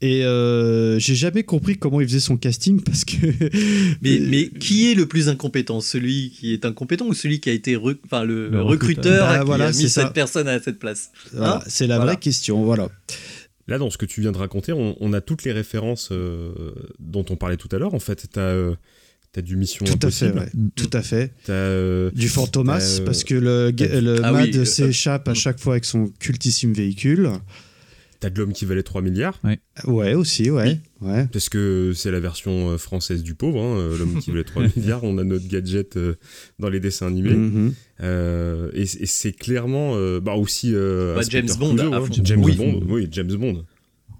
Et 0.00 0.24
euh, 0.24 0.98
j'ai 1.00 1.16
jamais 1.16 1.42
compris 1.42 1.76
comment 1.76 2.00
il 2.00 2.06
faisait 2.06 2.20
son 2.20 2.36
casting 2.36 2.80
parce 2.82 3.04
que. 3.04 3.16
Mais, 4.00 4.20
mais 4.20 4.48
qui 4.48 4.90
est 4.90 4.94
le 4.94 5.06
plus 5.06 5.28
incompétent? 5.28 5.80
Celui 5.80 6.30
qui 6.30 6.52
est 6.52 6.64
incompétent 6.64 7.06
ou 7.06 7.14
celui 7.14 7.40
qui 7.40 7.50
a 7.50 7.52
été 7.52 7.74
rec- 7.74 7.98
enfin, 8.04 8.22
le, 8.22 8.48
Le 8.48 8.62
recruteur, 8.62 9.26
recruteur. 9.26 9.26
Ah, 9.28 9.38
qui 9.40 9.46
voilà, 9.46 9.64
a 9.66 9.72
c'est 9.72 9.82
mis 9.82 9.88
ça. 9.88 10.02
cette 10.04 10.12
personne 10.12 10.46
à 10.46 10.60
cette 10.60 10.78
place 10.78 11.10
Voilà, 11.32 11.56
Hein? 11.56 11.60
c'est 11.66 11.88
la 11.88 11.96
Voilà. 11.96 12.12
vraie 12.12 12.20
question, 12.20 12.62
voilà. 12.64 12.88
Là, 13.66 13.78
dans 13.78 13.90
ce 13.90 13.98
que 13.98 14.06
tu 14.06 14.20
viens 14.20 14.30
de 14.32 14.38
raconter, 14.38 14.72
on, 14.72 14.96
on 15.00 15.12
a 15.12 15.20
toutes 15.20 15.42
les 15.44 15.52
références 15.52 16.10
euh, 16.12 16.52
dont 17.00 17.24
on 17.30 17.36
parlait 17.36 17.56
tout 17.56 17.68
à 17.72 17.78
l'heure. 17.78 17.92
En 17.94 17.98
fait, 17.98 18.26
t'as 18.32 18.40
euh, 18.40 18.74
t'as 19.32 19.42
du 19.42 19.56
Mission 19.56 19.84
Tout 19.84 19.98
à 20.06 20.10
fait, 20.12 20.26
Impossible. 20.28 20.38
ouais. 20.38 20.50
Mm. 20.54 20.70
Tout 20.76 20.90
à 20.92 21.02
fait. 21.02 21.32
Euh, 21.48 22.10
Du 22.14 22.28
Fantomas, 22.28 23.00
Euh, 23.00 23.04
parce 23.04 23.24
que 23.24 23.34
le, 23.34 23.70
le 23.76 24.20
Ah 24.24 24.30
Mad 24.32 24.48
oui, 24.52 24.58
euh, 24.58 24.64
s'échappe 24.64 25.26
à 25.28 25.34
chaque 25.34 25.58
fois 25.58 25.74
avec 25.74 25.84
son 25.84 26.06
cultissime 26.20 26.72
véhicule. 26.72 27.30
T'as 28.20 28.30
de 28.30 28.38
l'homme 28.38 28.52
qui 28.52 28.64
valait 28.64 28.82
3 28.82 29.00
milliards. 29.02 29.40
Ouais, 29.86 30.14
aussi, 30.14 30.50
ouais. 30.50 30.78
ouais. 31.00 31.26
Parce 31.32 31.48
que 31.48 31.92
c'est 31.94 32.10
la 32.10 32.20
version 32.20 32.70
euh, 32.70 32.78
française 32.78 33.22
du 33.22 33.34
pauvre, 33.34 33.60
hein, 33.62 33.76
euh, 33.78 33.98
l'homme 33.98 34.18
qui 34.20 34.30
valait 34.30 34.44
3 34.44 34.64
milliards. 34.76 35.04
On 35.04 35.18
a 35.18 35.24
notre 35.24 35.46
gadget 35.48 35.96
euh, 35.96 36.14
dans 36.58 36.68
les 36.68 36.80
dessins 36.80 37.06
animés. 37.06 37.34
Mhm. 37.34 37.72
Euh, 38.00 38.70
et 38.74 38.82
et 38.82 39.06
c'est 39.06 39.32
clairement 39.32 39.92
euh, 39.96 40.20
bah 40.20 40.34
aussi 40.34 40.70
euh, 40.74 41.14
Bah, 41.14 41.22
James 41.28 41.48
Bond, 41.58 41.74
Clouseau, 41.76 41.92
hein. 41.94 42.00
fond. 42.06 42.12
James 42.24 42.40
Oui. 42.44 42.56
Bond, 42.56 42.82
oui, 42.88 43.08
James 43.10 43.32
Bond. 43.34 43.64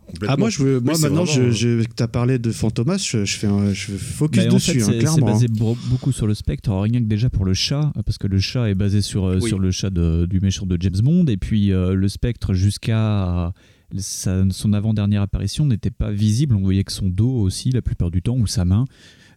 Complètement. 0.07 0.35
Ah, 0.35 0.37
moi, 0.39 0.49
je 0.49 0.63
veux, 0.63 0.81
moi 0.81 0.95
Oui, 0.95 1.01
maintenant, 1.03 1.25
vraiment, 1.25 1.51
je, 1.53 1.81
je, 1.81 1.85
que 1.85 1.93
tu 1.95 2.03
as 2.03 2.09
parlé 2.09 2.39
de 2.39 2.51
Fantomas, 2.51 2.97
je, 2.97 3.27
je 3.27 3.37
fais 3.37 3.47
un, 3.47 3.75
je 3.75 3.93
focus 3.93 4.45
Bah, 4.45 4.51
en 4.51 4.55
dessus, 4.55 4.71
fait, 4.73 4.81
hein, 4.81 4.87
c'est- 4.87 4.93
c'est 4.93 4.99
clairement. 5.01 5.27
basé 5.27 5.49
bro- 5.49 5.77
beaucoup 5.91 6.13
sur 6.13 6.27
le 6.27 6.33
spectre, 6.33 6.71
Alors, 6.71 6.85
rien 6.85 6.99
que 7.01 7.05
déjà 7.05 7.29
pour 7.29 7.45
le 7.45 7.53
chat, 7.53 7.93
parce 8.07 8.17
que 8.17 8.27
le 8.27 8.39
chat 8.39 8.71
est 8.71 8.75
basé 8.75 9.03
sur, 9.03 9.25
Oui. 9.25 9.47
sur 9.47 9.59
le 9.59 9.71
chat 9.71 9.91
de- 9.91 10.25
du 10.25 10.41
méchant 10.41 10.65
de 10.65 10.79
James 10.81 10.97
Bond, 11.03 11.27
et 11.27 11.37
puis 11.37 11.73
euh, 11.75 11.93
le 11.93 12.09
spectre 12.09 12.55
jusqu'à 12.55 13.53
sa- 13.97 14.45
son 14.51 14.73
avant-dernière 14.73 15.23
apparition 15.23 15.65
n'était 15.67 15.91
pas 15.91 16.11
visible, 16.11 16.55
on 16.57 16.61
voyait 16.63 16.85
que 16.85 16.93
son 16.93 17.09
dos 17.09 17.31
aussi 17.41 17.71
la 17.71 17.83
plupart 17.83 18.11
du 18.11 18.23
temps, 18.23 18.37
ou 18.37 18.47
sa 18.47 18.65
main. 18.65 18.85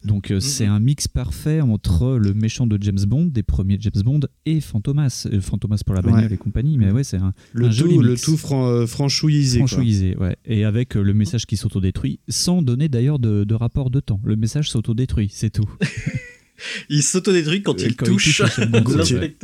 Donc 0.03 0.31
euh, 0.31 0.39
c'est 0.39 0.65
un 0.65 0.79
mix 0.79 1.07
parfait 1.07 1.61
entre 1.61 2.17
le 2.17 2.33
méchant 2.33 2.65
de 2.65 2.75
James 2.81 3.03
Bond, 3.07 3.27
des 3.27 3.43
premiers 3.43 3.77
James 3.79 4.01
Bond, 4.03 4.21
et 4.47 4.59
Fantomas. 4.59 5.27
Euh, 5.31 5.39
Fantomas 5.41 5.81
pour 5.85 5.93
la 5.93 6.01
bagnole 6.01 6.25
Ouais. 6.25 6.33
et 6.33 6.37
compagnie, 6.37 6.75
mais 6.79 6.89
ouais, 6.91 7.03
c'est 7.03 7.17
un, 7.17 7.33
le, 7.53 7.65
un 7.67 7.69
tout, 7.69 7.75
joli 7.75 7.97
le 7.99 8.09
mix. 8.13 8.21
tout 8.23 8.35
fran- 8.35 8.65
euh, 8.67 8.87
franchouillisé. 8.87 9.59
quoi. 9.59 9.67
franchouillisé, 9.67 10.15
ouais. 10.17 10.35
Et 10.45 10.65
avec 10.65 10.95
le 10.95 11.13
message 11.13 11.45
qui 11.45 11.55
s'autodétruit, 11.55 12.19
sans 12.29 12.63
donner 12.63 12.89
d'ailleurs 12.89 13.19
de, 13.19 13.43
de 13.43 13.53
rapport 13.53 13.91
de 13.91 13.99
temps. 13.99 14.19
Le 14.23 14.35
message 14.35 14.71
s'autodétruit, 14.71 15.29
c'est 15.31 15.51
tout. 15.51 15.69
Il 16.89 17.03
s'autodétruit 17.03 17.61
quand 17.63 17.79
Et 17.81 17.85
il 17.87 17.95
quand 17.95 18.05
il 18.05 18.09
touche 18.11 18.37
touche 18.37 18.57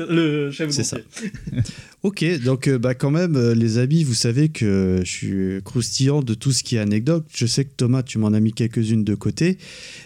le 0.09 0.51
chef 0.51 0.70
C'est 0.72 0.84
Gontier. 0.84 1.03
Ok, 2.03 2.24
donc 2.43 2.68
euh, 2.68 2.78
bah, 2.78 2.93
quand 2.93 3.09
même, 3.11 3.36
euh, 3.36 3.55
les 3.55 3.80
amis, 3.80 4.03
vous 4.03 4.13
savez 4.13 4.49
que 4.49 4.99
je 5.03 5.09
suis 5.09 5.61
croustillant 5.63 6.22
de 6.22 6.34
tout 6.36 6.51
ce 6.51 6.63
qui 6.63 6.76
est 6.76 6.80
anecdote. 6.80 7.26
Je 7.36 7.45
sais 7.47 7.65
que 7.65 7.72
Thomas, 7.76 8.03
tu 8.03 8.18
m'en 8.20 8.28
as 8.34 8.39
mis 8.39 8.53
quelques-unes 8.53 9.03
de 9.03 9.15
côté. 9.15 9.57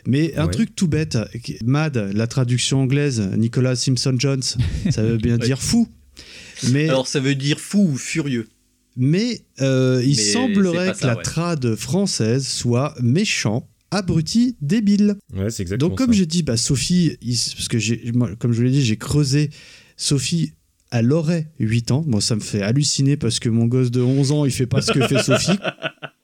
Mais 0.07 0.34
un 0.38 0.45
Ouais. 0.45 0.51
truc 0.51 0.74
tout 0.76 0.88
bête, 0.88 1.16
euh, 1.18 1.26
Mad, 1.66 2.12
la 2.14 2.28
traduction 2.28 2.82
anglaise, 2.82 3.22
Nicolas 3.38 3.76
Simpson 3.76 4.16
Jones, 4.18 4.41
ça 4.89 5.03
veut 5.03 5.18
bien 5.18 5.38
Ouais. 5.39 5.45
dire 5.45 5.62
fou. 5.62 5.88
Mais, 6.72 6.88
Alors 6.88 7.07
ça 7.07 7.20
veut 7.20 7.36
dire 7.36 7.59
fou 7.59 7.89
ou 7.93 7.97
furieux. 7.97 8.47
mais 8.95 9.41
euh, 9.62 10.01
il 10.03 10.16
Mais 10.16 10.22
semblerait 10.24 10.91
que 10.93 10.97
ça, 10.99 11.07
la 11.07 11.16
ouais. 11.18 11.24
trad 11.24 11.76
française 11.76 12.47
soit 12.47 12.95
méchant, 13.01 13.68
abruti, 13.92 14.56
débile. 14.62 15.16
Ouais, 15.36 15.50
c'est 15.50 15.62
exactement 15.64 15.89
Donc, 15.89 15.98
comme 15.98 16.14
j'ai 16.14 16.26
dit, 16.26 16.44
bah, 16.44 16.58
Sophie, 16.58 17.18
il- 17.22 17.38
parce 17.56 17.68
que 17.68 17.78
j'ai, 17.78 18.12
moi, 18.14 18.30
comme 18.39 18.52
je 18.54 18.58
vous 18.58 18.64
l'ai 18.64 18.72
dit, 18.72 18.84
j'ai 18.84 18.98
creusé. 18.98 19.50
Sophie, 19.98 20.54
elle 20.92 21.12
aurait 21.14 21.52
8 21.60 21.92
ans. 21.92 22.04
Moi, 22.08 22.22
ça 22.22 22.36
me 22.36 22.42
fait 22.42 22.62
halluciner 22.64 23.18
parce 23.18 23.39
que 23.39 23.50
mon 23.50 23.66
gosse 23.66 23.92
de 23.92 24.02
11 24.02 24.32
ans, 24.32 24.46
il 24.46 24.52
fait 24.52 24.66
pas 24.66 24.82
ce 24.82 24.92
que 24.92 25.06
fait 25.08 25.22
Sophie. 25.24 25.58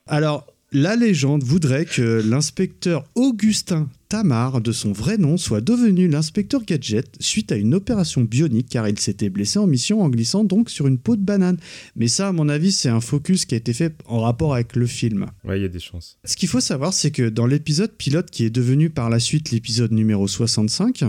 Alors, 0.08 0.48
la 0.72 0.96
légende 0.96 1.44
voudrait 1.44 1.86
que 1.86 2.22
l'inspecteur 2.26 3.06
Augustin 3.16 3.90
Tamar, 4.10 4.62
de 4.62 4.72
son 4.72 4.94
vrai 4.94 5.18
nom, 5.18 5.38
soit 5.38 5.60
devenu 5.60 6.08
l'inspecteur 6.08 6.64
Gadget 6.64 7.18
suite 7.20 7.52
à 7.52 7.58
une 7.58 7.74
opération 7.74 8.22
bionique 8.22 8.70
car 8.70 8.88
il 8.88 8.98
s'était 9.00 9.30
blessé 9.30 9.60
en 9.60 9.68
mission 9.68 10.02
en 10.02 10.10
glissant 10.10 10.46
donc 10.46 10.70
sur 10.70 10.88
une 10.88 10.98
peau 10.98 11.16
de 11.16 11.22
banane. 11.22 11.58
Mais 11.96 12.08
ça, 12.08 12.30
à 12.30 12.32
mon 12.32 12.48
avis, 12.48 12.72
c'est 12.72 12.90
un 12.90 13.02
focus 13.02 13.46
qui 13.46 13.56
a 13.56 13.58
été 13.58 13.74
fait 13.74 13.94
en 14.06 14.22
rapport 14.22 14.54
avec 14.54 14.76
le 14.76 14.86
film. 14.86 15.28
Ouais, 15.44 15.60
il 15.60 15.62
y 15.62 15.66
a 15.66 15.70
des 15.70 15.80
chances. 15.80 16.18
Ce 16.24 16.38
qu'il 16.38 16.48
faut 16.48 16.62
savoir, 16.62 16.94
c'est 16.94 17.12
que 17.12 17.28
dans 17.28 17.46
l'épisode 17.48 17.92
pilote 17.92 18.32
qui 18.32 18.46
est 18.46 18.50
devenu 18.50 18.90
par 18.90 19.10
la 19.10 19.20
suite 19.20 19.52
l'épisode 19.52 19.92
numéro 19.92 20.28
65, 20.28 21.04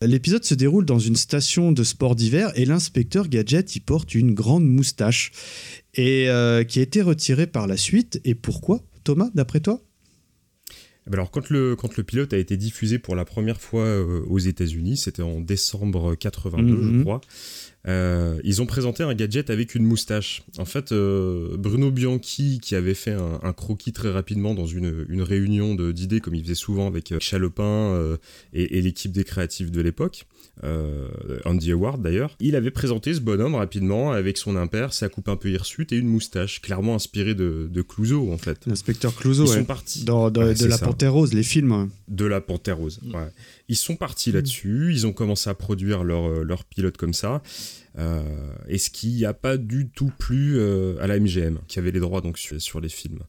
l'épisode 0.00 0.44
se 0.44 0.54
déroule 0.54 0.86
dans 0.86 0.98
une 0.98 1.16
station 1.16 1.72
de 1.72 1.84
sport 1.84 2.16
d'hiver 2.16 2.50
et 2.54 2.64
l'inspecteur 2.64 3.28
Gadget 3.28 3.76
y 3.76 3.80
porte 3.80 4.14
une 4.14 4.32
grande 4.32 4.66
moustache 4.66 5.32
et 5.94 6.28
euh, 6.28 6.64
qui 6.64 6.78
a 6.78 6.82
été 6.82 7.02
retirée 7.02 7.46
par 7.46 7.66
la 7.66 7.76
suite. 7.76 8.20
Et 8.24 8.34
pourquoi, 8.34 8.80
Thomas, 9.04 9.28
d'après 9.34 9.60
toi? 9.60 9.82
Alors, 11.10 11.30
quand 11.32 11.50
le, 11.50 11.74
quand 11.74 11.96
le 11.96 12.04
pilote 12.04 12.32
a 12.32 12.38
été 12.38 12.56
diffusé 12.56 12.98
pour 12.98 13.16
la 13.16 13.24
première 13.24 13.60
fois 13.60 13.82
euh, 13.84 14.20
aux 14.28 14.38
États-Unis, 14.38 14.96
c'était 14.96 15.22
en 15.22 15.40
décembre 15.40 16.14
82, 16.14 16.74
Mhm. 16.76 16.98
je 16.98 17.02
crois. 17.02 17.20
euh, 17.88 18.38
ils 18.44 18.62
ont 18.62 18.66
présenté 18.66 19.02
un 19.02 19.12
gadget 19.12 19.50
avec 19.50 19.74
une 19.74 19.84
moustache. 19.84 20.44
En 20.58 20.64
fait, 20.64 20.92
euh, 20.92 21.56
Bruno 21.58 21.90
Bianchi, 21.90 22.60
qui 22.62 22.76
avait 22.76 22.94
fait 22.94 23.10
un, 23.12 23.40
un 23.42 23.52
croquis 23.52 23.92
très 23.92 24.10
rapidement 24.12 24.54
dans 24.54 24.66
une, 24.66 25.04
une 25.08 25.22
réunion 25.22 25.74
d'idées, 25.74 26.20
comme 26.20 26.36
il 26.36 26.42
faisait 26.44 26.54
souvent 26.54 26.86
avec 26.86 27.12
Chalopin 27.18 28.16
et, 28.52 28.78
et 28.78 28.80
l'équipe 28.82 29.10
des 29.10 29.24
créatifs 29.24 29.72
de 29.72 29.80
l'époque, 29.80 30.26
Andy 31.44 31.72
Howard 31.72 32.02
d'ailleurs, 32.02 32.36
il 32.40 32.56
avait 32.56 32.70
présenté 32.70 33.14
ce 33.14 33.20
bonhomme 33.20 33.54
rapidement 33.54 34.12
avec 34.12 34.38
son 34.38 34.54
impair, 34.56 34.92
sa 34.92 35.08
coupe 35.08 35.28
un 35.28 35.36
peu 35.36 35.50
hirsute 35.50 35.92
et 35.92 35.96
une 35.96 36.06
moustache, 36.08 36.60
clairement 36.60 36.94
inspirée 36.94 37.34
de, 37.34 37.68
de 37.70 37.82
Clouseau 37.82 38.30
en 38.32 38.38
fait. 38.38 38.66
L'inspecteur 38.66 39.14
Clouseau, 39.14 39.44
Ils 39.46 39.50
ouais. 39.50 39.56
sont 39.58 39.64
partis. 39.64 40.04
dans, 40.04 40.30
dans- 40.30 40.42
Ouais, 40.42 40.54
de 40.54 40.66
La 40.66 40.76
ça. 40.76 40.86
Panthère 40.86 41.12
Rose, 41.12 41.32
les 41.34 41.42
films. 41.42 41.88
de 42.08 42.24
la 42.24 42.40
Panthère 42.40 42.76
Rose. 42.78 43.00
Mm. 43.02 43.14
ouais. 43.14 43.28
Ils 43.68 43.76
sont 43.76 43.96
partis 43.96 44.30
là-dessus, 44.32 44.90
ils 44.92 45.06
ont 45.06 45.12
commencé 45.12 45.48
à 45.48 45.54
produire 45.54 46.04
leur, 46.04 46.26
euh, 46.28 46.42
leur 46.44 46.64
pilote 46.64 46.96
comme 46.96 47.14
ça. 47.14 47.42
Euh, 47.98 48.22
et 48.68 48.78
ce 48.78 48.90
qui 48.90 49.20
n'a 49.22 49.34
pas 49.34 49.56
du 49.56 49.88
tout 49.88 50.10
plu 50.18 50.58
euh, 50.58 50.96
à 51.00 51.06
la 51.06 51.18
MGM, 51.18 51.58
qui 51.68 51.78
avait 51.78 51.90
les 51.90 52.00
droits 52.00 52.20
donc 52.20 52.38
sur, 52.38 52.60
sur 52.60 52.80
les 52.80 52.88
films. 52.88 53.20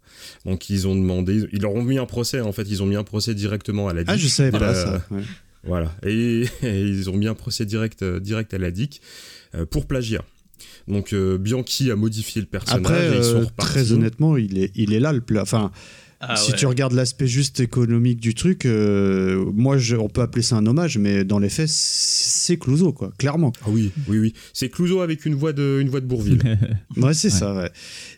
Donc 0.46 0.70
ils 0.70 0.88
ont 0.88 0.96
demandé, 0.96 1.46
ils 1.52 1.62
leur 1.62 1.74
ont 1.74 1.84
mis 1.84 1.98
un 1.98 2.06
procès, 2.06 2.40
en 2.42 2.52
fait, 2.52 2.64
ils 2.70 2.82
ont 2.82 2.86
mis 2.86 2.96
un 2.96 3.04
procès 3.04 3.34
directement 3.36 3.88
à 3.90 3.94
la. 3.94 4.04
Ah, 4.08 4.18
je 4.18 4.28
savais 4.28 4.52
pas 4.52 4.60
la- 4.60 4.74
ça. 4.76 5.06
ouais. 5.12 5.22
Voilà, 5.64 5.94
et, 6.06 6.46
et 6.64 6.82
ils 6.82 7.10
ont 7.10 7.18
mis 7.18 7.28
un 7.28 7.36
procès 7.36 7.66
direct, 7.66 8.04
euh, 8.04 8.20
direct 8.20 8.54
à 8.54 8.58
la 8.58 8.72
DIC 8.72 9.02
euh, 9.56 9.66
pour 9.66 9.86
plagiat. 9.86 10.24
Donc 10.88 11.14
euh, 11.14 11.38
Bianchi 11.38 11.92
a 11.92 11.96
modifié 11.96 12.42
le 12.42 12.48
personnage 12.48 12.86
Après, 12.86 13.16
et 13.16 13.18
ils 13.18 13.24
sont 13.24 13.50
très 13.58 13.92
honnêtement, 13.92 14.38
il 14.38 14.58
est, 14.58 14.72
il 14.76 14.94
est 14.94 15.00
là 15.00 15.14
le 15.14 15.22
plat. 15.22 15.42
Enfin, 15.42 15.72
Ah 16.30 16.36
si 16.38 16.52
ouais. 16.52 16.58
tu 16.58 16.66
regardes 16.66 16.94
l'aspect 16.94 17.28
juste 17.28 17.60
économique 17.60 18.20
du 18.20 18.34
truc, 18.34 18.66
euh, 18.66 19.44
moi, 19.54 19.78
je- 19.78 19.96
on 19.96 20.08
peut 20.10 20.22
appeler 20.22 20.42
ça 20.42 20.56
un 20.56 20.66
hommage, 20.66 20.98
mais 20.98 21.24
dans 21.24 21.40
les 21.40 21.50
faits, 21.50 21.68
c'est 21.70 22.58
Clouseau, 22.58 22.94
quoi, 22.94 23.12
clairement. 23.18 23.52
Ah 23.62 23.70
oui, 23.70 23.92
oui, 24.08 24.20
oui. 24.20 24.34
C'est 24.54 24.70
Clouseau 24.70 25.02
avec 25.02 25.26
une 25.26 25.36
voix 25.36 25.54
de, 25.54 25.80
une 25.82 25.90
voix 25.90 26.00
de 26.02 26.06
Bourville. 26.06 26.40
Ouais, 26.98 27.14
c'est 27.14 27.32
Ouais. 27.34 27.40
ça, 27.40 27.56
ouais. 27.56 27.70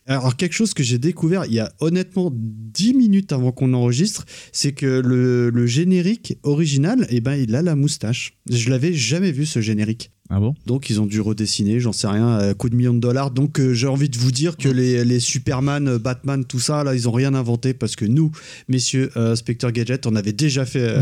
Alors, 0.06 0.36
quelque 0.36 0.54
chose 0.54 0.74
que 0.74 0.84
j'ai 0.84 0.98
découvert 1.00 1.46
il 1.46 1.54
y 1.54 1.60
a 1.60 1.72
honnêtement 1.80 2.32
10 2.34 2.94
minutes 2.94 3.32
avant 3.32 3.52
qu'on 3.52 3.74
enregistre, 3.74 4.26
c'est 4.52 4.74
que 4.74 4.86
le, 5.04 5.50
le 5.50 5.66
générique 5.66 6.38
original, 6.44 7.08
eh 7.10 7.22
ben, 7.22 7.36
il 7.36 7.56
a 7.56 7.62
la 7.62 7.76
moustache. 7.76 8.34
Je 8.50 8.70
l'avais 8.70 8.94
jamais 8.94 9.32
vu, 9.32 9.46
ce 9.46 9.62
générique. 9.62 10.12
Ah 10.32 10.40
bon? 10.40 10.56
Donc, 10.66 10.90
ils 10.90 11.00
ont 11.00 11.06
dû 11.06 11.22
redessiner, 11.22 11.80
j'en 11.80 11.92
sais 11.92 12.08
rien, 12.08 12.38
à 12.38 12.54
coup 12.56 12.70
de 12.70 12.76
millions 12.76 12.96
de 12.96 13.00
dollars. 13.00 13.30
Donc, 13.30 13.60
euh, 13.60 13.74
j'ai 13.74 13.86
envie 13.88 14.10
de 14.10 14.18
vous 14.18 14.32
dire 14.32 14.58
que 14.58 14.68
les, 14.68 15.06
les 15.06 15.20
Superman, 15.20 15.88
euh, 15.88 16.00
Batman, 16.00 16.44
tout 16.46 16.60
ça, 16.60 16.84
là, 16.84 16.96
ils 16.96 17.08
ont 17.08 17.12
rien 17.12 17.36
inventé 17.36 17.76
parce 17.76 17.96
que 17.96 18.06
nous, 18.06 18.32
messieurs, 18.68 19.12
euh, 19.18 19.34
Inspecteur 19.34 19.72
Gadget, 19.72 20.08
on 20.08 20.16
avait 20.16 20.34
déjà 20.34 20.66
fait, 20.66 20.80
euh, 20.82 21.02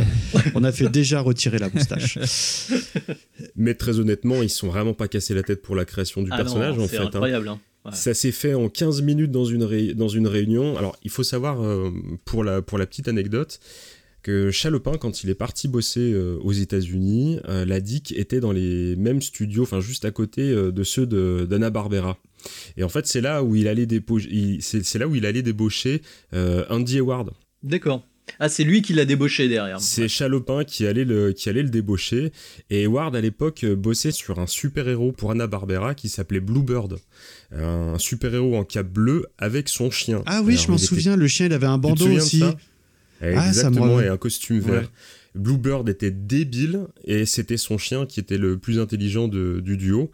on 0.55 0.63
a 0.65 0.74
fait 0.74 0.89
déjà 0.89 1.21
retirer 1.21 1.57
la 1.57 1.69
moustache. 1.69 2.19
Mais 3.55 3.74
très 3.76 3.99
honnêtement, 3.99 4.41
ils 4.41 4.49
se 4.49 4.57
sont 4.57 4.67
vraiment 4.67 4.93
pas 4.93 5.07
cassé 5.07 5.34
la 5.34 5.43
tête 5.43 5.61
pour 5.61 5.76
la 5.76 5.86
création 5.86 6.21
du 6.21 6.30
Ah 6.32 6.38
personnage 6.38 6.78
non, 6.78 6.84
en 6.84 6.88
c'est 6.88 6.97
fait. 6.97 7.03
hein. 7.03 7.07
incroyable. 7.07 7.47
hein. 7.47 7.59
Ouais. 7.86 7.91
Ça 7.93 8.13
s'est 8.13 8.32
fait 8.32 8.53
en 8.53 8.69
15 8.69 9.01
minutes 9.01 9.32
dans 9.32 9.43
une, 9.45 9.63
ré- 9.63 9.93
dans 9.93 10.07
une 10.07 10.26
réunion. 10.28 10.78
Alors, 10.78 10.95
il 11.03 11.11
faut 11.11 11.24
savoir, 11.24 11.61
euh, 11.61 11.91
pour, 12.24 12.43
la, 12.43 12.61
pour 12.61 12.78
la 12.78 12.86
petite 12.86 13.09
anecdote, 13.09 13.59
que 14.24 14.49
Chalopin, 14.51 14.93
quand 14.97 15.24
il 15.24 15.30
est 15.30 15.36
parti 15.36 15.67
bosser 15.67 16.11
euh, 16.13 16.38
aux 16.41 16.53
États-Unis, 16.53 17.39
euh, 17.47 17.65
la 17.65 17.80
DIC 17.82 18.13
était 18.13 18.39
dans 18.39 18.51
les 18.51 18.95
mêmes 18.95 19.21
studios, 19.21 19.63
enfin 19.63 19.82
juste 19.82 20.05
à 20.05 20.11
côté 20.11 20.41
euh, 20.49 20.71
de 20.71 20.84
ceux 20.84 21.05
de- 21.05 21.45
d'Anna-Barbera. 21.49 22.17
Et 22.78 22.84
en 22.84 22.89
fait, 22.89 23.05
c'est 23.05 23.21
là 23.21 23.43
où 23.43 23.55
il 23.55 23.67
allait, 23.67 23.88
c'est 24.61 24.95
là 24.99 25.07
où 25.07 25.15
il 25.15 25.26
allait 25.26 25.41
débaucher 25.43 26.01
euh, 26.34 26.65
Andy 26.69 26.99
Howard. 26.99 27.32
D'accord. 27.61 28.05
Ah, 28.39 28.47
c'est 28.47 28.63
lui 28.63 28.82
qui 28.82 28.93
l'a 28.93 29.03
débauché 29.03 29.49
derrière. 29.49 29.82
C'est 29.82 30.07
Chalopin 30.07 30.63
qui 30.63 30.88
allait 30.88 31.03
le, 31.03 31.34
qui 31.34 31.49
allait 31.49 31.61
le 31.61 31.69
débaucher. 31.69 32.32
Et 32.69 32.88
Ward, 32.88 33.13
à 33.17 33.21
l'époque, 33.21 33.65
bossait 33.65 34.13
sur 34.13 34.39
un 34.39 34.47
super-héros 34.47 35.11
pour 35.11 35.32
Anna-Barbera 35.32 35.93
qui 35.93 36.07
s'appelait 36.07 36.39
Bluebird. 36.39 36.99
Un 37.51 37.97
super-héros 37.99 38.55
en 38.55 38.63
cap 38.63 38.88
bleu 38.88 39.26
avec 39.38 39.67
son 39.67 39.91
chien. 39.91 40.24
Ah 40.26 40.41
oui, 40.41 40.53
Alors, 40.53 40.63
je 40.65 40.71
m'en 40.71 40.78
était- 40.78 40.86
souviens, 40.86 41.17
le 41.17 41.28
chien, 41.28 41.47
il 41.47 41.53
avait 41.53 41.67
un 41.67 41.78
bandeau 41.78 42.07
aussi. 42.09 42.41
Ça 43.24 43.41
Ah, 43.41 43.47
Exactement, 43.47 43.99
et 44.01 44.07
un 44.07 44.17
costume 44.17 44.57
Ouais. 44.65 44.71
vert. 44.71 44.91
Bluebird 45.36 45.89
était 45.89 46.11
débile 46.11 46.82
et 47.05 47.26
c'était 47.26 47.57
son 47.57 47.78
chien 47.80 48.05
qui 48.05 48.19
était 48.19 48.38
le 48.38 48.57
plus 48.59 48.80
intelligent 48.80 49.28
de- 49.28 49.61
du 49.63 49.78
duo. 49.78 50.11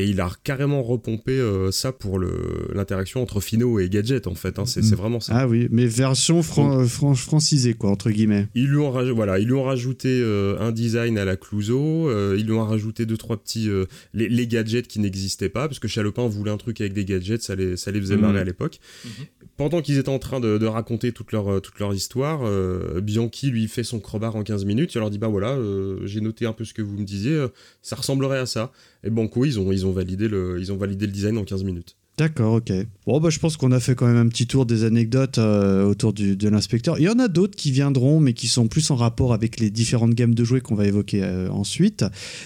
Et 0.00 0.04
il 0.04 0.20
a 0.20 0.30
carrément 0.44 0.80
repompé 0.82 1.32
euh, 1.32 1.72
ça 1.72 1.90
pour 1.92 2.20
le- 2.20 2.70
l'interaction 2.72 3.20
entre 3.20 3.40
Fino 3.40 3.80
et 3.80 3.88
Gadget, 3.88 4.28
en 4.28 4.34
fait. 4.36 4.58
hein. 4.60 4.64
C'est 4.64 4.80
Mm. 4.80 4.94
vraiment 4.94 5.18
ça. 5.18 5.32
Ah 5.36 5.48
oui, 5.48 5.66
mais 5.72 5.86
version 5.86 6.40
fran- 6.44 6.86
fran- 6.86 7.14
francisée, 7.16 7.74
quoi, 7.74 7.90
entre 7.90 8.08
guillemets. 8.10 8.46
Ils 8.54 8.68
lui 8.68 8.76
ont, 8.78 8.92
raj- 8.92 9.10
voilà, 9.10 9.40
ils 9.40 9.46
lui 9.46 9.54
ont 9.54 9.64
rajouté 9.64 10.08
euh, 10.22 10.56
un 10.60 10.70
design 10.70 11.18
à 11.18 11.24
la 11.24 11.36
Clouseau, 11.36 12.08
euh, 12.08 12.36
ils 12.38 12.46
lui 12.46 12.52
ont 12.52 12.64
rajouté 12.64 13.06
deux, 13.06 13.16
trois 13.16 13.36
petits. 13.36 13.68
euh, 13.68 13.86
les, 14.14 14.28
les 14.28 14.46
gadgets 14.46 14.86
qui 14.86 15.00
n'existaient 15.00 15.48
pas, 15.48 15.66
parce 15.66 15.80
que 15.80 15.88
Chalopin 15.88 16.28
voulait 16.28 16.52
un 16.52 16.56
truc 16.58 16.80
avec 16.80 16.92
des 16.92 17.04
gadgets, 17.04 17.42
ça 17.42 17.56
les, 17.56 17.76
ça 17.76 17.90
les 17.90 18.00
faisait 18.00 18.14
Mhm. 18.14 18.22
marrer 18.22 18.38
à 18.40 18.44
l'époque. 18.44 18.78
Mhm. 19.04 19.10
Pendant 19.56 19.82
qu'ils 19.82 19.98
étaient 19.98 20.08
en 20.08 20.20
train 20.20 20.38
de, 20.38 20.58
de 20.58 20.66
raconter 20.66 21.10
toute 21.10 21.32
leur, 21.32 21.52
euh, 21.54 21.58
toute 21.60 21.80
leur 21.80 21.92
histoire, 21.92 22.42
euh, 22.44 23.00
Bianchi 23.00 23.50
lui 23.50 23.66
fait 23.66 23.82
son 23.82 23.98
crowbar 23.98 24.36
en 24.36 24.44
15 24.44 24.64
minutes, 24.64 24.94
il 24.94 24.98
leur 24.98 25.10
dit 25.10 25.18
Bah 25.18 25.26
voilà, 25.26 25.54
euh, 25.56 25.98
j'ai 26.04 26.20
noté 26.20 26.46
un 26.46 26.52
peu 26.52 26.64
ce 26.64 26.72
que 26.72 26.82
vous 26.82 26.96
me 26.96 27.04
disiez, 27.04 27.32
euh, 27.32 27.48
ça 27.82 27.96
ressemblerait 27.96 28.38
à 28.38 28.46
ça. 28.46 28.70
Et 29.04 29.10
Banco, 29.10 29.44
ils 29.44 29.58
ont, 29.60 29.70
ils, 29.72 29.86
ont 29.86 29.92
validé 29.92 30.28
le, 30.28 30.58
ils 30.60 30.72
ont 30.72 30.76
validé 30.76 31.06
le 31.06 31.12
design 31.12 31.38
en 31.38 31.44
15 31.44 31.64
minutes. 31.64 31.96
D'accord, 32.16 32.54
ok. 32.54 32.72
Bon, 33.06 33.20
bah, 33.20 33.30
je 33.30 33.38
pense 33.38 33.56
qu'on 33.56 33.70
a 33.70 33.78
fait 33.78 33.94
quand 33.94 34.08
même 34.08 34.16
un 34.16 34.26
petit 34.26 34.48
tour 34.48 34.66
des 34.66 34.82
anecdotes 34.82 35.38
euh, 35.38 35.84
autour 35.84 36.12
du- 36.12 36.36
de 36.36 36.48
l'inspecteur. 36.48 36.98
Il 36.98 37.04
y 37.04 37.08
en 37.08 37.20
a 37.20 37.28
d'autres 37.28 37.54
qui 37.54 37.70
viendront, 37.70 38.18
mais 38.18 38.32
qui 38.32 38.48
sont 38.48 38.66
plus 38.66 38.90
en 38.90 38.96
rapport 38.96 39.32
avec 39.32 39.60
les 39.60 39.70
différentes 39.70 40.14
gammes 40.14 40.34
de 40.34 40.42
jouets 40.42 40.60
qu'on 40.60 40.74
va 40.74 40.86
évoquer 40.88 41.22
euh, 41.22 41.48
ensuite. 41.50 42.04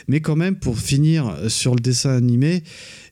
Mais 0.09 0.21
quand 0.21 0.37
même, 0.37 0.57
pour 0.57 0.79
finir 0.79 1.27
euh, 1.29 1.49
sur 1.49 1.75
le 1.75 1.81
dessin 1.81 2.11
animé, 2.15 2.65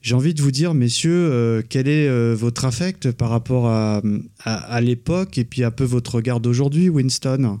j'ai 0.03 0.13
envie 0.13 0.35
de 0.35 0.41
vous 0.43 0.51
dire, 0.51 0.75
messieurs, 0.75 1.11
euh, 1.31 1.63
quel 1.67 1.87
est 1.87 2.07
euh, 2.07 2.35
votre 2.37 2.63
affect 2.65 3.11
par 3.11 3.29
rapport 3.31 3.65
à, 3.67 4.03
à, 4.43 4.53
à 4.55 4.81
l'époque 4.81 5.39
et 5.39 5.45
puis 5.45 5.63
un 5.63 5.71
peu 5.71 5.83
votre 5.83 6.13
regard 6.13 6.41
d'aujourd'hui, 6.41 6.89
Winston? 6.89 7.57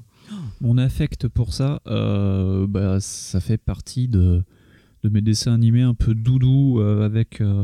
Mon 0.61 0.77
affect 0.77 1.27
pour 1.27 1.55
ça, 1.55 1.81
euh, 1.87 2.67
bah, 2.67 2.99
ça 2.99 3.39
fait 3.39 3.57
partie 3.57 4.07
de, 4.07 4.43
de 5.03 5.09
mes 5.09 5.21
dessins 5.21 5.53
animés 5.53 5.81
un 5.81 5.93
peu 5.93 6.13
doudou 6.13 6.79
euh, 6.79 7.05
avec. 7.05 7.41
euh, 7.41 7.63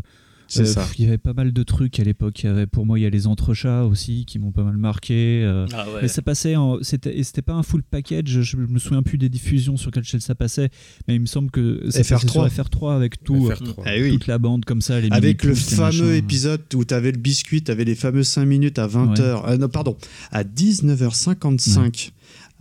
C'est 0.50 0.62
euh, 0.62 0.66
ça. 0.66 0.82
pff, 0.84 0.98
Il 0.98 1.06
y 1.06 1.08
avait 1.10 1.18
pas 1.18 1.34
mal 1.34 1.52
de 1.52 1.64
trucs 1.64 2.00
à 2.00 2.04
l'époque. 2.06 2.42
Il 2.42 2.46
y 2.46 2.50
avait, 2.50 2.68
pour 2.68 2.86
moi, 2.86 2.98
il 2.98 3.02
y 3.02 3.06
a 3.06 3.10
les 3.10 3.28
entrechats 3.28 3.84
aussi 3.86 4.24
qui 4.26 4.40
m'ont 4.40 4.52
pas 4.54 4.64
mal 4.64 4.78
marqué. 4.78 5.44
euh, 5.44 5.66
Ah 5.74 5.86
ouais. 5.90 6.00
Mais 6.04 6.08
ça 6.08 6.22
passait 6.22 6.56
en. 6.56 6.78
C'était 6.82 7.18
et 7.18 7.24
c'était 7.24 7.42
pas 7.42 7.54
un 7.54 7.64
full 7.64 7.84
package. 7.84 8.42
Je 8.42 8.56
me 8.58 8.80
souviens 8.80 9.04
plus 9.04 9.18
des 9.18 9.28
diffusions 9.30 9.76
sur 9.78 9.92
quelle 9.92 10.06
chaîne 10.06 10.22
ça 10.22 10.36
passait. 10.36 10.70
Mais 11.08 11.16
il 11.16 11.20
me 11.22 11.26
semble 11.26 11.52
que 11.52 11.90
ça 11.90 12.00
FR3. 12.02 12.10
passait 12.14 12.28
sur 12.30 12.48
FR3 12.48 12.96
avec 12.96 13.22
tout. 13.24 13.50
euh, 13.52 13.56
FR3. 13.56 13.84
Eh 13.94 14.02
oui. 14.04 14.12
Toute 14.14 14.28
la 14.28 14.38
bande 14.40 14.64
comme 14.66 14.82
ça. 14.82 15.00
Les 15.02 15.10
Avec 15.12 15.44
le 15.44 15.54
fameux 15.54 16.16
épisode 16.16 16.62
où 16.74 16.86
tu 16.86 16.94
avais 16.94 17.12
le 17.12 17.18
biscuit, 17.20 17.62
tu 17.62 17.70
avais 17.72 17.84
les 17.84 17.96
fameux 17.96 18.24
5 18.24 18.46
minutes 18.46 18.80
à 18.80 18.88
20h. 18.88 19.58
non, 19.58 19.68
pardon, 19.70 19.98
à 20.32 20.44
19h55 20.44 22.12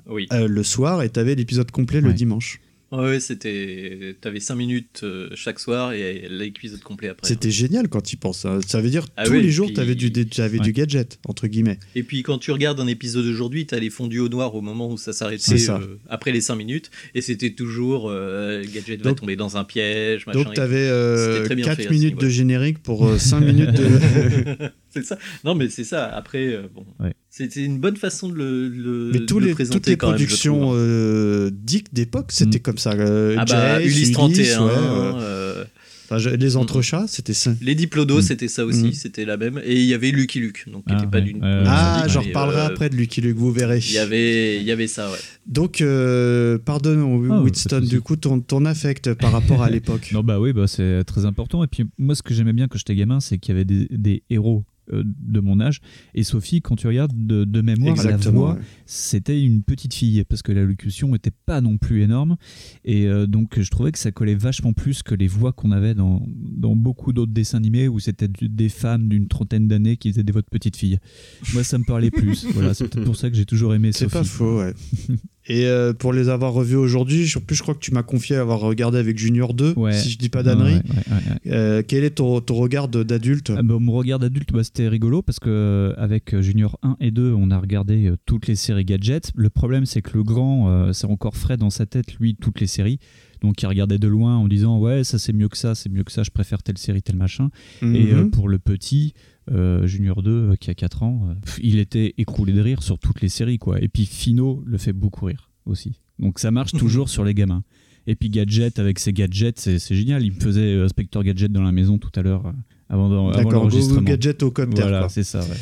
Oui. 0.08 0.26
euh, 0.32 0.48
le 0.48 0.62
soir 0.62 1.02
et 1.02 1.10
tu 1.10 1.20
avais 1.20 1.34
l'épisode 1.34 1.70
complet 1.70 2.00
le 2.00 2.08
Ouais. 2.08 2.14
dimanche. 2.14 2.60
Ouais, 2.92 3.18
c'était. 3.18 4.16
T'avais 4.20 4.38
5 4.38 4.54
minutes 4.54 5.00
euh, 5.02 5.28
chaque 5.34 5.58
soir 5.58 5.92
et 5.92 6.28
l'épisode 6.30 6.80
complet 6.80 7.08
après. 7.08 7.26
C'était 7.26 7.50
génial 7.50 7.88
quand 7.88 8.00
tu 8.00 8.16
penses. 8.16 8.44
hein. 8.44 8.60
Ça 8.66 8.80
veut 8.80 8.90
dire 8.90 9.04
Ah 9.16 9.24
tous 9.24 9.32
les 9.32 9.50
jours, 9.50 9.66
puis- 9.66 9.74
du, 9.74 10.26
t'avais 10.28 10.58
Ouais. 10.58 10.64
du 10.64 10.72
gadget, 10.72 11.18
entre 11.26 11.48
guillemets. 11.48 11.78
Et 11.96 12.04
puis 12.04 12.22
quand 12.22 12.38
tu 12.38 12.52
regardes 12.52 12.78
un 12.78 12.86
épisode 12.86 13.26
aujourd'hui, 13.26 13.66
t'as 13.66 13.80
les 13.80 13.90
fondus 13.90 14.20
au 14.20 14.28
noir 14.28 14.54
au 14.54 14.60
moment 14.60 14.88
où 14.90 14.96
ça 14.98 15.12
C'est 15.12 15.18
s'arrêtait 15.18 15.58
ça. 15.58 15.78
euh, 15.82 15.96
après 16.08 16.30
les 16.30 16.40
5 16.40 16.54
minutes, 16.54 16.90
et 17.16 17.22
c'était 17.22 17.50
toujours 17.50 18.08
euh, 18.08 18.62
Gadget 18.72 19.02
va 19.02 19.10
Donc- 19.10 19.20
tomber 19.20 19.34
dans 19.36 19.56
un 19.56 19.64
piège, 19.64 20.24
machin. 20.26 20.38
Donc 20.44 20.52
et 20.52 20.54
tu 20.54 20.60
avais 20.60 20.88
C'était 20.88 21.44
très 21.44 21.54
bien 21.56 21.64
fait 21.64 21.70
4 21.76 21.80
à 21.80 21.82
ce 21.88 21.88
minutes 21.92 22.20
de 22.20 22.28
générique 22.28 22.78
pour 22.84 23.18
5 23.18 23.40
minutes 23.40 23.72
de. 23.72 24.56
c'est 24.96 25.04
ça. 25.04 25.18
Non 25.44 25.54
mais 25.54 25.68
c'est 25.68 25.84
ça. 25.84 26.06
Après, 26.06 26.46
euh, 26.54 26.62
bon, 26.74 26.84
Ouais. 27.00 27.14
c'était 27.30 27.64
une 27.64 27.78
bonne 27.78 27.96
façon 27.96 28.28
de 28.28 28.34
le, 28.34 28.68
le- 28.68 29.10
Mais 29.12 29.20
de 29.20 29.34
le 29.34 29.54
présenter 29.54 29.78
toutes 29.78 29.86
les 29.88 29.96
quand 29.96 30.08
productions 30.08 30.60
trouve. 30.60 30.76
euh, 30.78 31.50
dick 31.52 31.92
d'époque, 31.92 32.32
c'était 32.32 32.58
Mm. 32.58 32.62
comme 32.62 32.78
ça. 32.78 32.92
Euh, 32.92 33.36
ah 33.38 33.44
bah, 33.44 33.80
Jace, 33.80 33.84
Ulysse 33.92 34.12
31, 34.12 34.64
ouais, 34.64 34.70
euh, 34.72 35.12
euh, 35.20 35.64
enfin, 36.04 36.18
je- 36.18 36.30
les 36.30 36.56
entrechats, 36.56 37.04
c'était 37.08 37.32
ça. 37.34 37.52
les 37.60 37.74
Diplodos, 37.74 38.18
Mm. 38.18 38.22
c'était 38.22 38.48
ça 38.48 38.64
aussi, 38.64 38.86
Mm. 38.86 38.92
c'était 38.92 39.24
la 39.24 39.36
même. 39.36 39.60
Et 39.64 39.74
il 39.76 39.86
y 39.86 39.94
avait 39.94 40.10
Lucky 40.10 40.40
Luke, 40.40 40.64
donc 40.70 40.84
qui 40.86 40.94
Ah, 40.96 41.06
pas 41.06 41.18
ouais, 41.18 41.24
d'une. 41.24 41.40
Ah, 41.44 42.06
j'en 42.08 42.22
reparlerai 42.22 42.60
euh, 42.60 42.66
après 42.66 42.88
de 42.90 42.96
Lucky 42.96 43.20
Luke, 43.20 43.36
vous 43.36 43.52
verrez. 43.52 43.78
Il 43.78 43.92
y 43.92 43.98
avait, 43.98 44.56
il 44.58 44.62
y 44.62 44.70
avait 44.70 44.86
ça, 44.86 45.10
ouais. 45.10 45.18
Donc, 45.46 45.80
euh, 45.80 46.58
pardonne, 46.58 47.00
Ah, 47.30 47.36
de 47.38 47.42
Winston, 47.44 47.80
du 47.80 48.00
coup, 48.00 48.16
ton, 48.16 48.40
ton 48.40 48.64
affect 48.64 49.14
par 49.14 49.30
rapport 49.32 49.62
à 49.62 49.70
l'époque. 49.70 50.10
Non, 50.12 50.22
bah 50.22 50.40
oui, 50.40 50.52
bah, 50.52 50.66
c'est 50.66 51.04
très 51.04 51.24
important. 51.24 51.62
Et 51.64 51.66
puis, 51.68 51.84
moi, 51.98 52.14
ce 52.14 52.22
que 52.22 52.34
j'aimais 52.34 52.52
bien 52.52 52.66
quand 52.68 52.78
j'étais 52.78 52.94
gamin, 52.96 53.20
c'est 53.20 53.38
qu'il 53.38 53.54
y 53.54 53.56
avait 53.56 53.64
des, 53.64 53.86
des 53.90 54.22
héros 54.30 54.64
de 54.92 55.40
mon 55.40 55.60
âge. 55.60 55.80
Et 56.14 56.22
Sophie, 56.22 56.60
quand 56.62 56.76
tu 56.76 56.86
regardes 56.86 57.12
de, 57.26 57.44
de 57.44 57.60
mémoire, 57.60 57.96
la 58.04 58.16
voix, 58.16 58.54
ouais. 58.54 58.60
c'était 58.86 59.42
une 59.42 59.62
petite 59.62 59.94
fille 59.94 60.24
parce 60.28 60.42
que 60.42 60.52
l'allocution 60.52 61.08
n'était 61.08 61.30
pas 61.30 61.60
non 61.60 61.78
plus 61.78 62.02
énorme 62.02 62.36
et 62.84 63.06
euh, 63.06 63.26
donc 63.26 63.60
je 63.60 63.70
trouvais 63.70 63.92
que 63.92 63.98
ça 63.98 64.12
collait 64.12 64.34
vachement 64.34 64.72
plus 64.72 65.02
que 65.02 65.14
les 65.14 65.26
voix 65.26 65.52
qu'on 65.52 65.72
avait 65.72 65.94
dans, 65.94 66.22
dans 66.28 66.76
beaucoup 66.76 67.12
d'autres 67.12 67.32
dessins 67.32 67.58
animés 67.58 67.88
où 67.88 67.98
c'était 67.98 68.28
des 68.28 68.68
femmes 68.68 69.08
d'une 69.08 69.28
trentaine 69.28 69.68
d'années 69.68 69.96
qui 69.96 70.10
faisaient 70.10 70.22
des 70.22 70.32
voix 70.32 70.42
de 70.42 70.48
petites 70.50 70.76
filles. 70.76 70.98
Moi 71.52 71.64
ça 71.64 71.78
me 71.78 71.84
parlait 71.84 72.10
plus. 72.10 72.46
Voilà, 72.56 72.72
c'est 72.74 72.88
peut-être 72.88 73.04
pour 73.04 73.16
ça 73.16 73.28
que 73.28 73.36
j'ai 73.36 73.44
toujours 73.44 73.74
aimé 73.74 73.90
C'est 73.92 74.04
Sophie. 74.04 74.14
pas 74.14 74.24
faux, 74.24 74.58
ouais. 74.60 74.72
Et 75.48 75.66
euh, 75.66 75.92
pour 75.92 76.12
les 76.12 76.28
avoir 76.28 76.52
revus 76.52 76.74
aujourd'hui, 76.76 77.32
en 77.36 77.40
plus, 77.40 77.54
je 77.54 77.62
crois 77.62 77.74
que 77.74 77.78
tu 77.80 77.92
m'as 77.92 78.02
confié 78.02 78.34
avoir 78.36 78.58
regardé 78.60 78.98
avec 78.98 79.16
Junior 79.16 79.54
2, 79.54 79.74
Ouais. 79.76 79.92
si 79.92 80.10
je 80.10 80.18
dis 80.18 80.28
pas 80.28 80.42
d'annerie. 80.42 80.74
ouais, 80.74 80.80
ouais. 80.82 81.52
Euh, 81.52 81.82
quel 81.86 82.02
est 82.02 82.10
ton, 82.16 82.40
ton 82.40 82.54
regard 82.56 82.88
d'adulte? 82.88 83.52
Ah 83.56 83.62
bah, 83.62 83.76
mon 83.78 83.92
regard 83.92 84.18
d'adulte, 84.18 84.52
bah, 84.52 84.64
c'était 84.64 84.88
rigolo 84.88 85.22
parce 85.22 85.38
que 85.38 85.48
euh, 85.48 85.94
avec 85.98 86.38
Junior 86.40 86.78
1 86.82 86.96
et 87.00 87.12
2, 87.12 87.32
on 87.32 87.50
a 87.52 87.58
regardé 87.58 88.12
toutes 88.26 88.48
les 88.48 88.56
séries 88.56 88.84
gadgets. 88.84 89.30
Le 89.36 89.48
problème, 89.50 89.86
c'est 89.86 90.02
que 90.02 90.16
le 90.16 90.24
grand, 90.24 90.92
c'est 90.92 91.06
encore 91.06 91.36
frais 91.36 91.56
dans 91.56 91.70
sa 91.70 91.86
tête, 91.86 92.14
lui, 92.18 92.34
toutes 92.34 92.60
les 92.60 92.66
séries. 92.66 92.98
Donc, 93.42 93.60
il 93.62 93.66
regardait 93.66 93.98
de 93.98 94.08
loin 94.08 94.36
en 94.36 94.48
disant 94.48 94.78
Ouais, 94.80 95.04
ça 95.04 95.18
c'est 95.18 95.32
mieux 95.32 95.48
que 95.48 95.58
ça, 95.58 95.74
c'est 95.76 95.90
mieux 95.90 96.02
que 96.02 96.10
ça, 96.12 96.22
je 96.24 96.30
préfère 96.30 96.62
telle 96.62 96.78
série, 96.78 97.02
tel 97.02 97.16
machin. 97.16 97.50
Et 97.82 98.12
euh, 98.12 98.22
Mhm. 98.24 98.30
pour 98.30 98.48
le 98.48 98.58
petit, 98.58 99.14
euh, 99.50 99.86
Junior 99.86 100.22
2, 100.22 100.30
euh, 100.30 100.56
qui 100.56 100.70
a 100.70 100.74
4 100.74 101.02
ans, 101.02 101.28
euh, 101.28 101.34
pff, 101.44 101.58
il 101.62 101.78
était 101.78 102.14
écroulé 102.18 102.52
de 102.52 102.60
rire 102.60 102.82
sur 102.82 102.98
toutes 102.98 103.20
les 103.20 103.28
séries. 103.28 103.58
quoi. 103.58 103.80
Et 103.80 103.88
puis 103.88 104.06
Fino 104.06 104.62
le 104.66 104.78
fait 104.78 104.92
beaucoup 104.92 105.26
rire 105.26 105.50
aussi. 105.66 106.00
Donc 106.18 106.38
ça 106.38 106.50
marche 106.50 106.72
toujours 106.78 107.08
sur 107.08 107.24
les 107.24 107.34
gamins. 107.34 107.62
Et 108.08 108.14
puis 108.14 108.30
Gadget, 108.30 108.78
avec 108.78 108.98
ses 109.00 109.12
gadgets, 109.12 109.58
c'est 109.58 109.94
génial. 109.94 110.24
Il 110.24 110.32
me 110.32 110.40
faisait 110.40 110.80
Inspecteur 110.80 111.24
Gadget 111.24 111.50
dans 111.50 111.62
la 111.62 111.72
maison 111.72 111.98
tout 111.98 112.12
à 112.14 112.22
l'heure, 112.22 112.52
avant, 112.88 113.30
avant 113.30 113.50
l'enregistrement. 113.50 114.02
gadget 114.02 114.44
au 114.44 114.52
copter. 114.52 114.82
Voilà, 114.82 115.08
c'est 115.08 115.24
ça, 115.24 115.40
ouais. 115.40 115.56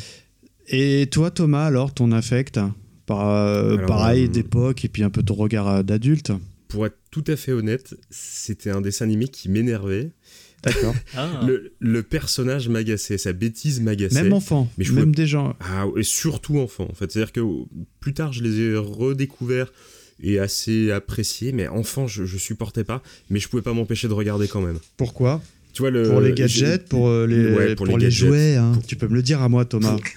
Et 0.67 1.07
toi, 1.07 1.31
Thomas, 1.31 1.65
alors, 1.65 1.93
ton 1.93 2.11
affect 2.11 2.59
par, 3.05 3.29
euh, 3.29 3.75
Alors, 3.75 3.87
Pareil, 3.87 4.25
euh, 4.25 4.27
d'époque, 4.27 4.85
et 4.85 4.89
puis 4.89 5.03
un 5.03 5.09
peu 5.09 5.23
ton 5.23 5.35
regard 5.35 5.83
d'adulte? 5.83 6.31
Pour 6.67 6.85
être 6.85 6.97
tout 7.11 7.23
à 7.27 7.35
fait 7.35 7.51
honnête, 7.51 7.95
c'était 8.09 8.71
un 8.71 8.81
dessin 8.81 9.05
animé 9.05 9.27
qui 9.27 9.49
m'énervait. 9.49 10.11
D'accord. 10.65 10.95
Ah. 11.15 11.41
Le, 11.47 11.73
le 11.79 12.03
personnage 12.03 12.67
m'agaçait, 12.69 13.17
sa 13.17 13.33
bêtise 13.33 13.79
m'agaçait. 13.81 14.21
Même 14.23 14.33
enfant, 14.33 14.69
Mais 14.77 14.83
je 14.85 14.93
même 14.93 15.13
des 15.15 15.27
gens. 15.27 15.55
Ah, 15.59 15.85
et 15.95 16.03
surtout 16.03 16.57
enfant, 16.59 16.87
en 16.89 16.93
fait. 16.95 17.11
C'est-à-dire 17.11 17.31
que 17.31 17.41
plus 17.99 18.13
tard, 18.13 18.33
je 18.33 18.43
les 18.43 18.59
ai 18.59 18.75
redécouverts 18.75 19.71
et 20.21 20.39
assez 20.39 20.91
appréciés, 20.91 21.51
mais 21.51 21.67
enfant, 21.67 22.07
je, 22.07 22.25
je 22.25 22.37
supportais 22.37 22.83
pas, 22.83 23.03
mais 23.29 23.39
je 23.39 23.47
pouvais 23.49 23.61
pas 23.63 23.73
m'empêcher 23.73 24.07
de 24.07 24.13
regarder 24.13 24.47
quand 24.47 24.61
même. 24.61 24.79
Pourquoi? 24.97 25.41
Tu 25.73 25.81
vois, 25.81 25.91
le, 25.91 26.03
Pour 26.09 26.21
les 26.21 26.33
gadgets, 26.33 26.87
pour 26.87 27.09
euh, 27.09 27.27
les, 27.27 27.53
Ouais, 27.53 27.75
pour 27.75 27.85
pour 27.85 27.97
les, 27.97 28.05
les 28.05 28.09
gadgets. 28.11 28.27
jouets. 28.29 28.55
hein. 28.55 28.71
Pour- 28.73 28.85
Tu 28.85 28.95
peux 28.95 29.07
me 29.09 29.15
le 29.15 29.21
dire 29.21 29.41
à 29.41 29.49
moi, 29.49 29.65
Thomas. 29.65 29.97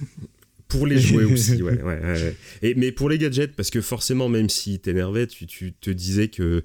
Pour 0.68 0.86
les 0.86 1.00
jouets 1.00 1.24
aussi, 1.24 1.62
ouais, 1.62 1.80
ouais, 1.82 1.82
ouais, 1.82 2.00
ouais. 2.12 2.36
Et, 2.60 2.74
mais 2.74 2.92
pour 2.92 3.08
les 3.08 3.16
gadgets, 3.16 3.56
parce 3.56 3.70
que 3.70 3.80
forcément, 3.80 4.28
même 4.28 4.50
s'ils 4.50 4.78
t'énervaient, 4.80 5.26
tu, 5.26 5.46
tu 5.46 5.72
te 5.72 5.88
disais 5.90 6.28
que 6.28 6.62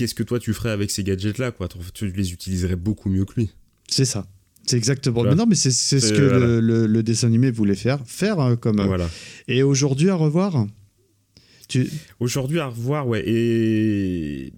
qu'est-ce 0.00 0.14
que 0.14 0.22
toi 0.22 0.38
tu 0.40 0.52
ferais 0.54 0.70
avec 0.70 0.90
ces 0.90 1.04
gadgets-là, 1.04 1.50
quoi? 1.50 1.68
Tu 1.92 2.10
les 2.10 2.32
utiliserais 2.32 2.76
beaucoup 2.76 3.10
mieux 3.10 3.26
que 3.26 3.34
lui. 3.36 3.50
C'est 3.88 4.06
ça. 4.06 4.26
C'est 4.66 4.76
exactement. 4.78 5.16
Voilà. 5.20 5.30
Mais 5.30 5.36
non, 5.36 5.46
mais 5.46 5.54
c'est 5.56 5.70
ce 5.72 6.12
que 6.12 6.22
voilà. 6.22 6.38
le, 6.46 6.60
le- 6.60 6.86
le 6.86 7.02
dessin 7.02 7.26
animé 7.26 7.50
voulait 7.50 7.74
faire. 7.74 8.00
Faire 8.06 8.40
hein, 8.40 8.56
comme. 8.56 8.80
euh, 8.80 8.86
Voilà. 8.86 9.10
Et 9.46 9.62
aujourd'hui, 9.62 10.08
à 10.08 10.14
revoir 10.14 10.66
tu... 11.68 11.88
Aujourd'hui, 12.18 12.58
à 12.60 12.66
revoir, 12.66 13.06
ouais. 13.06 13.22
Et 13.26 14.52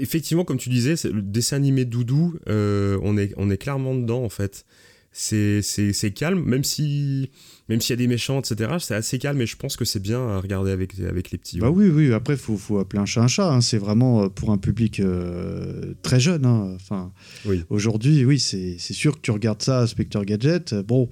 effectivement, 0.00 0.44
comme 0.44 0.56
tu 0.58 0.70
disais, 0.70 0.94
le 1.04 1.22
dessin 1.22 1.56
animé 1.56 1.84
Doudou, 1.84 2.34
euh, 2.48 2.98
on, 3.02 3.16
est, 3.18 3.32
on 3.36 3.48
est 3.50 3.58
clairement 3.58 3.94
dedans, 3.94 4.24
en 4.24 4.28
fait. 4.28 4.64
C'est 5.20 6.12
calme, 6.14 6.42
même 6.44 6.62
si 6.64 7.30
même 7.68 7.80
s'il 7.82 7.90
y 7.90 7.92
a 7.94 7.96
des 7.96 8.06
méchants, 8.06 8.38
etc. 8.40 8.76
C'est 8.78 8.94
assez 8.94 9.18
calme, 9.18 9.40
et 9.42 9.46
je 9.46 9.56
pense 9.56 9.76
que 9.76 9.84
c'est 9.84 10.00
bien 10.00 10.26
à 10.26 10.40
regarder 10.40 10.70
avec, 10.70 10.98
avec 11.00 11.30
les 11.32 11.36
petits. 11.38 11.58
Bah 11.58 11.68
ouais. 11.70 11.88
oui, 11.88 12.06
oui. 12.08 12.12
Après, 12.14 12.36
faut, 12.36 12.56
faut 12.56 12.78
appeler 12.78 13.02
un 13.02 13.04
chat 13.04 13.22
un 13.22 13.26
chat. 13.28 13.52
hein. 13.52 13.60
C'est 13.60 13.76
vraiment 13.76 14.22
euh, 14.22 14.28
pour 14.28 14.52
un 14.52 14.56
public 14.58 15.00
euh, 15.00 15.92
très 16.02 16.18
jeune. 16.20 16.46
hein. 16.46 16.72
Enfin, 16.76 17.12
Oui. 17.44 17.64
aujourd'hui, 17.68 18.24
oui, 18.24 18.38
c'est 18.38 18.76
c'est 18.78 18.94
sûr 18.94 19.16
que 19.16 19.20
tu 19.20 19.30
regardes 19.32 19.60
ça, 19.60 19.86
Spectre 19.86 20.24
Gadget. 20.24 20.72
euh, 20.72 20.82
Bon, 20.82 21.10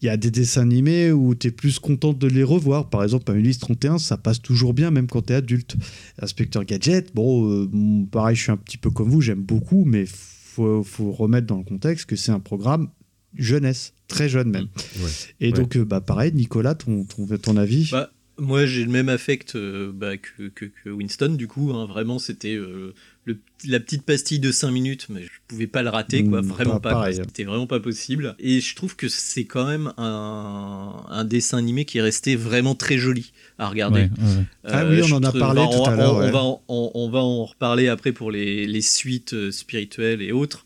il 0.00 0.06
y 0.06 0.08
a 0.08 0.16
des 0.16 0.30
dessins 0.30 0.62
animés 0.62 1.12
où 1.12 1.34
tu 1.34 1.48
es 1.48 1.50
plus 1.50 1.78
content 1.78 2.12
de 2.14 2.26
les 2.28 2.44
revoir. 2.44 2.88
Par 2.88 3.02
exemple, 3.02 3.30
un 3.30 3.34
Ulysse 3.34 3.58
31, 3.58 3.98
ça 3.98 4.16
passe 4.16 4.40
toujours 4.40 4.72
bien, 4.72 4.90
même 4.92 5.08
quand 5.08 5.26
tu 5.26 5.32
es 5.32 5.36
adulte. 5.36 5.76
Inspecteur 6.22 6.64
Gadget, 6.64 7.12
bon, 7.14 7.50
euh, 7.50 7.66
bon, 7.66 8.06
pareil, 8.06 8.36
je 8.36 8.42
suis 8.44 8.52
un 8.52 8.56
petit 8.56 8.78
peu 8.78 8.90
comme 8.90 9.10
vous, 9.10 9.20
j'aime 9.20 9.42
beaucoup, 9.42 9.84
mais 9.84 10.06
faut, 10.06 10.82
faut 10.84 11.10
remettre 11.12 11.48
dans 11.48 11.58
le 11.58 11.64
contexte 11.64 12.06
que 12.06 12.16
c'est 12.16 12.32
un 12.32 12.40
programme 12.40 12.88
jeunesse, 13.36 13.94
très 14.08 14.28
jeune 14.28 14.50
même. 14.50 14.68
Ouais. 15.00 15.10
Et 15.40 15.46
Ouais. 15.46 15.52
donc, 15.52 15.76
euh, 15.76 15.84
bah, 15.84 16.00
pareil, 16.00 16.32
Nicolas, 16.34 16.74
ton, 16.74 17.04
ton, 17.04 17.26
ton 17.38 17.56
avis? 17.56 17.88
Bah, 17.92 18.10
Moi, 18.38 18.64
j'ai 18.64 18.82
le 18.84 18.90
même 18.90 19.10
affect 19.10 19.54
euh, 19.56 19.92
bah, 19.94 20.16
que, 20.16 20.48
que- 20.48 20.64
que 20.64 20.88
Winston, 20.88 21.34
du 21.36 21.46
coup. 21.46 21.70
hein. 21.72 21.84
Vraiment, 21.86 22.18
c'était 22.18 22.54
euh, 22.54 22.94
le- 23.26 23.38
la 23.68 23.78
petite 23.78 24.02
pastille 24.04 24.40
de 24.40 24.50
5 24.50 24.70
minutes, 24.70 25.06
mais 25.10 25.22
je 25.24 25.30
pouvais 25.46 25.66
pas 25.66 25.82
le 25.82 25.90
rater, 25.90 26.24
quoi. 26.24 26.40
Mm, 26.40 26.46
Vraiment 26.46 26.72
pas 26.80 26.80
pas. 26.80 26.90
pareil. 26.94 27.16
C'était 27.16 27.44
vraiment 27.44 27.66
pas 27.66 27.78
possible. 27.78 28.34
Et 28.40 28.60
je 28.60 28.74
trouve 28.74 28.96
que 28.96 29.08
c'est 29.08 29.44
quand 29.44 29.66
même 29.66 29.92
un, 29.98 31.04
un 31.08 31.24
dessin 31.24 31.58
animé 31.58 31.84
qui 31.84 31.98
est 31.98 32.02
resté 32.02 32.34
vraiment 32.34 32.74
très 32.74 32.96
joli 32.98 33.32
à 33.58 33.68
regarder. 33.68 34.00
Ouais, 34.00 34.08
ouais, 34.18 34.36
ouais. 34.38 34.44
Ah 34.64 34.86
oui, 34.88 35.00
on 35.04 35.12
en 35.12 35.22
a 35.22 35.30
parlé 35.32 35.60
on 35.60 35.70
tout 35.70 35.84
va- 35.84 35.90
à 35.92 35.96
l'heure, 35.96 36.14
On, 36.16 36.20
ouais. 36.20 36.28
on 36.28 36.32
va, 36.32 36.42
en- 36.42 36.62
on, 36.68 36.90
on 36.94 37.10
va 37.10 37.18
en 37.20 37.44
reparler 37.44 37.88
après 37.88 38.12
pour 38.12 38.30
les, 38.30 38.66
les 38.66 38.80
suites 38.82 39.34
euh, 39.34 39.50
spirituelles 39.52 40.22
et 40.22 40.32
autres. 40.32 40.64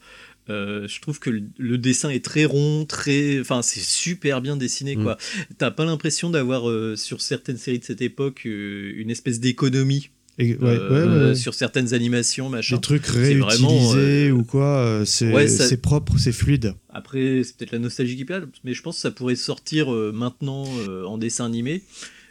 Euh, 0.49 0.87
je 0.87 1.01
trouve 1.01 1.19
que 1.19 1.31
le, 1.31 1.43
le 1.59 1.77
dessin 1.79 2.09
est 2.11 2.25
très 2.25 2.45
rond, 2.45 2.85
très, 2.85 3.41
enfin 3.41 3.63
c'est 3.63 3.81
super 3.81 4.41
bien 4.41 4.57
dessiné 4.57 4.95
Mm. 4.97 5.03
quoi. 5.03 5.19
T'as 5.59 5.71
pas 5.73 5.85
l'impression 5.85 6.31
d'avoir 6.31 6.69
euh, 6.71 6.95
sur 6.97 7.21
certaines 7.21 7.57
séries 7.57 7.81
de 7.81 7.85
cette 7.85 8.01
époque 8.03 8.43
euh, 8.47 8.93
une 8.97 9.11
espèce 9.11 9.41
d'économie 9.41 10.11
Et- 10.39 10.55
ouais, 10.57 10.79
ouais, 10.79 11.35
sur 11.35 11.55
certaines 11.55 11.95
animations 11.95 12.49
machin. 12.49 12.77
Des 12.77 12.81
trucs 12.81 13.07
vraiment, 13.09 13.45
réutilisés 13.47 14.31
ou 14.31 14.45
quoi, 14.45 15.03
c'est 15.05 15.49
ça- 15.49 15.77
propre, 15.79 16.17
c'est 16.19 16.33
fluide. 16.33 16.75
Après, 16.91 17.43
c'est 17.45 17.57
peut-être 17.57 17.73
la 17.73 17.79
nostalgie 17.79 18.17
qui 18.17 18.25
parle, 18.25 18.47
mais 18.65 18.73
je 18.75 18.83
pense 18.83 18.97
que 18.97 19.01
ça 19.03 19.11
pourrait 19.11 19.35
sortir 19.37 19.89
maintenant 19.91 20.65
en 21.07 21.19
dessin 21.19 21.47
animé. 21.47 21.83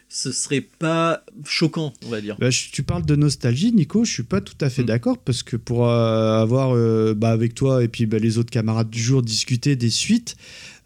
Ce 0.08 0.32
serait 0.32 0.62
pas 0.62 1.24
choquant, 1.46 1.92
on 2.06 2.10
va 2.10 2.22
dire. 2.22 2.38
Bah, 2.40 2.50
je- 2.50 2.70
tu 2.72 2.84
parles 2.84 3.06
de 3.06 3.16
nostalgie, 3.16 3.74
Nico. 3.74 4.06
Je 4.06 4.12
suis 4.14 4.24
pas 4.24 4.40
tout 4.40 4.56
à 4.62 4.70
fait 4.70 4.84
Mm. 4.84 4.88
d'accord 4.88 5.18
parce 5.18 5.44
que 5.44 5.58
pour 5.58 5.90
euh, 5.90 6.40
avoir 6.42 6.76
euh, 6.76 7.14
bah, 7.16 7.32
avec 7.32 7.54
toi 7.54 7.84
et 7.84 7.88
puis 7.88 8.06
bah, 8.06 8.20
les 8.20 8.38
autres 8.38 8.52
camarades 8.52 8.90
du 8.90 9.02
jour 9.02 9.22
discuté 9.24 9.76
des 9.76 9.90
suites, 9.90 10.38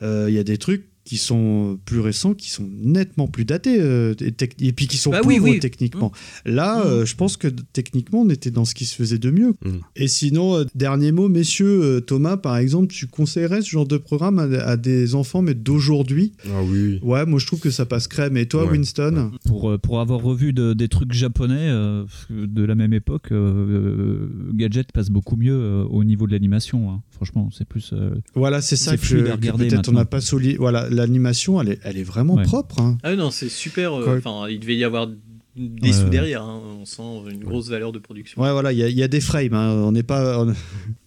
euh, 0.01 0.26
il 0.30 0.34
y 0.36 0.39
a 0.39 0.43
des 0.43 0.57
trucs 0.57 0.86
qui 1.10 1.18
sont 1.18 1.80
plus 1.86 1.99
récents, 2.01 2.36
qui 2.36 2.51
sont 2.51 2.70
nettement 2.84 3.28
plus 3.28 3.43
datés 3.43 3.78
euh, 3.82 4.14
et, 4.22 4.72
puis 4.74 4.86
qui 4.86 4.97
sont 4.97 5.10
Bah 5.10 5.22
pauvres 5.24 5.34
oui, 5.41 5.53
oui. 5.53 5.60
techniquement. 5.60 6.12
Là, 6.45 6.78
Mm. 6.78 6.88
euh, 6.88 7.05
je 7.07 7.16
pense 7.16 7.36
que 7.36 7.47
techniquement, 7.74 8.22
on 8.22 8.30
était 8.30 8.51
dans 8.51 8.64
ce 8.64 8.76
qui 8.76 8.86
se 8.86 8.93
faisait 8.95 9.18
de 9.18 9.32
mieux. 9.32 9.55
Mm. 9.66 9.70
Et 9.95 10.07
sinon, 10.07 10.57
euh, 10.57 10.66
dernier 10.76 11.12
mot, 11.12 11.28
messieurs, 11.28 11.82
euh, 11.84 11.99
Thomas, 11.99 12.38
par 12.38 12.57
exemple, 12.57 12.93
tu 12.93 13.07
conseillerais 13.07 13.64
ce 13.64 13.70
genre 13.72 13.88
de 13.88 13.97
programme 13.97 14.38
à, 14.38 14.43
à 14.43 14.78
des 14.78 15.16
enfants, 15.16 15.41
mais 15.41 15.55
d'aujourd'hui? 15.55 16.34
Ah 16.45 16.62
oui. 16.64 16.99
Ouais, 17.01 17.26
moi 17.26 17.39
je 17.39 17.47
trouve 17.47 17.60
que 17.60 17.72
ça 17.72 17.88
passe 17.88 18.07
crème. 18.07 18.38
Et 18.38 18.45
toi, 18.45 18.66
Ouais. 18.66 18.72
Winston? 18.74 19.32
Pour, 19.47 19.72
euh, 19.72 19.78
pour 19.80 19.99
avoir 20.01 20.22
revu 20.22 20.53
de- 20.53 20.74
des 20.74 20.89
trucs 20.89 21.14
japonais 21.14 21.70
euh, 21.72 22.05
de 22.30 22.64
la 22.64 22.76
même 22.76 22.93
époque, 22.93 23.32
euh, 23.32 24.28
Gadget 24.53 24.91
passe 24.91 25.10
beaucoup 25.10 25.38
mieux 25.38 25.53
euh, 25.60 25.84
au 25.86 26.03
niveau 26.03 26.28
de 26.28 26.34
l'animation. 26.34 26.91
hein. 26.91 27.01
Franchement, 27.20 27.49
c'est 27.51 27.67
plus. 27.67 27.91
euh, 27.91 28.11
Voilà, 28.34 28.61
c'est 28.61 28.78
ça 28.78 28.95
que, 28.95 29.01
que 29.05 29.32
regarder 29.34 29.67
peut-être 29.67 29.89
on 29.89 29.91
n'a 29.91 30.05
pas 30.05 30.22
soli. 30.22 30.55
Voilà, 30.55 30.89
l'animation, 30.89 31.59
elle 31.61 31.67
est, 31.74 31.80
elle 31.84 31.97
est 31.97 32.03
vraiment 32.03 32.36
Ouais. 32.36 32.43
propre. 32.43 32.80
hein. 32.80 32.97
Ah 33.03 33.13
non, 33.17 33.30
c'est 33.30 33.49
super. 33.49 33.93
euh, 33.99 34.17
Enfin, 34.17 34.47
il 34.49 34.61
devait 34.61 34.78
y 34.78 34.86
avoir 34.86 35.09
des 35.57 35.91
sous 35.91 36.07
derrière. 36.07 36.43
hein. 36.43 36.61
On 36.80 36.86
sent 36.86 37.01
une 37.30 37.43
grosse 37.43 37.67
valeur 37.70 37.91
de 37.91 37.99
production. 37.99 38.41
Ouais, 38.41 38.53
voilà, 38.53 38.72
il 38.72 38.78
y, 38.80 38.84
a- 38.84 38.88
il 38.88 38.97
y 38.97 39.03
a 39.03 39.09
des 39.09 39.20
frames. 39.20 39.53
hein. 39.53 39.74
On 39.86 39.91
n'est 39.91 40.03
pas. 40.03 40.41
on- 40.45 40.53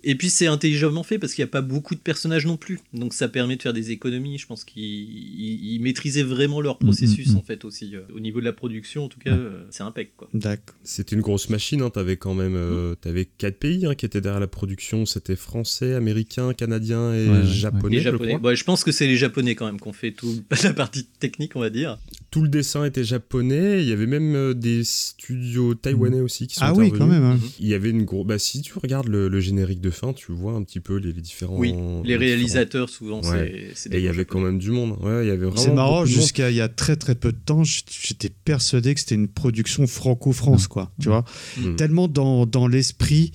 Et 0.04 0.14
puis 0.16 0.30
c'est 0.30 0.46
intelligemment 0.48 1.02
fait 1.02 1.18
parce 1.18 1.32
qu'il 1.34 1.42
n'y 1.44 1.48
a 1.48 1.52
pas 1.52 1.60
beaucoup 1.62 1.94
de 1.94 2.00
personnages 2.00 2.44
non 2.46 2.56
plus. 2.56 2.80
Donc 2.92 3.14
ça 3.14 3.28
permet 3.28 3.56
de 3.56 3.62
faire 3.62 3.72
des 3.72 3.90
économies. 3.92 4.36
Je 4.38 4.46
pense 4.46 4.64
qu'ils 4.64 4.82
ils- 4.82 5.74
ils 5.74 5.80
maîtrisaient 5.80 6.22
vraiment 6.24 6.60
leur 6.60 6.78
processus 6.78 7.28
mm, 7.28 7.34
mm. 7.34 7.36
en 7.36 7.42
fait 7.42 7.64
aussi. 7.64 7.94
euh, 7.94 8.00
Au 8.14 8.20
niveau 8.20 8.40
de 8.40 8.44
la 8.44 8.52
production, 8.52 9.04
en 9.04 9.08
tout 9.08 9.20
cas, 9.20 9.30
euh, 9.30 9.62
c'est 9.70 9.82
impec 9.82 10.12
quoi. 10.16 10.28
D'accord. 10.34 10.74
C'était 10.82 11.14
une 11.14 11.22
grosse 11.22 11.48
machine, 11.50 11.82
hein. 11.82 11.90
t'avais 11.90 12.16
quand 12.16 12.34
même 12.34 12.54
euh, 12.56 12.94
t'avais 12.96 13.26
quatre 13.26 13.58
pays 13.58 13.86
hein, 13.86 13.94
qui 13.94 14.04
étaient 14.06 14.20
derrière 14.20 14.40
la 14.40 14.46
production, 14.48 15.06
c'était 15.06 15.36
français, 15.36 15.94
américain, 15.94 16.52
canadien 16.52 17.12
et 17.14 17.28
Ouais, 17.28 17.38
ouais, 17.38 17.46
japonais. 17.46 17.98
Je 17.98 18.02
japonais. 18.02 18.56
je 18.56 18.64
pense 18.64 18.82
que 18.84 18.90
c'est 18.92 19.06
les 19.06 19.16
japonais 19.16 19.54
quand 19.54 19.66
même 19.66 19.78
qui 19.80 19.86
ont 19.88 19.92
fait 19.92 20.12
toute 20.12 20.42
la 20.64 20.72
partie 20.74 21.04
technique, 21.20 21.54
on 21.56 21.60
va 21.60 21.70
dire. 21.70 21.98
Tout 22.30 22.42
le 22.42 22.48
dessin 22.48 22.84
était 22.84 23.04
japonais, 23.04 23.82
il 23.82 23.88
y 23.88 23.92
avait 23.92 24.06
même 24.06 24.34
euh, 24.34 24.54
des 24.54 24.82
studios 24.84 25.74
taïwanais 25.74 26.20
aussi 26.20 26.46
qui 26.46 26.56
sont 26.56 26.64
Ah 26.64 26.74
oui, 26.74 26.90
quand 26.90 27.06
même. 27.06 27.22
hein. 27.22 27.38
Il 27.60 27.68
y 27.68 27.74
avait 27.74 27.90
une 27.90 28.04
grosse. 28.04 28.26
Bah, 28.26 28.38
si 28.38 28.62
tu 28.62 28.72
regardes 28.78 29.08
le, 29.08 29.28
le 29.28 29.40
générique 29.40 29.80
de 29.80 29.90
fin, 29.92 30.12
tu 30.12 30.32
vois 30.32 30.52
un 30.54 30.62
petit 30.62 30.80
peu 30.80 30.96
les, 30.96 31.12
les 31.12 31.20
différents. 31.20 31.56
Oui, 31.56 31.74
les 32.04 32.16
réalisateurs 32.16 32.88
souvent, 32.88 33.20
Ouais. 33.22 33.70
c'est- 33.74 33.88
des 33.90 33.96
Et 33.96 34.00
il 34.00 34.04
y 34.04 34.08
avait 34.08 34.24
quand 34.24 34.40
même 34.40 34.58
du 34.58 34.70
monde. 34.70 34.96
Ouais, 35.00 35.24
il 35.24 35.28
y 35.28 35.30
avait 35.30 35.46
vraiment. 35.46 35.56
C'est 35.56 35.72
marrant, 35.72 36.04
jusqu'à 36.04 36.50
il 36.50 36.56
y 36.56 36.60
a 36.60 36.68
très 36.68 36.96
très 36.96 37.14
peu 37.14 37.30
de 37.32 37.38
temps, 37.38 37.62
j'étais 37.64 38.30
persuadé 38.44 38.94
que 38.94 39.00
c'était 39.00 39.14
une 39.14 39.28
production 39.28 39.86
franco-France, 39.86 40.66
quoi. 40.66 40.90
Tu 41.00 41.08
vois 41.08 41.24
Mm. 41.58 41.76
Tellement 41.76 42.08
dans, 42.08 42.46
dans 42.46 42.66
l'esprit. 42.66 43.32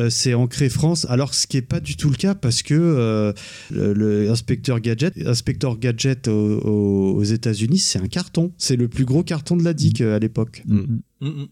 euh, 0.00 0.08
c'est 0.08 0.32
ancré 0.32 0.70
France, 0.70 1.06
alors 1.10 1.34
ce 1.34 1.46
qui 1.46 1.58
n'est 1.58 1.62
pas 1.62 1.78
du 1.78 1.96
tout 1.96 2.08
le 2.08 2.16
cas 2.16 2.34
parce 2.34 2.62
que 2.62 2.72
euh, 2.74 3.32
le, 3.70 3.92
le 3.92 4.30
inspecteur 4.30 4.80
Gadget, 4.80 5.12
inspecteur 5.26 5.78
Gadget 5.78 6.28
aux, 6.28 7.22
États-Unis, 7.22 7.78
c'est 7.78 7.98
un 7.98 8.08
carton. 8.08 8.52
C'est 8.56 8.76
le 8.76 8.88
plus 8.88 9.04
gros 9.04 9.22
carton 9.22 9.54
de 9.54 9.62
la 9.62 9.74
DIC 9.74 10.00
euh, 10.00 10.16
à 10.16 10.18
l'époque. 10.18 10.62
Mm. 10.66 11.44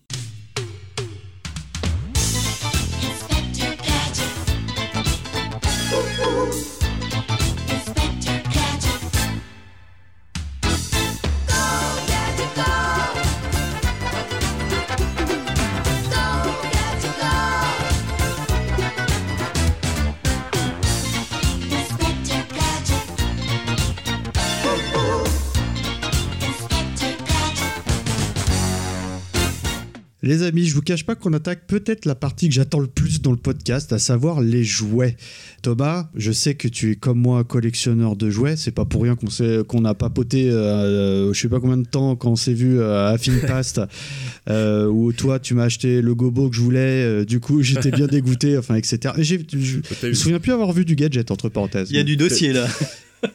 Les 30.30 30.44
amis, 30.44 30.64
je 30.64 30.76
vous 30.76 30.80
cache 30.80 31.04
pas 31.04 31.16
qu'on 31.16 31.32
attaque 31.32 31.66
peut-être 31.66 32.04
la 32.04 32.14
partie 32.14 32.48
que 32.48 32.54
j'attends 32.54 32.78
le 32.78 32.86
plus 32.86 33.20
dans 33.20 33.32
le 33.32 33.36
podcast, 33.36 33.92
à 33.92 33.98
savoir 33.98 34.40
les 34.40 34.62
jouets. 34.62 35.16
Thomas, 35.62 36.08
je 36.14 36.30
sais 36.30 36.54
que 36.54 36.68
tu 36.68 36.92
es 36.92 36.94
comme 36.94 37.18
moi 37.18 37.40
un 37.40 37.42
collectionneur 37.42 38.14
de 38.14 38.30
jouets. 38.30 38.56
C'est 38.56 38.70
pas 38.70 38.84
pour 38.84 39.02
rien 39.02 39.16
qu'on 39.16 39.28
s'est- 39.28 39.64
qu'on 39.66 39.84
a 39.84 39.92
papoté, 39.94 40.48
euh, 40.48 41.32
je 41.32 41.40
sais 41.40 41.48
pas 41.48 41.58
combien 41.58 41.78
de 41.78 41.84
temps 41.84 42.14
quand 42.14 42.30
on 42.30 42.36
s'est 42.36 42.54
vu 42.54 42.78
euh, 42.78 43.08
à 43.08 43.18
Finpast, 43.18 43.80
euh, 44.48 44.86
où 44.86 45.12
toi 45.12 45.40
tu 45.40 45.54
m'as 45.54 45.64
acheté 45.64 46.00
le 46.00 46.14
gobo 46.14 46.48
que 46.48 46.54
je 46.54 46.60
voulais. 46.60 46.78
euh, 47.04 47.24
du 47.24 47.40
coup, 47.40 47.62
j'étais 47.62 47.90
bien 47.90 48.06
dégoûté, 48.06 48.56
enfin 48.56 48.76
etc. 48.76 49.12
Et 49.18 49.24
j'ai- 49.24 49.44
je, 49.52 49.78
me 50.06 50.12
souviens 50.12 50.38
plus 50.38 50.52
avoir 50.52 50.72
vu 50.72 50.84
du 50.84 50.94
gadget 50.94 51.32
entre 51.32 51.48
parenthèses. 51.48 51.90
Il 51.90 51.96
y 51.96 51.98
a 52.00 52.04
du 52.04 52.16
dossier 52.16 52.52
là. 52.52 52.68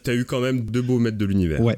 t'as 0.03 0.15
eu 0.15 0.23
quand 0.23 0.39
même 0.39 0.61
deux 0.61 0.81
beaux 0.81 0.99
maîtres 0.99 1.17
de 1.17 1.25
l'univers. 1.25 1.59
Ouais. 1.59 1.77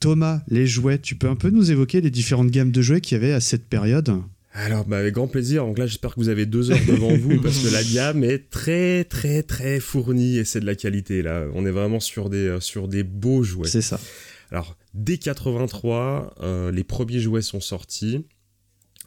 Thomas, 0.00 0.40
les 0.48 0.66
jouets, 0.66 0.98
tu 0.98 1.16
peux 1.16 1.28
un 1.28 1.36
peu 1.36 1.50
nous 1.50 1.70
évoquer 1.70 2.00
les 2.00 2.10
différentes 2.10 2.50
gammes 2.50 2.72
de 2.72 2.80
jouets 2.80 3.02
qu'il 3.02 3.16
y 3.16 3.20
avait 3.22 3.32
à 3.34 3.40
cette 3.40 3.66
période? 3.66 4.10
Alors, 4.56 4.84
bah, 4.84 4.98
avec 4.98 5.14
grand 5.14 5.26
plaisir. 5.26 5.64
Donc 5.66 5.78
là, 5.78 5.86
j'espère 5.86 6.14
que 6.14 6.20
vous 6.20 6.28
avez 6.28 6.46
deux 6.46 6.70
heures 6.70 6.78
devant 6.86 7.14
vous 7.16 7.40
parce 7.42 7.58
que 7.58 7.72
la 7.72 7.82
gamme 7.92 8.22
est 8.22 8.50
très, 8.50 9.02
très, 9.04 9.42
très 9.42 9.80
fournie 9.80 10.38
et 10.38 10.44
c'est 10.44 10.60
de 10.60 10.66
la 10.66 10.76
qualité. 10.76 11.22
Là, 11.22 11.44
on 11.54 11.66
est 11.66 11.72
vraiment 11.72 11.98
sur 11.98 12.30
des, 12.30 12.46
euh, 12.46 12.60
sur 12.60 12.86
des 12.86 13.02
beaux 13.02 13.42
jouets. 13.42 13.66
C'est 13.68 13.82
ça. 13.82 13.98
Alors, 14.52 14.76
dès 14.94 15.18
83, 15.18 16.34
euh, 16.40 16.70
les 16.70 16.84
premiers 16.84 17.18
jouets 17.18 17.42
sont 17.42 17.60
sortis. 17.60 18.24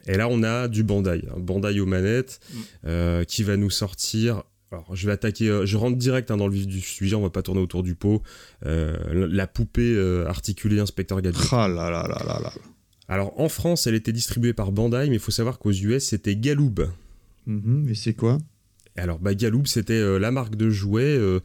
Et 0.06 0.18
là, 0.18 0.28
on 0.30 0.44
a 0.44 0.68
du 0.68 0.84
Bandai. 0.84 1.24
hein, 1.30 1.36
Bandai 1.40 1.80
aux 1.80 1.86
manettes 1.86 2.40
Mm. 2.54 2.58
euh, 2.88 3.24
qui 3.24 3.44
va 3.44 3.56
nous 3.56 3.70
sortir. 3.70 4.44
Alors, 4.74 4.94
je 4.98 5.06
vais 5.08 5.14
attaquer. 5.14 5.48
euh, 5.50 5.66
je 5.66 5.78
rentre 5.78 5.96
direct 5.98 6.30
hein, 6.30 6.36
dans 6.36 6.48
le 6.48 6.54
vif 6.54 6.68
du 6.68 6.82
sujet. 6.82 7.16
On 7.16 7.22
va 7.22 7.30
pas 7.30 7.42
tourner 7.42 7.62
autour 7.62 7.84
du 7.84 7.96
pot. 7.96 8.22
Euh, 8.66 8.98
la 9.32 9.48
poupée 9.48 9.94
euh, 9.96 10.28
articulée 10.28 10.80
Inspecteur 10.80 11.22
Gadget. 11.22 11.42
Ah 11.54 11.70
là 11.70 11.90
là 11.90 12.06
là 12.06 12.22
là 12.28 12.40
là. 12.44 12.54
Alors, 13.08 13.40
en 13.40 13.48
France, 13.50 13.88
elle 13.88 13.96
était 13.96 14.12
distribuée 14.12 14.54
par 14.54 14.72
Bandai, 14.72 15.08
mais 15.10 15.16
il 15.16 15.20
faut 15.20 15.32
savoir 15.32 15.60
qu'aux 15.60 15.72
US, 15.72 16.04
c'était 16.04 16.36
Galoob. 16.36 16.90
Mhm, 17.46 17.88
et 17.90 17.96
c'est 17.96 18.14
quoi? 18.14 18.38
Alors, 18.98 19.20
bah, 19.20 19.34
Galoob, 19.36 19.68
c'était 19.68 19.94
euh, 19.94 20.18
la 20.18 20.32
marque 20.32 20.56
de 20.56 20.70
jouets. 20.70 21.04
euh, 21.04 21.40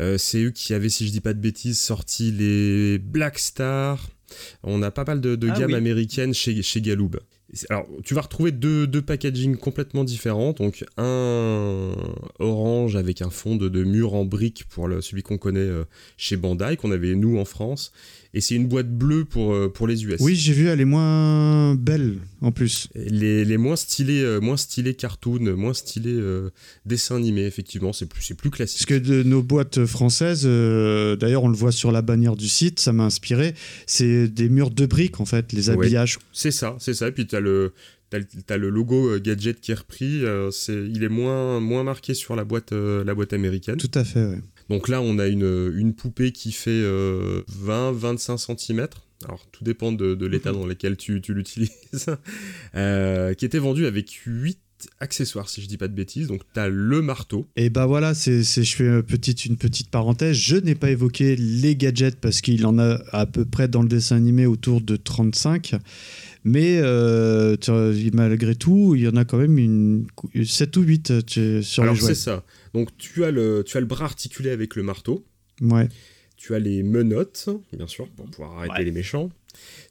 euh, 0.00 0.16
c'est 0.18 0.42
eux 0.44 0.50
qui 0.50 0.72
avaient, 0.72 0.88
si 0.88 1.06
je 1.06 1.12
dis 1.12 1.20
pas 1.20 1.34
de 1.34 1.40
bêtises, 1.40 1.80
sorti 1.80 2.30
les 2.32 2.98
Black 2.98 3.38
Star. 3.38 4.08
On 4.62 4.82
a 4.82 4.90
pas 4.90 5.04
mal 5.04 5.20
de, 5.20 5.36
de 5.36 5.50
Ah 5.50 5.58
gammes 5.58 5.72
oui. 5.72 5.76
américaines 5.76 6.32
chez, 6.32 6.62
chez 6.62 6.80
Galoob. 6.80 7.18
Alors, 7.68 7.86
tu 8.02 8.14
vas 8.14 8.22
retrouver 8.22 8.50
deux, 8.50 8.86
deux 8.86 9.02
packaging 9.02 9.56
complètement 9.56 10.04
différents. 10.04 10.52
Donc, 10.52 10.86
un 10.96 11.92
orange 12.38 12.96
avec 12.96 13.20
un 13.20 13.28
fond 13.28 13.56
de, 13.56 13.68
de 13.68 13.84
mur 13.84 14.14
en 14.14 14.24
briques 14.24 14.64
pour 14.70 14.88
le- 14.88 15.02
celui 15.02 15.22
qu'on 15.22 15.36
connaît 15.36 15.68
chez 16.16 16.38
Bandai, 16.38 16.78
qu'on 16.78 16.92
avait 16.92 17.14
nous 17.14 17.36
en 17.38 17.44
France. 17.44 17.92
Et 18.34 18.40
c'est 18.40 18.54
une 18.54 18.66
boîte 18.66 18.90
bleue 18.90 19.26
pour, 19.26 19.52
euh, 19.52 19.68
pour 19.68 19.86
les 19.86 20.04
US. 20.06 20.16
Oui, 20.20 20.34
j'ai 20.34 20.54
vu, 20.54 20.66
elle 20.68 20.80
est 20.80 20.86
moins 20.86 21.74
belle 21.74 22.16
en 22.40 22.50
plus. 22.50 22.88
Les, 22.94 23.44
les 23.44 23.56
moins 23.58 23.76
stylés, 23.76 24.22
euh, 24.22 24.40
moins 24.40 24.56
stylés 24.56 24.94
cartoon, 24.94 25.54
moins 25.54 25.74
stylés 25.74 26.14
euh, 26.14 26.48
dessins 26.86 27.16
animés, 27.16 27.44
effectivement, 27.44 27.92
c'est 27.92 28.06
plus, 28.06 28.32
plus 28.34 28.48
Parce 28.48 28.56
classique. 28.56 28.86
que 28.88 28.94
de 28.94 29.22
nos 29.22 29.42
boîtes 29.42 29.84
françaises, 29.84 30.44
euh, 30.46 31.14
d'ailleurs 31.16 31.44
on 31.44 31.48
le 31.48 31.56
voit 31.56 31.72
sur 31.72 31.92
la 31.92 32.00
bannière 32.00 32.36
du 32.36 32.48
site, 32.48 32.80
ça 32.80 32.92
m'a 32.94 33.04
inspiré, 33.04 33.54
c'est 33.86 34.28
des 34.28 34.48
murs 34.48 34.70
de 34.70 34.86
briques 34.86 35.20
en 35.20 35.26
fait, 35.26 35.52
les 35.52 35.68
Ouais. 35.68 35.74
habillages. 35.76 36.18
C'est 36.32 36.50
ça, 36.52 36.76
c'est 36.80 36.94
ça. 36.94 37.08
Et 37.08 37.12
puis 37.12 37.26
le, 37.32 37.72
t'as 38.10 38.18
le- 38.18 38.26
t'as 38.46 38.56
le 38.56 38.70
logo 38.70 39.10
euh, 39.10 39.18
gadget 39.20 39.60
qui 39.60 39.72
est 39.72 39.74
repris. 39.74 40.24
euh, 40.24 40.50
c'est, 40.50 40.74
il 40.90 41.04
est 41.04 41.08
moins, 41.08 41.60
moins 41.60 41.82
marqué 41.84 42.14
sur 42.14 42.34
la 42.36 42.44
boîte, 42.44 42.72
euh, 42.72 43.04
la 43.04 43.14
boîte 43.14 43.32
américaine. 43.34 43.76
Tout 43.76 43.90
à 43.94 44.04
fait, 44.04 44.24
ouais. 44.24 44.40
Donc 44.68 44.88
là, 44.88 45.00
on 45.02 45.18
a 45.18 45.26
une, 45.28 45.72
une 45.76 45.94
poupée 45.94 46.32
qui 46.32 46.52
fait 46.52 46.70
euh, 46.70 47.42
20-25 47.66 48.56
cm. 48.58 48.86
Alors, 49.24 49.46
tout 49.52 49.62
dépend 49.64 49.92
de, 49.92 50.14
de 50.14 50.26
l'état 50.26 50.52
dans 50.52 50.66
lequel 50.66 50.96
tu, 50.96 51.20
tu 51.20 51.34
l'utilises. 51.34 51.70
Euh, 52.74 53.34
qui 53.34 53.44
était 53.44 53.58
vendue 53.58 53.84
avec 53.86 54.10
8 54.26 54.58
accessoires, 54.98 55.48
si 55.48 55.60
je 55.62 55.68
dis 55.68 55.76
pas 55.76 55.88
de 55.88 55.94
bêtises. 55.94 56.26
Donc, 56.26 56.40
tu 56.54 56.58
as 56.58 56.68
le 56.68 57.02
marteau. 57.02 57.46
Et 57.54 57.68
bah 57.70 57.84
voilà, 57.86 58.14
c'est, 58.14 58.42
c'est- 58.42 58.64
je 58.64 58.74
fais 58.74 58.86
une 58.86 59.02
petite, 59.02 59.44
une 59.44 59.56
petite 59.58 59.90
parenthèse. 59.90 60.36
Je 60.36 60.56
n'ai 60.56 60.74
pas 60.74 60.90
évoqué 60.90 61.36
les 61.36 61.76
gadgets 61.76 62.16
parce 62.18 62.40
qu'il 62.40 62.64
en 62.66 62.78
a 62.78 62.98
à 63.12 63.26
peu 63.26 63.44
près 63.44 63.68
dans 63.68 63.82
le 63.82 63.88
dessin 63.88 64.16
animé 64.16 64.46
autour 64.46 64.80
de 64.80 64.96
35. 64.96 65.74
Mais 66.44 66.78
euh, 66.82 67.56
malgré 68.14 68.54
tout, 68.56 68.94
il 68.96 69.02
y 69.02 69.08
en 69.08 69.16
a 69.16 69.24
quand 69.24 69.38
même 69.38 69.58
une, 69.58 70.06
7 70.44 70.76
ou 70.78 70.82
8 70.82 71.26
tu- 71.26 71.62
sur 71.62 71.82
Alors, 71.84 71.94
les 71.94 72.00
jouets. 72.00 72.14
c'est 72.14 72.20
ça. 72.22 72.42
Donc, 72.74 72.96
tu 72.98 73.24
as, 73.24 73.30
le, 73.30 73.62
tu 73.66 73.76
as 73.76 73.80
le 73.80 73.86
bras 73.86 74.04
articulé 74.06 74.50
avec 74.50 74.76
le 74.76 74.82
marteau. 74.82 75.24
Ouais. 75.60 75.88
Tu 76.36 76.54
as 76.54 76.58
les 76.58 76.82
menottes, 76.82 77.48
bien 77.72 77.86
sûr, 77.86 78.08
pour 78.10 78.26
pouvoir 78.26 78.58
arrêter 78.58 78.74
Ouais. 78.78 78.84
les 78.84 78.92
méchants. 78.92 79.30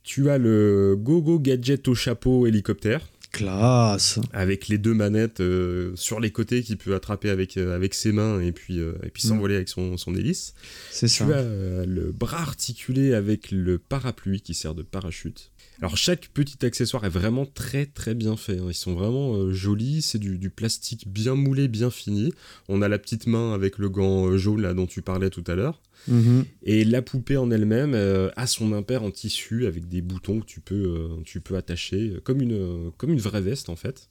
Tu 0.03 0.29
as 0.29 0.37
le 0.37 0.95
Gogo 0.97 1.39
Gadget 1.39 1.87
au 1.87 1.95
chapeau 1.95 2.47
hélicoptère. 2.47 3.07
Classe. 3.31 4.19
avec 4.33 4.67
les 4.67 4.77
deux 4.77 4.93
manettes 4.93 5.39
euh, 5.39 5.93
sur 5.95 6.19
les 6.19 6.31
côtés 6.31 6.63
qu'il 6.63 6.77
peut 6.77 6.93
attraper 6.95 7.29
avec, 7.29 7.55
euh, 7.55 7.73
avec 7.73 7.93
ses 7.93 8.11
mains 8.11 8.41
et 8.41 8.51
puis, 8.51 8.77
euh, 8.81 8.91
et 9.03 9.09
puis 9.09 9.23
s'envoler 9.23 9.55
avec 9.55 9.69
son, 9.69 9.95
son 9.95 10.13
hélice. 10.15 10.53
C'est 10.91 11.07
Tu 11.07 11.13
ça. 11.13 11.25
as 11.27 11.29
euh, 11.39 11.85
le 11.85 12.11
bras 12.11 12.41
articulé 12.41 13.13
avec 13.13 13.49
le 13.51 13.77
parapluie 13.79 14.41
qui 14.41 14.53
sert 14.53 14.75
de 14.75 14.83
parachute. 14.83 15.51
Alors 15.81 15.97
chaque 15.97 16.29
petit 16.29 16.63
accessoire 16.63 17.05
est 17.05 17.09
vraiment 17.09 17.47
très 17.47 17.87
très 17.87 18.13
bien 18.13 18.37
fait. 18.37 18.59
hein. 18.59 18.65
Ils 18.67 18.73
sont 18.75 18.93
vraiment 18.93 19.35
euh, 19.35 19.51
jolis. 19.51 20.03
C'est 20.03 20.19
du, 20.19 20.37
du 20.37 20.51
plastique 20.51 21.07
bien 21.07 21.33
moulé, 21.33 21.67
bien 21.67 21.89
fini. 21.89 22.33
On 22.69 22.83
a 22.83 22.87
la 22.87 22.99
petite 22.99 23.25
main 23.25 23.53
avec 23.53 23.79
le 23.79 23.89
gant 23.89 24.27
euh, 24.27 24.37
jaune 24.37 24.61
là 24.61 24.75
dont 24.75 24.85
tu 24.85 25.01
parlais 25.01 25.31
tout 25.31 25.43
à 25.47 25.55
l'heure. 25.55 25.81
Mhm. 26.07 26.45
Et 26.63 26.83
la 26.85 27.01
poupée 27.01 27.37
en 27.37 27.49
elle-même 27.49 27.93
euh, 27.95 28.29
a 28.35 28.45
son 28.45 28.73
impair 28.73 29.01
en 29.01 29.09
tissu 29.11 29.65
avec 29.65 29.87
des 29.87 30.01
boutons 30.01 30.39
que 30.41 30.45
tu 30.45 30.59
peux, 30.59 31.09
tu 31.25 31.41
peux 31.41 31.55
attacher 31.57 32.13
comme 32.23 32.41
une, 32.41 32.91
comme 32.97 33.11
une 33.11 33.19
vraie 33.19 33.41
veste 33.41 33.69
en 33.69 33.75
fait. 33.75 34.09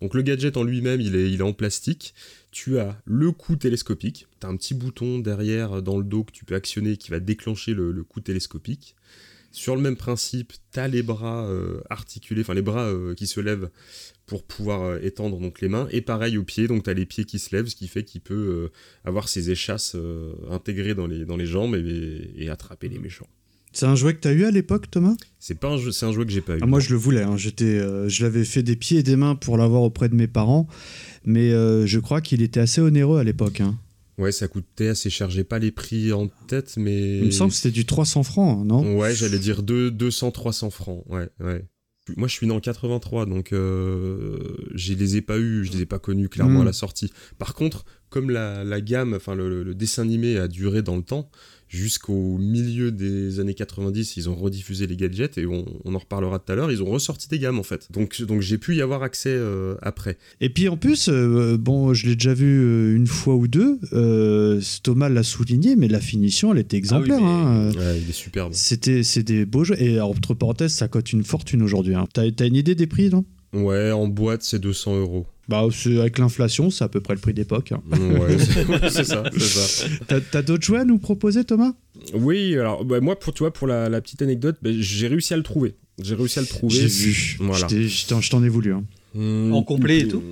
Donc 0.00 0.14
le 0.14 0.22
gadget 0.22 0.56
en 0.56 0.64
lui-même, 0.64 1.00
il 1.00 1.14
est, 1.16 1.30
il 1.30 1.40
est 1.40 1.44
en 1.44 1.52
plastique. 1.52 2.14
Tu 2.50 2.78
as 2.78 2.98
le 3.04 3.30
coup 3.30 3.56
télescopique. 3.56 4.26
Tu 4.40 4.46
as 4.46 4.50
un 4.50 4.56
petit 4.56 4.74
bouton 4.74 5.18
derrière 5.18 5.82
dans 5.82 5.98
le 5.98 6.04
dos 6.04 6.24
que 6.24 6.32
tu 6.32 6.44
peux 6.44 6.54
actionner 6.54 6.96
qui 6.96 7.10
va 7.10 7.20
déclencher 7.20 7.74
le, 7.74 7.92
le 7.92 8.04
coup 8.04 8.20
télescopique. 8.20 8.94
Sur 9.56 9.76
le 9.76 9.82
même 9.82 9.94
principe, 9.96 10.52
tu 10.72 10.80
as 10.80 10.88
les 10.88 11.02
bras 11.04 11.46
euh, 11.46 11.80
articulés, 11.88 12.40
enfin 12.40 12.54
les 12.54 12.60
bras 12.62 12.86
euh, 12.86 13.14
qui 13.14 13.28
se 13.28 13.38
lèvent 13.38 13.70
pour 14.26 14.42
pouvoir 14.42 14.82
euh, 14.82 14.98
étendre 15.00 15.38
donc 15.38 15.60
les 15.60 15.68
mains. 15.68 15.86
Et 15.92 16.00
pareil 16.00 16.36
aux 16.38 16.42
pieds, 16.42 16.66
donc 16.66 16.82
tu 16.82 16.90
as 16.90 16.94
les 16.94 17.06
pieds 17.06 17.24
qui 17.24 17.38
se 17.38 17.54
lèvent, 17.54 17.68
ce 17.68 17.76
qui 17.76 17.86
fait 17.86 18.02
qu'il 18.02 18.20
peut 18.20 18.70
avoir 19.04 19.28
ses 19.28 19.50
échasses 19.50 19.96
intégrées 20.50 20.94
dans 20.94 21.06
les, 21.06 21.24
dans 21.24 21.36
les 21.36 21.46
jambes 21.46 21.76
et, 21.76 22.32
et 22.36 22.50
attraper 22.50 22.88
les 22.88 22.98
méchants. 22.98 23.28
C'est 23.72 23.86
un 23.86 23.94
jouet 23.94 24.14
que 24.14 24.20
tu 24.20 24.28
as 24.28 24.32
eu 24.32 24.44
à 24.44 24.50
l'époque, 24.50 24.90
Thomas? 24.90 25.14
C'est 25.38 25.58
pas 25.58 25.68
un 25.68 25.76
jeu, 25.78 25.92
c'est 25.92 26.06
un 26.06 26.12
jouet 26.12 26.24
que 26.26 26.32
j'ai 26.32 26.40
pas 26.40 26.56
eu. 26.56 26.60
Ah, 26.62 26.66
Moi, 26.66 26.80
je 26.80 26.90
le 26.90 26.96
voulais. 26.96 27.22
hein. 27.22 27.36
J'étais, 27.36 27.78
je 28.08 28.22
l'avais 28.24 28.44
fait 28.44 28.62
des 28.64 28.76
pieds 28.76 28.98
et 28.98 29.02
des 29.04 29.16
mains 29.16 29.34
pour 29.36 29.56
l'avoir 29.56 29.82
auprès 29.82 30.08
de 30.08 30.14
mes 30.16 30.28
parents. 30.28 30.66
Mais 31.24 31.50
je 31.50 31.98
crois 32.00 32.20
qu'il 32.20 32.42
était 32.42 32.60
assez 32.60 32.80
onéreux 32.80 33.18
à 33.20 33.24
l'époque. 33.24 33.60
hein. 33.60 33.76
Ouais, 34.18 34.30
ça 34.32 34.46
coûtait 34.48 34.88
assez 34.88 35.10
cher. 35.10 35.28
J'ai 35.30 35.44
pas 35.44 35.58
les 35.58 35.70
prix 35.72 36.12
en 36.12 36.28
tête, 36.46 36.74
mais. 36.76 37.18
Il 37.18 37.24
me 37.26 37.30
semble 37.30 37.50
que 37.50 37.56
c'était 37.56 37.72
du 37.72 37.84
300 37.84 38.22
francs, 38.22 38.64
non? 38.64 38.96
Ouais, 38.96 39.14
j'allais 39.14 39.38
dire 39.40 39.62
deux- 39.62 39.90
200-300 39.90 40.70
francs. 40.70 41.04
Ouais, 41.08 41.28
ouais. 41.40 41.64
Moi, 42.16 42.28
je 42.28 42.34
suis 42.34 42.46
né 42.46 42.52
en 42.52 42.60
83, 42.60 43.24
donc 43.26 43.52
euh, 43.52 44.38
je 44.74 44.92
les 44.92 45.16
ai 45.16 45.22
pas 45.22 45.38
eus, 45.38 45.64
je 45.64 45.72
les 45.72 45.80
ai 45.82 45.86
pas 45.86 45.98
connus 45.98 46.28
clairement 46.28 46.58
Mm. 46.60 46.62
à 46.62 46.66
la 46.66 46.72
sortie. 46.74 47.10
Par 47.38 47.54
contre, 47.54 47.84
comme 48.10 48.30
la, 48.30 48.62
la 48.62 48.80
gamme, 48.80 49.14
enfin 49.14 49.34
le 49.34 49.74
dessin 49.74 50.02
animé 50.02 50.36
a 50.36 50.46
duré 50.46 50.82
dans 50.82 50.96
le 50.96 51.02
temps, 51.02 51.30
jusqu'au 51.74 52.38
milieu 52.38 52.90
des 52.92 53.40
années 53.40 53.54
90, 53.54 54.16
ils 54.16 54.28
ont 54.30 54.34
rediffusé 54.34 54.86
les 54.86 54.96
gadgets 54.96 55.36
et 55.38 55.46
on, 55.46 55.64
on 55.84 55.94
en 55.94 55.98
reparlera 55.98 56.38
tout 56.38 56.52
à 56.52 56.54
l'heure. 56.54 56.70
Ils 56.70 56.82
ont 56.82 56.86
ressorti 56.90 57.28
des 57.28 57.38
gammes 57.38 57.58
en 57.58 57.62
fait. 57.62 57.88
Donc, 57.92 58.22
donc 58.22 58.40
j'ai 58.40 58.58
pu 58.58 58.76
y 58.76 58.80
avoir 58.82 59.02
accès 59.02 59.30
euh, 59.34 59.74
après. 59.82 60.16
Et 60.40 60.48
puis 60.48 60.68
en 60.68 60.76
plus, 60.76 61.08
euh, 61.08 61.56
bon, 61.58 61.92
je 61.94 62.06
l'ai 62.06 62.14
déjà 62.14 62.34
vu 62.34 62.46
euh, 62.62 62.96
une 62.96 63.06
fois 63.06 63.34
ou 63.34 63.48
deux. 63.48 63.78
euh, 63.92 64.60
Thomas 64.82 65.08
l'a 65.08 65.22
souligné, 65.22 65.76
mais 65.76 65.88
la 65.88 66.00
finition, 66.00 66.52
elle 66.52 66.60
était 66.60 66.76
exemplaire. 66.76 67.20
mais- 67.20 67.26
hein. 67.26 67.70
Ouais, 67.72 68.00
il 68.02 68.08
est 68.08 68.12
superbe. 68.12 68.52
C'était, 68.54 69.02
c'est 69.02 69.22
des 69.22 69.44
beaux 69.44 69.64
jeux. 69.64 69.80
Et 69.82 70.00
entre 70.00 70.34
parenthèses, 70.34 70.72
ça 70.74 70.88
coûte 70.88 71.12
une 71.12 71.24
fortune 71.24 71.62
aujourd'hui. 71.62 71.94
Hein. 71.94 72.06
T'as, 72.12 72.30
t'as 72.30 72.46
une 72.46 72.56
idée 72.56 72.74
des 72.74 72.86
prix, 72.86 73.10
non? 73.10 73.24
Ouais, 73.54 73.92
en 73.92 74.06
boîte, 74.08 74.42
c'est 74.42 74.58
200 74.58 74.98
euros. 74.98 75.26
Bah, 75.48 75.62
avec 75.86 76.18
l'inflation, 76.18 76.70
c'est 76.70 76.84
à 76.84 76.88
peu 76.88 77.00
près 77.00 77.14
le 77.14 77.20
prix 77.20 77.34
d'époque. 77.34 77.72
hein. 77.72 77.82
Ouais, 77.92 78.38
c'est 78.38 78.66
ouais, 78.66 78.78
c'est 78.88 79.04
ça. 79.04 79.22
T'as, 80.30 80.42
d'autres 80.42 80.64
jouets 80.64 80.80
à 80.80 80.84
nous 80.84 80.98
proposer, 80.98 81.44
Thomas? 81.44 81.72
Oui, 82.14 82.54
alors 82.58 82.84
bah, 82.84 83.00
moi, 83.00 83.18
pour, 83.18 83.32
tu 83.34 83.40
vois, 83.42 83.52
pour 83.52 83.66
la, 83.66 83.88
la 83.88 84.00
petite 84.00 84.22
anecdote, 84.22 84.56
bah, 84.62 84.70
j'ai 84.72 85.06
réussi 85.06 85.34
à 85.34 85.36
le 85.36 85.42
trouver. 85.42 85.74
J'ai 86.02 86.14
réussi 86.14 86.38
à 86.38 86.42
le 86.42 86.48
trouver. 86.48 86.74
J'ai 86.74 86.86
vu. 86.86 87.36
Voilà. 87.40 87.66
Je, 87.68 88.06
t'en, 88.06 88.20
je 88.20 88.30
t'en 88.30 88.42
ai 88.42 88.48
voulu. 88.48 88.72
hein. 88.72 88.84
Mmh, 89.14 89.52
En 89.52 89.62
complet 89.62 90.00
et 90.00 90.08
tout? 90.08 90.22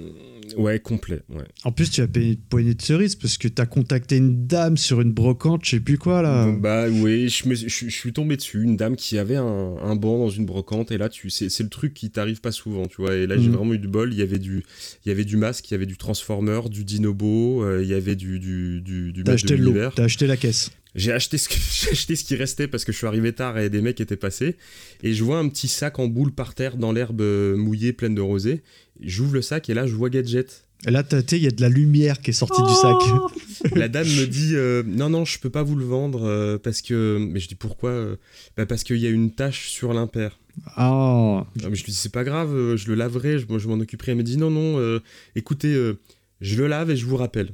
Ouais, 0.57 0.79
complet, 0.81 1.21
ouais. 1.31 1.45
En 1.65 1.73
plus, 1.73 1.91
tu 1.91 2.01
as 2.01 2.07
payé 2.09 2.33
une 2.33 2.37
poignée 2.37 2.75
de 2.75 2.83
cerises 2.83 3.17
parce 3.17 3.39
que 3.39 3.49
t'as 3.49 3.67
contacté 3.67 4.17
une 4.17 4.47
dame 4.47 4.77
sur 4.77 5.01
une 5.01 5.13
brocante, 5.13 5.65
je 5.65 5.71
sais 5.71 5.81
plus 5.81 5.99
quoi 5.99 6.23
là. 6.23 6.51
Bah 6.53 6.87
oui, 6.89 7.29
je, 7.29 7.49
me- 7.49 7.55
je- 7.55 7.69
je 7.69 7.89
suis 7.91 8.13
tombé 8.13 8.37
dessus, 8.37 8.63
une 8.63 8.77
dame 8.77 8.97
qui 8.97 9.19
avait 9.19 9.37
un, 9.37 9.45
un 9.83 9.97
banc 9.97 10.19
dans 10.19 10.31
une 10.31 10.47
brocante, 10.47 10.91
et 10.93 10.99
là, 10.99 11.09
tu 11.09 11.31
c'est 11.31 11.49
c'est 11.49 11.63
le 11.63 11.69
truc 11.69 11.95
qui 11.95 12.11
t'arrive 12.11 12.41
pas 12.41 12.53
souvent, 12.53 12.87
tu 12.87 12.97
vois. 13.03 13.15
Et 13.15 13.27
là, 13.27 13.37
j'ai 13.39 13.49
Mhm. 13.49 13.55
vraiment 13.57 13.75
eu 13.75 13.79
du 13.79 13.89
bol. 13.89 14.13
Il 14.13 14.19
y 14.19 14.23
avait 14.23 14.39
du, 14.39 14.63
il 15.05 15.09
y 15.09 15.13
avait 15.13 15.25
du 15.25 15.37
masque, 15.37 15.71
il 15.71 15.75
y 15.75 15.77
avait 15.77 15.87
du 15.87 15.97
Transformer, 15.97 16.61
du 16.71 16.85
Dinobo, 16.85 17.65
euh, 17.65 17.83
il 17.83 17.89
y 17.89 17.95
avait 17.95 18.17
du, 18.17 18.39
du, 18.39 18.81
du, 18.81 19.13
du 19.13 19.25
T'as 19.25 19.33
de 19.33 19.35
acheté 19.35 19.57
le 19.57 19.63
lot, 19.65 19.71
l'univers. 19.71 19.93
t'as 19.95 20.05
acheté 20.05 20.27
la 20.27 20.37
caisse. 20.37 20.71
J'ai 20.95 21.11
acheté, 21.13 21.39
ce 21.39 21.49
que- 21.49 21.55
j'ai 21.85 21.91
acheté 21.93 22.17
ce 22.17 22.25
qui 22.25 22.35
restait 22.37 22.69
parce 22.69 22.85
que 22.85 22.93
je 22.93 22.99
suis 22.99 23.07
arrivé 23.07 23.33
tard 23.33 23.59
et 23.59 23.71
des 23.71 23.81
mecs 23.81 23.99
étaient 24.03 24.17
passés. 24.17 24.57
Et 25.03 25.15
je 25.15 25.25
vois 25.25 25.39
un 25.39 25.49
petit 25.49 25.69
sac 25.69 25.99
en 25.99 26.07
boule 26.07 26.33
par 26.33 26.55
terre 26.55 26.77
dans 26.77 26.93
l'herbe 26.93 27.23
mouillée 27.57 27.95
pleine 27.95 28.15
de 28.15 28.21
rosée. 28.21 28.63
J'ouvre 29.05 29.35
le 29.35 29.43
sac 29.43 29.69
et 29.71 29.75
là, 29.75 29.87
je 29.87 29.95
vois 29.95 30.11
Gadget. 30.11 30.65
Et 30.87 30.91
là, 30.91 31.03
t'as- 31.05 31.23
t'sais, 31.23 31.37
il 31.37 31.45
y 31.45 31.47
a 31.47 31.51
de 31.53 31.61
la 31.61 31.69
lumière 31.69 32.21
qui 32.21 32.31
est 32.31 32.35
sortie 32.35 32.63
du 32.63 32.73
sac. 32.75 32.97
La 33.77 33.87
dame 33.89 34.07
me 34.09 34.27
dit 34.27 34.53
euh, 34.57 34.83
Non, 34.85 35.09
non, 35.09 35.25
je 35.25 35.39
peux 35.39 35.51
pas 35.51 35.63
vous 35.63 35.77
le 35.77 35.85
vendre 35.85 36.25
euh, 36.25 36.59
parce 36.59 36.83
que. 36.83 37.19
Mais 37.21 37.39
je 37.39 37.47
dis 37.47 37.55
Pourquoi 37.55 37.91
euh 37.91 38.17
bah, 38.57 38.67
Parce 38.67 38.83
qu'il 38.83 38.97
y 38.97 39.07
a 39.07 39.11
une 39.11 39.31
tache 39.33 39.69
sur 39.69 39.93
l'impair. 39.95 40.41
Ah, 40.77 41.45
Ah, 41.63 41.69
mais 41.69 41.77
je 41.77 41.85
lui 41.85 41.93
dis 41.93 41.99
C'est 41.99 42.13
pas 42.13 42.25
grave, 42.25 42.53
euh, 42.55 42.77
je 42.77 42.89
le 42.89 42.97
laverai, 42.97 43.39
je, 43.39 43.47
m'en 43.69 43.75
occuperai. 43.79 44.13
Elle 44.13 44.19
me 44.19 44.25
dit 44.25 44.37
Non, 44.39 44.51
non, 44.51 44.79
euh, 44.81 44.99
écoutez, 45.37 45.73
euh, 45.73 46.01
je 46.41 46.57
le 46.57 46.67
lave 46.67 46.91
et 46.91 46.97
je 46.97 47.07
vous 47.07 47.17
rappelle. 47.17 47.53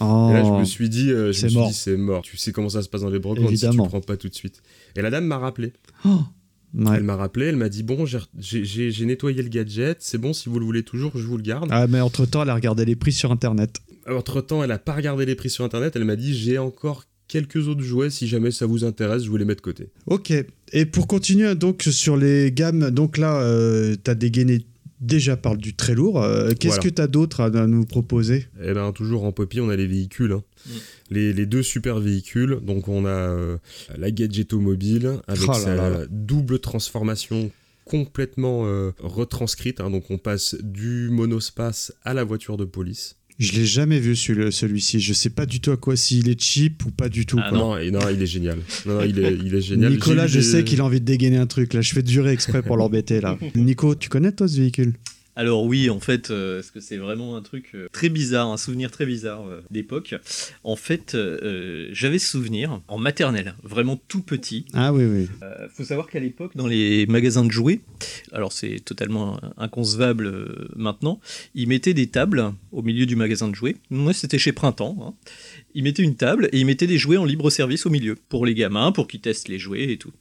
oh. 0.00 0.28
Et 0.30 0.34
là, 0.34 0.42
je 0.44 0.50
me 0.50 0.64
suis 0.64 0.88
dit, 0.88 1.10
euh, 1.10 1.32
je 1.32 1.38
C'est 1.38 1.44
me 1.46 1.50
suis 1.50 1.58
mort. 1.58 1.68
dit, 1.68 1.74
c'est 1.74 1.96
mort. 1.98 2.22
Tu 2.22 2.38
sais 2.38 2.52
comment 2.52 2.70
ça 2.70 2.80
se 2.82 2.88
passe 2.88 3.02
dans 3.02 3.10
les 3.10 3.18
brocantes 3.18 3.44
si 3.48 3.52
Évidemment. 3.52 3.84
tu 3.84 3.90
prends 3.90 4.00
pas 4.00 4.16
tout 4.16 4.30
de 4.30 4.34
suite. 4.34 4.62
Et 4.96 5.02
la 5.02 5.10
dame 5.10 5.26
m'a 5.26 5.36
rappelé. 5.38 5.74
Oh. 6.06 6.20
Ouais. 6.74 6.96
Elle 6.96 7.04
m'a 7.04 7.16
rappelé, 7.16 7.46
elle 7.46 7.56
m'a 7.56 7.68
dit 7.68 7.82
Bon, 7.82 8.04
j'ai- 8.06 9.04
nettoyé 9.06 9.42
le 9.42 9.48
gadget, 9.48 9.98
c'est 10.00 10.18
bon, 10.18 10.32
si 10.32 10.48
vous 10.48 10.58
le 10.58 10.64
voulez 10.64 10.82
toujours, 10.82 11.12
je 11.16 11.26
vous 11.26 11.36
le 11.36 11.42
garde. 11.42 11.68
Ah, 11.70 11.86
mais 11.86 12.00
entre 12.00 12.26
temps, 12.26 12.42
elle 12.42 12.50
a 12.50 12.54
regardé 12.54 12.84
les 12.84 12.96
prix 12.96 13.12
sur 13.12 13.32
internet. 13.32 13.80
Entre 14.08 14.40
temps, 14.40 14.62
elle 14.62 14.70
a 14.72 14.78
pas 14.78 14.94
regardé 14.94 15.24
les 15.26 15.34
prix 15.34 15.50
sur 15.50 15.64
internet, 15.64 15.94
elle 15.96 16.04
m'a 16.04 16.16
dit 16.16 16.34
J'ai 16.36 16.58
encore 16.58 17.04
quelques 17.28 17.66
autres 17.68 17.82
jouets, 17.82 18.10
si 18.10 18.28
jamais 18.28 18.50
ça 18.50 18.66
vous 18.66 18.84
intéresse, 18.84 19.24
je 19.24 19.30
vous 19.30 19.36
les 19.36 19.44
mets 19.44 19.54
de 19.56 19.60
côté. 19.60 19.88
Ok. 20.06 20.32
Et 20.72 20.86
pour 20.86 21.06
continuer 21.06 21.54
donc 21.54 21.82
sur 21.82 22.16
les 22.16 22.52
gammes, 22.52 22.90
donc 22.90 23.18
là, 23.18 23.40
euh, 23.40 23.96
t'as 24.02 24.14
dégainé 24.14 24.66
déjà 25.00 25.36
par 25.36 25.56
du 25.56 25.74
très 25.74 25.94
lourd. 25.94 26.22
Euh, 26.22 26.50
Qu'est-ce 26.58 26.76
Voilà. 26.76 26.82
que 26.82 26.88
t'as 26.88 27.06
d'autre 27.06 27.40
à, 27.40 27.46
à 27.46 27.66
nous 27.66 27.84
proposer? 27.84 28.46
Eh 28.62 28.72
ben, 28.72 28.92
toujours 28.92 29.24
en 29.24 29.32
poppy, 29.32 29.60
on 29.60 29.68
a 29.68 29.76
les 29.76 29.86
véhicules. 29.86 30.32
hein. 30.32 30.42
Mm. 30.66 30.70
Les, 31.10 31.32
les 31.32 31.46
deux 31.46 31.62
super 31.62 32.00
véhicules. 32.00 32.58
Donc, 32.62 32.88
on 32.88 33.04
a 33.04 33.08
euh, 33.10 33.56
la 33.96 34.10
Gadgeto 34.10 34.58
Mobile 34.60 35.18
avec 35.26 35.42
Oh 35.44 35.52
là 35.52 35.54
sa 35.58 35.74
là. 35.74 36.00
double 36.10 36.58
transformation 36.58 37.50
complètement 37.84 38.66
euh, 38.66 38.90
retranscrite. 38.98 39.80
hein. 39.80 39.90
Donc, 39.90 40.10
on 40.10 40.18
passe 40.18 40.56
du 40.62 41.08
monospace 41.10 41.92
à 42.04 42.14
la 42.14 42.24
voiture 42.24 42.56
de 42.56 42.64
police. 42.64 43.15
Je 43.38 43.52
l'ai 43.52 43.66
jamais 43.66 43.98
vu 44.00 44.16
celui- 44.16 44.50
celui-ci. 44.50 44.98
Je 45.00 45.12
sais 45.12 45.28
pas 45.30 45.44
du 45.44 45.60
tout 45.60 45.70
à 45.70 45.76
quoi 45.76 45.94
s'il 45.96 46.28
est 46.30 46.40
cheap 46.40 46.84
ou 46.86 46.90
pas 46.90 47.08
du 47.10 47.26
tout. 47.26 47.38
Ah 47.42 47.48
quoi. 47.50 47.58
non, 47.58 47.78
il 48.08 48.22
est 48.22 48.26
génial. 48.26 48.58
Non, 48.86 48.94
non, 48.94 49.02
il, 49.04 49.18
est, 49.18 49.34
il 49.44 49.54
est 49.54 49.60
génial. 49.60 49.92
Nicolas, 49.92 50.26
je 50.26 50.40
sais 50.40 50.64
qu'il 50.64 50.80
a 50.80 50.84
envie 50.84 51.00
de 51.00 51.04
dégainer 51.04 51.36
un 51.36 51.46
truc 51.46 51.74
là. 51.74 51.82
Je 51.82 51.92
fais 51.92 52.02
durer 52.02 52.32
exprès 52.32 52.62
pour 52.62 52.76
l'embêter 52.76 53.20
là. 53.20 53.38
Nico, 53.54 53.94
tu 53.94 54.08
connais 54.08 54.32
toi 54.32 54.48
ce 54.48 54.56
véhicule? 54.56 54.94
Alors 55.38 55.64
oui, 55.64 55.90
en 55.90 56.00
fait, 56.00 56.30
euh, 56.30 56.56
parce 56.60 56.70
que 56.70 56.80
c'est 56.80 56.96
vraiment 56.96 57.36
un 57.36 57.42
truc 57.42 57.72
euh, 57.74 57.88
très 57.92 58.08
bizarre, 58.08 58.48
un 58.48 58.56
souvenir 58.56 58.90
très 58.90 59.04
bizarre 59.04 59.46
euh, 59.46 59.60
d'époque? 59.70 60.14
En 60.64 60.76
fait, 60.76 61.14
euh, 61.14 61.88
j'avais 61.92 62.18
ce 62.18 62.26
souvenir 62.28 62.80
en 62.88 62.96
maternelle, 62.96 63.54
vraiment 63.62 64.00
tout 64.08 64.22
petit. 64.22 64.64
Ah 64.72 64.94
oui, 64.94 65.04
oui. 65.04 65.28
Euh, 65.42 65.68
faut 65.74 65.84
savoir 65.84 66.08
qu'à 66.08 66.20
l'époque, 66.20 66.56
dans 66.56 66.66
les 66.66 67.04
magasins 67.06 67.44
de 67.44 67.50
jouets, 67.50 67.80
alors 68.32 68.50
c'est 68.52 68.80
totalement 68.82 69.38
inconcevable 69.58 70.26
euh, 70.26 70.68
maintenant, 70.74 71.20
ils 71.54 71.68
mettaient 71.68 71.94
des 71.94 72.06
tables 72.06 72.54
au 72.72 72.80
milieu 72.80 73.04
du 73.04 73.14
magasin 73.14 73.48
de 73.48 73.54
jouets. 73.54 73.76
Moi, 73.90 74.14
c'était 74.14 74.38
chez 74.38 74.52
Printemps. 74.52 74.96
hein. 75.02 75.14
Ils 75.74 75.82
mettaient 75.82 76.02
une 76.02 76.16
table 76.16 76.48
et 76.52 76.60
ils 76.60 76.64
mettaient 76.64 76.86
des 76.86 76.96
jouets 76.96 77.18
en 77.18 77.26
libre 77.26 77.50
service 77.50 77.84
au 77.84 77.90
milieu 77.90 78.16
pour 78.30 78.46
les 78.46 78.54
gamins, 78.54 78.90
pour 78.90 79.06
qu'ils 79.06 79.20
testent 79.20 79.48
les 79.48 79.58
jouets 79.58 79.92
et 79.92 79.98
tout. 79.98 80.12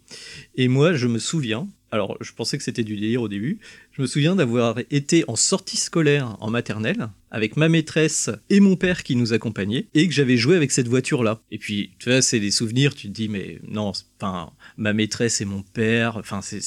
Et 0.57 0.68
moi, 0.68 0.93
je 0.93 1.07
me 1.07 1.20
souviens 1.20 1.70
alors 1.96 2.18
je 2.22 2.32
pensais 2.34 2.58
que 2.58 2.64
c'était 2.64 2.84
du 2.84 2.96
délire 2.96 3.22
au 3.22 3.28
début, 3.28 3.60
je 3.91 4.02
me 4.02 4.08
souviens 4.08 4.36
d'avoir 4.36 4.78
été 4.91 5.26
en 5.28 5.36
sortie 5.36 5.78
scolaire 5.78 6.38
en 6.39 6.50
maternelle 6.52 7.10
avec 7.32 7.58
ma 7.58 7.68
maîtresse 7.68 8.30
et 8.50 8.60
mon 8.60 8.76
père 8.76 9.04
qui 9.04 9.16
nous 9.16 9.34
accompagnaient 9.34 9.88
et 9.93 10.08
que 10.08 10.14
j'avais 10.14 10.38
joué 10.38 10.56
avec 10.56 10.72
cette 10.72 10.88
voiture-là. 10.88 11.41
Et 11.52 11.58
puis, 11.58 11.91
tu 12.00 12.10
vois, 12.10 12.22
c'est 12.22 12.39
des 12.39 12.52
souvenirs, 12.52 12.96
tu 12.96 13.08
te 13.08 13.14
dis, 13.14 13.28
mais 13.28 13.60
non, 13.68 13.91
enfin, 14.20 14.52
ma 14.78 14.93
maîtresse 14.93 15.41
et 15.41 15.46
mon 15.46 15.62
père, 15.62 16.16
enfin, 16.16 16.39
c'est, 16.41 16.62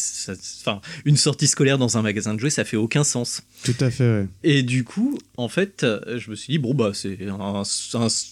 enfin, 0.61 0.83
une 1.07 1.17
sortie 1.17 1.47
scolaire 1.47 1.79
dans 1.79 1.97
un 1.97 2.03
magasin 2.03 2.35
de 2.35 2.41
jouets, 2.41 2.51
ça 2.51 2.65
fait 2.65 2.77
aucun 2.77 3.05
sens. 3.05 3.43
Tout 3.65 3.77
à 3.81 3.91
fait, 3.91 4.05
ouais. 4.05 4.27
Et 4.43 4.63
du 4.63 4.85
coup, 4.85 5.19
en 5.39 5.49
fait, 5.49 5.87
je 6.17 6.31
me 6.31 6.37
suis 6.37 6.53
dit, 6.53 6.59
bon, 6.59 6.75
bah, 6.75 6.91
c'est 6.93 7.19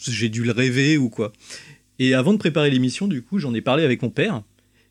j'ai 0.08 0.28
dû 0.28 0.44
le 0.44 0.52
rêver 0.52 0.98
ou 0.98 1.08
quoi. 1.08 1.32
Et 1.98 2.14
avant 2.14 2.32
de 2.32 2.38
préparer 2.38 2.70
l'émission, 2.70 3.08
du 3.08 3.22
coup, 3.22 3.38
j'en 3.38 3.54
ai 3.54 3.62
parlé 3.62 3.84
avec 3.84 4.02
mon 4.02 4.10
père. 4.10 4.42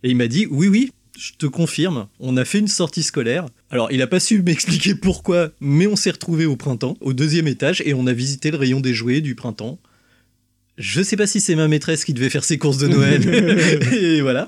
Et 0.03 0.09
il 0.09 0.15
m'a 0.15 0.27
dit, 0.27 0.47
oui, 0.49 0.67
oui, 0.67 0.91
je 1.17 1.33
te 1.37 1.45
confirme, 1.45 2.07
on 2.19 2.37
a 2.37 2.45
fait 2.45 2.59
une 2.59 2.67
sortie 2.67 3.03
scolaire. 3.03 3.45
Alors, 3.69 3.91
il 3.91 4.01
a 4.01 4.07
pas 4.07 4.19
su 4.19 4.41
m'expliquer 4.45 4.95
pourquoi, 4.95 5.51
mais 5.59 5.87
on 5.87 5.95
s'est 5.95 6.11
retrouvé 6.11 6.45
au 6.45 6.55
printemps, 6.55 6.97
au 7.01 7.13
deuxième 7.13 7.47
étage, 7.47 7.81
et 7.85 7.93
on 7.93 8.07
a 8.07 8.13
visité 8.13 8.51
le 8.51 8.57
rayon 8.57 8.79
des 8.79 8.93
jouets 8.93 9.21
du 9.21 9.35
printemps. 9.35 9.79
Je 10.77 11.01
sais 11.01 11.15
pas 11.15 11.27
si 11.27 11.39
c'est 11.39 11.55
ma 11.55 11.67
maîtresse 11.67 12.03
qui 12.03 12.13
devait 12.13 12.29
faire 12.29 12.43
ses 12.43 12.57
courses 12.57 12.77
de 12.77 12.87
Noël. 12.87 13.25
et 13.93 14.21
voilà. 14.21 14.47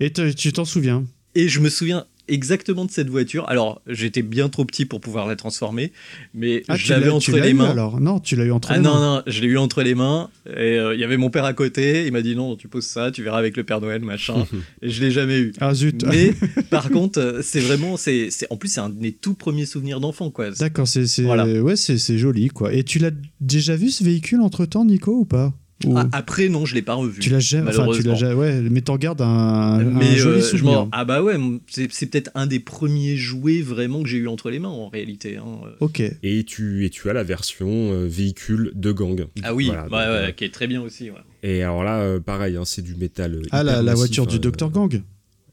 Et 0.00 0.12
tu 0.12 0.52
t'en 0.52 0.64
souviens? 0.64 1.04
Et 1.34 1.48
je 1.48 1.60
me 1.60 1.70
souviens 1.70 2.06
exactement 2.28 2.84
de 2.84 2.90
cette 2.90 3.08
voiture. 3.10 3.48
Alors, 3.48 3.80
j'étais 3.86 4.22
bien 4.22 4.48
trop 4.48 4.64
petit 4.64 4.84
pour 4.84 5.00
pouvoir 5.00 5.26
la 5.26 5.36
transformer, 5.36 5.92
mais 6.34 6.62
Ah, 6.68 6.76
je 6.76 6.92
l'avais 6.92 7.08
entre 7.10 7.30
les 7.36 7.50
eu, 7.50 7.54
mains. 7.54 7.70
alors? 7.70 8.00
Non, 8.00 8.20
tu 8.20 8.36
l'as 8.36 8.44
eu 8.44 8.52
entre 8.52 8.70
Ah 8.70 8.76
les 8.76 8.82
non, 8.82 8.94
mains. 8.94 9.16
non, 9.16 9.22
je 9.26 9.40
l'ai 9.40 9.48
eu 9.48 9.58
entre 9.58 9.82
les 9.82 9.94
mains. 9.94 10.30
Et 10.46 10.78
euh, 10.78 10.94
il 10.94 11.00
y 11.00 11.04
avait 11.04 11.16
mon 11.16 11.30
père 11.30 11.44
à 11.44 11.52
côté. 11.52 12.06
Il 12.06 12.12
m'a 12.12 12.22
dit 12.22 12.34
non, 12.36 12.56
tu 12.56 12.68
poses 12.68 12.86
ça, 12.86 13.10
tu 13.10 13.22
verras 13.22 13.38
avec 13.38 13.56
le 13.56 13.64
Père 13.64 13.80
Noël, 13.80 14.02
machin. 14.02 14.46
et 14.82 14.88
je 14.90 15.00
l'ai 15.02 15.10
jamais 15.10 15.38
eu. 15.40 15.52
Ah 15.60 15.74
zut. 15.74 16.04
Mais 16.04 16.32
par 16.70 16.90
contre, 16.90 17.40
c'est 17.42 17.60
vraiment, 17.60 17.96
c'est, 17.96 18.28
c'est- 18.30 18.46
en 18.50 18.56
plus, 18.56 18.68
c'est 18.68 18.80
un 18.80 18.88
de 18.90 19.00
mes 19.00 19.12
tout 19.12 19.34
premiers 19.34 19.66
souvenirs 19.66 20.00
d'enfant, 20.00 20.30
quoi. 20.30 20.50
D'accord, 20.50 20.86
c'est 20.88 21.04
Voilà. 21.22 21.44
ouais, 21.46 21.76
c'est 21.76 21.98
c'est 21.98 22.18
joli 22.18 22.48
quoi. 22.48 22.72
Et 22.72 22.84
tu 22.84 22.98
l'as 22.98 23.10
déjà 23.40 23.76
vu 23.76 23.90
ce 23.90 24.02
véhicule 24.04 24.40
entre 24.40 24.64
temps, 24.66 24.84
Nico, 24.84 25.12
ou 25.18 25.24
pas? 25.24 25.52
Ou- 25.86 25.94
Ah, 25.98 26.08
après, 26.12 26.48
non, 26.48 26.64
je 26.64 26.74
l'ai 26.74 26.82
pas 26.82 26.94
revu. 26.94 27.20
Tu 27.20 27.30
l'as 27.30 27.40
jamais, 27.40 27.68
enfin, 27.70 27.72
tu 27.72 27.78
l'as 27.78 27.86
malheureusement. 27.86 28.14
jamais, 28.14 28.34
ouais, 28.34 28.60
mais 28.70 28.80
t'en 28.80 28.96
gardes 28.96 29.20
un, 29.22 29.26
un 29.26 29.82
Mais 29.84 30.16
joli 30.16 30.38
euh, 30.38 30.40
je 30.42 30.46
souvenir. 30.46 30.72
m'en- 30.80 30.88
ah 30.92 31.04
bah 31.04 31.22
ouais, 31.22 31.36
c'est, 31.68 31.90
c'est 31.92 32.06
peut-être 32.06 32.30
un 32.34 32.46
des 32.46 32.60
premiers 32.60 33.16
jouets 33.16 33.62
vraiment 33.62 34.02
que 34.02 34.08
j'ai 34.08 34.18
eu 34.18 34.28
entre 34.28 34.50
les 34.50 34.58
mains 34.58 34.68
en 34.68 34.88
réalité. 34.88 35.36
hein. 35.36 35.44
Ok. 35.80 36.02
Et 36.22 36.44
tu, 36.44 36.84
et 36.84 36.90
tu 36.90 37.08
as 37.10 37.12
la 37.12 37.22
version 37.24 37.68
euh, 37.92 38.06
véhicule 38.06 38.72
de 38.74 38.92
gang. 38.92 39.26
Ah 39.42 39.54
oui, 39.54 39.66
Voilà, 39.66 39.82
ouais, 39.84 39.88
donc, 39.90 39.98
ouais, 39.98 40.06
euh, 40.06 40.30
qui 40.32 40.44
est 40.44 40.52
très 40.54 40.66
bien 40.66 40.82
aussi. 40.82 41.10
Ouais. 41.10 41.16
Et 41.42 41.62
alors 41.62 41.82
là, 41.84 41.98
euh, 42.00 42.20
pareil, 42.20 42.56
hein, 42.56 42.62
c'est 42.64 42.82
du 42.82 42.94
métal. 42.94 43.34
euh, 43.34 43.42
Ah, 43.50 43.62
la, 43.62 43.72
hyper 43.72 43.82
la 43.82 43.82
massif, 43.92 43.96
voiture 43.98 44.26
du 44.26 44.36
hein, 44.36 44.50
Dr 44.56 44.70
Gang. 44.70 45.02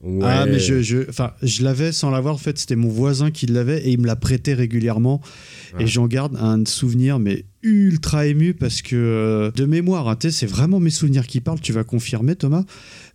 Ouais. 0.02 0.20
Ah, 0.24 0.46
mais 0.46 0.58
je, 0.58 0.80
je, 0.80 0.98
je 1.42 1.62
l'avais 1.62 1.92
sans 1.92 2.10
l'avoir. 2.10 2.34
En 2.34 2.38
fait, 2.38 2.56
c'était 2.58 2.76
mon 2.76 2.88
voisin 2.88 3.30
qui 3.30 3.44
l'avait 3.46 3.82
et 3.86 3.90
il 3.90 4.00
me 4.00 4.06
la 4.06 4.16
prêtait 4.16 4.54
régulièrement. 4.54 5.20
Ouais. 5.74 5.82
Et 5.84 5.86
j'en 5.86 6.06
garde 6.06 6.36
un 6.36 6.64
souvenir, 6.64 7.18
mais 7.18 7.44
ultra 7.62 8.26
ému 8.26 8.54
parce 8.54 8.80
que 8.80 8.96
euh, 8.96 9.50
de 9.50 9.66
mémoire, 9.66 10.08
hein, 10.08 10.16
c'est 10.30 10.46
vraiment 10.46 10.80
mes 10.80 10.88
souvenirs 10.88 11.26
qui 11.26 11.42
parlent. 11.42 11.60
Tu 11.60 11.74
vas 11.74 11.84
confirmer, 11.84 12.34
Thomas. 12.34 12.64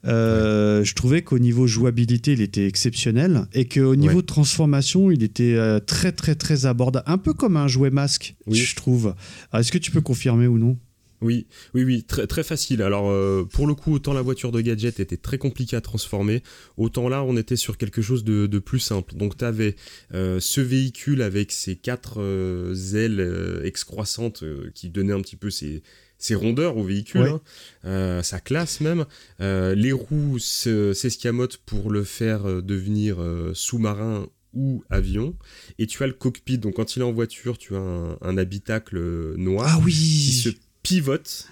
Euh, 0.05 0.83
Je 0.83 0.93
trouvais 0.93 1.23
qu'au 1.23 1.39
niveau 1.39 1.65
jouabilité, 1.65 2.33
il 2.33 2.41
était 2.41 2.67
exceptionnel 2.67 3.45
et 3.53 3.67
qu'au 3.67 3.95
niveau 3.95 4.21
de 4.21 4.27
transformation, 4.27 5.09
il 5.09 5.23
était 5.23 5.55
euh, 5.55 5.79
très, 5.79 6.11
très, 6.11 6.35
très 6.35 6.67
abordable. 6.67 7.05
Un 7.09 7.17
peu 7.17 7.33
comme 7.33 7.57
un 7.57 7.67
jouet 7.67 7.89
masque, 7.89 8.35
Oui. 8.45 8.57
je 8.57 8.75
trouve. 8.75 9.15
Est-ce 9.53 9.71
que 9.71 9.79
tu 9.79 9.89
peux 9.89 10.01
confirmer 10.01 10.45
ou 10.45 10.59
non? 10.59 10.77
Oui, 11.25 11.47
oui, 11.73 11.83
oui, 11.83 12.03
très, 12.03 12.27
très 12.27 12.43
facile. 12.43 12.81
Alors, 12.81 13.09
euh, 13.09 13.43
pour 13.51 13.65
le 13.67 13.73
coup, 13.75 13.93
autant 13.93 14.13
la 14.13 14.21
voiture 14.21 14.51
de 14.51 14.61
gadget 14.61 14.99
était 14.99 15.17
très 15.17 15.37
compliquée 15.37 15.75
à 15.75 15.81
transformer, 15.81 16.43
autant 16.77 17.09
là, 17.09 17.23
on 17.23 17.35
était 17.37 17.55
sur 17.55 17.77
quelque 17.77 18.01
chose 18.01 18.23
de, 18.23 18.45
de 18.47 18.59
plus 18.59 18.79
simple. 18.79 19.15
Donc, 19.15 19.37
tu 19.37 19.45
avais 19.45 19.75
ce 20.11 20.61
véhicule 20.61 21.21
avec 21.21 21.51
ses 21.51 21.75
quatre 21.75 22.21
euh, 22.21 22.73
ailes 22.93 23.19
euh, 23.19 23.63
excroissantes 23.63 24.43
euh, 24.43 24.71
qui 24.73 24.89
donnaient 24.89 25.13
un 25.13 25.21
petit 25.21 25.35
peu 25.35 25.49
ses, 25.49 25.81
ses 26.17 26.35
rondeurs 26.35 26.77
au 26.77 26.83
véhicule, 26.83 27.21
Ouais. 27.21 27.29
hein, 27.29 27.41
euh, 27.85 28.21
sa 28.23 28.39
classe 28.39 28.79
même. 28.81 29.05
Euh, 29.41 29.73
les 29.75 29.91
roues 29.91 30.39
se- 30.39 30.93
s'escamotent 30.93 31.57
pour 31.65 31.89
le 31.91 32.03
faire 32.03 32.45
euh, 32.47 32.61
devenir 32.61 33.21
euh, 33.21 33.51
sous-marin 33.53 34.27
ou 34.53 34.83
avion. 34.89 35.35
Et 35.79 35.85
tu 35.87 36.01
as 36.03 36.07
le 36.07 36.13
cockpit, 36.13 36.57
donc 36.57 36.75
quand 36.75 36.95
il 36.95 37.01
est 37.01 37.05
en 37.05 37.11
voiture, 37.11 37.57
tu 37.57 37.75
as 37.75 37.79
un, 37.79 38.17
un 38.21 38.37
habitacle 38.37 38.97
euh, 38.97 39.35
noir 39.37 39.67
Ah 39.69 39.77
qui 39.79 39.85
oui 39.85 39.93
se 39.93 40.49
pivote 40.85 41.47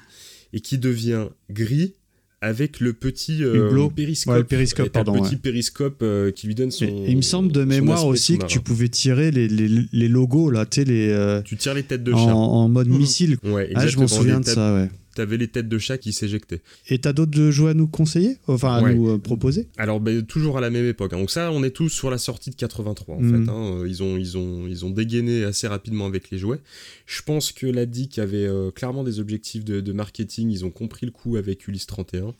et 0.53 0.59
qui 0.59 0.77
devient 0.77 1.27
gris 1.49 1.93
avec 2.41 2.81
le 2.81 2.91
petit 2.91 3.41
euh, 3.43 3.87
périscope. 3.95 4.33
Ouais, 4.33 4.39
le 4.39 4.43
périscope, 4.45 4.89
pardon, 4.89 5.13
petit 5.21 5.35
ouais. 5.35 5.41
périscope 5.41 5.99
euh, 6.01 6.29
qui 6.31 6.45
lui 6.47 6.55
donne 6.55 6.71
son. 6.71 6.85
Et- 6.85 7.05
il 7.07 7.15
me 7.15 7.21
semble 7.21 7.51
de 7.53 7.63
mémoire 7.63 8.05
aussi 8.05 8.37
que 8.37 8.45
tu 8.45 8.59
pouvais 8.59 8.89
tirer 8.89 9.31
les, 9.31 9.47
les, 9.47 9.69
les 9.91 10.07
logos, 10.09 10.49
là, 10.49 10.65
tu 10.65 10.83
les. 10.83 11.07
euh, 11.09 11.41
Tu 11.41 11.55
tires 11.55 11.73
les 11.73 11.83
têtes 11.83 12.03
de 12.03 12.11
en, 12.11 12.25
chat. 12.25 12.35
en 12.35 12.67
mode 12.67 12.87
missile. 13.03 13.37
Ouais, 13.45 13.71
Ah, 13.75 13.87
je 13.87 13.97
m'en 13.97 14.07
souviens 14.07 14.41
de 14.41 14.45
ça, 14.45 14.73
ouais. 14.75 14.89
T'avais 15.15 15.37
les 15.37 15.47
têtes 15.47 15.69
de 15.69 15.77
chat 15.77 15.97
qui 15.97 16.11
s'éjectaient. 16.13 16.61
Et 16.87 16.97
t'as 16.99 17.13
d'autres 17.13 17.49
jeux 17.51 17.67
à 17.67 17.73
nous 17.73 17.87
conseiller? 17.87 18.37
Enfin, 18.47 18.73
à 18.75 18.81
Ouais. 18.81 18.95
nous 18.95 19.09
euh, 19.09 19.17
proposer? 19.19 19.67
Alors, 19.77 19.99
ben, 19.99 20.23
toujours 20.25 20.57
à 20.57 20.61
la 20.61 20.69
même 20.69 20.85
époque. 20.87 21.13
hein. 21.13 21.19
Donc, 21.19 21.29
ça, 21.31 21.51
on 21.51 21.63
est 21.63 21.69
tous 21.71 21.89
sur 21.89 22.09
la 22.09 22.17
sortie 22.17 22.49
de 22.49 22.55
83, 22.55 23.15
en 23.15 23.21
Mhm. 23.21 23.45
fait. 23.45 23.51
hein. 23.51 23.79
Euh, 23.81 23.87
Ils, 23.87 24.01
ont, 24.01 24.17
ils, 24.17 24.37
ont, 24.37 24.67
ils 24.67 24.85
ont 24.85 24.89
dégainé 24.89 25.43
assez 25.43 25.67
rapidement 25.67 26.05
avec 26.05 26.31
les 26.31 26.37
jouets. 26.37 26.59
Je 27.05 27.21
pense 27.21 27.51
que 27.51 27.67
la 27.67 27.85
DIC 27.85 28.17
avait 28.19 28.45
euh, 28.45 28.71
clairement 28.71 29.03
des 29.03 29.19
objectifs 29.19 29.63
de, 29.65 29.81
de 29.81 29.91
marketing. 29.93 30.49
Ils 30.49 30.65
ont 30.65 30.71
compris 30.71 31.05
le 31.05 31.11
coup 31.11 31.35
avec 31.37 31.67
Ulysse 31.67 31.85
31. 31.85 32.33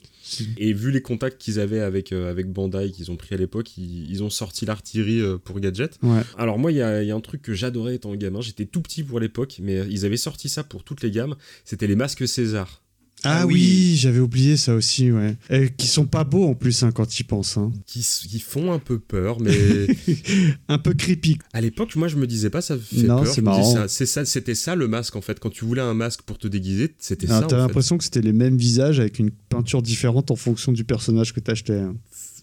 Et 0.58 0.74
vu 0.74 0.92
les 0.92 1.02
contacts 1.02 1.42
qu'ils 1.42 1.60
avaient 1.60 1.80
avec, 1.82 2.12
euh, 2.12 2.30
avec 2.30 2.52
Bandai, 2.52 2.92
qu'ils 2.92 3.12
ont 3.12 3.16
pris 3.16 3.34
à 3.36 3.38
l'époque, 3.38 3.78
ils, 3.78 4.10
ils 4.10 4.24
ont 4.24 4.30
sorti 4.30 4.66
l'artillerie 4.66 5.22
euh, 5.22 5.38
pour 5.38 5.60
Gadget. 5.60 5.98
Ouais. 6.02 6.22
Alors, 6.38 6.60
moi, 6.60 6.72
il 6.72 6.78
y 6.78 6.82
a, 6.82 7.02
il 7.02 7.08
y 7.08 7.12
a 7.12 7.16
un 7.16 7.22
truc 7.22 7.42
que 7.42 7.54
j'adorais 7.54 7.96
étant 7.96 8.14
gamin. 8.16 8.42
J'étais 8.42 8.66
tout 8.66 8.82
petit 8.82 9.04
pour 9.04 9.20
l'époque, 9.20 9.58
mais 9.62 9.86
ils 9.90 10.06
avaient 10.06 10.18
sorti 10.18 10.50
ça 10.50 10.64
pour 10.64 10.84
toutes 10.84 11.02
les 11.02 11.12
gammes. 11.12 11.36
C'était 11.66 11.88
les 11.88 11.96
masques 11.96 12.28
César. 12.28 12.83
Ah, 13.26 13.40
Ah 13.42 13.46
oui, 13.48 13.54
oui. 13.54 13.96
j'avais 13.98 14.20
oublié 14.20 14.58
ça 14.58 14.76
aussi, 14.76 15.12
ouais. 15.12 15.36
Et 15.50 15.70
qui 15.76 15.88
sont 15.88 16.06
pas 16.06 16.24
beaux 16.24 16.46
en 16.46 16.56
plus 16.56 16.84
hein, 16.84 16.92
quand 16.92 17.20
ils 17.20 17.24
pensent. 17.24 17.58
hein. 17.58 17.72
Qui, 17.86 18.00
qui 18.02 18.40
font 18.40 18.72
un 18.74 18.80
peu 18.80 19.00
peur, 19.00 19.40
mais 19.40 19.52
Un 20.68 20.78
peu 20.78 20.94
creepy. 20.94 21.38
À 21.54 21.62
l'époque, 21.62 21.96
moi, 21.96 22.08
je 22.08 22.18
me 22.18 22.28
disais 22.28 22.50
pas 22.50 22.62
ça 22.62 22.78
fait 22.78 23.04
Non, 23.04 23.24
peur. 23.24 23.34
c'est 23.34 23.42
marrant. 23.42 23.74
ça- 23.74 23.88
c'est 23.88 24.06
ça, 24.06 24.26
c'était 24.26 24.56
ça 24.56 24.76
le 24.76 24.88
masque 24.88 25.16
en 25.16 25.22
fait. 25.22 25.40
Quand 25.40 25.50
tu 25.50 25.66
voulais 25.66 25.82
un 25.82 25.94
masque 25.94 26.22
pour 26.24 26.38
te 26.38 26.48
déguiser, 26.48 26.94
c'était 27.00 27.28
Ah, 27.30 27.42
ça. 27.42 27.48
T'as 27.48 27.58
l'impression 27.58 27.98
que 27.98 28.04
c'était 28.04 28.22
les 28.22 28.34
mêmes 28.34 28.58
visages 28.58 29.00
avec 29.00 29.20
une 29.20 29.32
peinture 29.32 29.82
différente 29.82 30.30
en 30.32 30.36
fonction 30.36 30.72
du 30.72 30.84
personnage 30.84 31.34
que 31.34 31.40
t'achetais. 31.40 31.80
hein. 31.80 31.96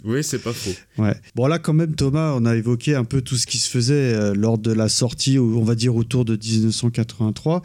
Oui, 0.05 0.25
c'est 0.25 0.39
pas 0.39 0.53
faux. 0.53 0.75
Ouais. 0.99 1.15
Bon 1.35 1.47
là 1.47 1.59
quand 1.59 1.73
même 1.73 1.95
Thomas, 1.95 2.35
on 2.37 2.45
a 2.47 2.57
évoqué 2.57 2.95
un 2.95 3.05
peu 3.05 3.21
tout 3.21 3.37
ce 3.37 3.47
qui 3.47 3.59
se 3.59 3.69
faisait 3.69 3.95
euh, 3.95 4.35
lors 4.35 4.59
de 4.59 4.73
la 4.73 4.89
sortie, 4.89 5.39
on 5.39 5.63
va 5.63 5.75
dire 5.75 5.95
autour 5.95 6.25
de 6.25 6.37
1983, 6.37 7.63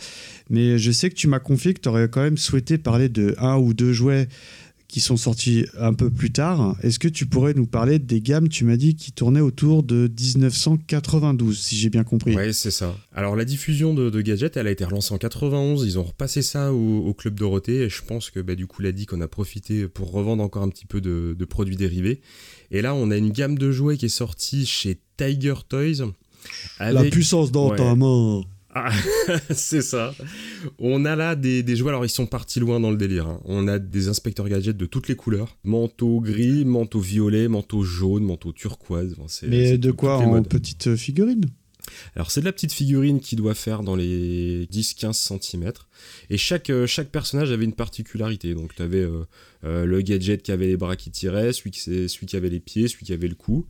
mais 0.50 0.78
je 0.78 0.92
sais 0.92 1.10
que 1.10 1.16
tu 1.16 1.28
m'as 1.28 1.40
confié 1.40 1.74
que 1.74 1.82
tu 1.82 1.90
aurais 1.90 2.10
quand 2.10 2.22
même 2.22 2.38
souhaité 2.38 2.78
parler 2.78 3.10
de 3.10 3.36
un 3.38 3.58
ou 3.58 3.74
deux 3.74 3.94
jouets 3.94 4.28
qui 4.96 5.02
sont 5.02 5.18
sortis 5.18 5.66
un 5.78 5.94
peu 5.94 6.10
plus 6.10 6.32
tard. 6.32 6.78
Est-ce 6.82 7.00
que 7.00 7.10
tu 7.10 7.26
pourrais 7.26 7.54
nous 7.54 7.66
parler 7.68 8.00
des 8.00 8.22
gammes, 8.22 8.48
tu 8.48 8.64
m'as 8.64 8.78
dit, 8.78 8.96
qui 8.96 9.12
tournaient 9.12 9.42
autour 9.42 9.84
de 9.84 10.08
1992, 10.08 11.60
si 11.60 11.76
j'ai 11.76 11.90
bien 11.90 12.06
compris 12.06 12.34
Ouais, 12.34 12.54
c'est 12.54 12.72
ça. 12.72 12.96
Alors, 13.14 13.36
la 13.36 13.44
diffusion 13.44 13.94
de, 13.94 14.10
de 14.10 14.22
Gadget, 14.22 14.56
elle 14.56 14.68
a 14.68 14.72
été 14.72 14.86
relancée 14.86 15.14
en 15.14 15.18
91. 15.18 15.84
Ils 15.86 16.00
ont 16.00 16.04
repassé 16.04 16.42
ça 16.42 16.72
au, 16.72 17.00
au 17.06 17.14
Club 17.14 17.38
Dorothée. 17.38 17.82
Et 17.84 17.90
je 17.90 18.04
pense 18.04 18.30
que, 18.30 18.40
bah, 18.40 18.56
du 18.56 18.68
coup, 18.68 18.82
l'a 18.82 18.94
dit 18.94 19.06
qu'on 19.06 19.20
a 19.20 19.28
profité 19.28 19.90
pour 19.90 20.12
revendre 20.14 20.42
encore 20.42 20.64
un 20.64 20.70
petit 20.70 20.86
peu 20.86 21.02
de, 21.02 21.36
de 21.38 21.46
produits 21.46 21.76
dérivés. 21.76 22.22
Et 22.72 22.82
là, 22.82 22.96
on 22.96 23.12
a 23.12 23.18
une 23.18 23.32
gamme 23.32 23.58
de 23.58 23.74
jouets 23.74 23.98
qui 23.98 24.06
est 24.06 24.08
sortie 24.08 24.66
chez 24.66 24.98
Tiger 25.18 25.56
Toys. 25.68 26.10
La 26.80 27.04
puissance 27.04 27.52
dans 27.52 27.72
Ouais. 27.72 27.76
ta 27.78 27.96
main. 27.96 28.44
Ah, 28.78 28.92
c'est 29.52 29.82
ça. 29.82 30.14
On 30.80 31.06
a 31.06 31.16
là 31.16 31.36
des, 31.36 31.64
des 31.64 31.76
jouets, 31.78 31.90
alors 31.90 32.06
ils 32.06 32.10
sont 32.10 32.26
partis 32.26 32.60
loin 32.60 32.80
dans 32.82 32.92
le 32.92 32.98
délire. 32.98 33.26
hein. 33.28 33.40
On 33.46 33.68
a 33.70 33.80
des 33.80 34.10
inspecteurs 34.10 34.50
gadgets 34.50 34.76
de 34.76 34.86
toutes 34.86 35.08
les 35.08 35.16
couleurs. 35.16 35.58
Manteau 35.64 36.20
gris, 36.20 36.66
manteau 36.66 37.00
violet, 37.00 37.48
manteau 37.48 37.84
jaune, 37.84 38.24
manteau 38.26 38.52
turquoise. 38.52 39.16
Enfin, 39.20 39.48
Mais 39.50 39.78
de 39.78 39.92
quoi 39.92 40.18
En 40.18 40.28
modes. 40.30 40.48
petite 40.50 40.96
figurine? 40.98 41.46
Alors 42.16 42.32
c'est 42.32 42.40
de 42.42 42.46
la 42.46 42.52
petite 42.54 42.72
figurine 42.74 43.20
qui 43.20 43.36
doit 43.36 43.54
faire 43.56 43.84
dans 43.84 43.96
les 43.96 44.66
10-15 44.68 45.14
cm. 45.14 45.72
Et 46.30 46.38
chaque, 46.38 46.70
euh, 46.70 46.88
chaque 46.88 47.10
personnage 47.10 47.52
avait 47.52 47.66
une 47.66 47.74
particularité. 47.74 48.54
Donc 48.56 48.74
tu 48.76 48.82
avais 48.82 49.08
le 49.64 50.02
gadget 50.02 50.44
qui 50.44 50.52
avait 50.52 50.68
les 50.68 50.78
bras 50.78 50.96
qui 50.96 51.10
tiraient, 51.12 51.52
celui 51.54 51.72
qui, 51.72 51.80
c'est- 51.80 52.08
celui 52.08 52.28
qui 52.28 52.36
avait 52.36 52.50
les 52.50 52.60
pieds, 52.60 52.88
celui 52.88 53.06
qui 53.06 53.14
avait 53.14 53.28
le 53.28 53.36
cou. 53.36 53.66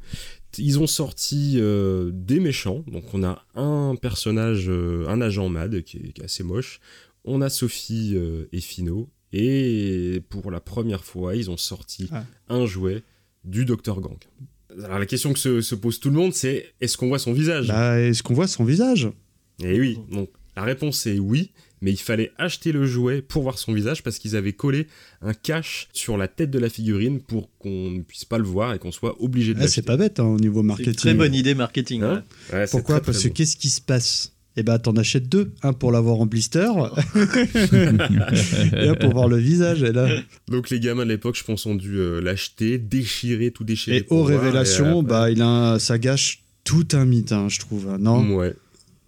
Ils 0.57 0.79
ont 0.79 0.87
sorti 0.87 1.55
euh, 1.57 2.11
des 2.13 2.39
méchants. 2.39 2.83
Donc 2.87 3.13
on 3.13 3.23
a 3.23 3.45
un 3.55 3.95
personnage, 3.95 4.65
euh, 4.69 5.05
un 5.07 5.19
agent 5.21 5.47
MAD 5.49 5.81
qui 5.83 5.97
est, 5.97 6.11
qui 6.13 6.21
est 6.21 6.25
assez 6.25 6.43
moche. 6.43 6.79
On 7.25 7.41
a 7.41 7.49
Sophie 7.49 8.13
euh, 8.15 8.45
et 8.51 8.61
Fino. 8.61 9.09
Et 9.33 10.21
pour 10.29 10.49
la 10.51 10.61
première 10.61 11.03
fois, 11.03 11.35
ils 11.35 11.49
ont 11.51 11.57
sorti 11.57 12.07
Ah. 12.11 12.23
un 12.49 12.65
jouet 12.65 13.03
du 13.43 13.65
Dr 13.65 13.99
Gang. 13.99 14.17
Alors 14.83 14.99
la 14.99 15.05
question 15.05 15.31
que 15.33 15.39
se, 15.39 15.61
se 15.61 15.75
pose 15.75 15.99
tout 15.99 16.09
le 16.09 16.15
monde, 16.15 16.33
c'est 16.33 16.73
est-ce 16.81 16.97
qu'on 16.97 17.07
voit 17.07 17.19
son 17.19 17.33
visage? 17.33 17.67
Bah, 17.67 17.99
Est-ce 17.99 18.23
qu'on 18.23 18.33
voit 18.33 18.47
son 18.47 18.63
visage? 18.65 19.09
Et 19.63 19.79
oui, 19.79 19.97
donc 20.11 20.29
la 20.57 20.63
réponse 20.63 21.05
est 21.07 21.17
oui, 21.19 21.51
mais 21.81 21.91
il 21.91 21.97
fallait 21.99 22.31
acheter 22.37 22.71
le 22.71 22.85
jouet 22.85 23.21
pour 23.21 23.43
voir 23.43 23.57
son 23.57 23.73
visage 23.73 24.03
parce 24.03 24.17
qu'ils 24.19 24.35
avaient 24.35 24.53
collé 24.53 24.87
un 25.21 25.33
cache 25.33 25.87
sur 25.93 26.17
la 26.17 26.27
tête 26.27 26.51
de 26.51 26.59
la 26.59 26.69
figurine 26.69 27.19
pour 27.21 27.49
qu'on 27.57 27.89
ne 27.91 28.01
puisse 28.01 28.25
pas 28.25 28.37
le 28.37 28.43
voir 28.43 28.73
et 28.73 28.79
qu'on 28.79 28.91
soit 28.91 29.21
obligé 29.21 29.53
de 29.53 29.59
Ah, 29.59 29.61
l'acheter. 29.63 29.75
c'est 29.75 29.85
pas 29.85 29.97
bête 29.97 30.19
hein, 30.19 30.25
au 30.25 30.39
niveau 30.39 30.59
une 30.61 30.67
marketing. 30.67 30.93
très 30.95 31.13
bonne 31.13 31.33
idée 31.35 31.55
marketing. 31.55 32.03
Hein? 32.03 32.23
ouais. 32.51 32.57
Ouais, 32.59 32.67
c'est 32.67 32.71
Pourquoi? 32.71 32.95
très, 32.95 33.03
très 33.03 33.11
Parce 33.13 33.23
que 33.23 33.29
qu'est-ce 33.29 33.55
qui 33.57 33.69
se 33.69 33.81
passe? 33.81 34.33
Eh 34.57 34.63
ben, 34.63 34.79
t'en 34.79 34.93
achètes 34.93 35.27
deux. 35.27 35.51
Un 35.63 35.73
pour 35.73 35.91
l'avoir 35.91 36.19
en 36.21 36.25
blister 36.25 36.71
et 38.73 38.87
un 38.87 38.95
pour 38.95 39.11
voir 39.13 39.27
le 39.27 39.37
visage. 39.37 39.83
Et, 39.83 39.91
là. 39.91 40.07
Donc 40.47 40.69
les 40.69 40.79
gamins 40.79 41.03
de 41.03 41.09
l'époque, 41.09 41.35
je 41.37 41.43
pense, 41.43 41.65
ont 41.65 41.75
dû 41.75 41.97
euh, 41.97 42.21
l'acheter, 42.21 42.77
déchirer, 42.77 43.51
tout 43.51 43.63
déchirer. 43.63 43.97
et 43.97 44.05
aux 44.09 44.23
voir, 44.23 44.27
révélations, 44.39 45.01
et, 45.01 45.05
euh, 45.05 45.07
bah, 45.07 45.31
il 45.31 45.41
a 45.41 45.47
un- 45.73 45.79
ça 45.79 45.97
gâche 45.97 46.41
tout 46.63 46.87
un 46.93 47.05
mythe, 47.05 47.31
hein, 47.31 47.47
je 47.49 47.59
trouve. 47.59 47.89
hein, 47.89 47.97
Non? 47.99 48.35
Ouais. 48.35 48.53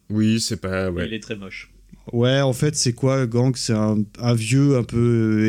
Oui, 0.10 0.40
c'est 0.40 0.58
pas. 0.62 0.90
Ouais. 0.92 1.08
Il 1.08 1.14
est 1.14 1.20
très 1.20 1.36
moche. 1.36 1.70
Ouais, 2.14 2.40
en 2.40 2.54
fait, 2.54 2.74
c'est 2.78 2.94
quoi, 2.94 3.26
Gang? 3.28 3.54
C'est 3.58 3.74
un, 3.74 3.98
un 4.20 4.34
vieux 4.34 4.78
un 4.78 4.84
peu 4.84 4.98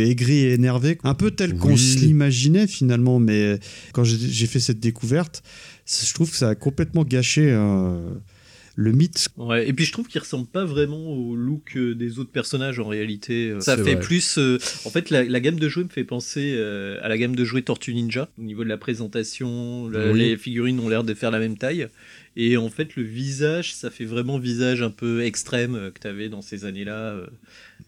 euh, 0.00 0.06
aigri 0.10 0.38
et 0.38 0.54
énervé, 0.54 0.98
un 1.04 1.14
peu 1.14 1.30
tel 1.30 1.56
qu'on 1.56 1.72
Oui. 1.72 1.78
se 1.78 1.98
l'imaginait 2.00 2.66
finalement. 2.66 3.20
Mais 3.20 3.60
quand 3.92 4.02
j'ai 4.02 4.46
fait 4.46 4.58
cette 4.58 4.80
découverte, 4.80 5.44
je 5.86 6.12
trouve 6.14 6.30
que 6.32 6.36
ça 6.36 6.48
a 6.48 6.54
complètement 6.56 7.04
gâché 7.04 7.48
euh, 7.52 8.00
le 8.80 8.92
mythe. 8.92 9.28
Ouais, 9.36 9.68
et 9.68 9.72
puis 9.72 9.84
je 9.84 9.90
trouve 9.90 10.06
qu'il 10.06 10.20
ressemble 10.20 10.46
pas 10.46 10.64
vraiment 10.64 11.04
au 11.10 11.34
look 11.34 11.72
euh, 11.76 11.96
des 11.96 12.20
autres 12.20 12.30
personnages 12.30 12.78
en 12.78 12.86
réalité. 12.86 13.50
Euh, 13.50 13.60
Ça 13.60 13.76
fait 13.76 13.82
vrai. 13.94 13.98
plus. 13.98 14.38
euh, 14.38 14.56
en 14.84 14.90
fait, 14.90 15.10
la, 15.10 15.24
la 15.24 15.40
gamme 15.40 15.58
de 15.58 15.68
jouets 15.68 15.82
me 15.82 15.88
fait 15.88 16.04
penser 16.04 16.52
euh, 16.56 16.96
à 17.02 17.08
la 17.08 17.18
gamme 17.18 17.34
de 17.34 17.44
jouets 17.44 17.62
Tortue 17.62 17.92
Ninja. 17.92 18.28
Au 18.38 18.42
niveau 18.42 18.62
de 18.62 18.68
la 18.68 18.76
présentation, 18.76 19.86
Oui. 19.86 20.18
les 20.18 20.36
figurines 20.36 20.78
ont 20.78 20.88
l'air 20.88 21.02
de 21.02 21.12
faire 21.14 21.32
la 21.32 21.40
même 21.40 21.56
taille. 21.58 21.88
Et 22.36 22.56
en 22.56 22.68
fait, 22.70 22.94
le 22.94 23.02
visage, 23.02 23.74
ça 23.74 23.90
fait 23.90 24.04
vraiment 24.04 24.38
visage 24.38 24.80
un 24.80 24.90
peu 24.90 25.22
extrême 25.24 25.74
euh, 25.74 25.90
que 25.90 25.98
t'avais 25.98 26.28
dans 26.28 26.40
ces 26.42 26.64
années-là, 26.64 27.16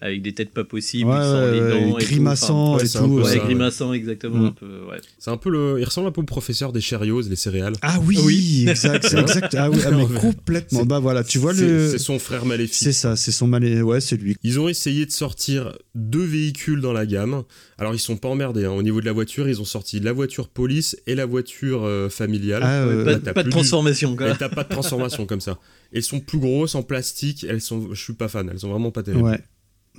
avec 0.02 0.22
des 0.22 0.32
têtes 0.32 0.51
pas 0.52 0.64
possibles, 0.64 1.10
Ouais, 1.10 1.16
sans 1.16 1.51
les 1.51 1.60
ouais, 1.60 1.70
dents, 1.70 1.98
et 1.98 2.01
tout. 2.01 2.06
grimaçant 2.06 2.77
ouais, 2.77 2.82
et 2.85 2.86
c'est 2.86 2.98
un 2.98 3.02
tout. 3.02 3.16
peu 3.16 3.20
Enfin, 3.22 3.31
ouais, 3.32 3.39
ça, 3.39 3.44
grimaçant 3.44 3.93
exactement 3.93 4.39
Mm. 4.62 4.89
Ouais. 4.90 5.01
C'est 5.18 5.31
un 5.31 5.36
peu 5.36 5.51
le. 5.51 5.77
Il 5.78 5.85
ressemble 5.85 6.09
un 6.09 6.12
peu 6.12 6.20
au 6.22 6.24
professeur 6.24 6.72
des 6.72 6.81
Cheerios, 6.81 7.22
les 7.28 7.36
céréales. 7.36 7.74
Ah 7.82 7.98
oui, 8.06 8.18
Oui. 8.24 8.66
exact, 8.68 9.06
c'est 9.09 9.18
exact. 9.20 9.55
Ah 9.59 9.68
oui, 9.70 9.78
ah, 9.85 9.90
mais 9.97 10.06
complètement. 10.20 10.81
C'est- 10.81 10.86
Bah 10.86 10.98
voilà, 11.01 11.22
tu 11.24 11.39
vois 11.39 11.55
C'est- 11.55 11.66
le. 11.66 11.90
C'est 11.90 11.98
son 11.98 12.18
frère 12.18 12.44
maléfique. 12.47 12.74
C'est 12.74 12.93
ça, 12.93 13.16
c'est 13.16 13.32
son 13.32 13.47
malais. 13.47 13.82
Ouais, 13.82 14.01
c'est 14.01 14.16
lui. 14.16 14.36
Ils 14.43 14.59
ont 14.59 14.68
essayé 14.68 15.05
de 15.06 15.10
sortir 15.12 15.77
deux 15.94 16.24
véhicules 16.24 16.81
dans 16.81 16.93
la 16.93 17.05
gamme. 17.06 17.43
Alors 17.78 17.94
ils 17.94 17.98
sont 17.98 18.16
pas 18.16 18.28
emmerdés. 18.28 18.64
hein. 18.64 18.72
Au 18.72 18.82
niveau 18.82 19.01
de 19.01 19.06
la 19.06 19.12
voiture, 19.12 19.48
ils 19.48 19.60
ont 19.60 19.64
sorti 19.64 20.01
la 20.01 20.12
voiture 20.12 20.48
police 20.48 20.97
et 21.06 21.14
la 21.14 21.27
voiture 21.27 21.85
euh, 21.85 22.09
familiale. 22.09 22.62
Ah, 22.64 22.82
euh, 22.85 23.18
pas 23.18 23.32
pas 23.35 23.43
de 23.43 23.51
transformation, 23.51 24.16
quoi. 24.16 24.35
T'as 24.35 24.48
pas 24.48 24.64
de 24.64 24.68
transformation 24.68 25.27
comme 25.27 25.40
ça. 25.40 25.59
Elles 25.93 26.02
sont 26.02 26.20
plus 26.20 26.39
grosses 26.39 26.74
en 26.74 26.82
plastique. 26.82 27.44
Elles 27.48 27.60
sont. 27.60 27.89
Je 27.93 28.01
suis 28.02 28.12
pas 28.12 28.28
fan. 28.28 28.48
Elles 28.52 28.60
sont 28.60 28.70
vraiment 28.70 28.90
pas 28.90 29.02
terribles. 29.02 29.24
Ouais, 29.24 29.40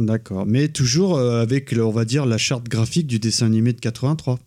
d'accord. 0.06 0.46
Mais 0.46 0.68
toujours 0.68 1.18
euh, 1.18 1.42
avec, 1.42 1.74
on 1.78 1.92
va 1.92 2.06
dire, 2.06 2.26
la 2.26 2.38
charte 2.38 2.68
graphique 2.68 3.08
du 3.08 3.20
dessin 3.20 3.46
animé 3.46 3.74
de 3.74 3.80
83. 3.80 4.40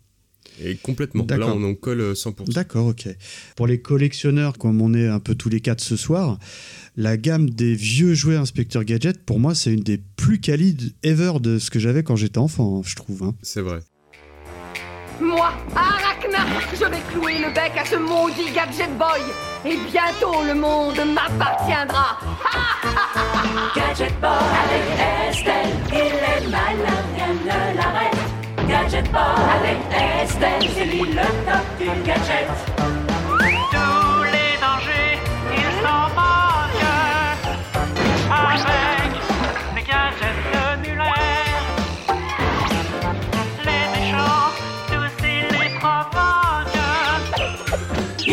Et 0.62 0.76
complètement. 0.76 1.26
Là, 1.28 1.52
on 1.52 1.64
en 1.64 1.74
colle 1.74 2.00
euh, 2.00 2.14
100%. 2.14 2.52
D'accord, 2.52 2.86
ok. 2.86 3.08
Pour 3.56 3.66
les 3.66 3.80
collectionneurs, 3.80 4.56
comme 4.56 4.80
on 4.80 4.94
est 4.94 5.08
un 5.08 5.18
peu 5.18 5.34
tous 5.34 5.48
les 5.48 5.60
quatre 5.60 5.80
ce 5.80 5.96
soir, 5.96 6.38
la 6.96 7.16
gamme 7.16 7.50
des 7.50 7.74
vieux 7.74 8.14
jouets 8.14 8.36
Inspecteur 8.36 8.84
Gadget, 8.84 9.24
pour 9.24 9.40
moi, 9.40 9.54
c'est 9.54 9.72
une 9.72 9.80
des 9.82 9.98
plus 10.16 10.38
qualides 10.38 10.92
ever 11.02 11.32
de 11.40 11.58
ce 11.58 11.70
que 11.70 11.80
j'avais 11.80 12.04
quand 12.04 12.14
j'étais 12.14 12.38
enfant, 12.38 12.82
je 12.84 12.94
trouve. 12.94 13.24
hein. 13.24 13.34
C'est 13.42 13.62
vrai. 13.62 13.80
Moi, 15.20 15.52
Arachna, 15.76 16.38
je 16.72 16.84
vais 16.84 17.00
clouer 17.12 17.38
le 17.38 17.50
bec 17.50 17.72
à 17.80 17.84
ce 17.84 17.96
maudit 17.96 18.50
Gadget 18.52 18.96
Boy. 18.98 19.20
Et 19.64 19.76
bientôt 19.76 20.42
le 20.46 20.54
monde 20.54 21.00
m'appartiendra. 21.14 22.18
Gadget 23.74 24.20
Boy 24.20 24.30
avec 24.30 25.30
Estelle, 25.30 25.74
il 25.88 25.96
est 25.96 26.48
malin, 26.50 27.00
rien 27.14 27.32
ne 27.44 27.76
l'arrête. 27.76 28.16
Gadget 28.68 29.10
Boy 29.12 29.22
avec 29.56 29.78
Estelle, 30.22 30.70
c'est 30.74 30.84
lui 30.84 31.12
le 31.12 31.22
top 31.22 31.66
du 31.78 31.86
gadget. 32.02 32.48
Tous 33.70 34.22
les 34.24 34.58
dangers, 34.60 35.18
ils 35.52 35.74
s'en 35.82 36.08
moquent 36.14 36.84
avec 38.30 38.93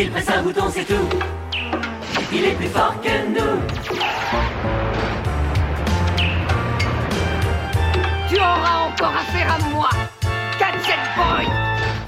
Il 0.02 0.10
presse 0.10 0.28
un 0.30 0.42
bouton, 0.42 0.64
c'est 0.68 0.84
tout. 0.84 1.08
Il 2.32 2.44
est 2.44 2.54
plus 2.54 2.66
fort 2.66 2.96
que 3.00 3.24
nous. 3.28 3.60
Tu 8.28 8.36
auras 8.36 8.88
encore 8.88 9.14
affaire 9.14 9.52
à 9.52 9.58
moi, 9.70 9.90
Gadget 10.58 10.98
Boy. 11.16 11.46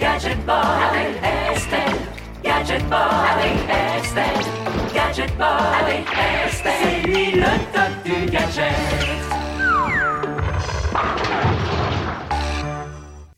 Gadget 0.00 0.44
Boy 0.44 0.56
avec 0.90 1.22
Estelle. 1.54 2.00
Gadget 2.42 2.84
Boy 2.88 2.98
avec 3.32 3.56
Estelle. 4.02 4.44
Gadget 4.92 5.36
Boy 5.36 5.46
avec 5.80 6.04
Estelle. 6.48 6.72
C'est 6.82 7.06
lui 7.06 7.30
le 7.30 7.52
top 7.72 7.92
du 8.04 8.26
gadget. 8.28 8.74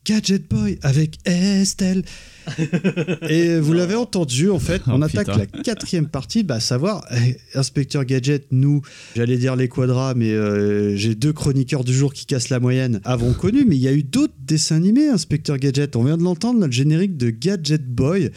Gadget 0.06 0.48
Boy 0.48 0.78
avec 0.82 1.18
Estelle. 1.26 2.04
Et 3.28 3.58
vous 3.58 3.72
l'avez 3.72 3.94
entendu, 3.94 4.50
en 4.50 4.58
fait, 4.58 4.82
Oh, 4.86 4.92
on 4.94 5.02
attaque 5.02 5.26
putain. 5.26 5.38
la 5.38 5.62
quatrième 5.62 6.06
partie, 6.06 6.42
bah, 6.42 6.56
à 6.56 6.60
savoir, 6.60 7.04
eh, 7.10 7.36
Inspecteur 7.58 8.04
Gadget, 8.04 8.46
nous, 8.50 8.82
j'allais 9.14 9.36
dire 9.36 9.56
les 9.56 9.68
quadras, 9.68 10.14
mais 10.14 10.30
euh, 10.30 10.96
j'ai 10.96 11.14
deux 11.14 11.32
chroniqueurs 11.32 11.84
du 11.84 11.92
jour 11.94 12.12
qui 12.12 12.26
cassent 12.26 12.50
la 12.50 12.60
moyenne, 12.60 13.00
avons 13.04 13.32
connu, 13.32 13.64
mais 13.66 13.76
il 13.76 13.82
y 13.82 13.88
a 13.88 13.92
eu 13.92 14.02
d'autres 14.02 14.34
dessins 14.46 14.76
animés, 14.76 15.08
Inspecteur 15.08 15.58
Gadget. 15.58 15.96
On 15.96 16.04
vient 16.04 16.16
de 16.16 16.22
l'entendre, 16.22 16.64
le 16.64 16.70
générique 16.70 17.16
de 17.16 17.30
Gadget 17.30 17.84
Boy. 17.86 18.30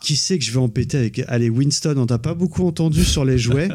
Qui 0.00 0.14
sait 0.14 0.38
que 0.38 0.44
je 0.44 0.52
vais 0.52 0.58
embêter 0.58 0.96
avec. 0.96 1.22
Allez, 1.26 1.50
Winston, 1.50 1.94
on 1.96 2.06
t'a 2.06 2.18
pas 2.18 2.34
beaucoup 2.34 2.64
entendu 2.64 3.04
sur 3.04 3.24
les 3.24 3.36
jouets. 3.36 3.68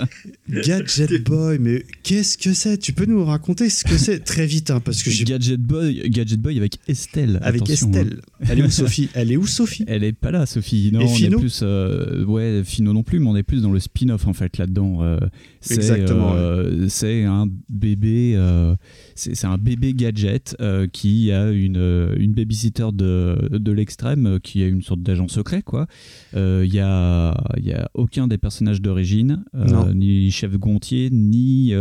Gadget 0.48 1.22
Boy, 1.24 1.58
mais 1.60 1.84
qu'est-ce 2.02 2.38
que 2.38 2.54
c'est? 2.54 2.78
Tu 2.78 2.92
peux 2.92 3.04
nous 3.04 3.24
raconter 3.24 3.68
ce 3.68 3.84
que 3.84 3.98
c'est? 3.98 4.20
Très 4.20 4.46
vite, 4.46 4.70
hein, 4.70 4.80
parce 4.80 5.02
que 5.02 5.10
j'ai. 5.10 5.24
Gadget 5.24 5.60
Boy, 5.60 6.08
Gadget 6.08 6.40
Boy 6.40 6.56
avec 6.56 6.78
Estelle. 6.88 7.38
Avec 7.42 7.62
attention, 7.62 7.88
hein. 7.88 7.90
Estelle. 7.90 8.20
Elle 8.48 8.60
est 8.60 8.62
où, 8.62 8.70
Sophie? 8.70 9.08
Elle 9.14 9.32
est 9.32 9.36
où, 9.36 9.46
Sophie? 9.46 9.84
Elle 9.86 10.04
est 10.04 10.12
pas 10.12 10.30
là, 10.30 10.46
Sophie. 10.46 10.90
Non, 10.92 11.00
Et 11.00 11.04
on 11.04 11.08
est 11.08 11.16
Fino? 11.16 11.38
plus, 11.40 11.60
euh, 11.62 12.24
ouais, 12.24 12.62
Fino 12.64 12.92
non 12.92 13.02
plus, 13.02 13.18
mais 13.18 13.28
on 13.28 13.36
est 13.36 13.42
plus 13.42 13.60
dans 13.62 13.72
le 13.72 13.80
spin-off 13.80 14.26
en 14.26 14.32
fait 14.32 14.58
là-dedans. 14.58 15.02
Euh, 15.02 15.18
c'est, 15.60 15.74
Exactement, 15.74 16.32
euh, 16.36 16.86
C'est 16.88 17.24
un 17.24 17.46
bébé, 17.68 18.32
euh, 18.36 18.74
c'est, 19.16 19.44
un 19.46 19.58
bébé 19.58 19.94
gadget 19.94 20.56
euh, 20.60 20.86
qui 20.86 21.32
a 21.32 21.50
une 21.50 21.76
euh, 21.76 22.14
une 22.18 22.32
babysitter 22.32 22.88
de 22.92 23.48
de 23.50 23.72
l'extrême 23.72 24.26
euh, 24.26 24.38
qui 24.38 24.62
est 24.62 24.68
une 24.68 24.82
sorte 24.82 25.02
d'agent 25.02 25.28
secret 25.28 25.62
quoi. 25.62 25.86
Euh, 26.34 26.62
Il 26.66 26.72
y 26.74 26.80
a 26.80 27.34
y 27.56 27.72
a 27.72 27.90
aucun 27.94 28.28
des 28.28 28.38
personnages 28.38 28.80
d'origine, 28.80 29.44
euh, 29.54 29.92
ni 29.94 30.30
chef 30.30 30.56
Gontier, 30.58 31.08
ni 31.10 31.72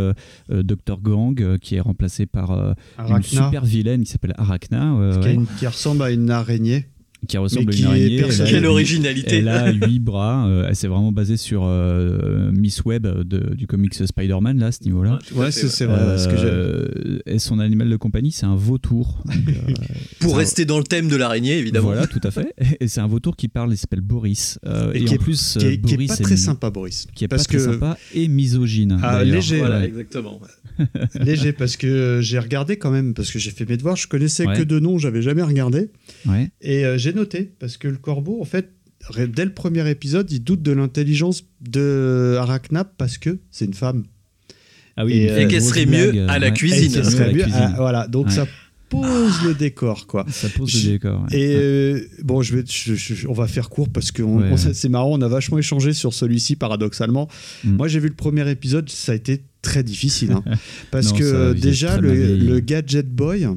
Dr 0.49 0.99
Gang 1.01 1.57
qui 1.59 1.75
est 1.75 1.79
remplacé 1.81 2.25
par 2.25 2.75
une 3.09 3.21
super 3.23 3.63
vilaine 3.65 4.03
qui 4.03 4.11
s'appelle 4.11 4.33
Arachna. 4.37 4.93
ouais, 4.95 5.11
qui, 5.11 5.17
a 5.17 5.21
ouais, 5.29 5.33
une- 5.35 5.45
qui 5.59 5.67
ressemble 5.67 6.03
à 6.03 6.11
une 6.11 6.29
araignée. 6.29 6.85
Qui 7.25 7.37
ressemble 7.37 7.73
à 7.73 7.75
une 7.75 7.85
araignée. 7.85 8.17
personne- 8.21 8.45
Elle 8.47 8.55
a 8.55 8.57
Quelle 8.59 8.65
originalité. 8.67 9.35
Elle 9.37 9.47
a 9.49 9.71
huit 9.71 9.99
bras. 9.99 10.47
euh, 10.47 10.65
elle 10.67 10.75
s'est 10.75 10.87
vraiment 10.87 11.11
basée 11.11 11.37
sur 11.37 11.63
euh, 11.65 12.51
Miss 12.51 12.83
Webb 12.85 13.05
de- 13.23 13.53
du 13.55 13.67
comics 13.67 13.93
Spider-Man, 13.93 14.59
là, 14.59 14.67
à 14.67 14.71
ce 14.71 14.83
niveau-là. 14.83 15.19
Ouais, 15.35 15.51
c'est 15.51 15.85
vrai. 15.85 16.17
ce 16.17 16.27
que 16.27 16.37
j'ai- 16.37 16.43
Euh, 16.45 17.19
et 17.25 17.39
son 17.39 17.59
animal 17.59 17.89
de 17.89 17.95
compagnie, 17.97 18.31
c'est 18.31 18.45
un 18.45 18.55
vautour. 18.55 19.23
Donc, 19.25 19.35
euh, 19.49 19.73
Pour 20.19 20.35
un- 20.35 20.37
rester 20.39 20.65
dans 20.65 20.77
le 20.77 20.83
thème 20.83 21.07
de 21.09 21.15
l'araignée, 21.15 21.57
évidemment. 21.57 21.87
Voilà, 21.87 22.07
tout 22.07 22.21
à 22.23 22.31
fait. 22.31 22.53
Et 22.79 22.87
c'est 22.87 23.01
un 23.01 23.07
vautour 23.07 23.35
qui 23.35 23.47
parle, 23.47 23.71
il 23.73 23.77
s'appelle 23.77 24.01
Boris. 24.01 24.59
Euh, 24.65 24.91
Et 24.93 25.01
et, 25.01 25.05
qui 25.05 25.11
en 25.11 25.15
est- 25.15 25.17
plus, 25.19 25.57
qui 25.59 25.65
est, 25.65 25.81
qui 25.81 25.93
est 25.93 25.95
Boris 25.97 26.07
pas 26.09 26.15
est- 26.15 26.23
très 26.23 26.37
sympa, 26.37 26.69
Boris. 26.69 27.07
Qui 27.15 27.23
est 27.25 27.27
parce 27.27 27.43
pas 27.43 27.49
très 27.49 27.57
que 27.57 27.63
sympa 27.73 27.97
et 28.13 28.27
misogyne. 28.27 28.99
Ah, 29.01 29.23
léger, 29.23 29.57
Voilà, 29.57 29.79
Ouais. 29.79 29.85
exactement. 29.87 30.39
léger, 31.21 31.53
parce 31.53 31.77
que 31.77 32.19
j'ai 32.21 32.39
regardé 32.39 32.77
quand 32.77 32.91
même, 32.91 33.13
parce 33.13 33.31
que 33.31 33.39
j'ai 33.39 33.51
fait 33.51 33.67
mes 33.67 33.77
devoirs. 33.77 33.95
Je 33.95 34.07
connaissais 34.07 34.45
Ouais. 34.45 34.57
que 34.57 34.63
de 34.63 34.79
nom, 34.79 34.97
j'avais 34.97 35.21
jamais 35.21 35.41
regardé. 35.41 35.89
Ouais. 36.25 36.49
Et 36.61 36.85
euh, 36.85 36.97
j'ai 36.97 37.13
noté, 37.15 37.51
parce 37.59 37.77
que 37.77 37.87
le 37.87 37.97
corbeau, 37.97 38.41
en 38.41 38.45
fait, 38.45 38.69
dès 39.17 39.45
le 39.45 39.53
premier 39.53 39.89
épisode, 39.89 40.31
il 40.31 40.43
doute 40.43 40.61
de 40.61 40.71
l'intelligence 40.71 41.43
de 41.61 42.35
Arachna 42.39 42.83
parce 42.83 43.17
que 43.17 43.37
c'est 43.51 43.65
une 43.65 43.73
femme. 43.73 44.03
Ah 44.97 45.05
oui, 45.05 45.13
Et, 45.13 45.23
il 45.23 45.29
euh, 45.29 45.35
fait 45.35 45.43
Et 45.43 45.47
qu'elle 45.47 45.61
serait 45.63 45.85
mieux 45.85 46.29
à 46.29 46.39
la 46.39 46.47
ouais. 46.47 46.53
cuisine. 46.53 47.03
Serait 47.03 47.33
mieux- 47.33 47.45
ah, 47.53 47.73
voilà, 47.77 48.07
donc 48.07 48.27
Ouais. 48.27 48.31
ça 48.31 48.47
pose 48.87 49.43
le 49.43 49.53
décor, 49.53 50.07
quoi. 50.07 50.25
Ça 50.29 50.47
pose 50.47 50.69
Je- 50.69 50.85
le 50.87 50.93
décor. 50.93 51.21
ouais. 51.23 51.37
Et 51.37 51.47
Ouais. 51.47 51.61
euh, 51.61 51.99
bon, 52.23 52.41
je 52.41 52.55
vais, 52.55 52.63
je- 52.65 52.93
je- 52.95 53.27
on 53.27 53.33
va 53.33 53.47
faire 53.47 53.69
court 53.69 53.89
parce 53.89 54.11
que 54.11 54.21
Ouais. 54.21 54.55
c'est 54.73 54.89
marrant, 54.89 55.11
on 55.17 55.21
a 55.21 55.27
vachement 55.27 55.57
échangé 55.57 55.91
sur 55.91 56.13
celui-ci 56.13 56.55
paradoxalement. 56.55 57.27
Mm. 57.65 57.75
Moi, 57.75 57.87
j'ai 57.89 57.99
vu 57.99 58.07
le 58.07 58.13
premier 58.15 58.49
épisode, 58.49 58.89
ça 58.89 59.11
a 59.11 59.15
été 59.15 59.43
très 59.61 59.83
difficile, 59.83 60.31
hein. 60.31 60.43
parce 60.91 61.11
Non, 61.11 61.17
que 61.19 61.53
déjà 61.53 61.97
le 61.99 62.59
gadget 62.61 63.09
boy. 63.09 63.47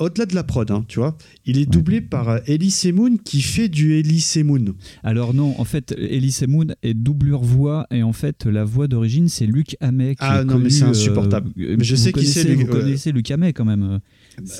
Au-delà 0.00 0.26
de 0.26 0.34
la 0.34 0.42
prod, 0.44 0.70
hein, 0.70 0.84
tu 0.88 0.98
vois, 0.98 1.16
il 1.44 1.58
est 1.58 1.66
doublé 1.66 2.00
par 2.00 2.28
euh, 2.28 2.38
Elise 2.46 2.84
Moon 2.92 3.16
qui 3.24 3.40
fait 3.40 3.68
du 3.68 3.94
Elise 3.94 4.36
Moon. 4.44 4.74
Alors 5.02 5.34
non, 5.34 5.54
en 5.58 5.64
fait, 5.64 5.94
Elise 5.98 6.44
Moon 6.48 6.66
est 6.82 6.94
doublure 6.94 7.42
voix 7.42 7.86
et 7.90 8.02
en 8.02 8.12
fait 8.12 8.44
la 8.46 8.64
voix 8.64 8.88
d'origine 8.88 9.28
c'est 9.28 9.46
Luc 9.46 9.76
Hamet. 9.80 10.12
qui 10.14 10.18
Ah 10.20 10.40
est 10.40 10.44
non, 10.44 10.58
mais 10.58 10.70
c'est 10.70 10.84
euh, 10.84 10.88
insupportable. 10.88 11.50
euh, 11.58 11.76
Mais 11.78 11.84
je 11.84 11.96
sais 11.96 12.12
qui 12.12 12.26
c'est, 12.26 12.44
Luc- 12.44 12.60
Vous 12.60 12.66
connaissez 12.66 13.12
Luc 13.12 13.30
Hamet 13.30 13.52
quand 13.52 13.64
même. 13.64 14.00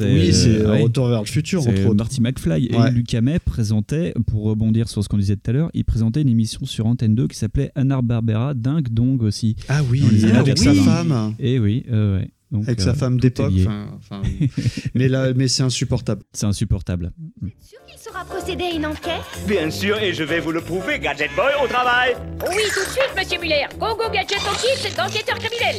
oui, 0.01 0.33
c'est 0.33 0.49
euh, 0.61 0.71
ouais. 0.73 0.83
Retour 0.83 1.09
vers 1.09 1.21
le 1.21 1.27
futur, 1.27 1.61
entre 1.67 1.87
autres. 1.87 1.95
Marty 1.95 2.21
McFly. 2.21 2.69
Ouais. 2.73 2.89
Et 2.89 2.91
Luc 2.93 3.13
Hamet 3.15 3.39
présentait, 3.39 4.15
pour 4.27 4.45
rebondir 4.45 4.89
sur 4.89 5.03
ce 5.05 5.09
qu'on 5.09 5.19
disait 5.19 5.37
tout 5.37 5.51
à 5.51 5.53
l'heure, 5.53 5.71
il 5.75 5.85
présentait 5.85 6.23
une 6.23 6.29
émission 6.29 6.65
sur 6.65 6.87
Antenne 6.87 7.15
2 7.15 7.29
qui 7.29 7.37
s'appelait 7.37 7.71
Anna 7.75 8.01
Barbera, 8.03 8.55
Dingue 8.55 8.89
Dong 8.91 9.23
aussi. 9.23 9.57
Ah 9.69 9.83
oui, 9.91 10.03
avec 10.33 10.57
sa 10.59 10.73
80. 10.73 10.83
femme. 10.83 11.35
Et 11.39 11.59
oui, 11.59 11.85
euh, 11.91 12.19
ouais. 12.19 12.31
Donc, 12.57 12.69
Avec 12.69 12.81
euh, 12.81 12.85
sa 12.85 12.95
femme 12.95 13.21
tout 13.21 13.29
d'époque. 13.29 13.53
mais 14.95 15.09
là, 15.09 15.35
mais 15.35 15.47
c'est 15.47 15.63
insupportable. 15.63 16.23
C'est 16.33 16.47
insupportable. 16.47 17.13
Il 17.43 17.99
sera 17.99 18.25
procédé 18.25 18.65
à 18.65 18.71
une 18.71 18.87
enquête? 18.87 19.21
Bien 19.47 19.71
sûr, 19.71 19.99
et 19.99 20.15
je 20.15 20.25
vais 20.25 20.41
vous 20.41 20.53
le 20.53 20.63
prouver, 20.63 20.99
Gadget 20.99 21.31
Boy, 21.37 21.53
au 21.63 21.69
travail 21.69 22.17
Oui, 22.49 22.63
tout 22.73 22.81
de 22.81 22.91
suite, 22.91 23.13
monsieur 23.15 23.39
Muller. 23.39 23.67
Go 23.79 23.95
Go 23.95 24.11
Gadget 24.11 24.39
c'est 24.81 24.97
d'enquêteur 24.97 25.39
criminel. 25.39 25.77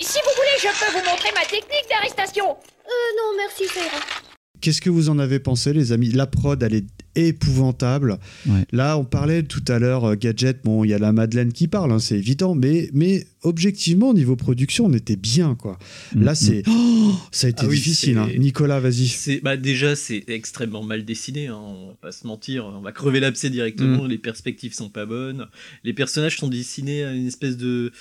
Si 0.00 0.18
vous 0.24 0.32
voulez, 0.36 0.56
je 0.58 0.68
peux 0.68 0.90
vous 0.98 1.04
montrer 1.10 1.28
ma 1.34 1.42
technique 1.42 1.84
d'arrestation. 1.90 2.46
Euh, 2.48 2.90
non, 3.18 3.36
merci, 3.36 3.66
ça 3.66 3.80
ira. 3.80 4.02
Qu'est-ce 4.62 4.80
que 4.80 4.88
vous 4.88 5.10
en 5.10 5.18
avez 5.18 5.38
pensé, 5.38 5.74
les 5.74 5.92
amis? 5.92 6.10
La 6.12 6.26
prod, 6.26 6.62
elle 6.62 6.74
est 6.74 6.86
épouvantable. 7.16 8.18
Ouais. 8.46 8.64
Là, 8.72 8.96
on 8.98 9.04
parlait 9.04 9.42
tout 9.42 9.64
à 9.68 9.78
l'heure, 9.78 10.04
euh, 10.04 10.14
Gadget, 10.16 10.62
bon, 10.64 10.84
il 10.84 10.90
y 10.90 10.94
a 10.94 10.98
la 10.98 11.12
Madeleine 11.12 11.52
qui 11.52 11.68
parle, 11.68 11.92
hein, 11.92 11.98
c'est 11.98 12.16
évident, 12.16 12.54
mais, 12.54 12.88
mais 12.92 13.26
objectivement, 13.42 14.10
au 14.10 14.14
niveau 14.14 14.36
production, 14.36 14.86
on 14.86 14.92
était 14.92 15.16
bien, 15.16 15.54
quoi. 15.54 15.78
Mm, 16.14 16.22
Là, 16.24 16.34
c'est. 16.34 16.62
Oh, 16.68 17.14
ça 17.32 17.46
a 17.46 17.50
été 17.50 17.62
Ah 17.64 17.68
oui, 17.68 17.76
difficile, 17.76 18.18
hein. 18.18 18.28
Nicolas, 18.38 18.80
vas-y. 18.80 19.40
Bah 19.42 19.56
déjà 19.56 19.96
c'est 19.96 20.24
extrêmement 20.28 20.82
mal 20.82 21.04
dessiné, 21.04 21.48
hein, 21.48 21.58
on 21.58 21.88
va 21.88 21.94
pas 22.00 22.12
se 22.12 22.26
mentir, 22.26 22.64
on 22.66 22.80
va 22.80 22.92
crever 22.92 23.20
l'abcès 23.20 23.50
directement, 23.50 24.04
Mm. 24.04 24.08
les 24.08 24.18
perspectives 24.18 24.74
sont 24.74 24.88
pas 24.90 25.06
bonnes, 25.06 25.46
les 25.84 25.92
personnages 25.92 26.36
sont 26.38 26.48
dessinés 26.48 27.04
à 27.04 27.12
une 27.12 27.26
espèce 27.26 27.56
de 27.56 27.92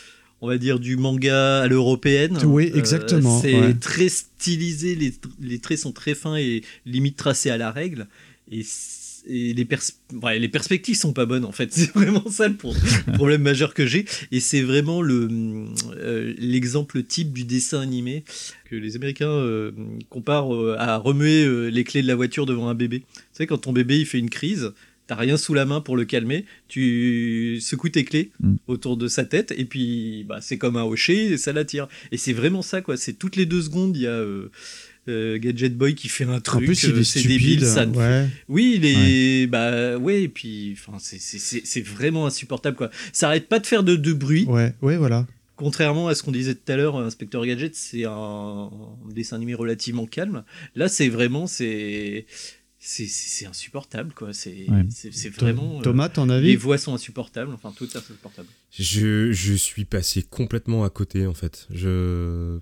on 0.42 0.48
va 0.48 0.58
dire 0.58 0.80
du 0.80 0.96
manga 0.96 1.60
à 1.62 1.68
l'européenne. 1.68 2.38
Oui, 2.46 2.72
Euh, 2.74 2.78
exactement, 2.78 3.42
c'est 3.42 3.60
ouais. 3.60 3.74
très 3.74 4.08
stylisé, 4.08 4.96
les, 4.96 5.14
les 5.42 5.60
traits 5.60 5.80
sont 5.80 5.92
très 5.92 6.16
fins 6.16 6.38
et 6.38 6.64
limite 6.86 7.18
tracés 7.18 7.50
à 7.50 7.58
la 7.58 7.72
règle. 7.72 8.08
Et, 8.52 8.64
et 9.28 9.54
les, 9.54 9.66
pers- 9.66 9.82
ouais, 10.22 10.40
les 10.40 10.48
perspectives 10.50 10.96
sont 10.96 11.14
pas 11.14 11.26
bonnes 11.26 11.46
en 11.46 11.52
fait. 11.52 11.72
C'est 11.74 11.92
vraiment 11.94 12.30
ça 12.30 12.48
le 12.48 12.56
pro- 12.56 12.74
problème 13.14 13.42
majeur 13.42 13.74
que 13.74 13.86
j'ai. 13.86 14.06
Et 14.32 14.40
c'est 14.40 14.62
vraiment 14.62 15.02
le 15.02 15.28
euh, 15.98 16.34
l'exemple 16.38 17.04
type 17.04 17.34
du 17.34 17.44
dessin 17.46 17.82
animé 17.82 18.24
que 18.70 18.76
les 18.76 18.96
Américains 18.96 19.30
euh, 19.30 19.72
comparent 20.10 20.56
euh, 20.56 20.76
à 20.78 20.98
remuer 20.98 21.70
les 21.72 21.84
clés 21.84 22.02
de 22.02 22.08
la 22.08 22.16
voiture 22.16 22.46
devant 22.46 22.70
un 22.70 22.76
bébé. 22.76 23.00
Tu 23.00 23.06
sais, 23.34 23.48
quand 23.48 23.58
ton 23.60 23.74
bébé 23.74 24.00
il 24.00 24.06
fait 24.06 24.20
une 24.20 24.30
crise, 24.30 24.72
t'as 25.08 25.16
rien 25.16 25.38
sous 25.38 25.54
la 25.56 25.66
main 25.66 25.82
pour 25.82 25.98
le 25.98 26.06
calmer, 26.06 26.46
tu 26.68 27.60
secoues 27.62 27.90
tes 27.90 28.06
clés 28.06 28.32
Mm. 28.42 28.56
autour 28.68 28.96
de 28.96 29.08
sa 29.08 29.26
tête 29.26 29.54
et 29.58 29.66
puis 29.66 30.24
bah, 30.28 30.40
c'est 30.42 30.58
comme 30.58 30.78
un 30.78 30.84
hocher 30.84 31.34
et 31.34 31.38
ça 31.38 31.52
l'attire. 31.52 31.88
Et 32.12 32.18
c'est 32.18 32.34
vraiment 32.34 32.62
ça 32.62 32.82
quoi. 32.82 32.96
C'est 32.96 33.14
toutes 33.14 33.36
les 33.36 33.46
deux 33.46 33.62
secondes 33.64 33.98
il 33.98 34.04
y 34.04 34.08
a 34.08 34.24
euh, 35.10 35.38
Gadget 35.40 35.76
Boy 35.76 35.96
qui 35.96 36.08
fait 36.10 36.24
un 36.24 36.40
truc, 36.40 36.70
euh, 36.70 36.72
est 36.72 36.76
c'est 37.04 37.20
stupide, 37.20 37.28
débile, 37.60 37.66
ça. 37.66 37.86
ne 37.86 37.94
fait- 37.94 38.00
ouais. 38.00 38.28
Oui, 38.48 38.74
il 38.78 38.86
est 38.86 39.48
bah 39.48 39.98
ouais 39.98 40.24
et 40.24 40.28
puis 40.30 40.76
enfin 40.80 40.98
c'est- 41.00 41.20
c'est 41.20 41.40
c'est- 41.40 41.62
c'est 41.66 41.82
vraiment 41.82 42.26
insupportable 42.28 42.78
quoi. 42.78 42.90
Ça 43.14 43.28
arrête 43.28 43.48
pas 43.50 43.60
de 43.60 43.68
faire 43.68 43.84
de, 43.84 43.96
de 43.96 44.14
bruit. 44.14 44.46
Ouais, 44.46 44.74
ouais, 44.82 44.98
voilà. 44.98 45.28
Contrairement 45.56 46.08
à 46.08 46.16
ce 46.16 46.24
qu'on 46.24 46.32
disait 46.32 46.56
tout 46.56 46.72
à 46.72 46.78
l'heure, 46.78 46.96
Inspecteur 46.98 47.46
Gadget, 47.46 47.76
c'est 47.76 48.06
un 48.06 48.70
dessin 49.14 49.36
animé 49.36 49.54
relativement 49.56 50.06
calme. 50.06 50.46
Là, 50.76 50.88
c'est 50.88 51.10
vraiment, 51.10 51.48
c'est, 51.48 52.26
c'est, 52.80 53.08
c'est 53.08 53.46
insupportable, 53.46 54.14
quoi. 54.14 54.32
C'est, 54.32 54.70
Ouais. 54.70 54.86
c'est, 54.90 55.14
c'est 55.14 55.32
To- 55.32 55.42
vraiment. 55.44 55.80
euh, 55.80 55.82
Thomas, 55.82 56.08
ton 56.08 56.30
avis? 56.30 56.48
Les 56.48 56.56
voix 56.56 56.78
sont 56.78 56.94
insupportables. 56.94 57.52
Enfin, 57.54 57.74
tout 57.76 57.84
est 57.94 57.98
insupportable. 57.98 58.48
Je, 58.72 59.34
je 59.34 59.54
suis 59.54 59.84
passé 59.84 60.22
complètement 60.24 60.86
à 60.86 60.90
côté 60.90 61.28
en 61.28 61.34
fait. 61.34 61.68
Je. 61.72 62.60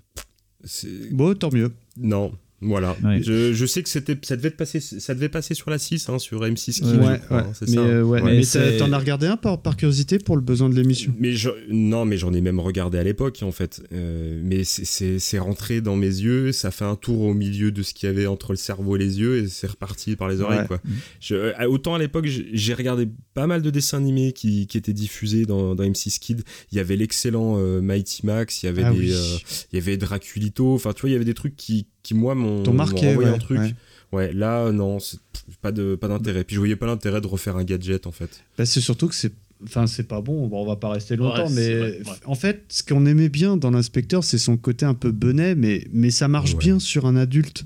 Bon, 1.12 1.34
tant 1.34 1.50
mieux. 1.52 1.70
Non, 2.00 2.38
voilà. 2.60 2.96
Ouais. 3.04 3.22
Je, 3.22 3.52
je 3.52 3.66
sais 3.66 3.82
que 3.82 3.88
c'était, 3.88 4.16
ça 4.22 4.36
devait 4.36 4.50
passé, 4.50 4.80
ça 4.80 5.14
devait 5.14 5.28
passer 5.28 5.54
sur 5.54 5.70
la 5.70 5.78
6, 5.78 6.08
hein, 6.08 6.18
sur 6.18 6.42
M6 6.42 6.72
Kids, 6.80 6.84
Ouais, 6.84 6.92
je 6.94 6.98
ouais. 7.00 7.18
crois, 7.24 7.40
hein, 7.42 7.52
c'est 7.54 7.68
Mais, 7.68 7.74
ça. 7.76 7.80
euh, 7.80 8.02
ouais. 8.02 8.20
Ouais. 8.22 8.36
Mais 8.38 8.42
c'est- 8.42 8.78
t'as- 8.78 8.84
t'en 8.86 8.92
as 8.92 8.98
regardé 8.98 9.26
un 9.26 9.36
par, 9.36 9.62
par 9.62 9.76
curiosité 9.76 10.18
pour 10.18 10.34
le 10.36 10.42
besoin 10.42 10.68
de 10.68 10.74
l'émission? 10.74 11.14
Mais 11.18 11.32
je- 11.32 11.50
non, 11.70 12.04
mais 12.04 12.16
j'en 12.16 12.32
ai 12.32 12.40
même 12.40 12.58
regardé 12.60 12.98
à 12.98 13.04
l'époque 13.04 13.38
en 13.42 13.52
fait. 13.52 13.82
Euh, 13.92 14.40
mais 14.44 14.64
c'est- 14.64 14.84
c'est 14.84 15.18
c'est 15.18 15.38
rentré 15.38 15.80
dans 15.80 15.96
mes 15.96 16.06
yeux, 16.06 16.52
ça 16.52 16.70
fait 16.70 16.84
un 16.84 16.96
tour 16.96 17.20
au 17.22 17.34
milieu 17.34 17.70
de 17.70 17.82
ce 17.82 17.94
qu'il 17.94 18.08
y 18.08 18.10
avait 18.10 18.26
entre 18.26 18.52
le 18.52 18.56
cerveau 18.56 18.96
et 18.96 18.98
les 18.98 19.20
yeux 19.20 19.36
et 19.44 19.48
c'est 19.48 19.68
reparti 19.68 20.16
par 20.16 20.28
les 20.28 20.40
oreilles 20.40 20.60
Ouais. 20.60 20.66
quoi. 20.66 20.80
Je- 21.20 21.34
euh, 21.36 21.66
autant 21.68 21.94
à 21.94 21.98
l'époque 21.98 22.26
j'ai 22.26 22.48
j'ai 22.52 22.74
regardé 22.74 23.08
pas 23.34 23.46
mal 23.46 23.62
de 23.62 23.70
dessins 23.70 23.98
animés 23.98 24.32
qui, 24.32 24.66
qui 24.66 24.76
étaient 24.78 24.92
diffusés 24.92 25.46
dans, 25.46 25.74
dans 25.74 25.84
M6 25.84 26.18
Kid. 26.18 26.42
Il 26.72 26.76
y 26.78 26.80
avait 26.80 26.96
l'excellent 26.96 27.54
euh, 27.58 27.80
Mighty 27.80 28.26
Max, 28.26 28.62
il 28.62 28.66
y 28.66 28.68
avait 28.68 28.82
Ah 28.82 28.92
des, 28.92 28.98
oui. 28.98 29.12
euh, 29.12 29.36
il 29.72 29.76
y 29.78 29.82
avait 29.82 29.96
Draculito. 29.96 30.74
Enfin 30.74 30.92
tu 30.92 31.02
vois 31.02 31.10
il 31.10 31.12
y 31.12 31.16
avait 31.16 31.24
des 31.24 31.34
trucs 31.34 31.56
qui, 31.56 31.86
qui 32.08 32.14
moi 32.14 32.34
m'ont 32.34 32.72
marqué, 32.72 33.14
ouais, 33.16 33.26
un 33.26 33.38
truc. 33.38 33.58
ouais. 33.58 33.74
Ouais, 34.12 34.32
là 34.32 34.72
non, 34.72 34.98
c'est- 34.98 35.18
pas 35.60 35.72
de 35.72 35.94
pas 35.94 36.08
d'intérêt. 36.08 36.42
Puis 36.44 36.54
je 36.54 36.60
voyais 36.60 36.76
pas 36.76 36.86
l'intérêt 36.86 37.20
de 37.20 37.26
refaire 37.26 37.56
un 37.56 37.64
gadget 37.64 38.06
en 38.06 38.12
fait. 38.12 38.42
Bah, 38.56 38.64
c'est 38.64 38.80
surtout 38.80 39.08
que 39.08 39.14
c'est. 39.14 39.32
Enfin, 39.64 39.86
c'est 39.86 40.04
pas 40.08 40.20
bon, 40.22 40.46
bon, 40.46 40.62
on 40.62 40.66
va 40.66 40.76
pas 40.76 40.88
rester 40.90 41.16
longtemps, 41.16 41.46
Ouais, 41.48 41.52
mais 41.52 41.62
c'est 41.66 41.78
vrai, 41.78 41.88
ouais. 41.98 42.04
en 42.26 42.34
fait, 42.36 42.62
ce 42.68 42.82
qu'on 42.84 43.04
aimait 43.06 43.28
bien 43.28 43.56
dans 43.56 43.70
l'inspecteur, 43.72 44.22
c'est 44.24 44.38
son 44.38 44.56
côté 44.56 44.86
un 44.86 44.94
peu 44.94 45.10
benet, 45.10 45.54
mais, 45.56 45.84
mais 45.92 46.10
ça 46.10 46.28
marche 46.28 46.52
Ouais. 46.52 46.58
bien 46.60 46.78
sur 46.78 47.06
un 47.06 47.16
adulte. 47.16 47.64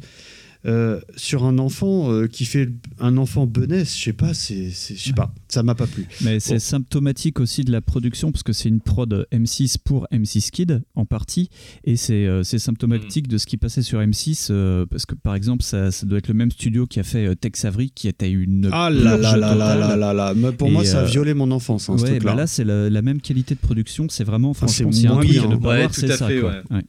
Euh, 0.65 1.01
sur 1.17 1.45
un 1.45 1.59
enfant 1.59 2.13
euh, 2.13 2.29
qui 2.29 2.45
fait 2.45 2.69
un 3.01 3.17
enfant 3.17 3.47
benet, 3.47 3.85
je 3.85 4.05
sais 4.05 4.13
pas, 4.13 4.33
c'est, 4.33 4.71
je 4.71 4.97
sais 4.97 5.13
pas, 5.13 5.35
ça 5.49 5.63
m'a 5.65 5.75
pas 5.75 5.89
plu. 5.89 6.07
Mais 6.21 6.39
c'est 6.39 6.61
symptomatique 6.61 7.41
aussi 7.41 7.65
de 7.65 7.73
la 7.73 7.81
production 7.81 8.31
parce 8.31 8.45
que 8.45 8.53
c'est 8.53 8.69
une 8.69 8.81
prod 8.81 9.27
M6 9.33 9.77
pour 9.85 10.07
M6 10.13 10.51
Kid 10.51 10.83
en 10.95 11.05
partie 11.05 11.51
et 11.85 11.97
c'est 11.97 12.27
euh, 12.27 12.45
symptomatique 12.45 13.27
de 13.27 13.39
ce 13.39 13.47
qui 13.47 13.57
passait 13.57 13.83
sur 13.83 14.01
M6 14.01 14.49
euh, 14.51 14.87
parce 14.87 15.05
que 15.05 15.15
par 15.15 15.35
exemple 15.35 15.63
ça, 15.65 15.91
ça 15.91 16.07
doit 16.07 16.19
être 16.19 16.29
le 16.29 16.35
même 16.35 16.51
studio 16.51 16.87
qui 16.87 17.01
a 17.01 17.03
fait 17.03 17.27
euh, 17.27 17.35
Tex 17.35 17.65
Avery 17.65 17.91
qui 17.91 18.07
était 18.07 18.31
une 18.31 18.69
Ah 18.73 18.89
là 18.89 19.17
là 19.17 19.37
là 19.37 19.55
là 19.55 19.75
là 19.75 19.97
là 19.97 20.13
là, 20.13 20.35
mais 20.35 20.53
pour 20.53 20.69
Et, 20.69 20.71
moi, 20.71 20.85
ça 20.85 21.01
a 21.01 21.05
violé 21.05 21.35
mon 21.35 21.51
enfance, 21.51 21.89
hein, 21.89 21.99
ce 21.99 22.05
ouais, 22.05 22.21
bah 22.21 22.35
là 22.35 22.47
c'est 22.47 22.65
la, 22.65 22.89
la 22.89 23.03
même 23.03 23.21
qualité 23.21 23.55
de 23.55 23.61
production, 23.61 24.07
c'est 24.09 24.25
vraiment 24.25 24.51
Enfin, 24.51 24.67
franchement 24.67 24.93
c'est 24.93 25.07
un 25.07 25.17
truc 25.17 25.31
bien, 25.31 25.51
hein. 25.51 25.59
pas 25.59 25.69
Ouais, 25.71 25.87
tout 25.87 25.95
c'est 25.95 26.11
à 26.11 26.17
ça 26.17 26.29
fait, 26.29 26.41
quoi. 26.41 26.53
ouais. 26.71 26.83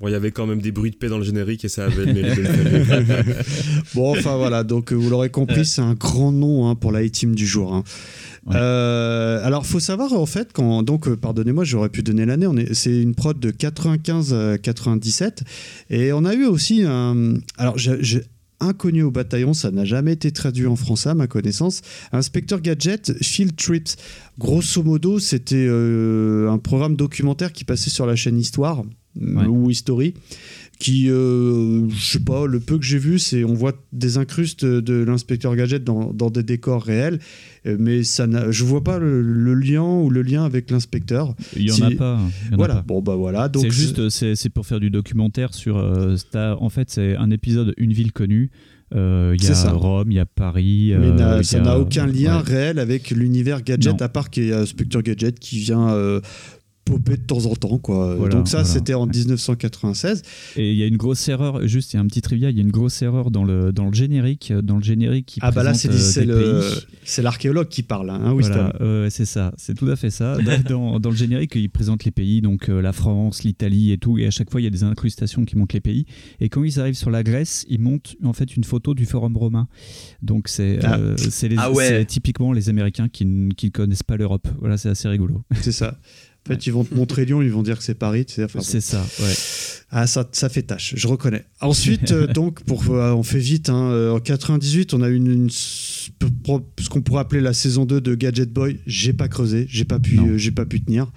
Bon, 0.00 0.08
il 0.08 0.12
y 0.12 0.14
avait 0.14 0.30
quand 0.32 0.46
même 0.46 0.62
des 0.62 0.72
bruits 0.72 0.90
de 0.90 0.96
paix 0.96 1.08
dans 1.08 1.18
le 1.18 1.24
générique 1.24 1.64
et 1.64 1.68
ça 1.68 1.84
avait 1.84 2.06
le 2.06 2.14
de. 2.14 3.34
Bon, 3.94 4.12
enfin 4.16 4.36
voilà, 4.36 4.64
donc 4.64 4.92
euh, 4.92 4.96
vous 4.96 5.10
l'aurez 5.10 5.28
compris, 5.30 5.66
c'est 5.66 5.82
un 5.82 5.92
grand 5.94 6.32
nom 6.32 6.68
hein, 6.68 6.74
pour 6.74 6.90
la 6.90 7.06
team 7.08 7.34
du 7.34 7.46
jour. 7.46 7.74
hein. 7.74 7.84
Ouais. 8.46 8.54
Euh, 8.56 9.44
alors, 9.44 9.66
faut 9.66 9.80
savoir 9.80 10.14
en 10.14 10.24
fait, 10.24 10.50
quand 10.54 10.82
donc, 10.82 11.06
euh, 11.06 11.16
pardonnez-moi, 11.16 11.64
j'aurais 11.64 11.90
pu 11.90 12.02
donner 12.02 12.24
l'année. 12.24 12.46
C'est 12.72 13.02
une 13.02 13.14
prod 13.14 13.38
de 13.38 13.50
95 13.50 14.32
à 14.32 14.56
97, 14.58 15.42
et 15.90 16.12
on 16.14 16.24
a 16.24 16.34
eu 16.34 16.46
aussi 16.46 16.82
un. 16.86 17.34
Alors, 17.58 17.76
j'ai, 17.78 17.96
j'ai- 18.00 18.22
Inconnu 18.62 19.02
au 19.04 19.10
bataillon, 19.10 19.54
ça 19.54 19.70
n'a 19.70 19.86
jamais 19.86 20.12
été 20.12 20.32
traduit 20.32 20.66
en 20.66 20.76
français 20.76 21.08
à 21.08 21.14
ma 21.14 21.26
connaissance. 21.26 21.80
Inspecteur 22.12 22.60
Gadget, 22.60 23.14
Field 23.22 23.56
Trips. 23.56 23.96
Grosso 24.38 24.82
modo, 24.82 25.18
c'était 25.18 25.64
euh, 25.66 26.50
un 26.50 26.58
programme 26.58 26.94
documentaire 26.94 27.54
qui 27.54 27.64
passait 27.64 27.88
sur 27.88 28.04
la 28.04 28.16
chaîne 28.16 28.36
Histoire 28.38 28.82
Ouais. 29.20 29.46
ou 29.46 29.70
History 29.70 30.14
qui, 30.78 31.10
euh, 31.10 31.86
je 31.90 32.12
sais 32.12 32.20
pas, 32.20 32.46
le 32.46 32.58
peu 32.58 32.78
que 32.78 32.84
j'ai 32.84 32.96
vu, 32.98 33.18
c'est 33.18 33.44
on 33.44 33.52
voit 33.52 33.74
des 33.92 34.16
incrustes 34.16 34.64
de 34.64 35.02
l'inspecteur 35.04 35.54
Gadget 35.54 35.84
dans, 35.84 36.12
dans 36.14 36.30
des 36.30 36.42
décors 36.42 36.82
réels, 36.82 37.18
euh, 37.66 37.76
mais 37.78 38.02
ça 38.02 38.26
je 38.50 38.64
vois 38.64 38.82
pas 38.82 38.98
le, 38.98 39.20
le 39.20 39.54
lien 39.54 39.82
ou 39.82 40.08
le 40.08 40.22
lien 40.22 40.44
avec 40.44 40.70
l'inspecteur. 40.70 41.34
Il 41.54 41.68
y 41.68 41.72
en 41.72 41.86
a 41.86 41.90
pas. 41.90 42.14
en 42.16 42.52
a 42.52 42.56
Voilà, 42.56 42.74
pas. 42.76 42.82
bon 42.86 43.02
bah 43.02 43.16
voilà. 43.16 43.48
Donc 43.50 43.64
C'est 43.64 43.70
juste, 43.70 44.08
c'est 44.08 44.48
pour 44.48 44.64
faire 44.66 44.80
du 44.80 44.88
documentaire 44.90 45.52
sur. 45.52 45.76
euh, 45.76 46.16
en 46.34 46.70
fait, 46.70 46.88
c'est 46.88 47.14
un 47.16 47.30
épisode, 47.30 47.74
une 47.76 47.92
ville 47.92 48.12
connue. 48.12 48.50
Euh, 48.92 49.36
Il 49.38 49.44
y 49.44 49.48
a 49.48 49.54
ça. 49.54 49.70
Rome, 49.70 50.10
il 50.10 50.14
y 50.14 50.18
a 50.18 50.26
Paris. 50.26 50.92
mais 50.98 51.06
euh, 51.20 51.42
ça 51.44 51.58
a- 51.58 51.62
n'a 51.62 51.78
aucun 51.78 52.06
lien 52.06 52.38
ouais. 52.38 52.42
réel 52.44 52.78
avec 52.80 53.10
l'univers 53.10 53.62
Gadget, 53.62 53.92
Non. 54.00 54.04
à 54.04 54.08
part 54.08 54.30
qu'il 54.30 54.46
y 54.46 54.52
a 54.52 54.60
Inspecteur 54.60 55.02
Gadget 55.02 55.38
qui 55.38 55.58
vient 55.60 55.90
euh, 55.90 56.20
popper 56.90 57.16
de 57.16 57.22
temps 57.22 57.46
en 57.46 57.54
temps. 57.54 57.78
Quoi. 57.78 58.16
Voilà, 58.16 58.34
Donc 58.34 58.48
ça, 58.48 58.58
voilà. 58.62 58.68
c'était 58.72 58.94
en 58.94 59.06
1996. 59.06 60.22
Et 60.56 60.72
il 60.72 60.76
y 60.78 60.82
a 60.82 60.86
une 60.86 60.96
grosse 60.96 61.26
erreur, 61.28 61.66
juste 61.66 61.92
il 61.92 61.96
y 61.96 61.98
a 61.98 62.02
un 62.02 62.06
petit 62.06 62.20
trivia, 62.22 62.50
il 62.50 62.56
y 62.56 62.60
a 62.60 62.62
une 62.62 62.70
grosse 62.70 63.00
erreur 63.02 63.30
dans 63.30 63.44
le, 63.44 63.72
dans 63.72 63.86
le 63.86 63.92
générique, 63.94 64.52
dans 64.52 64.76
le 64.76 64.82
générique 64.82 65.26
qui 65.26 65.38
Ah 65.42 65.50
bah 65.50 65.62
là, 65.62 65.74
c'est, 65.74 65.88
euh, 66.28 66.62
c'est 67.04 67.22
l'archéologue 67.22 67.68
qui 67.68 67.82
parle, 67.82 68.10
hein, 68.10 68.32
Winston. 68.32 68.54
Voilà, 68.54 68.72
euh, 68.80 69.08
c'est 69.10 69.24
ça, 69.24 69.52
c'est 69.56 69.74
tout 69.74 69.88
à 69.88 69.96
fait 69.96 70.10
ça. 70.10 70.36
Dans, 70.68 71.00
dans 71.00 71.10
le 71.10 71.16
générique, 71.16 71.52
il 71.54 71.70
présente 71.70 72.04
les 72.04 72.10
pays, 72.10 72.40
donc 72.42 72.68
euh, 72.68 72.80
la 72.82 72.92
France, 72.92 73.44
l'Italie 73.44 73.92
et 73.92 73.98
tout, 73.98 74.18
et 74.18 74.26
à 74.26 74.30
chaque 74.30 74.50
fois 74.50 74.60
il 74.60 74.64
y 74.64 74.66
a 74.66 74.70
des 74.70 74.82
incrustations 74.84 75.44
qui 75.44 75.56
montrent 75.56 75.74
les 75.74 75.80
pays. 75.80 76.06
Et 76.40 76.48
quand 76.48 76.62
ils 76.64 76.78
arrivent 76.80 76.94
sur 76.96 77.10
la 77.10 77.22
Grèce, 77.22 77.64
ils 77.68 77.80
montent 77.80 78.16
en 78.24 78.32
fait 78.32 78.56
une 78.56 78.64
photo 78.64 78.94
du 78.94 79.06
Forum 79.06 79.36
romain. 79.36 79.68
Donc 80.22 80.48
c'est 80.48 80.78
Ah. 80.82 80.98
euh, 80.98 81.14
c'est 81.16 81.48
les- 81.48 81.56
Ah 81.58 81.70
ouais. 81.72 82.04
typiquement 82.04 82.52
les 82.52 82.68
Américains 82.68 83.08
qui 83.08 83.24
ne 83.24 83.52
connaissent 83.72 84.02
pas 84.02 84.16
l'Europe. 84.16 84.48
Voilà, 84.58 84.76
c'est 84.76 84.88
assez 84.90 85.08
rigolo. 85.08 85.42
C'est 85.60 85.72
ça. 85.72 85.98
En 86.50 86.54
fait, 86.54 86.66
ils 86.66 86.72
vont 86.72 86.84
te 86.84 86.94
montrer 86.94 87.24
Lyon, 87.24 87.42
ils 87.42 87.50
vont 87.52 87.62
dire 87.62 87.78
que 87.78 87.84
c'est 87.84 87.94
Paris. 87.94 88.24
tu 88.26 88.34
sais, 88.34 88.44
enfin, 88.44 88.58
bon. 88.58 88.64
C'est 88.64 88.80
ça, 88.80 89.04
ouais. 89.20 89.34
Ah, 89.92 90.06
ça, 90.06 90.28
ça 90.32 90.48
fait 90.48 90.62
tâche, 90.62 90.94
je 90.96 91.06
reconnais. 91.08 91.44
Ensuite, 91.60 92.12
euh, 92.12 92.26
donc, 92.26 92.62
pour, 92.64 92.84
euh, 92.90 93.12
on 93.12 93.22
fait 93.22 93.38
vite. 93.40 93.68
hein, 93.70 93.90
euh, 93.90 94.12
en 94.12 94.20
98, 94.20 94.94
on 94.94 95.02
a 95.02 95.08
eu 95.08 95.16
une, 95.16 95.30
une- 95.32 95.50
ce 95.50 96.08
qu'on 96.88 97.02
pourrait 97.02 97.20
appeler 97.22 97.40
la 97.40 97.52
saison 97.52 97.84
2 97.86 98.00
de 98.00 98.14
Gadget 98.14 98.52
Boy. 98.52 98.78
J'ai 98.86 99.12
pas 99.12 99.28
creusé, 99.28 99.66
j'ai 99.68 99.84
pas 99.84 99.98
pu, 99.98 100.18
euh, 100.18 100.38
j'ai 100.38 100.50
pas 100.52 100.64
pu 100.64 100.80
tenir. 100.80 101.10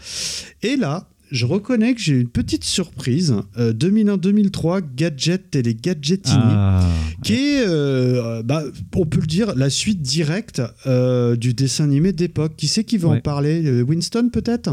Et 0.64 0.76
là, 0.76 1.10
je 1.32 1.46
reconnais 1.46 1.94
que 1.96 2.02
j'ai 2.02 2.14
une 2.20 2.28
petite 2.30 2.64
surprise. 2.64 3.36
Euh, 3.58 3.74
2001-2003, 3.74 4.82
Gadget 4.96 5.56
et 5.56 5.62
les 5.64 5.74
Gadgetini. 5.76 6.36
Ah, 6.38 6.88
Qui 7.24 7.34
est, 7.34 7.66
euh, 7.68 8.44
bah, 8.44 8.64
on 8.96 9.06
peut 9.06 9.20
le 9.20 9.26
dire, 9.28 9.54
la 9.56 9.70
suite 9.70 10.02
directe 10.02 10.62
euh, 10.86 11.36
du 11.36 11.54
dessin 11.54 11.86
animé 11.86 12.12
d'époque. 12.14 12.54
Qui 12.58 12.68
c'est 12.68 12.84
qui 12.84 12.98
veut 12.98 13.08
en 13.08 13.20
parler? 13.22 13.82
Winston, 13.84 14.30
peut-être? 14.32 14.70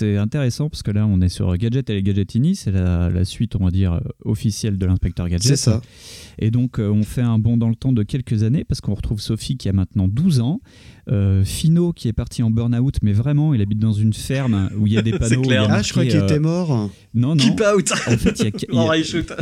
C'est 0.00 0.16
intéressant 0.16 0.70
parce 0.70 0.82
que 0.82 0.90
là, 0.90 1.06
on 1.06 1.20
est 1.20 1.28
sur 1.28 1.54
Gadget 1.58 1.90
et 1.90 1.94
les 1.94 2.02
Gadgetini. 2.02 2.56
C'est 2.56 2.70
la, 2.70 3.10
la 3.10 3.24
suite, 3.26 3.54
on 3.56 3.64
va 3.64 3.70
dire, 3.70 3.92
euh, 3.92 4.00
officielle 4.24 4.78
de 4.78 4.86
l'inspecteur 4.86 5.28
Gadget. 5.28 5.46
C'est 5.46 5.56
ça. 5.56 5.82
Et 6.38 6.50
donc, 6.50 6.78
euh, 6.78 6.88
on 6.88 7.02
fait 7.02 7.20
un 7.20 7.38
bond 7.38 7.58
dans 7.58 7.68
le 7.68 7.74
temps 7.74 7.92
de 7.92 8.02
quelques 8.02 8.42
années 8.42 8.64
parce 8.64 8.80
qu'on 8.80 8.94
retrouve 8.94 9.20
Sophie 9.20 9.58
qui 9.58 9.68
a 9.68 9.74
maintenant 9.74 10.08
12 10.08 10.40
ans. 10.40 10.60
Euh, 11.08 11.44
Fino 11.44 11.92
qui 11.92 12.08
est 12.08 12.12
parti 12.12 12.42
en 12.42 12.50
burn-out, 12.50 12.96
mais 13.02 13.12
vraiment, 13.12 13.54
il 13.54 13.60
habite 13.60 13.78
dans 13.78 13.92
une 13.92 14.12
ferme 14.12 14.70
où 14.78 14.86
il 14.86 14.92
y 14.92 14.98
a 14.98 15.02
des 15.02 15.12
panneaux. 15.18 15.40
où 15.40 15.44
il 15.44 15.50
y 15.50 15.54
a 15.54 15.64
clair. 15.64 15.66
Ah, 15.70 15.82
je 15.82 15.90
crois 15.92 16.04
qu'il 16.04 16.16
était 16.16 16.34
euh, 16.34 16.40
mort. 16.40 16.90
Non, 17.14 17.34
non. 17.34 17.36
Keep 17.36 17.60
out 17.74 17.92
En 18.06 18.16
fait, 18.16 18.42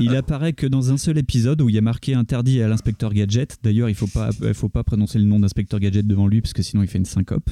il, 0.00 0.08
a- 0.08 0.12
a- 0.14 0.18
apparaît 0.18 0.52
que 0.52 0.66
dans 0.66 0.90
un 0.92 0.96
seul 0.96 1.18
épisode 1.18 1.60
où 1.60 1.68
il 1.68 1.74
y 1.74 1.78
a 1.78 1.82
marqué 1.82 2.14
interdit 2.14 2.62
à 2.62 2.68
l'inspecteur 2.68 3.12
Gadget. 3.12 3.58
D'ailleurs, 3.62 3.88
il 3.88 3.94
faut 3.94 4.06
pas, 4.06 4.30
faut 4.54 4.68
pas 4.68 4.84
prononcer 4.84 5.18
le 5.18 5.24
nom 5.24 5.40
d'inspecteur 5.40 5.80
Gadget 5.80 6.06
devant 6.06 6.26
lui 6.26 6.40
parce 6.40 6.52
que 6.52 6.62
sinon 6.62 6.82
il 6.82 6.88
fait 6.88 6.98
une 6.98 7.04
syncope. 7.04 7.50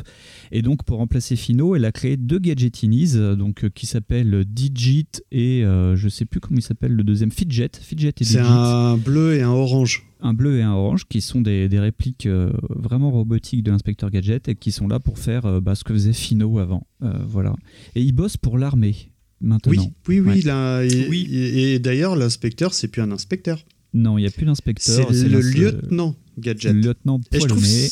Et 0.53 0.63
donc, 0.63 0.85
pour 0.85 0.99
remplacer 0.99 1.37
Fino, 1.37 1.75
elle 1.77 1.85
a 1.85 1.93
créé 1.93 2.17
deux 2.17 2.39
Gadgetinis, 2.39 3.13
euh, 3.17 3.35
donc 3.37 3.65
euh, 3.65 3.69
qui 3.69 3.87
s'appellent 3.87 4.45
Digit 4.47 5.07
et 5.33 5.65
euh, 5.65 5.97
je 5.97 6.09
sais 6.09 6.25
plus 6.25 6.41
comment 6.41 6.59
il 6.59 6.63
s'appelle 6.63 6.93
le 6.93 7.05
deuxième, 7.05 7.31
Fidget, 7.31 7.71
Fidget 7.81 8.13
et 8.21 8.25
C'est 8.25 8.39
un 8.39 8.97
bleu 8.97 9.35
et 9.35 9.43
un 9.43 9.51
orange. 9.51 10.07
Un 10.21 10.33
bleu 10.33 10.59
et 10.59 10.63
un 10.63 10.73
orange 10.73 11.05
qui 11.09 11.21
sont 11.21 11.41
des, 11.43 11.69
des 11.69 11.79
répliques 11.79 12.27
euh, 12.27 12.51
vraiment 12.69 13.11
robotiques 13.11 13.63
de 13.63 13.71
l'inspecteur 13.71 14.11
Gadget 14.11 14.49
et 14.49 14.55
qui 14.55 14.73
sont 14.73 14.89
là 14.89 14.99
pour 14.99 15.19
faire 15.19 15.45
euh, 15.47 15.61
bah, 15.61 15.75
ce 15.75 15.85
que 15.85 15.93
faisait 15.93 16.13
Fino 16.15 16.59
avant. 16.59 16.87
Euh, 17.03 17.13
voilà. 17.29 17.55
Et 17.95 18.03
ils 18.03 18.13
bossent 18.13 18.39
pour 18.39 18.57
l'armée 18.57 19.11
maintenant. 19.43 19.73
Oui, 19.73 19.81
oui, 20.09 20.21
oui. 20.21 20.27
Ouais. 20.37 20.41
là, 20.43 20.83
et, 20.83 21.07
Oui. 21.11 21.29
et- 21.31 21.75
et 21.75 21.79
d'ailleurs, 21.79 22.17
l'inspecteur, 22.17 22.73
c'est 22.73 22.89
plus 22.89 23.03
un 23.03 23.11
inspecteur. 23.13 23.63
Non, 23.93 24.17
il 24.19 24.23
n'y 24.23 24.27
a 24.27 24.31
plus 24.31 24.47
d'inspecteur. 24.47 25.09
C'est 25.13 25.29
le 25.29 25.41
lieutenant 25.41 26.15
Gadget. 26.39 26.73
Le 26.73 26.81
lieutenant 26.81 27.21
Poilonnet. 27.31 27.89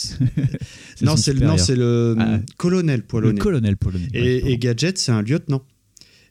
non, 1.03 1.17
c'est 1.17 1.33
le, 1.35 1.47
non, 1.47 1.57
c'est 1.59 1.77
le 1.77 2.15
Ah. 2.19 2.41
colonel 2.57 3.01
Le 3.01 3.07
Poilonnet. 3.07 3.39
colonel 3.39 3.77
et 4.15 4.59
Gadget, 4.59 4.99
c'est 4.99 5.13
un 5.13 5.23
lieutenant. 5.23 5.63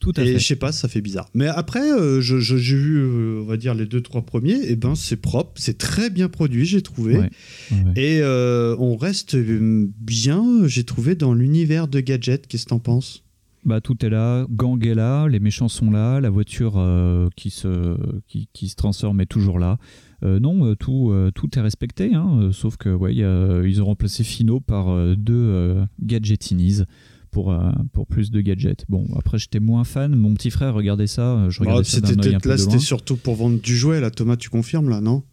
Tout 0.03 0.11
à 0.17 0.21
Et 0.23 0.37
je 0.37 0.45
sais 0.45 0.57
pas, 0.57 0.73
ça 0.73 0.89
fait 0.89 0.99
bizarre. 0.99 1.29
Mais 1.33 1.47
après, 1.47 1.79
euh, 1.91 2.19
je- 2.19 2.39
je- 2.41 2.57
j'ai 2.57 2.75
vu, 2.75 2.97
euh, 2.97 3.39
on 3.41 3.45
va 3.45 3.55
dire, 3.55 3.73
les 3.73 3.85
deux, 3.85 4.01
trois 4.01 4.21
premiers, 4.21 4.59
et 4.69 4.75
ben 4.75 4.95
c'est 4.95 5.15
propre, 5.15 5.53
c'est 5.55 5.77
très 5.77 6.09
bien 6.09 6.27
produit, 6.27 6.65
j'ai 6.65 6.81
trouvé. 6.81 7.13
Ouais, 7.17 7.29
ouais, 7.71 7.77
ouais. 7.85 7.93
Et 7.95 8.19
euh, 8.21 8.75
on 8.79 8.97
reste 8.97 9.37
bien, 9.37 10.67
j'ai 10.67 10.83
trouvé, 10.83 11.15
dans 11.15 11.33
l'univers 11.33 11.87
de 11.87 12.01
Gadget. 12.01 12.47
Qu'est-ce 12.47 12.65
que 12.65 12.69
t'en 12.71 12.79
penses? 12.79 13.23
Bah, 13.65 13.79
tout 13.79 14.05
est 14.05 14.09
là, 14.09 14.45
gang 14.51 14.85
est 14.85 14.93
là, 14.93 15.29
les 15.29 15.39
méchants 15.39 15.69
sont 15.69 15.89
là, 15.89 16.19
la 16.19 16.29
voiture 16.29 16.73
qui, 17.37 17.49
se, 17.49 17.95
qui, 18.27 18.49
qui 18.51 18.67
se 18.67 18.75
transforme 18.75 19.21
est 19.21 19.25
toujours 19.25 19.57
là. 19.57 19.77
Non, 20.21 20.75
tout, 20.75 21.13
tout 21.33 21.57
est 21.57 21.61
respecté, 21.61 22.13
hein, 22.13 22.49
sauf 22.51 22.75
que 22.75 22.89
ouais, 22.93 23.13
il 23.13 23.19
y 23.19 23.23
a- 23.23 23.61
ils 23.65 23.81
ont 23.81 23.85
remplacé 23.85 24.25
Fino 24.25 24.59
par 24.59 25.15
deux 25.15 25.77
gadgetinis 26.01 26.81
pour, 27.33 27.51
euh, 27.51 27.71
pour 27.91 28.07
plus 28.07 28.31
de 28.31 28.39
gadgets. 28.39 28.85
Bon, 28.87 29.05
après 29.17 29.37
j'étais 29.39 29.59
moins 29.59 29.83
fan, 29.83 30.15
mon 30.15 30.33
petit 30.35 30.51
frère 30.51 30.73
regardait 30.73 31.07
ça, 31.07 31.33
euh, 31.35 31.49
je 31.49 31.59
regardais 31.59 31.81
Bah, 31.81 31.83
ça 31.83 31.97
C'était 31.97 32.15
d'un 32.15 32.23
œil 32.23 32.29
un 32.29 32.31
peut-être- 32.39 32.43
peu 32.43 32.49
Là, 32.49 32.55
de 32.55 32.61
c'était 32.61 32.71
loin. 32.73 32.79
surtout 32.79 33.17
pour 33.17 33.35
vendre 33.35 33.59
du 33.59 33.75
jouet, 33.75 33.99
là. 33.99 34.09
Thomas, 34.11 34.37
tu 34.37 34.49
confirmes, 34.49 34.89
là, 34.89 35.01
non? 35.01 35.23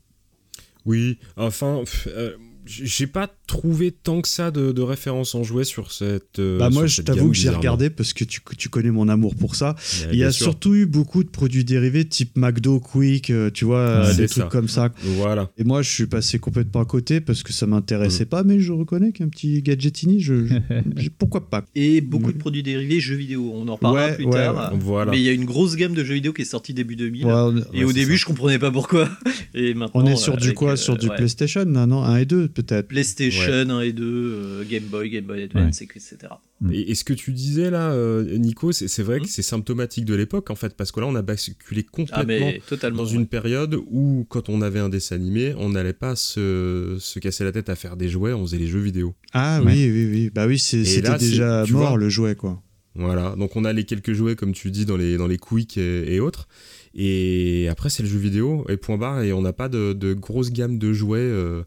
Oui, 0.86 1.18
enfin, 1.36 1.80
pff, 1.84 2.08
euh, 2.10 2.32
j'ai 2.64 3.06
pas 3.06 3.28
trouvé 3.50 3.90
tant 3.90 4.20
que 4.20 4.28
ça 4.28 4.50
de, 4.52 4.70
de 4.72 4.80
références 4.82 5.34
en 5.34 5.42
jouet 5.42 5.64
sur 5.64 5.90
cette. 5.92 6.38
euh, 6.38 6.58
Bah 6.58 6.70
moi, 6.70 6.86
je 6.86 7.02
t'avoue 7.02 7.30
que 7.30 7.36
j'ai 7.36 7.50
regardé 7.50 7.90
parce 7.90 8.12
que 8.12 8.22
tu, 8.24 8.40
tu 8.56 8.68
connais 8.68 8.90
mon 8.92 9.08
amour 9.08 9.34
pour 9.34 9.56
ça. 9.56 9.70
Ouais, 10.02 10.08
Il 10.12 10.18
y 10.18 10.24
a 10.24 10.30
sûr. 10.30 10.44
surtout 10.44 10.74
eu 10.74 10.86
beaucoup 10.86 11.24
de 11.24 11.28
produits 11.28 11.64
dérivés 11.64 12.04
type 12.04 12.36
McDo, 12.36 12.78
Quick, 12.80 13.30
euh, 13.30 13.50
tu 13.50 13.64
vois, 13.64 13.78
euh, 13.78 14.06
Ouais, 14.08 14.14
des 14.16 14.28
trucs 14.28 14.44
ça. 14.44 14.48
comme 14.48 14.68
ça. 14.68 14.90
Voilà. 15.02 15.50
Et 15.58 15.64
moi, 15.64 15.82
je 15.82 15.90
suis 15.90 16.06
passé 16.06 16.38
complètement 16.38 16.80
à 16.80 16.84
côté 16.84 17.20
parce 17.20 17.42
que 17.42 17.52
ça 17.52 17.66
m'intéressait 17.66 18.24
Mm. 18.24 18.28
pas, 18.28 18.42
mais 18.44 18.60
je 18.60 18.72
reconnais 18.72 19.10
qu'un 19.12 19.28
petit 19.28 19.60
gadgetini, 19.62 20.20
je, 20.20 20.34
pourquoi 21.18 21.48
pas 21.50 21.64
Et 21.74 22.00
beaucoup 22.00 22.32
de 22.32 22.38
produits 22.38 22.62
dérivés 22.62 23.00
jeux 23.00 23.16
vidéo. 23.16 23.50
On 23.54 23.66
en 23.68 23.74
reparlera 23.74 24.06
Ouais, 24.06 24.14
plus 24.14 24.24
ouais, 24.26 24.32
tard. 24.32 24.72
ouais. 24.72 24.78
Voilà. 24.80 25.10
Mais 25.10 25.18
il 25.18 25.24
y 25.24 25.28
a 25.28 25.32
une 25.32 25.44
grosse 25.44 25.74
gamme 25.76 25.94
de 25.94 26.04
jeux 26.04 26.14
vidéo 26.14 26.32
qui 26.32 26.42
est 26.42 26.44
sortie 26.44 26.72
début 26.74 26.96
2000. 26.96 27.26
Ouais, 27.26 27.32
on- 27.32 27.56
et 27.72 27.78
ouais, 27.78 27.84
au 27.84 27.92
début, 27.92 28.12
ça. 28.12 28.18
je 28.22 28.24
comprenais 28.26 28.58
pas 28.58 28.70
pourquoi. 28.70 29.08
Et 29.54 29.74
maintenant, 29.74 30.02
On 30.02 30.06
est 30.06 30.16
sur 30.16 30.36
du 30.36 30.52
quoi? 30.54 30.72
Euh, 30.72 30.76
Sur 30.76 30.96
du 30.96 31.08
ouais. 31.08 31.16
PlayStation, 31.16 31.64
là, 31.64 31.86
non 31.86 32.02
1 32.04 32.16
et 32.18 32.24
2, 32.24 32.48
peut-être 32.48 32.86
PlayStation 32.88 33.39
1 33.48 33.80
et 33.80 33.92
2, 33.92 34.04
euh, 34.04 34.64
Game 34.68 34.84
Boy, 34.84 35.10
Game 35.10 35.24
Boy 35.24 35.42
Advance, 35.42 35.82
etc. 35.82 36.16
Et, 36.70 36.90
et 36.90 36.94
ce 36.94 37.04
que 37.04 37.12
tu 37.14 37.32
disais 37.32 37.70
là, 37.70 37.92
euh, 37.92 38.36
Nico, 38.36 38.72
c'est 38.72 38.86
c'est 38.88 39.02
vrai 39.02 39.20
que 39.20 39.28
c'est 39.28 39.42
symptomatique 39.42 40.04
de 40.04 40.14
l'époque 40.14 40.50
en 40.50 40.54
fait, 40.54 40.74
parce 40.76 40.92
que 40.92 41.00
là 41.00 41.06
on 41.06 41.14
a 41.14 41.22
basculé 41.22 41.84
Ah, 41.86 41.90
complètement 42.20 42.52
totalement. 42.68 42.98
dans 42.98 43.06
une 43.06 43.26
période 43.26 43.76
où 43.90 44.26
quand 44.28 44.48
on 44.48 44.60
avait 44.60 44.80
un 44.80 44.88
dessin 44.90 45.16
animé, 45.16 45.54
on 45.56 45.70
n'allait 45.70 45.92
pas 45.94 46.16
se, 46.16 46.96
se 47.00 47.18
casser 47.18 47.44
la 47.44 47.52
tête 47.52 47.68
à 47.70 47.76
faire 47.76 47.96
des 47.96 48.08
jouets, 48.08 48.32
on 48.34 48.44
faisait 48.44 48.58
les 48.58 48.66
jeux 48.66 48.80
vidéo. 48.80 49.14
Ah 49.32 49.60
Ouais. 49.62 49.72
oui, 49.72 49.90
oui, 49.90 50.08
oui. 50.10 50.30
Bah 50.34 50.46
oui, 50.46 50.58
c'était 50.58 51.16
déjà 51.18 51.64
mort 51.70 51.88
vois, 51.90 51.98
le 51.98 52.08
jouet, 52.08 52.34
quoi. 52.34 52.62
Voilà, 52.96 53.36
donc 53.38 53.54
on 53.54 53.64
a 53.64 53.72
les 53.72 53.84
quelques 53.84 54.12
jouets 54.12 54.34
comme 54.34 54.52
tu 54.52 54.70
dis 54.72 54.84
dans 54.84 54.96
les, 54.96 55.16
dans 55.16 55.28
les 55.28 55.38
quick 55.38 55.78
et, 55.78 56.12
et 56.14 56.18
autres. 56.20 56.48
Et 56.92 57.68
après 57.70 57.88
c'est 57.88 58.02
le 58.02 58.08
jeu 58.08 58.18
vidéo 58.18 58.66
et 58.68 58.76
point 58.76 58.98
barre 58.98 59.22
et 59.22 59.32
on 59.32 59.42
n'a 59.42 59.52
pas 59.52 59.68
de, 59.68 59.92
de 59.92 60.12
grosse 60.12 60.50
gamme 60.50 60.76
de 60.78 60.92
jouets. 60.92 61.20
euh, 61.20 61.62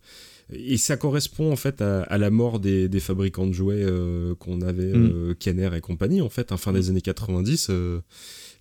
et 0.56 0.78
ça 0.78 0.98
correspond 0.98 1.52
en 1.52 1.56
fait 1.56 1.82
à, 1.82 2.02
à 2.04 2.18
la 2.18 2.30
mort 2.30 2.60
des, 2.60 2.88
des 2.90 3.00
fabricants 3.00 3.48
de 3.48 3.54
jouets 3.54 3.84
euh, 3.84 4.36
qu'on 4.36 4.62
avait, 4.62 4.94
Mm. 4.94 5.12
euh, 5.14 5.34
Kenner 5.40 5.70
et 5.76 5.82
compagnie 5.82 6.22
en 6.22 6.30
fait, 6.30 6.52
hein, 6.52 6.58
fin 6.58 6.72
des 6.74 6.90
années 6.90 7.02
90. 7.02 7.68
euh, 7.70 8.00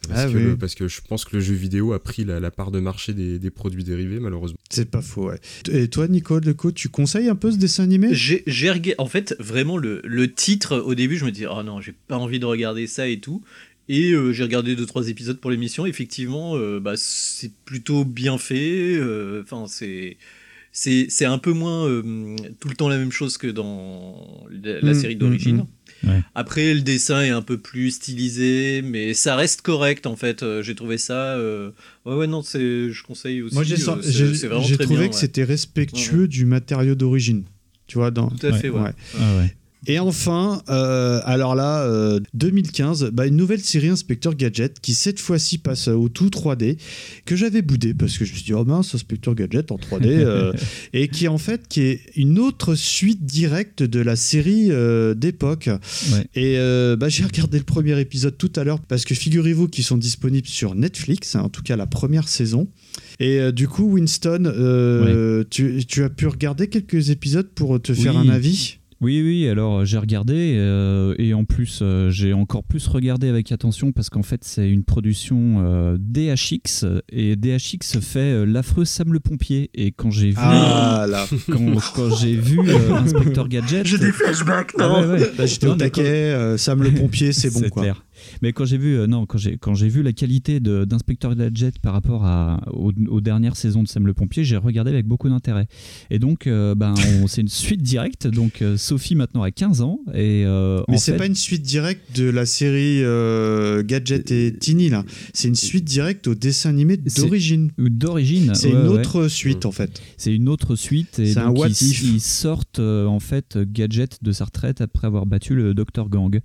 parce, 0.08 0.20
Ah 0.20 0.26
que 0.32 0.36
oui. 0.36 0.42
le- 0.44 0.56
parce 0.56 0.74
que 0.74 0.88
je 0.88 1.00
pense 1.08 1.24
que 1.24 1.36
le 1.36 1.42
jeu 1.42 1.54
vidéo 1.54 1.92
a 1.92 2.02
pris 2.02 2.24
la, 2.24 2.40
la 2.40 2.50
part 2.50 2.70
de 2.72 2.80
marché 2.80 3.12
des, 3.14 3.38
des 3.38 3.50
produits 3.50 3.84
dérivés 3.84 4.18
malheureusement. 4.18 4.58
C'est 4.70 4.90
pas 4.90 5.00
faux, 5.02 5.28
ouais. 5.28 5.38
Et 5.70 5.86
toi, 5.88 6.08
Nicole, 6.08 6.42
le 6.44 6.54
coup, 6.54 6.72
tu 6.72 6.88
conseilles 6.88 7.28
un 7.28 7.36
peu 7.36 7.50
ce 7.52 7.56
dessin 7.56 7.84
animé? 7.84 8.08
J'ai 8.12 8.42
j'ai 8.46 8.70
regardé, 8.70 8.94
en 8.98 9.06
fait, 9.06 9.36
vraiment 9.38 9.76
le, 9.78 10.00
le 10.04 10.32
titre, 10.32 10.78
au 10.78 10.94
début, 10.94 11.18
je 11.18 11.24
me 11.24 11.30
disais, 11.30 11.46
oh 11.48 11.62
non, 11.62 11.80
j'ai 11.80 11.94
pas 12.08 12.16
envie 12.18 12.40
de 12.40 12.46
regarder 12.46 12.86
ça 12.88 13.06
et 13.06 13.20
tout. 13.20 13.42
Et 13.88 14.12
euh, 14.12 14.32
j'ai 14.32 14.42
regardé 14.44 14.74
deux 14.76 14.86
trois 14.86 15.08
épisodes 15.08 15.38
pour 15.38 15.50
l'émission. 15.50 15.86
Effectivement, 15.86 16.56
euh, 16.56 16.80
bah, 16.80 16.94
c'est 16.96 17.52
plutôt 17.64 18.04
bien 18.04 18.38
fait. 18.38 18.98
Enfin, 19.42 19.66
c'est 19.68 20.16
c'est 20.72 21.24
un 21.26 21.38
peu 21.38 21.52
moins 21.52 21.86
euh, 21.86 22.34
tout 22.60 22.68
le 22.68 22.74
temps 22.74 22.88
la 22.88 22.96
même 22.98 23.12
chose 23.12 23.36
que 23.38 23.46
dans 23.46 24.46
la, 24.50 24.80
la 24.80 24.92
Mm, 24.92 24.94
série 24.94 25.14
mm, 25.16 25.18
d'origine. 25.18 25.56
mm. 25.58 26.08
Ouais. 26.08 26.20
Après, 26.34 26.74
le 26.74 26.80
dessin 26.80 27.22
est 27.22 27.30
un 27.30 27.42
peu 27.42 27.58
plus 27.58 27.92
stylisé, 27.92 28.82
mais 28.82 29.14
ça 29.14 29.36
reste 29.36 29.62
correct 29.62 30.06
en 30.06 30.16
fait. 30.16 30.42
Euh, 30.42 30.60
J'ai 30.62 30.74
trouvé 30.74 30.98
ça. 30.98 31.36
euh, 31.36 31.70
Ouais, 32.04 32.16
ouais, 32.16 32.26
non, 32.26 32.42
c'est. 32.42 32.90
Je 32.90 33.02
conseille 33.04 33.40
aussi. 33.42 33.54
Moi, 33.54 33.62
j'ai 33.62 33.76
trouvé 33.76 33.98
bien, 34.98 35.08
que 35.08 35.12
ouais. 35.14 35.20
c'était 35.20 35.44
respectueux 35.44 36.26
du 36.26 36.44
matériau 36.44 36.94
d'origine. 36.96 37.44
Tu 37.86 37.98
vois, 37.98 38.10
dans... 38.10 38.28
Tout 38.30 38.46
à 38.46 38.52
fait, 38.54 38.68
ouais. 38.70 38.90
Ah 39.20 39.36
ouais. 39.36 39.54
Et 39.86 39.98
enfin, 39.98 40.62
euh, 40.68 41.20
alors 41.24 41.54
là, 41.54 41.82
euh, 41.82 42.20
2015, 42.34 43.10
bah, 43.12 43.26
une 43.26 43.36
nouvelle 43.36 43.60
série 43.60 43.88
Inspecteur 43.88 44.34
Gadget 44.34 44.80
qui 44.80 44.94
cette 44.94 45.18
fois-ci 45.18 45.58
passe 45.58 45.88
au 45.88 46.08
tout 46.08 46.28
3D, 46.28 46.78
que 47.24 47.36
j'avais 47.36 47.62
boudé 47.62 47.94
parce 47.94 48.16
que 48.18 48.24
je 48.24 48.32
me 48.32 48.36
suis 48.36 48.44
dit, 48.44 48.54
oh 48.54 48.64
mince, 48.64 48.94
Inspecteur 48.94 49.34
Gadget 49.34 49.72
en 49.72 49.76
3D, 49.76 50.06
euh, 50.06 50.52
et 50.92 51.08
qui 51.08 51.28
en 51.28 51.38
fait 51.38 51.66
qui 51.68 51.80
est 51.82 52.00
une 52.16 52.38
autre 52.38 52.74
suite 52.74 53.24
directe 53.24 53.82
de 53.82 54.00
la 54.00 54.16
série 54.16 54.68
euh, 54.70 55.14
d'époque. 55.14 55.68
Ouais. 56.12 56.26
Et 56.34 56.58
euh, 56.58 56.96
bah, 56.96 57.08
j'ai 57.08 57.24
regardé 57.24 57.58
le 57.58 57.64
premier 57.64 57.98
épisode 58.00 58.36
tout 58.38 58.52
à 58.56 58.64
l'heure 58.64 58.80
parce 58.80 59.04
que 59.04 59.14
figurez-vous 59.14 59.68
qu'ils 59.68 59.84
sont 59.84 59.98
disponibles 59.98 60.46
sur 60.46 60.74
Netflix, 60.74 61.34
hein, 61.34 61.42
en 61.42 61.48
tout 61.48 61.62
cas 61.62 61.76
la 61.76 61.86
première 61.86 62.28
saison. 62.28 62.68
Et 63.20 63.40
euh, 63.40 63.52
du 63.52 63.68
coup, 63.68 63.84
Winston, 63.84 64.44
euh, 64.46 65.44
tu, 65.48 65.84
tu 65.86 66.02
as 66.02 66.10
pu 66.10 66.26
regarder 66.26 66.68
quelques 66.68 67.10
épisodes 67.10 67.48
pour 67.54 67.80
te 67.80 67.94
faire 67.94 68.16
un 68.16 68.28
avis? 68.28 68.78
Oui, 69.02 69.20
oui, 69.20 69.48
alors 69.48 69.80
euh, 69.80 69.84
j'ai 69.84 69.98
regardé 69.98 70.54
euh, 70.56 71.16
et 71.18 71.34
en 71.34 71.44
plus 71.44 71.80
euh, 71.82 72.08
j'ai 72.10 72.32
encore 72.32 72.62
plus 72.62 72.86
regardé 72.86 73.28
avec 73.28 73.50
attention 73.50 73.90
parce 73.90 74.08
qu'en 74.10 74.22
fait 74.22 74.44
c'est 74.44 74.70
une 74.70 74.84
production 74.84 75.56
euh, 75.66 75.96
DHX 75.98 76.84
et 77.10 77.34
DHX 77.34 77.98
fait 78.00 78.20
euh, 78.20 78.44
l'affreux 78.46 78.84
Sam 78.84 79.12
le 79.12 79.18
pompier 79.18 79.70
et 79.74 79.90
quand 79.90 80.12
j'ai 80.12 80.30
vu 80.30 80.36
Ah, 80.38 81.06
là. 81.10 81.26
quand, 81.50 81.74
quand 81.96 82.14
j'ai 82.14 82.36
vu 82.36 82.60
euh, 82.60 82.94
Inspecteur 82.94 83.48
Gadget 83.48 83.84
J'ai 83.86 83.98
des 83.98 84.12
flashbacks, 84.12 84.70
Ah 84.78 84.86
non 84.88 85.00
ouais, 85.00 85.06
ouais. 85.20 85.32
Là, 85.36 85.46
j'étais 85.46 85.66
au 85.66 85.74
taquet, 85.74 86.02
quand- 86.02 86.08
euh, 86.08 86.56
Sam 86.56 86.80
le 86.84 86.90
pompier, 86.94 87.32
c'est 87.32 87.50
bon, 87.52 87.68
quoi. 87.70 87.82
clair. 87.82 88.04
Mais 88.42 88.52
quand 88.52 88.64
j'ai 88.64 88.76
vu 88.76 88.96
euh, 88.98 89.06
non 89.06 89.24
quand 89.24 89.38
j'ai 89.38 89.56
quand 89.56 89.74
j'ai 89.74 89.88
vu 89.88 90.02
la 90.02 90.12
qualité 90.12 90.60
d'Inspecteur 90.60 91.34
Gadget 91.34 91.78
par 91.78 91.92
rapport 91.92 92.24
à 92.24 92.60
aux, 92.72 92.92
aux 93.08 93.20
dernières 93.20 93.56
saisons 93.56 93.82
de 93.82 93.88
Sam 93.88 94.06
le 94.06 94.14
pompier, 94.14 94.44
j'ai 94.44 94.56
regardé 94.56 94.90
avec 94.90 95.06
beaucoup 95.06 95.28
d'intérêt. 95.28 95.66
Et 96.10 96.18
donc 96.18 96.46
euh, 96.46 96.74
ben 96.74 96.94
c'est 97.28 97.40
une 97.40 97.48
suite 97.48 97.82
directe 97.82 98.26
donc 98.26 98.60
euh, 98.60 98.76
Sophie 98.76 99.14
maintenant 99.14 99.42
a 99.42 99.50
15 99.50 99.80
ans 99.82 100.00
et 100.14 100.44
Mais 100.88 100.98
c'est 100.98 101.12
fait- 101.12 101.18
pas 101.18 101.26
une 101.26 101.34
suite 101.34 101.62
directe 101.62 102.16
de 102.18 102.24
la 102.28 102.44
série 102.44 103.02
Gadget 103.86 104.30
et 104.30 104.52
Tiny 104.58 104.88
là. 104.88 105.04
C'est 105.32 105.48
une 105.48 105.54
suite 105.54 105.84
directe 105.84 106.26
au 106.26 106.34
dessin 106.34 106.70
animé 106.70 106.96
d'origine. 106.96 107.70
D'origine. 107.78 108.54
C'est 108.54 108.68
ouais, 108.68 108.80
une 108.80 108.88
ouais. 108.88 108.98
autre 109.00 109.28
suite 109.28 109.66
en 109.66 109.72
fait. 109.72 110.02
C'est 110.16 110.34
une 110.34 110.48
autre 110.48 110.76
suite 110.76 111.18
et 111.18 111.32
C'est 111.32 111.38
un 111.40 111.50
what 111.50 111.68
ils, 111.68 111.90
if. 111.90 112.02
ils 112.02 112.20
sortent 112.20 112.80
en 112.80 113.20
fait 113.20 113.58
Gadget 113.58 114.18
de 114.22 114.32
sa 114.32 114.46
retraite 114.46 114.80
après 114.80 115.06
avoir 115.06 115.26
battu 115.26 115.54
le 115.54 115.74
Dr 115.74 116.08
Gang. 116.08 116.40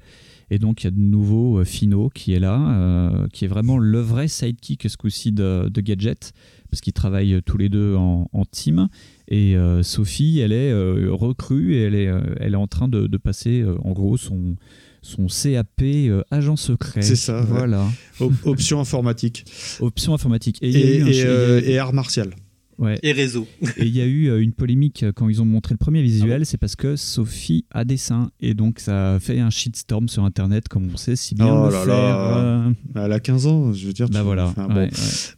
Et 0.50 0.60
donc 0.60 0.84
il 0.84 0.86
y 0.86 0.88
a 0.88 0.92
de 0.92 1.00
nouveau 1.00 1.60
euh, 1.60 1.66
Fino 1.66 2.10
qui 2.10 2.34
est 2.34 2.40
là, 2.40 2.58
euh, 2.70 3.28
qui 3.34 3.44
est 3.46 3.50
vraiment 3.50 3.78
le 3.78 4.00
vrai 4.00 4.28
sidekick 4.30 4.90
ce 4.90 4.96
coup-ci 4.96 5.32
de, 5.34 5.68
de 5.70 5.82
Gadget, 5.82 6.32
parce 6.72 6.80
qu'ils 6.82 6.94
travaillent 6.94 7.34
euh, 7.34 7.42
tous 7.42 7.58
les 7.58 7.68
deux 7.70 7.96
en, 7.96 8.30
en 8.32 8.46
team. 8.46 8.88
Et 9.28 9.58
euh, 9.58 9.84
Sophie, 9.84 10.40
elle 10.40 10.54
est 10.54 10.72
euh, 10.72 11.10
recrue 11.12 11.74
et 11.76 11.82
elle 11.84 11.96
est, 11.96 12.08
euh, 12.08 12.22
elle 12.40 12.54
est 12.54 12.58
en 12.58 12.68
train 12.68 12.88
de, 12.88 13.08
de 13.08 13.18
passer 13.18 13.66
en 13.84 13.92
gros 13.92 14.16
son, 14.16 14.56
son 15.02 15.28
CAP 15.28 15.84
agent 16.32 16.56
secret. 16.56 17.02
C'est 17.02 17.18
ça. 17.18 17.42
Voilà. 17.42 17.86
Op- 18.22 18.46
option 18.46 18.80
informatique. 18.80 19.44
Option 19.82 20.14
informatique. 20.14 20.60
Et, 20.62 20.70
Et, 20.72 21.02
et, 21.02 21.72
et 21.72 21.78
art 21.78 21.92
martial. 21.94 22.30
Ouais. 22.80 23.00
Et 23.02 23.12
réseau. 23.12 23.48
Et 23.78 23.86
il 23.86 23.96
y 23.96 24.02
a 24.02 24.06
eu 24.06 24.28
euh, 24.30 24.40
une 24.42 24.54
polémique 24.54 25.02
euh, 25.04 25.12
quand 25.12 25.30
ils 25.30 25.42
ont 25.42 25.46
montré 25.46 25.74
le 25.74 25.78
premier 25.78 26.02
visuel, 26.04 26.46
c'est 26.46 26.58
parce 26.58 26.76
que 26.76 26.96
Sophie 26.96 27.66
a 27.72 27.86
des 27.86 27.98
seins. 27.98 28.30
Et 28.40 28.54
donc 28.54 28.80
ça 28.80 29.16
a 29.16 29.20
fait 29.20 29.40
un 29.40 29.50
shitstorm 29.50 30.08
sur 30.10 30.24
Internet, 30.24 30.68
comme 30.68 30.90
on 30.94 30.98
sait 30.98 31.16
si 31.16 31.34
bien 31.36 31.48
Oh 31.48 31.66
le 31.68 31.74
là 31.74 31.80
faire. 31.80 31.88
là. 31.88 32.38
euh, 32.68 32.72
Elle 33.06 33.12
a 33.12 33.20
15 33.20 33.48
ans, 33.48 33.74
je 33.74 33.88
veux 33.88 33.94
dire. 33.94 34.08
Bah 34.10 34.20
tu- 34.20 34.26
voilà, 34.26 34.46
enfin, 34.48 34.68
ouais, 34.68 34.74
bon. 34.74 34.80
ouais, 34.82 34.90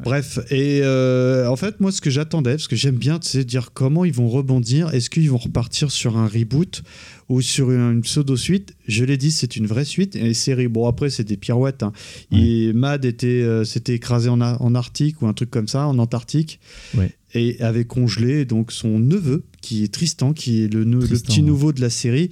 Bref, 0.04 0.40
et 0.52 0.82
euh, 0.84 1.48
en 1.50 1.56
fait, 1.56 1.80
moi, 1.80 1.92
ce 1.92 2.02
que 2.02 2.10
j'attendais, 2.10 2.52
parce 2.52 2.68
que 2.68 2.76
j'aime 2.76 2.98
bien, 2.98 3.20
c'est 3.22 3.46
dire 3.46 3.72
comment 3.74 4.04
ils 4.06 4.14
vont 4.14 4.28
rebondir. 4.28 4.94
Est-ce 4.94 5.10
qu'ils 5.10 5.30
vont 5.32 5.38
repartir 5.38 5.92
sur 5.92 6.18
un 6.18 6.28
reboot 6.28 6.82
ou 7.30 7.42
sur 7.42 7.72
une, 7.72 8.02
pseudo-suite 8.02 8.76
Je 8.88 9.06
l'ai 9.06 9.16
dit, 9.16 9.32
c'est 9.32 9.56
une 9.56 9.68
vraie 9.68 9.86
suite. 9.86 10.16
Et 10.16 10.34
série, 10.34 10.68
bon, 10.68 10.88
après, 10.88 11.10
c'est 11.10 11.24
des 11.24 11.38
pirouettes. 11.38 11.84
hein. 11.84 11.94
Et 12.32 12.74
Mad 12.74 13.06
était, 13.06 13.28
euh, 13.28 13.64
s'était 13.64 13.94
écrasé 13.94 14.30
en, 14.30 14.42
en 14.42 14.76
Arctique 14.76 15.22
ou 15.22 15.28
un 15.28 15.34
truc 15.34 15.52
comme 15.52 15.68
ça, 15.68 15.88
en 15.88 16.00
Antarctique. 16.00 16.60
Ouais. 16.98 17.14
Et 17.36 17.62
avait 17.62 17.86
congelé 17.86 18.46
donc 18.46 18.72
son 18.72 18.98
neveu, 18.98 19.44
qui 19.62 19.84
est 19.84 19.94
Tristan, 19.94 20.34
qui 20.34 20.64
est 20.64 20.74
le, 20.74 20.84
petit 20.84 21.42
ouais. 21.42 21.46
nouveau 21.46 21.72
de 21.72 21.80
la 21.82 21.92
série, 21.92 22.32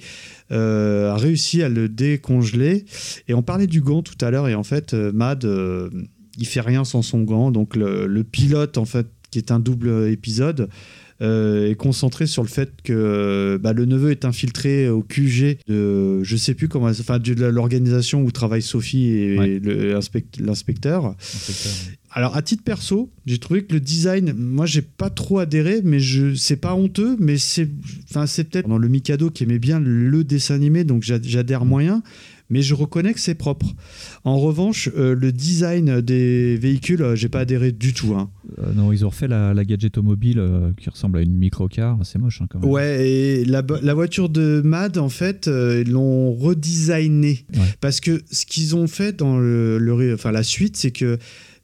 euh, 0.50 1.12
a 1.12 1.16
réussi 1.16 1.62
à 1.62 1.68
le 1.68 1.88
décongeler. 1.88 2.84
Et 3.28 3.34
on 3.34 3.42
parlait 3.42 3.68
du 3.68 3.80
gant 3.80 4.02
tout 4.02 4.16
à 4.20 4.32
l'heure, 4.32 4.48
et 4.48 4.56
en 4.56 4.64
fait, 4.64 4.94
euh, 4.94 5.12
Mad, 5.12 5.44
euh, 5.44 5.88
il 6.36 6.46
fait 6.46 6.60
rien 6.60 6.84
sans 6.84 7.02
son 7.02 7.22
gant. 7.22 7.52
Donc 7.52 7.76
le, 7.76 8.08
le 8.08 8.24
pilote, 8.24 8.76
en 8.76 8.84
fait, 8.84 9.06
qui 9.30 9.38
est 9.38 9.52
un 9.52 9.60
double 9.60 10.08
épisode, 10.10 10.68
est 11.20 11.74
concentré 11.76 12.26
sur 12.26 12.42
le 12.42 12.48
fait 12.48 12.70
que 12.84 12.92
euh, 12.92 13.58
bah, 13.58 13.72
le 13.72 13.84
neveu 13.86 14.10
est 14.12 14.24
infiltré 14.24 14.88
au 14.88 15.02
QG 15.02 15.58
de, 15.66 16.22
je 16.22 16.36
sais 16.36 16.54
plus 16.54 16.68
comment, 16.68 16.86
enfin, 16.86 17.18
de 17.18 17.32
l'organisation 17.46 18.22
où 18.22 18.30
travaille 18.30 18.62
Sophie 18.62 19.06
et 19.08 19.60
l'inspecteur. 20.38 21.14
Alors 22.10 22.36
à 22.36 22.42
titre 22.42 22.62
perso, 22.64 23.12
j'ai 23.26 23.38
trouvé 23.38 23.64
que 23.64 23.74
le 23.74 23.80
design, 23.80 24.32
moi 24.32 24.64
j'ai 24.64 24.80
pas 24.82 25.10
trop 25.10 25.40
adhéré, 25.40 25.80
mais 25.84 26.00
je 26.00 26.34
c'est 26.34 26.56
pas 26.56 26.74
honteux, 26.74 27.16
mais 27.20 27.36
c'est 27.36 27.68
enfin 28.08 28.26
c'est 28.26 28.44
peut-être 28.44 28.68
dans 28.68 28.78
le 28.78 28.88
Mikado 28.88 29.30
qui 29.30 29.42
aimait 29.44 29.58
bien 29.58 29.78
le 29.78 30.24
dessin 30.24 30.54
animé, 30.54 30.84
donc 30.84 31.02
j'a- 31.02 31.20
j'adhère 31.22 31.64
moyen, 31.66 32.02
mais 32.50 32.62
je 32.62 32.74
reconnais 32.74 33.12
que 33.12 33.20
c'est 33.20 33.34
propre. 33.34 33.66
En 34.24 34.38
revanche, 34.38 34.88
euh, 34.96 35.14
le 35.14 35.32
design 35.32 36.00
des 36.00 36.56
véhicules, 36.56 37.02
euh, 37.02 37.16
j'ai 37.16 37.28
pas 37.28 37.40
adhéré 37.40 37.72
du 37.72 37.92
tout. 37.92 38.14
hein. 38.14 38.30
Euh, 38.58 38.72
non, 38.74 38.92
ils 38.92 39.04
ont 39.04 39.10
refait 39.10 39.28
la, 39.28 39.52
la 39.54 39.64
gadget 39.64 39.98
automobile 39.98 40.38
euh, 40.38 40.70
qui 40.78 40.88
ressemble 40.88 41.18
à 41.18 41.22
une 41.22 41.36
microcar. 41.36 41.98
C'est 42.04 42.18
moche 42.18 42.40
hein, 42.40 42.46
quand 42.48 42.60
même. 42.60 42.70
Ouais, 42.70 43.08
et 43.08 43.44
la, 43.44 43.62
voiture 43.94 44.28
de 44.28 44.62
Mad, 44.64 44.98
en 44.98 45.08
fait, 45.08 45.46
ils 45.46 45.90
l'ont 45.90 46.32
redesignée. 46.32 47.46
Parce 47.80 48.00
que 48.00 48.22
ce 48.30 48.46
qu'ils 48.46 48.76
ont 48.76 48.86
fait 48.86 49.16
dans 49.16 49.38
le, 49.38 50.12
enfin, 50.14 50.32
la 50.32 50.42
suite, 50.42 50.76
c'est 50.76 50.90
que 50.90 51.18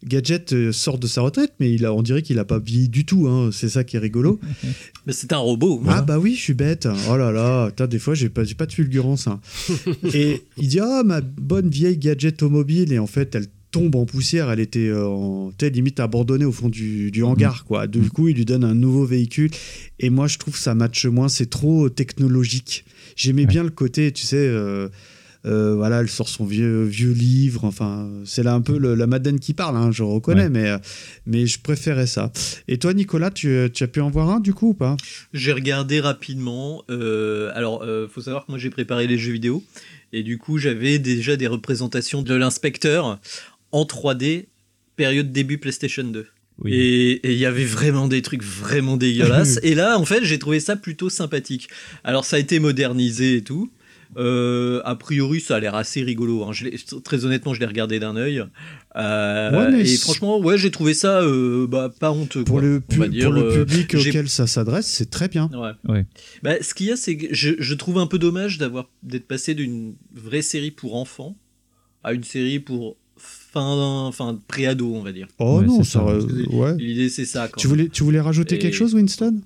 Gadget 0.06 0.52
euh, 0.52 0.72
sort 0.72 0.98
de 0.98 1.06
sa 1.06 1.22
retraite, 1.22 1.52
mais 1.60 1.72
il 1.72 1.84
a, 1.84 1.92
on 1.94 2.02
dirait 2.02 2.22
qu'il 2.22 2.38
a 2.38 2.44
pas 2.44 2.58
vieilli 2.58 2.88
du 2.88 3.04
tout. 3.04 3.26
hein. 3.28 3.50
C'est 3.52 3.68
ça 3.68 3.84
qui 3.84 3.96
est 3.96 4.00
rigolo. 4.00 4.38
Mais 5.06 5.12
c'est 5.12 5.32
un 5.32 5.38
robot. 5.38 5.82
Ah 5.86 6.00
bah 6.02 6.18
oui, 6.18 6.34
je 6.34 6.40
suis 6.40 6.54
bête. 6.54 6.88
Oh 7.10 7.16
là 7.16 7.30
là, 7.30 7.66
Putain, 7.68 7.86
des 7.86 7.98
fois 7.98 8.14
j'ai 8.14 8.28
pas, 8.28 8.42
pas 8.56 8.66
de 8.66 8.72
fulgurance. 8.72 9.26
hein. 9.26 9.40
et 10.14 10.42
il 10.56 10.68
dit 10.68 10.80
ah 10.80 11.02
ma 11.04 11.20
bonne 11.20 11.68
vieille 11.68 11.98
gadget 11.98 12.42
automobile 12.42 12.92
et 12.92 12.98
en 12.98 13.06
fait 13.06 13.34
elle 13.34 13.46
tombe 13.70 13.96
en 13.96 14.06
poussière. 14.06 14.50
Elle 14.50 14.60
était 14.60 14.86
euh, 14.88 15.06
en, 15.06 15.52
sais, 15.60 15.68
limite 15.70 16.00
abandonnée 16.00 16.44
au 16.44 16.52
fond 16.52 16.68
du, 16.68 17.10
du 17.10 17.22
hangar 17.22 17.64
quoi. 17.64 17.86
Du 17.86 18.08
coup 18.10 18.28
il 18.28 18.36
lui 18.36 18.44
donne 18.44 18.64
un 18.64 18.74
nouveau 18.74 19.04
véhicule 19.04 19.50
et 20.00 20.10
moi 20.10 20.26
je 20.26 20.38
trouve 20.38 20.54
que 20.54 20.60
ça 20.60 20.74
matche 20.74 21.06
moins. 21.06 21.28
C'est 21.28 21.50
trop 21.50 21.88
technologique. 21.90 22.84
J'aimais 23.16 23.46
bien 23.46 23.62
le 23.62 23.70
côté, 23.70 24.10
tu 24.12 24.24
sais. 24.24 24.36
euh, 24.38 24.88
euh, 25.46 25.74
voilà, 25.74 26.00
elle 26.00 26.08
sort 26.08 26.28
son 26.28 26.44
vieux, 26.46 26.84
vieux 26.84 27.12
livre. 27.12 27.64
Enfin, 27.64 28.08
c'est 28.24 28.42
là 28.42 28.54
un 28.54 28.60
peu 28.60 28.78
le- 28.78 28.94
la 28.94 29.06
Madeleine 29.06 29.38
qui 29.40 29.52
parle, 29.54 29.76
hein, 29.76 29.90
je 29.92 30.02
reconnais, 30.02 30.44
Ouais. 30.44 30.48
mais, 30.48 30.68
euh, 30.70 30.78
mais 31.26 31.46
je 31.46 31.58
préférais 31.60 32.06
ça. 32.06 32.32
Et 32.68 32.78
toi, 32.78 32.94
Nicolas, 32.94 33.30
tu, 33.30 33.68
tu 33.72 33.84
as 33.84 33.88
pu 33.88 34.00
en 34.00 34.10
voir 34.10 34.30
un 34.30 34.40
du 34.40 34.54
coup 34.54 34.70
ou 34.70 34.74
pas? 34.74 34.96
J'ai 35.32 35.52
regardé 35.52 36.00
rapidement. 36.00 36.82
euh, 36.90 37.50
alors, 37.54 37.82
euh, 37.82 38.08
faut 38.08 38.20
savoir 38.22 38.46
que 38.46 38.52
moi 38.52 38.58
j'ai 38.58 38.70
préparé 38.70 39.06
les 39.06 39.18
jeux 39.18 39.32
vidéo 39.32 39.62
et 40.12 40.22
du 40.22 40.38
coup 40.38 40.58
j'avais 40.58 40.98
déjà 40.98 41.36
des 41.36 41.46
représentations 41.46 42.22
de 42.22 42.34
l'inspecteur 42.34 43.18
en 43.72 43.84
3D 43.84 44.46
période 44.96 45.32
début 45.32 45.58
PlayStation 45.58 46.04
2. 46.04 46.26
Oui. 46.60 46.72
Et 46.72 47.10
et 47.28 47.32
il 47.32 47.38
y 47.38 47.46
avait 47.46 47.64
vraiment 47.64 48.06
des 48.06 48.22
trucs 48.22 48.44
vraiment 48.44 48.96
dégueulasses. 48.96 49.58
et 49.64 49.74
là, 49.74 49.98
en 49.98 50.04
fait, 50.04 50.24
j'ai 50.24 50.38
trouvé 50.38 50.60
ça 50.60 50.76
plutôt 50.76 51.10
sympathique. 51.10 51.68
Alors, 52.04 52.24
ça 52.24 52.36
a 52.36 52.38
été 52.38 52.60
modernisé 52.60 53.36
et 53.36 53.42
tout. 53.42 53.70
Euh, 54.16 54.80
a 54.84 54.94
priori, 54.96 55.40
ça 55.40 55.56
a 55.56 55.60
l'air 55.60 55.74
assez 55.74 56.02
rigolo. 56.02 56.44
hein. 56.44 56.52
Je 56.52 56.64
l'ai- 56.64 56.76
très 57.02 57.24
honnêtement, 57.24 57.54
je 57.54 57.60
l'ai 57.60 57.66
regardé 57.66 57.98
d'un 57.98 58.16
œil. 58.16 58.44
Euh, 58.96 59.70
Ouais, 59.72 59.80
et 59.80 59.96
franchement, 59.96 60.38
ouais, 60.40 60.56
j'ai 60.56 60.70
trouvé 60.70 60.94
ça 60.94 61.20
euh, 61.22 61.66
bah, 61.66 61.92
pas 61.98 62.12
honteux. 62.12 62.44
pour 62.44 62.56
quoi, 62.56 62.62
le, 62.62 62.76
on 62.76 62.92
pu- 62.92 62.98
va 63.00 63.08
dire. 63.08 63.24
pour 63.24 63.32
le 63.32 63.64
public 63.64 63.94
auquel 63.98 64.28
ça 64.28 64.46
s'adresse, 64.46 64.86
c'est 64.86 65.10
très 65.10 65.28
bien. 65.28 65.50
Ouais. 65.88 66.04
Bah, 66.42 66.54
ce 66.60 66.74
qu'il 66.74 66.86
y 66.86 66.92
a, 66.92 66.96
c'est 66.96 67.16
que 67.16 67.26
je, 67.34 67.50
je 67.58 67.74
trouve 67.74 67.98
un 67.98 68.06
peu 68.06 68.18
dommage 68.18 68.58
d'avoir 68.58 68.88
d'être 69.02 69.26
passé 69.26 69.54
d'une 69.54 69.94
vraie 70.14 70.42
série 70.42 70.70
pour 70.70 70.94
enfants 70.96 71.36
à 72.04 72.12
une 72.12 72.22
série 72.24 72.60
pour 72.60 72.96
fin, 73.16 74.10
fin 74.12 74.38
pré-ado, 74.48 74.94
on 74.94 75.02
va 75.02 75.12
dire. 75.12 75.26
Oh 75.38 75.58
Ouais, 75.60 75.66
non, 75.66 75.82
ça, 75.82 76.00
ça. 76.00 76.06
euh, 76.06 76.44
ouais. 76.52 76.76
L'idée, 76.78 77.08
c'est 77.08 77.24
ça. 77.24 77.48
quand 77.48 77.60
Tu 77.60 77.66
voulais, 77.66 77.88
tu 77.88 78.02
voulais 78.04 78.20
rajouter 78.20 78.56
Et- 78.56 78.58
quelque 78.58 78.74
chose, 78.74 78.94
Winston? 78.94 79.40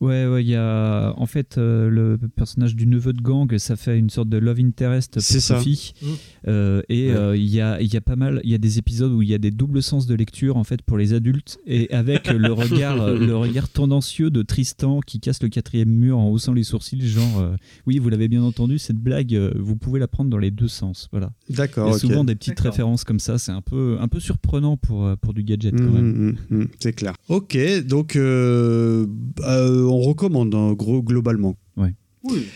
Ouais, 0.00 0.26
ouais, 0.26 0.42
il 0.42 0.48
y 0.48 0.54
a 0.54 1.12
en 1.18 1.26
fait 1.26 1.58
euh, 1.58 1.90
le 1.90 2.18
personnage 2.34 2.74
du 2.74 2.86
neveu 2.86 3.12
de 3.12 3.20
gang, 3.20 3.58
ça 3.58 3.76
fait 3.76 3.98
une 3.98 4.08
sorte 4.08 4.30
de 4.30 4.38
love 4.38 4.58
interest 4.58 5.14
pour 5.14 5.22
ça. 5.22 5.40
Sophie. 5.40 5.92
Mm. 6.00 6.06
Euh, 6.48 6.82
et 6.88 7.10
euh, 7.12 7.36
il 7.36 7.48
y, 7.48 7.60
a, 7.60 7.80
il 7.82 7.92
y 7.92 7.98
a 7.98 8.00
pas 8.00 8.16
mal, 8.16 8.40
il 8.42 8.50
y 8.50 8.54
a 8.54 8.58
des 8.58 8.78
épisodes 8.78 9.12
où 9.12 9.20
il 9.20 9.28
y 9.28 9.34
a 9.34 9.38
des 9.38 9.50
doubles 9.50 9.82
sens 9.82 10.06
de 10.06 10.14
lecture 10.14 10.56
en 10.56 10.64
fait 10.64 10.80
pour 10.80 10.96
les 10.96 11.12
adultes 11.12 11.58
et 11.66 11.92
avec 11.92 12.28
le 12.32 12.50
regard, 12.50 13.12
le 13.12 13.36
regard 13.36 13.68
tendancieux 13.68 14.30
de 14.30 14.40
Tristan 14.40 15.00
qui 15.00 15.20
casse 15.20 15.42
le 15.42 15.50
quatrième 15.50 15.90
mur 15.90 16.18
en 16.18 16.30
haussant 16.30 16.54
les 16.54 16.64
sourcils, 16.64 17.06
genre 17.06 17.38
euh, 17.40 17.56
oui, 17.86 17.98
vous 17.98 18.08
l'avez 18.08 18.28
bien 18.28 18.42
entendu, 18.42 18.78
cette 18.78 18.96
blague, 18.96 19.34
euh, 19.34 19.52
vous 19.58 19.76
pouvez 19.76 20.00
la 20.00 20.08
prendre 20.08 20.30
dans 20.30 20.38
les 20.38 20.50
deux 20.50 20.68
sens, 20.68 21.08
voilà. 21.12 21.30
D'accord, 21.50 21.88
Il 21.88 21.92
y 21.92 21.94
a 21.94 21.98
souvent 21.98 22.24
des 22.24 22.36
petites 22.36 22.60
références 22.60 23.04
comme 23.04 23.20
ça, 23.20 23.36
c'est 23.36 23.52
un 23.52 23.60
peu, 23.60 23.98
un 24.00 24.08
peu 24.08 24.18
surprenant 24.20 24.78
pour, 24.78 25.14
pour 25.18 25.34
du 25.34 25.42
gadget 25.42 25.76
quand 25.76 25.90
même. 25.90 26.36
mhm, 26.50 26.58
mhm, 26.58 26.68
c'est 26.78 26.94
clair. 26.94 27.14
Ok, 27.28 27.58
donc 27.86 28.16
euh, 28.16 29.06
euh, 29.40 29.89
on 29.90 30.00
recommande 30.00 30.54
en 30.54 30.72
gros 30.72 31.02
globalement. 31.02 31.56
Ouais. 31.76 31.94
Oui. 32.24 32.46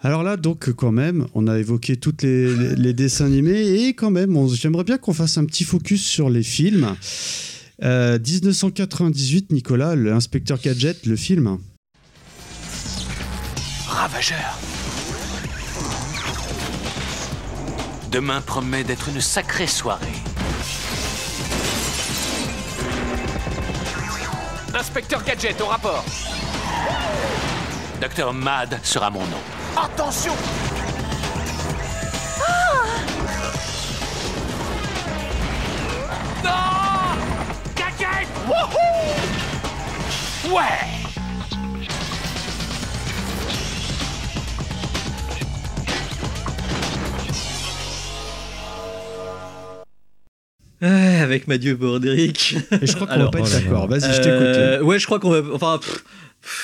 Alors 0.00 0.22
là, 0.22 0.36
donc 0.36 0.70
quand 0.72 0.92
même, 0.92 1.26
on 1.34 1.46
a 1.48 1.58
évoqué 1.58 1.96
tous 1.96 2.14
les, 2.22 2.54
les- 2.54 2.76
les 2.76 2.92
dessins 2.92 3.24
animés 3.26 3.86
et 3.86 3.94
quand 3.94 4.10
même, 4.10 4.36
on- 4.36 4.48
j'aimerais 4.48 4.84
bien 4.84 4.98
qu'on 4.98 5.14
fasse 5.14 5.38
un 5.38 5.44
petit 5.46 5.64
focus 5.64 6.04
sur 6.04 6.28
les 6.30 6.42
films. 6.42 6.94
Euh, 7.82 8.18
1998, 8.18 9.52
Nicolas, 9.52 9.96
l'inspecteur 9.96 10.58
Gadget, 10.60 11.06
le 11.06 11.16
film. 11.16 11.58
Ravageur. 13.86 14.58
Demain 18.12 18.40
promet 18.40 18.84
d'être 18.84 19.08
une 19.08 19.20
sacrée 19.20 19.66
soirée. 19.66 20.06
Inspecteur 24.74 25.24
Gadget, 25.24 25.60
au 25.60 25.66
rapport. 25.66 26.04
Docteur 28.00 28.32
Mad 28.32 28.78
sera 28.82 29.10
mon 29.10 29.20
nom. 29.20 29.40
Attention 29.76 30.32
Non 36.44 37.16
Gadget 37.76 38.28
Wouhou 38.48 40.54
Ouais 40.54 40.84
Ah, 50.82 51.22
avec 51.22 51.48
Mathieu 51.48 51.74
Bordéric. 51.74 52.56
Et 52.82 52.86
je 52.86 52.94
crois 52.94 53.06
qu'on 53.06 53.18
va 53.18 53.30
pas 53.30 53.38
être 53.40 53.50
d'accord. 53.50 53.88
Vas-y, 53.88 54.00
je 54.12 54.28
Euh, 54.28 54.72
t'écoute. 54.76 54.86
ouais, 54.88 54.98
je 54.98 55.06
crois 55.06 55.18
qu'on 55.18 55.30
va. 55.30 55.40
Enfin, 55.54 55.78
pff, 55.78 56.04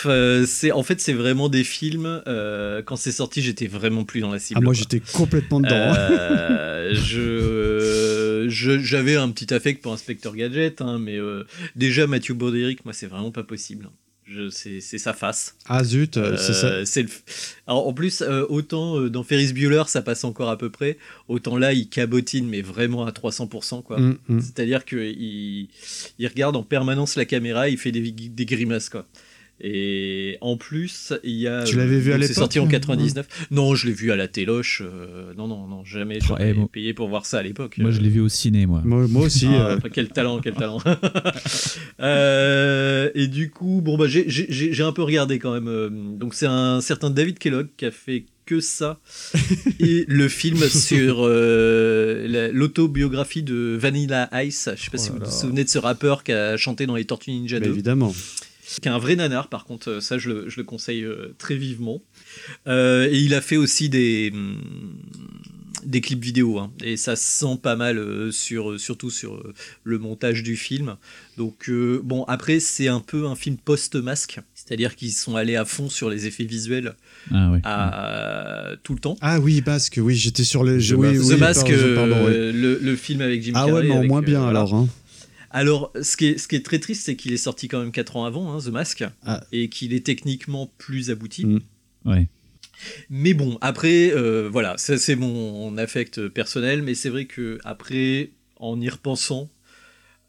euh, 0.07 0.45
c'est 0.47 0.73
en 0.73 0.83
fait 0.83 1.01
c'est 1.01 1.13
vraiment 1.13 1.49
des 1.49 1.65
films. 1.65 2.23
euh, 2.27 2.83
quand 2.83 2.97
c'est 2.97 3.13
sorti, 3.13 3.43
j'étais 3.43 3.67
vraiment 3.67 4.05
plus 4.05 4.21
dans 4.21 4.31
la 4.31 4.39
cible. 4.39 4.59
Ah, 4.61 4.65
moi, 4.65 4.75
j'étais 4.75 5.01
complètement 5.13 5.61
dedans. 5.61 5.95
Euh, 5.97 6.93
je 6.95 8.47
j'avais 8.49 9.17
un 9.17 9.31
petit 9.31 9.53
affect 9.55 9.83
pour 9.83 9.93
Inspecteur 9.93 10.35
Gadget, 10.35 10.81
hein, 10.83 10.99
mais 10.99 11.19
déjà 11.77 12.07
Mathieu 12.07 12.35
Broderick, 12.35 12.85
moi 12.85 12.93
c'est 12.95 13.07
vraiment 13.07 13.31
pas 13.31 13.45
possible. 13.45 13.89
Je- 14.25 14.49
C'est 14.51 14.81
c'est 14.81 14.99
sa 14.99 15.13
face. 15.13 15.57
Ah 15.67 15.83
zut, 15.85 16.19
c'est 16.37 16.53
ça. 16.55 16.87
C'est 16.87 17.03
le... 17.03 17.09
Alors, 17.67 17.87
en 17.89 17.93
plus, 17.93 18.23
autant 18.49 19.01
dans 19.09 19.25
Ferris 19.25 19.53
Bueller, 19.53 19.83
ça 19.89 20.01
passe 20.01 20.25
encore 20.25 20.49
à 20.49 20.57
peu 20.57 20.71
près, 20.71 20.97
autant 21.29 21.57
là, 21.59 21.73
il 21.73 21.89
cabotine, 21.89 22.47
mais 22.49 22.63
vraiment 22.63 23.05
à 23.05 23.11
300%. 23.11 23.83
quoi. 23.83 23.99
Mm, 24.01 24.17
mm. 24.29 24.41
C'est-à-dire 24.41 24.85
qu'il 24.85 25.69
il 26.19 26.27
regarde 26.29 26.57
en 26.57 26.63
permanence 26.63 27.17
la 27.17 27.25
caméra, 27.27 27.69
il 27.69 27.77
fait 27.79 27.93
des, 27.93 28.11
des 28.11 28.47
grimaces. 28.47 28.89
quoi. 28.89 29.07
Et 29.61 30.39
en 30.41 30.57
plus, 30.57 31.13
il 31.23 31.37
y 31.37 31.47
a. 31.47 31.63
Tu 31.63 31.77
l'avais 31.77 32.01
vu 32.01 32.11
à 32.13 32.17
donc 32.17 32.25
C'est 32.25 32.29
l'époque, 32.31 32.43
sorti 32.43 32.59
en 32.59 32.65
hein 32.67 32.69
99. 32.69 33.27
Non, 33.53 33.75
je 33.77 33.87
l'ai 33.87 33.93
vu 33.93 34.11
à 34.11 34.17
la 34.17 34.27
téloche. 34.27 34.83
euh, 34.85 35.33
non, 35.37 35.47
non, 35.47 35.69
non, 35.69 35.85
jamais. 35.85 36.19
J'aurais 36.21 36.51
eh, 36.51 36.53
moi- 36.55 36.69
payé 36.73 36.95
pour 36.95 37.09
voir 37.09 37.27
ça 37.27 37.39
à 37.39 37.43
l'époque. 37.43 37.77
Moi, 37.79 37.93
je 37.93 38.01
l'ai 38.01 38.09
vu 38.09 38.21
au 38.21 38.29
ciné, 38.29 38.67
moi. 38.67 38.83
Moi, 38.85 39.07
moi 39.09 39.27
aussi. 39.27 39.47
Ah, 39.49 39.73
euh, 39.73 39.79
Quel 39.93 40.09
talent, 40.09 40.41
quel 40.41 40.55
talent. 40.55 40.81
Euh, 42.01 43.11
et 43.15 43.29
du 43.29 43.51
coup, 43.51 43.81
bon 43.83 43.97
bah 43.97 44.07
j'ai- 44.09 44.83
un 44.83 44.93
peu 44.93 45.03
regardé 45.03 45.39
quand 45.39 45.53
même. 45.53 45.69
euh, 45.69 45.89
Donc 45.91 46.35
c'est 46.35 46.47
un 46.47 46.81
certain 46.81 47.11
David 47.11 47.39
Kellogg 47.39 47.69
qui 47.77 47.85
a 47.85 47.91
fait 47.93 48.25
que 48.45 48.59
ça 48.59 48.99
et 49.81 50.05
le 50.09 50.29
film 50.29 50.59
sur 50.69 51.19
euh, 51.21 52.27
la- 52.27 52.49
l'autobiographie 52.49 53.45
de 53.45 53.77
Vanilla 53.81 54.29
Ice. 54.45 54.69
Je 54.77 54.83
sais 54.83 54.91
pas 54.91 54.99
Oh 54.99 55.03
si 55.03 55.11
vous 55.11 55.19
vous 55.25 55.31
souvenez 55.31 55.63
de 55.63 55.69
ce 55.69 55.79
rappeur 55.79 56.25
qui 56.25 56.33
a 56.33 56.57
chanté 56.57 56.87
dans 56.87 56.97
les 56.97 57.05
Tortues 57.05 57.31
Ninja 57.31 57.61
bah, 57.61 57.67
2 57.67 57.73
évidemment. 57.73 58.13
Qui 58.81 58.89
est 58.89 58.93
un 58.93 58.99
vrai 58.99 59.17
nanar 59.17 59.49
par 59.49 59.65
contre 59.65 59.91
euh, 59.91 60.01
ça 60.01 60.19
je 60.19 60.29
le, 60.31 60.49
je 60.49 60.57
le 60.59 60.65
conseille 60.65 61.05
euh, 61.05 61.35
très 61.39 61.57
vivement 61.57 62.01
Euh, 62.67 63.09
et 63.11 63.19
il 63.19 63.35
a 63.35 63.41
fait 63.41 63.57
aussi 63.57 63.89
des 63.89 64.33
des 65.85 66.01
clips 66.01 66.23
vidéo 66.23 66.59
hein. 66.59 66.71
et 66.85 66.97
ça 66.97 67.17
se 67.17 67.25
sent 67.25 67.59
pas 67.61 67.75
mal 67.77 68.33
sur 68.33 68.79
surtout 68.79 69.11
sur 69.11 69.43
le 69.83 69.99
montage 69.99 70.43
du 70.45 70.57
film 70.57 70.97
donc 71.37 71.69
euh, 71.69 72.01
bon 72.05 72.23
après 72.25 72.61
c'est 72.61 72.87
un 72.89 73.01
peu 73.01 73.27
un 73.27 73.35
film 73.35 73.57
post-masque 73.57 74.39
c'est-à-dire 74.55 74.95
qu'ils 74.95 75.13
sont 75.13 75.35
allés 75.35 75.57
à 75.57 75.65
fond 75.65 75.89
sur 75.89 76.09
les 76.09 76.27
effets 76.27 76.45
visuels 76.45 76.95
Ah 77.33 77.51
à, 77.65 78.77
tout 78.85 78.95
le 78.95 79.01
temps 79.01 79.17
Ah 79.21 79.41
oui, 79.41 79.61
Basque, 79.61 79.99
oui, 80.01 80.15
j'étais 80.15 80.45
sur 80.45 80.63
le. 80.63 80.79
The 80.79 80.93
oui, 80.93 81.09
Mask, 81.09 81.23
oui, 81.25 81.35
The 81.37 81.41
Mask, 81.41 81.67
pardon, 81.67 81.95
pardon, 81.97 82.27
oui. 82.27 82.33
le, 82.33 82.79
le 82.81 82.97
film 82.97 83.21
avec 83.23 83.43
Jim 83.43 83.53
Ah 83.57 83.67
Carrey 83.67 83.73
ouais, 83.73 83.83
mais 83.89 83.91
en 83.91 83.99
avec, 83.99 84.09
moins 84.11 84.23
bien 84.23 84.47
alors. 84.47 84.73
Hein. 84.75 84.89
Alors, 85.53 85.93
ce 86.03 86.17
qui 86.17 86.27
est, 86.27 86.39
ce 86.39 86.49
qui 86.49 86.57
est 86.57 86.65
très 86.65 86.79
triste, 86.79 87.05
c'est 87.05 87.15
qu'il 87.15 87.33
est 87.33 87.37
sorti 87.37 87.69
quand 87.69 87.79
même 87.79 87.93
4 87.93 88.17
ans 88.17 88.25
avant, 88.25 88.53
hein, 88.53 88.59
The 88.61 88.69
Mask, 88.69 89.05
Ah. 89.25 89.45
et 89.53 89.69
qu'il 89.69 89.93
est 89.93 90.05
techniquement 90.05 90.73
plus 90.79 91.11
abouti. 91.11 91.45
Mm. 91.47 91.61
Ouais. 92.07 92.29
Mais 93.11 93.35
bon, 93.35 93.59
après, 93.61 94.13
euh, 94.13 94.49
voilà, 94.51 94.77
ça 94.79 94.97
c'est 94.99 95.15
mon 95.15 95.77
affect 95.77 96.27
personnel, 96.29 96.83
mais 96.83 96.95
c'est 96.95 97.11
vrai 97.11 97.27
que 97.27 97.59
après, 97.65 98.31
en 98.57 98.81
y 98.81 98.89
repensant, 98.89 99.51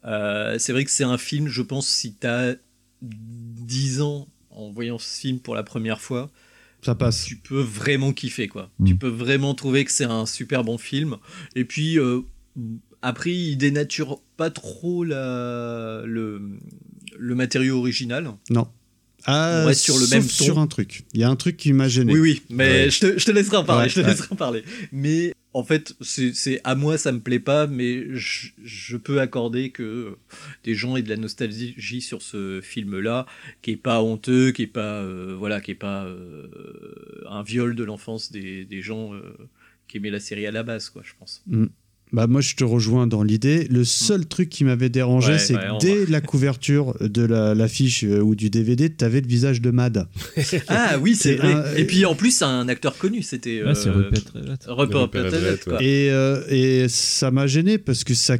euh, 0.04 0.58
c'est 0.58 0.72
vrai 0.72 0.84
que 0.84 0.90
c'est 0.90 1.04
un 1.04 1.18
film, 1.18 1.48
je 1.48 1.62
pense, 1.62 1.88
si 1.88 2.12
t'as 2.14 2.54
10 3.02 4.02
ans 4.02 4.28
en 4.50 4.70
voyant 4.70 4.98
ce 4.98 5.20
film 5.20 5.40
pour 5.40 5.54
la 5.54 5.62
première 5.62 6.00
fois, 6.00 6.30
Ça 6.82 6.94
passe. 6.94 7.24
tu 7.24 7.36
peux 7.36 7.60
vraiment 7.60 8.12
kiffer 8.12 8.46
quoi. 8.46 8.70
Mm. 8.78 8.84
Tu 8.86 8.96
peux 8.96 9.08
vraiment 9.08 9.54
trouver 9.54 9.84
que 9.84 9.90
c'est 9.90 10.04
un 10.04 10.26
super 10.26 10.62
bon 10.64 10.78
film. 10.78 11.16
Et 11.56 11.64
puis 11.64 11.98
euh, 11.98 12.20
après, 13.04 13.32
il 13.34 13.56
dénature 13.56 14.20
pas 14.36 14.50
trop 14.50 15.04
la, 15.04 16.02
le, 16.06 16.40
le 17.18 17.34
matériau 17.34 17.78
original. 17.78 18.30
Non. 18.50 18.68
Ah, 19.26 19.60
On 19.62 19.66
reste 19.68 19.80
sur 19.82 19.94
le 19.94 20.00
sauf 20.04 20.10
même 20.12 20.22
ton. 20.22 20.28
sur 20.44 20.58
un 20.58 20.66
truc. 20.66 21.04
Il 21.14 21.20
y 21.20 21.24
a 21.24 21.30
un 21.30 21.36
truc 21.36 21.56
qui 21.56 21.72
m'a 21.72 21.88
gêné. 21.88 22.12
Oui, 22.12 22.20
oui, 22.20 22.42
mais 22.50 22.84
Ouais. 22.84 22.90
je, 22.90 23.00
te, 23.00 23.18
je 23.18 23.24
te 23.24 23.30
laisserai 23.30 23.56
en 23.56 23.64
parler. 23.64 23.84
Ouais, 23.84 23.88
je 23.88 23.94
te 23.94 24.00
ouais. 24.00 24.06
laisserai 24.08 24.28
en 24.32 24.36
parler. 24.36 24.64
Mais 24.92 25.32
en 25.54 25.64
fait, 25.64 25.94
c'est 26.02 26.34
c'est- 26.34 26.60
à 26.64 26.74
moi, 26.74 26.98
ça 26.98 27.10
me 27.10 27.20
plaît 27.20 27.38
pas, 27.40 27.66
mais 27.66 28.04
je, 28.14 28.48
je 28.62 28.96
peux 28.98 29.20
accorder 29.22 29.70
que 29.70 30.18
des 30.64 30.74
gens 30.74 30.96
aient 30.96 31.02
de 31.02 31.08
la 31.08 31.16
nostalgie 31.16 32.02
sur 32.02 32.20
ce 32.20 32.60
film-là, 32.62 33.24
qui 33.62 33.70
est 33.70 33.76
pas 33.76 34.02
honteux, 34.02 34.50
qui 34.52 34.62
est 34.62 34.66
pas, 34.66 35.00
euh, 35.00 35.34
voilà, 35.38 35.62
qui 35.62 35.70
est 35.70 35.74
pas 35.74 36.04
euh, 36.04 36.48
un 37.30 37.42
viol 37.42 37.74
de 37.74 37.84
l'enfance 37.84 38.30
des, 38.30 38.66
des 38.66 38.82
gens 38.82 39.14
euh, 39.14 39.22
qui 39.88 39.96
aimaient 39.96 40.10
la 40.10 40.20
série 40.20 40.46
à 40.46 40.50
la 40.50 40.64
base, 40.64 40.90
quoi, 40.90 41.00
je 41.02 41.12
pense. 41.18 41.42
Mm. 41.46 41.66
Bah 42.12 42.28
moi 42.28 42.40
je 42.40 42.54
te 42.54 42.62
rejoins 42.62 43.06
dans 43.08 43.22
l'idée. 43.24 43.66
Le 43.70 43.82
seul 43.84 44.26
truc 44.26 44.48
qui 44.48 44.62
m'avait 44.64 44.88
dérangé, 44.88 45.32
Ouais, 45.32 45.38
c'est 45.38 45.54
ouais, 45.56 45.62
que 45.78 45.80
dès 45.80 46.06
la 46.06 46.20
couverture 46.20 46.94
de 47.00 47.22
la- 47.24 47.54
l'affiche 47.54 48.04
euh, 48.04 48.20
ou 48.20 48.36
du 48.36 48.50
DVD, 48.50 48.88
t'avais 48.88 49.20
le 49.20 49.26
visage 49.26 49.60
de 49.60 49.70
Mad. 49.70 50.06
Ah 50.68 50.96
oui, 51.00 51.16
c'est 51.16 51.34
vrai. 51.34 51.52
un- 51.54 51.74
Et 51.76 51.84
puis 51.86 52.04
en 52.04 52.14
plus, 52.14 52.30
c'est 52.30 52.44
un 52.44 52.68
acteur 52.68 52.96
connu, 52.98 53.22
c'était. 53.22 53.62
Ah, 53.66 53.74
c'est 53.74 53.88
euh, 53.88 53.92
Rupert. 53.92 54.22
Rupert 54.68 55.00
Rupert. 55.24 55.80
Et, 55.80 56.10
euh, 56.10 56.42
et 56.48 56.86
ça 56.88 57.30
m'a 57.32 57.46
gêné 57.48 57.78
parce 57.78 58.04
que 58.04 58.14
ça, 58.14 58.36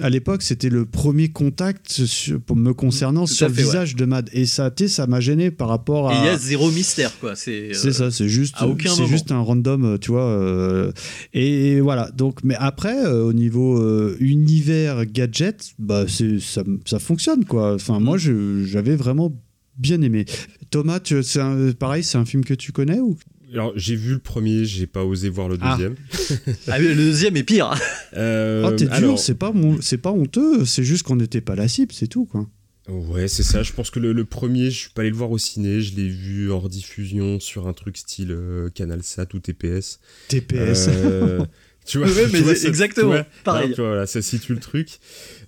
à 0.00 0.10
l'époque, 0.10 0.42
c'était 0.42 0.68
le 0.68 0.84
premier 0.86 1.28
contact 1.30 1.90
sur- 1.90 2.40
pour 2.40 2.56
me 2.56 2.72
concernant 2.74 3.26
sur 3.26 3.48
le 3.48 3.54
ouais. 3.54 3.62
visage 3.62 3.96
de 3.96 4.04
Mad. 4.04 4.28
Et 4.32 4.46
ça, 4.46 4.70
tu 4.70 4.84
sais, 4.84 4.88
ça 4.88 5.06
m'a 5.06 5.20
gêné 5.20 5.50
par 5.50 5.68
rapport 5.68 6.10
à. 6.10 6.14
il 6.20 6.26
y 6.26 6.28
a 6.28 6.36
zéro 6.38 6.70
mystère, 6.70 7.18
quoi. 7.20 7.36
C'est 7.36 7.70
euh, 7.70 7.92
ça, 7.92 8.10
c'est 8.10 8.28
juste, 8.28 8.54
c'est 8.58 9.06
juste 9.06 9.32
un 9.32 9.40
random, 9.40 9.98
tu 10.00 10.10
vois. 10.10 10.26
euh, 10.26 10.92
et 11.34 11.80
voilà. 11.80 12.10
Donc, 12.12 12.44
mais 12.44 12.54
après, 12.58 13.04
euh, 13.06 13.24
au 13.24 13.32
niveau 13.32 13.80
euh, 13.80 14.16
univers 14.20 15.06
gadget, 15.06 15.74
bah, 15.78 16.04
ça, 16.08 16.62
ça 16.84 16.98
fonctionne, 16.98 17.44
quoi. 17.44 17.74
Enfin, 17.74 18.00
moi, 18.00 18.16
j'avais 18.18 18.96
vraiment 18.96 19.32
bien 19.78 20.02
aimé. 20.02 20.24
Thomas, 20.70 21.00
tu- 21.00 21.16
un- 21.36 21.72
pareil, 21.72 22.02
c'est 22.04 22.18
un 22.18 22.24
film 22.24 22.44
que 22.44 22.54
tu 22.54 22.72
connais 22.72 23.00
ou? 23.00 23.16
Alors, 23.52 23.72
j'ai 23.76 23.94
vu 23.96 24.12
le 24.14 24.18
premier, 24.18 24.64
j'ai 24.64 24.86
pas 24.86 25.04
osé 25.04 25.28
voir 25.28 25.48
le 25.48 25.58
Ah. 25.60 25.72
deuxième. 25.76 25.94
Ah, 26.68 26.78
mais 26.78 26.88
le 26.88 26.94
deuxième 26.94 27.36
est 27.36 27.42
pire. 27.42 27.70
Euh, 28.16 28.64
Oh, 28.68 28.72
t'es 28.76 28.84
dur, 28.84 28.92
alors- 28.94 29.18
c'est 29.18 29.34
pas, 29.34 29.52
mon- 29.52 29.80
c'est 29.80 29.96
pas 29.98 30.10
honteux, 30.12 30.64
c'est 30.66 30.84
juste 30.84 31.02
qu'on 31.04 31.16
n'était 31.16 31.40
pas 31.40 31.54
la 31.54 31.66
cible, 31.68 31.92
c'est 31.92 32.06
tout, 32.08 32.26
quoi. 32.26 32.46
Ouais, 32.88 33.26
c'est 33.28 33.42
ça. 33.42 33.62
Je 33.62 33.72
pense 33.72 33.90
que 33.90 34.00
le, 34.00 34.12
le 34.12 34.24
premier, 34.26 34.70
je 34.70 34.78
suis 34.80 34.90
pas 34.90 35.00
allé 35.02 35.10
le 35.10 35.16
voir 35.16 35.30
au 35.30 35.38
ciné. 35.38 35.80
Je 35.80 35.94
l'ai 35.96 36.08
vu 36.08 36.50
hors 36.50 36.68
diffusion 36.68 37.38
sur 37.40 37.68
un 37.68 37.72
truc 37.72 37.96
style 37.96 38.32
euh, 38.32 38.68
CanalSat 38.70 39.28
ou 39.34 39.38
TPS. 39.38 39.98
TPS. 40.28 40.88
Euh, 40.88 41.44
tu 41.86 41.98
vois, 41.98 42.06
Ouais, 42.10 42.26
tu 42.26 42.32
mais 42.32 42.40
vois, 42.40 42.54
ça- 42.54 42.68
exactement, 42.68 43.10
tu 43.12 43.16
vois, 43.16 43.26
pareil. 43.44 43.70
tu 43.70 43.76
vois, 43.76 43.86
voilà, 43.90 44.06
ça 44.06 44.20
situe 44.20 44.52
le 44.54 44.60
truc. 44.60 44.98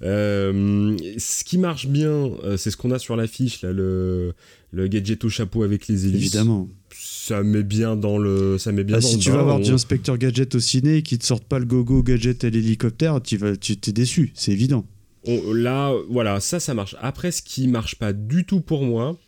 Euh, 0.03 0.97
ce 1.19 1.45
qui 1.45 1.59
marche 1.59 1.87
bien, 1.89 2.09
euh, 2.45 2.57
c'est 2.57 2.71
ce 2.71 2.77
qu'on 2.77 2.91
a 2.93 2.99
sur 2.99 3.17
l'affiche, 3.17 3.63
là, 3.63 3.73
le, 3.73 4.33
le 4.73 4.87
gadget 4.89 5.25
au 5.25 5.29
chapeau 5.29 5.63
avec 5.65 5.89
les 5.89 6.07
hélices. 6.07 6.23
Évidemment. 6.35 6.69
Ça 6.97 7.43
met 7.43 7.63
bien 7.63 7.97
dans 7.97 8.19
le, 8.19 8.59
ça 8.59 8.71
met 8.73 8.85
bien 8.85 8.99
dans 8.99 9.07
si 9.09 9.17
le 9.17 9.21
tu 9.21 9.31
vas 9.31 9.43
voir 9.43 9.57
on- 9.57 9.61
du 9.61 9.73
inspecteur 9.73 10.19
gadget 10.19 10.55
au 10.55 10.61
ciné 10.61 10.97
et 10.99 11.03
qu'ils 11.03 11.19
te 11.19 11.25
sortent 11.27 11.45
pas 11.45 11.59
le 11.59 11.65
gogo 11.65 12.03
gadget 12.03 12.45
et 12.45 12.51
l'hélicoptère, 12.51 13.21
tu 13.23 13.37
vas, 13.37 13.57
tu 13.57 13.77
t'es 13.77 13.93
déçu, 13.93 14.33
c'est 14.35 14.53
évident. 14.53 14.87
On- 15.27 15.53
là, 15.55 15.93
voilà, 16.11 16.39
ça, 16.41 16.61
ça 16.61 16.75
marche. 16.75 16.95
Après, 17.01 17.33
ce 17.33 17.41
qui 17.43 17.67
marche 17.67 17.95
pas 17.97 18.13
du 18.13 18.45
tout 18.45 18.61
pour 18.61 18.85
moi, 18.85 19.19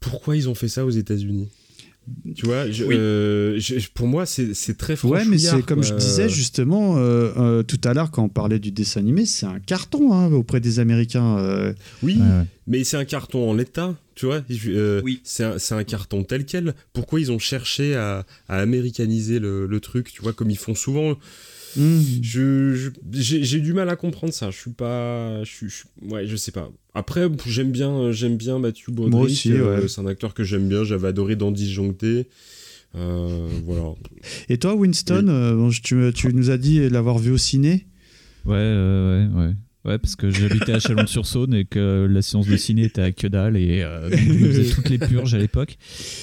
pourquoi 0.00 0.36
ils 0.36 0.48
ont 0.48 0.54
fait 0.54 0.68
ça 0.68 0.84
aux 0.84 0.90
États-Unis? 0.90 1.48
Tu 2.34 2.44
vois, 2.46 2.70
je- 2.70 2.84
Oui. 2.84 2.94
euh, 2.98 3.58
je- 3.58 3.88
pour 3.94 4.06
moi, 4.06 4.26
c'est 4.26 4.52
très 4.76 5.02
Ouais, 5.04 5.24
mais 5.24 5.38
c'est 5.38 5.62
comme 5.64 5.82
je 5.82 5.94
disais 5.94 6.28
justement 6.28 6.96
euh, 6.98 7.32
euh, 7.36 7.62
tout 7.62 7.80
à 7.84 7.94
l'heure 7.94 8.10
quand 8.10 8.24
on 8.24 8.28
parlait 8.28 8.58
du 8.58 8.70
dessin 8.72 9.00
animé, 9.00 9.24
c'est 9.26 9.46
un 9.46 9.58
carton 9.60 10.12
hein, 10.12 10.30
auprès 10.32 10.60
des 10.60 10.80
Américains. 10.80 11.38
euh. 11.38 11.72
Oui, 12.02 12.16
Ouais, 12.16 12.20
ouais. 12.22 12.44
mais 12.66 12.84
c'est 12.84 12.96
un 12.96 13.04
carton 13.04 13.48
en 13.50 13.54
l'état, 13.54 13.94
tu 14.14 14.26
vois. 14.26 14.42
euh, 14.68 15.00
Oui. 15.04 15.20
C'est 15.24 15.44
un, 15.72 15.84
carton 15.84 16.24
tel 16.24 16.44
quel. 16.44 16.74
Pourquoi 16.92 17.20
ils 17.20 17.32
ont 17.32 17.38
cherché 17.38 17.94
à, 17.94 18.26
à 18.48 18.58
américaniser 18.58 19.38
le, 19.38 19.66
le 19.66 19.80
truc, 19.80 20.12
tu 20.12 20.20
vois, 20.22 20.32
comme 20.32 20.50
ils 20.50 20.58
font 20.58 20.74
souvent 20.74 21.16
Hmm. 21.76 22.00
je, 22.22 22.90
j'ai, 23.12 23.42
j'ai 23.44 23.60
du 23.60 23.72
mal 23.72 23.88
à 23.88 23.96
comprendre 23.96 24.32
ça. 24.32 24.50
Je 24.50 24.56
suis 24.58 24.70
pas, 24.70 25.42
je, 25.44 25.50
suis- 25.50 25.68
je- 25.68 26.08
ouais, 26.12 26.26
je 26.26 26.36
sais 26.36 26.52
pas. 26.52 26.70
Après, 26.94 27.28
j'aime 27.46 27.72
bien, 27.72 28.12
j'aime 28.12 28.36
bien 28.36 28.58
Matthew 28.58 28.90
Broderick. 28.90 29.14
Moi 29.14 29.24
aussi, 29.24 29.52
euh, 29.52 29.80
ouais. 29.80 29.88
c'est 29.88 30.00
un 30.00 30.06
acteur 30.06 30.34
que 30.34 30.44
j'aime 30.44 30.68
bien. 30.68 30.84
J'avais 30.84 31.08
adoré 31.08 31.34
dans 31.36 31.50
Disjoncté. 31.50 32.28
Euh, 32.96 33.48
voilà. 33.64 33.82
Et 34.48 34.58
toi, 34.58 34.74
Winston, 34.76 35.26
euh, 35.28 35.70
tu 35.82 36.28
nous 36.32 36.50
as 36.50 36.58
dit 36.58 36.88
l'avoir 36.88 37.18
vu 37.18 37.32
au 37.32 37.38
ciné? 37.38 37.86
Ouais, 38.44 38.52
ouais, 38.52 39.28
ouais, 39.34 39.52
ouais. 39.84 39.98
Parce 39.98 40.16
que 40.16 40.30
j'habitais 40.30 40.72
à 40.72 40.80
Chalon-sur-Saône 40.80 41.54
et 41.54 41.64
que 41.64 42.06
la 42.10 42.22
séance 42.22 42.46
de 42.46 42.56
ciné 42.56 42.84
était 42.84 43.02
à 43.02 43.12
que 43.12 43.26
dalle 43.26 43.56
et 43.56 43.82
euh, 43.82 44.10
faisais 44.10 44.74
toutes 44.74 44.88
les 44.90 44.98
purges 44.98 45.34
à 45.34 45.38
l'époque. 45.38 45.76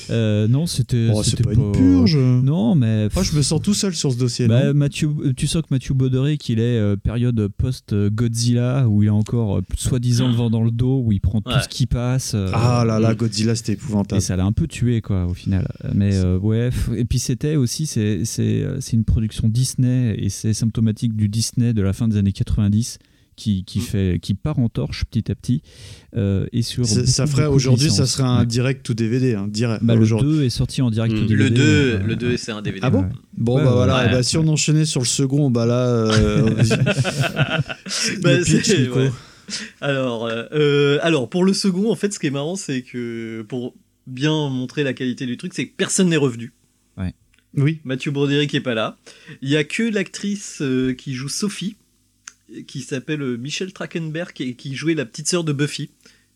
Euh, 0.09 0.47
non, 0.47 0.65
c'était. 0.65 1.09
Oh, 1.13 1.23
c'était 1.23 1.43
pas 1.43 1.53
une 1.53 1.71
purge. 1.71 2.17
Non, 2.17 2.75
mais. 2.75 3.07
Moi, 3.13 3.23
je 3.23 3.35
me 3.35 3.41
sens 3.41 3.61
tout 3.61 3.73
seul 3.73 3.93
sur 3.93 4.11
ce 4.11 4.17
dossier. 4.17 4.47
Bah, 4.47 4.73
Mathieu, 4.73 5.09
tu 5.35 5.47
sens 5.47 5.61
que 5.61 5.67
Mathieu 5.71 5.93
Broderick, 5.93 6.47
il 6.49 6.59
est 6.59 6.77
euh, 6.77 6.95
période 6.95 7.47
post-Godzilla, 7.57 8.87
où 8.87 9.03
il 9.03 9.09
a 9.09 9.13
encore 9.13 9.57
euh, 9.57 9.61
soi-disant 9.77 10.27
le 10.27 10.35
vent 10.35 10.49
dans 10.49 10.63
le 10.63 10.71
dos, 10.71 11.01
où 11.05 11.11
il 11.11 11.19
prend 11.19 11.41
tout 11.41 11.51
ce 11.61 11.67
qui 11.67 11.85
passe. 11.85 12.33
euh, 12.35 12.49
ah 12.53 12.83
là 12.85 12.99
là, 12.99 13.11
et- 13.13 13.15
Godzilla, 13.15 13.55
c'était 13.55 13.73
et 13.73 13.75
épouvantable. 13.75 14.21
ça 14.21 14.35
l'a 14.35 14.45
un 14.45 14.51
peu 14.51 14.67
tué, 14.67 15.01
quoi, 15.01 15.25
au 15.25 15.33
final. 15.33 15.67
Mais 15.93 16.15
euh, 16.15 16.37
ouais, 16.37 16.69
et 16.95 17.05
puis 17.05 17.19
c'était 17.19 17.55
aussi, 17.55 17.85
c'est 17.85 18.25
c'est, 18.25 18.65
c'est 18.79 18.93
une 18.93 19.05
production 19.05 19.47
Disney, 19.49 20.15
et 20.17 20.29
c'est 20.29 20.53
symptomatique 20.53 21.15
du 21.15 21.29
Disney 21.29 21.73
de 21.73 21.81
la 21.81 21.93
fin 21.93 22.07
des 22.07 22.17
années 22.17 22.31
90. 22.31 22.97
Qui, 23.41 23.61
Mm. 23.61 23.63
qui, 23.65 23.79
fait, 23.79 24.19
qui 24.21 24.33
part 24.35 24.59
en 24.59 24.69
torche 24.69 25.03
petit 25.05 25.31
à 25.31 25.35
petit. 25.35 25.63
euh, 26.15 26.45
et 26.51 26.61
sur 26.61 26.85
Ça- 26.85 27.25
ferait 27.25 27.47
aujourd'hui, 27.47 27.89
ça 27.89 28.05
serait 28.05 28.23
un 28.23 28.43
direct 28.45 28.87
ou 28.89 28.93
DVD, 28.93 29.33
hein, 29.33 29.47
direct. 29.49 29.83
Bah, 29.83 29.95
le 29.95 30.01
aujourd'hui. 30.01 30.29
2 30.37 30.43
est 30.43 30.49
sorti 30.51 30.81
en 30.83 30.91
direct 30.91 31.13
Mm. 31.15 31.17
ou 31.17 31.21
Le 31.21 31.27
DVD. 31.27 31.49
2, 31.49 31.61
euh, 31.63 31.99
le 32.05 32.15
2 32.15 32.37
c'est 32.37 32.51
un 32.51 32.61
DVD. 32.61 32.81
Ah 32.83 32.89
bon 32.91 33.01
Ouais. 33.01 33.07
Bon, 33.37 33.55
Ouais, 33.57 33.63
bah 33.63 33.69
ouais, 33.69 33.75
voilà, 33.77 33.95
ouais. 33.97 34.05
eh 34.09 34.11
bah, 34.11 34.21
si 34.23 34.37
on 34.37 34.47
enchaînait 34.47 34.85
sur 34.85 35.01
le 35.01 35.07
second, 35.07 35.49
bah 35.49 35.65
là. 35.65 35.87
euh. 35.87 36.49
Bah, 38.21 38.37
Le 38.37 38.43
pitch, 38.43 38.63
c'est- 38.65 38.79
Nico. 38.81 38.99
ouais. 38.99 39.11
Alors, 39.81 40.27
euh, 40.27 40.43
euh, 40.53 40.99
alors, 41.01 41.29
pour 41.29 41.43
le 41.43 41.53
second, 41.53 41.91
en 41.91 41.95
fait, 41.95 42.13
ce 42.13 42.19
qui 42.19 42.27
est 42.27 42.31
marrant, 42.31 42.55
c'est 42.55 42.83
que 42.83 43.41
pour 43.49 43.73
bien 44.07 44.49
montrer 44.49 44.83
la 44.83 44.93
qualité 44.93 45.25
du 45.25 45.37
truc, 45.37 45.53
c'est 45.53 45.65
que 45.67 45.73
personne 45.75 46.09
n'est 46.09 46.17
revenu. 46.17 46.53
Oui. 47.57 47.79
Mathieu 47.83 48.11
Broderick 48.11 48.55
est 48.55 48.61
pas 48.61 48.73
là. 48.75 48.95
Il 49.41 49.49
y 49.49 49.57
a 49.57 49.65
que 49.65 49.83
l'actrice 49.83 50.59
euh, 50.61 50.93
qui 50.93 51.13
joue 51.13 51.27
Sophie, 51.27 51.75
qui 52.67 52.81
s'appelle 52.81 53.21
euh, 53.21 53.37
Michelle 53.37 53.73
Trachtenberg, 53.73 54.33
et 54.39 54.55
qui 54.55 54.75
jouait 54.75 54.93
la 54.95 55.05
petite 55.05 55.27
sœur 55.27 55.43
de 55.43 55.53
Buffy. 55.53 55.89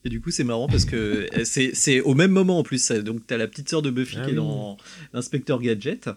Et 0.03 0.09
du 0.09 0.21
coup, 0.21 0.29
c'est 0.29 0.43
marrant 0.43 0.67
parce 0.67 0.85
que 0.85 1.27
c'est 1.45 1.71
c'est 1.73 1.99
au 2.01 2.13
même 2.13 2.29
moment 2.31 2.59
en 2.59 2.63
plus. 2.63 2.77
ça. 2.77 3.01
Donc, 3.01 3.21
t'as 3.25 3.37
la 3.37 3.47
petite 3.47 3.69
sœur 3.69 3.81
de 3.81 3.89
Buffy 3.89 4.17
Ah 4.19 4.25
qui 4.25 4.29
est 4.29 4.33
oui. 4.33 4.37
dans 4.37 4.77
l'inspecteur 5.13 5.59
Gadget. 5.61 6.09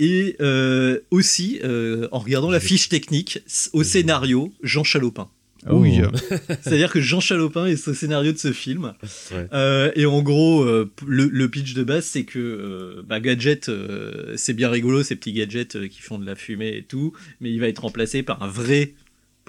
Et 0.00 0.36
euh, 0.40 0.98
aussi, 1.12 1.60
euh, 1.62 2.08
en 2.10 2.18
regardant 2.18 2.50
la 2.50 2.58
fiche 2.60 2.88
technique, 2.88 3.38
au 3.72 3.84
scénario, 3.84 4.52
Jean 4.62 4.82
Chalopin. 4.82 5.28
Oh. 5.68 5.76
Oui. 5.76 6.00
C'est-à-dire 6.62 6.90
que 6.90 7.00
Jean 7.00 7.20
Chalopin 7.20 7.66
est 7.66 7.86
au 7.86 7.92
scénario 7.94 8.32
de 8.32 8.38
ce 8.38 8.50
film. 8.52 8.94
Ouais. 9.30 9.46
Euh, 9.52 9.92
et 9.94 10.06
en 10.06 10.22
gros, 10.22 10.62
euh, 10.62 10.90
le, 11.06 11.26
le 11.26 11.48
pitch 11.50 11.74
de 11.74 11.84
base, 11.84 12.06
c'est 12.06 12.24
que 12.24 12.38
euh, 12.38 13.02
bah, 13.06 13.20
Gadget, 13.20 13.68
euh, 13.68 14.34
c'est 14.36 14.54
bien 14.54 14.70
rigolo, 14.70 15.02
ces 15.02 15.16
petits 15.16 15.34
gadgets 15.34 15.76
euh, 15.76 15.86
qui 15.86 16.00
font 16.00 16.18
de 16.18 16.24
la 16.24 16.34
fumée 16.34 16.78
et 16.78 16.82
tout, 16.82 17.12
mais 17.40 17.52
il 17.52 17.60
va 17.60 17.68
être 17.68 17.82
remplacé 17.82 18.22
par 18.22 18.42
un 18.42 18.48
vrai 18.48 18.94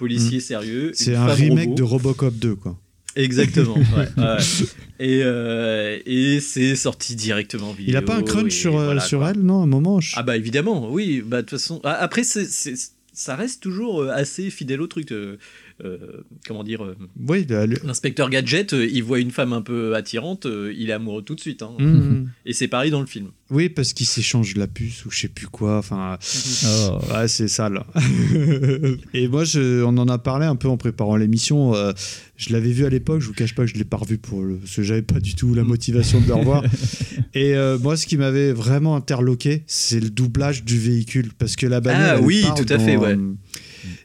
policier 0.02 0.40
sérieux. 0.40 0.88
Mm. 0.90 0.94
C'est 0.94 1.10
une 1.12 1.16
un 1.16 1.26
remake 1.26 1.64
robot. 1.68 1.74
de 1.76 1.82
Robocop 1.82 2.34
2, 2.34 2.54
quoi. 2.56 2.78
Exactement. 3.14 3.74
ouais, 3.76 4.08
ouais. 4.16 4.36
Et, 5.00 5.20
euh, 5.24 5.98
et 6.06 6.38
c'est 6.40 6.76
sorti 6.76 7.16
directement 7.16 7.72
vidéo. 7.72 7.86
Il 7.92 7.96
a 7.96 8.02
pas 8.02 8.14
un 8.16 8.22
crunch 8.22 8.52
sur, 8.52 8.78
euh, 8.78 8.84
voilà, 8.84 9.00
sur 9.00 9.18
quoi. 9.18 9.30
elle, 9.30 9.40
non, 9.40 9.60
à 9.60 9.64
un 9.64 9.66
moment 9.66 9.98
je- 10.00 10.12
Ah 10.16 10.22
bah 10.22 10.36
évidemment, 10.36 10.90
oui. 10.92 11.22
Bah 11.26 11.38
de 11.42 11.46
toute 11.48 11.58
façon. 11.58 11.80
Après, 11.82 12.22
c'est, 12.22 12.44
c'est- 12.44 12.92
ça 13.12 13.36
reste 13.36 13.62
toujours 13.62 14.02
euh, 14.02 14.10
assez 14.10 14.50
fidèle 14.50 14.80
au 14.80 14.86
truc. 14.86 15.08
De, 15.08 15.38
euh, 15.84 15.98
comment 16.46 16.62
dire 16.62 16.84
euh, 16.84 16.94
Oui, 17.28 17.44
L'inspecteur 17.84 18.30
Gadget, 18.30 18.72
euh, 18.72 18.86
il 18.86 19.02
voit 19.02 19.18
une 19.18 19.30
femme 19.32 19.52
un 19.52 19.62
peu 19.62 19.94
attirante, 19.96 20.46
euh, 20.46 20.72
il 20.76 20.90
est 20.90 20.92
amoureux 20.92 21.22
tout 21.22 21.34
de 21.34 21.40
suite. 21.40 21.62
hein. 21.62 21.72
Mhm. 21.78 22.30
Et 22.46 22.52
c'est 22.52 22.68
pareil 22.68 22.90
dans 22.90 23.00
le 23.00 23.06
film. 23.06 23.30
Oui, 23.50 23.68
parce 23.68 23.92
qu'il 23.92 24.06
s'échange 24.06 24.54
la 24.56 24.66
puce 24.66 25.04
ou 25.04 25.10
je 25.10 25.18
sais 25.20 25.28
plus 25.28 25.46
quoi. 25.48 25.78
Enfin, 25.78 26.18
Oh. 26.64 26.98
ouais, 27.14 27.28
c'est 27.28 27.48
ça 27.48 27.68
là. 27.68 27.86
Et 29.14 29.28
moi, 29.28 29.44
je, 29.44 29.82
on 29.82 29.96
en 29.98 30.08
a 30.08 30.18
parlé 30.18 30.46
un 30.46 30.56
peu 30.56 30.68
en 30.68 30.76
préparant 30.76 31.16
l'émission. 31.16 31.74
euh, 31.74 31.92
je 32.36 32.52
l'avais 32.52 32.72
vu 32.72 32.84
à 32.84 32.88
l'époque. 32.88 33.20
Je 33.20 33.26
vous 33.26 33.34
cache 33.34 33.54
pas 33.54 33.64
que 33.64 33.70
je 33.70 33.74
l'ai 33.76 33.84
pas 33.84 33.96
revu 33.98 34.18
pour 34.18 34.42
le, 34.42 34.56
parce 34.56 34.74
que 34.76 34.82
j'avais 34.82 35.02
pas 35.02 35.20
du 35.20 35.34
tout 35.34 35.54
la 35.54 35.64
motivation 35.64 36.20
de 36.20 36.26
le 36.28 36.34
revoir. 36.34 36.62
Et 37.34 37.54
euh, 37.54 37.78
moi, 37.78 37.96
ce 37.96 38.06
qui 38.06 38.16
m'avait 38.18 38.52
vraiment 38.52 38.94
interloqué, 38.94 39.64
c'est 39.66 40.00
le 40.00 40.10
doublage 40.10 40.64
du 40.64 40.78
véhicule, 40.78 41.30
parce 41.38 41.56
que 41.56 41.66
la 41.66 41.80
bagnole. 41.80 42.18
Ah 42.18 42.20
oui, 42.20 42.44
tout 42.56 42.66
à 42.68 42.78
fait, 42.78 42.96
ouais. 42.96 43.16
euh, 43.16 43.32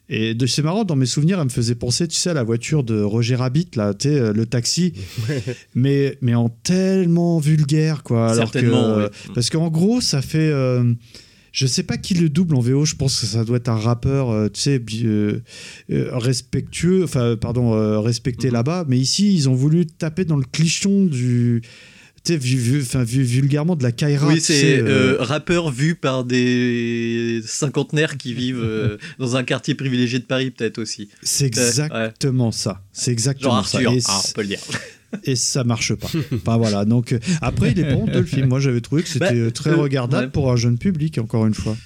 Et 0.09 0.35
c'est 0.47 0.61
marrant, 0.63 0.85
dans 0.85 0.95
mes 0.95 1.05
souvenirs, 1.05 1.37
elle 1.39 1.45
me 1.45 1.49
faisait 1.49 1.75
penser, 1.75 2.07
tu 2.07 2.15
sais, 2.15 2.29
à 2.29 2.33
la 2.33 2.43
voiture 2.43 2.83
de 2.85 3.01
Roger 3.01 3.35
Rabbit, 3.35 3.69
là, 3.75 3.93
tu 3.93 4.07
sais, 4.07 4.15
euh, 4.15 4.31
le 4.33 4.45
taxi, 4.45 4.93
mais, 5.75 6.17
mais 6.21 6.35
en 6.35 6.47
tellement 6.47 7.39
vulgaire, 7.39 8.03
quoi. 8.03 8.31
Alors 8.31 8.45
que, 8.51 8.59
Certainement, 8.59 8.91
euh, 8.97 9.03
ouais. 9.05 9.09
Parce 9.35 9.49
qu'en 9.49 9.69
gros, 9.69 9.99
ça 9.99 10.21
fait. 10.21 10.49
euh, 10.49 10.93
je 11.51 11.65
sais 11.65 11.83
pas 11.83 11.97
qui 11.97 12.13
le 12.13 12.29
double 12.29 12.55
en 12.55 12.59
VO, 12.59 12.85
je 12.85 12.95
pense 12.95 13.19
que 13.19 13.25
ça 13.25 13.43
doit 13.43 13.57
être 13.57 13.69
un 13.69 13.77
rappeur, 13.79 14.29
euh, 14.29 14.47
tu 14.47 14.61
sais, 14.61 14.81
euh, 15.03 15.41
respectueux, 15.89 17.03
enfin, 17.03 17.35
pardon, 17.39 17.73
euh, 17.73 17.97
Mhm. 17.99 18.05
respecté 18.05 18.49
là-bas, 18.51 18.85
mais 18.87 18.97
ici, 18.99 19.33
ils 19.33 19.49
ont 19.49 19.55
voulu 19.55 19.85
taper 19.85 20.23
dans 20.25 20.37
le 20.37 20.45
clichon 20.49 21.05
du. 21.05 21.61
Sais, 22.27 22.37
vu, 22.37 22.57
vu- 22.57 23.23
vulgairement 23.23 23.75
de 23.75 23.83
la 23.83 23.91
Kaira. 23.91 24.27
oui, 24.27 24.41
c'est 24.41 24.79
euh, 24.79 24.87
euh, 24.87 25.17
rappeur 25.19 25.71
vu 25.71 25.95
par 25.95 26.23
des 26.25 27.41
cinquantenaires 27.45 28.17
qui 28.17 28.33
vivent 28.33 28.61
euh, 28.63 28.97
dans 29.19 29.35
un 29.35 29.43
quartier 29.43 29.75
privilégié 29.75 30.19
de 30.19 30.25
Paris, 30.25 30.51
peut-être 30.51 30.77
aussi. 30.79 31.09
C'est 31.23 31.45
ouais. 31.45 31.47
exactement 31.47 32.51
ça. 32.51 32.83
C'est 32.91 33.11
exactement 33.11 33.55
Genre 33.55 33.67
ça. 33.67 33.77
Arthur, 33.77 33.93
ah, 34.07 34.21
on 34.27 34.31
peut 34.33 34.41
le 34.41 34.47
dire. 34.47 34.59
et 35.23 35.35
ça 35.35 35.63
marche 35.63 35.93
pas. 35.95 36.09
Enfin 36.33 36.57
voilà, 36.57 36.83
donc 36.83 37.13
euh, 37.13 37.19
après 37.41 37.71
il 37.71 37.79
est 37.79 37.95
le 38.13 38.23
film. 38.25 38.47
Moi 38.49 38.59
j'avais 38.59 38.81
trouvé 38.81 39.03
que 39.03 39.09
c'était 39.09 39.45
Bah, 39.45 39.51
très 39.51 39.71
regardable 39.73 40.25
ouais. 40.25 40.31
pour 40.31 40.51
un 40.51 40.55
jeune 40.57 40.77
public 40.77 41.17
encore 41.19 41.45
une 41.47 41.53
fois. 41.53 41.77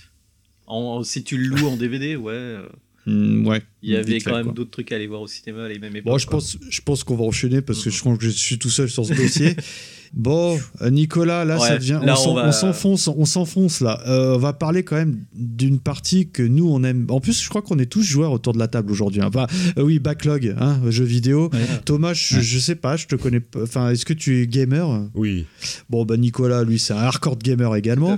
En- 0.66 1.04
si 1.04 1.24
tu 1.24 1.38
le 1.38 1.56
loues 1.56 1.68
en 1.68 1.78
DVD, 1.78 2.16
ouais. 2.16 2.34
euh, 2.34 2.62
Mm, 3.08 3.48
ouais. 3.48 3.64
Il 3.82 3.90
y 3.90 3.96
avait 3.96 4.20
fait, 4.20 4.30
quand 4.30 4.38
même 4.38 4.54
d'autres 4.54 4.70
trucs 4.70 4.92
à 4.92 4.96
aller 4.96 5.08
voir 5.08 5.22
au 5.22 5.28
cinéma 5.28 5.64
à 5.66 5.68
la 5.70 5.80
même 5.80 5.96
époque. 5.96 6.06
Bon, 6.12 6.18
je 6.20 6.28
quoi. 6.28 6.34
pense, 6.38 6.58
je 6.70 6.82
pense 6.82 7.04
qu'on 7.04 7.16
va 7.16 7.24
enchaîner 7.24 7.62
parce 7.62 7.84
que 7.84 7.90
je 7.90 8.00
crois 8.00 8.16
que 8.16 8.24
je 8.24 8.30
suis 8.30 8.60
tout 8.60 8.70
seul 8.70 8.92
sur 8.92 9.06
ce 9.08 9.14
dossier. 9.16 9.56
Bon, 10.14 10.60
euh, 10.82 10.90
Nicolas, 10.90 11.46
là, 11.46 11.58
ça 11.58 11.72
Ouais, 11.74 11.78
devient, 11.80 12.00
là, 12.04 12.16
on 12.20 12.52
s'enfonce, 12.52 13.08
on 13.08 13.24
s'enfonce 13.26 13.80
là. 13.80 14.02
Euh, 14.08 14.36
on 14.36 14.40
va 14.40 14.52
parler 14.52 14.84
quand 14.84 14.98
même 14.98 15.20
d'une 15.34 15.80
partie 15.80 16.28
que 16.30 16.44
nous 16.44 16.70
on 16.70 16.84
aime. 16.84 17.06
En 17.10 17.22
plus, 17.22 17.42
je 17.42 17.48
crois 17.48 17.62
qu'on 17.62 17.80
est 17.80 17.86
tous 17.86 18.04
joueurs 18.04 18.34
autour 18.34 18.52
de 18.54 18.60
la 18.60 18.68
table 18.68 18.92
aujourd'hui. 18.92 19.22
hein. 19.22 19.30
Enfin, 19.34 19.48
euh, 19.78 19.84
oui, 19.84 20.00
backlog, 20.00 20.54
hein, 20.60 20.80
jeux 20.90 21.06
vidéo. 21.06 21.50
Thomas, 21.86 22.14
je, 22.14 22.42
je 22.42 22.60
sais 22.60 22.76
pas, 22.76 22.98
je 22.98 23.08
te 23.08 23.16
connais. 23.16 23.40
pas. 23.40 23.64
Enfin, 23.64 23.90
est-ce 23.92 24.06
que 24.06 24.14
tu 24.14 24.42
es 24.42 24.48
gamer? 24.48 25.06
Oui. 25.16 25.46
Bon, 25.90 26.04
bah 26.04 26.18
Nicolas, 26.18 26.64
lui, 26.66 26.78
c'est 26.78 26.94
un 26.94 26.98
hardcore 26.98 27.38
gamer 27.38 27.74
également. 27.78 28.18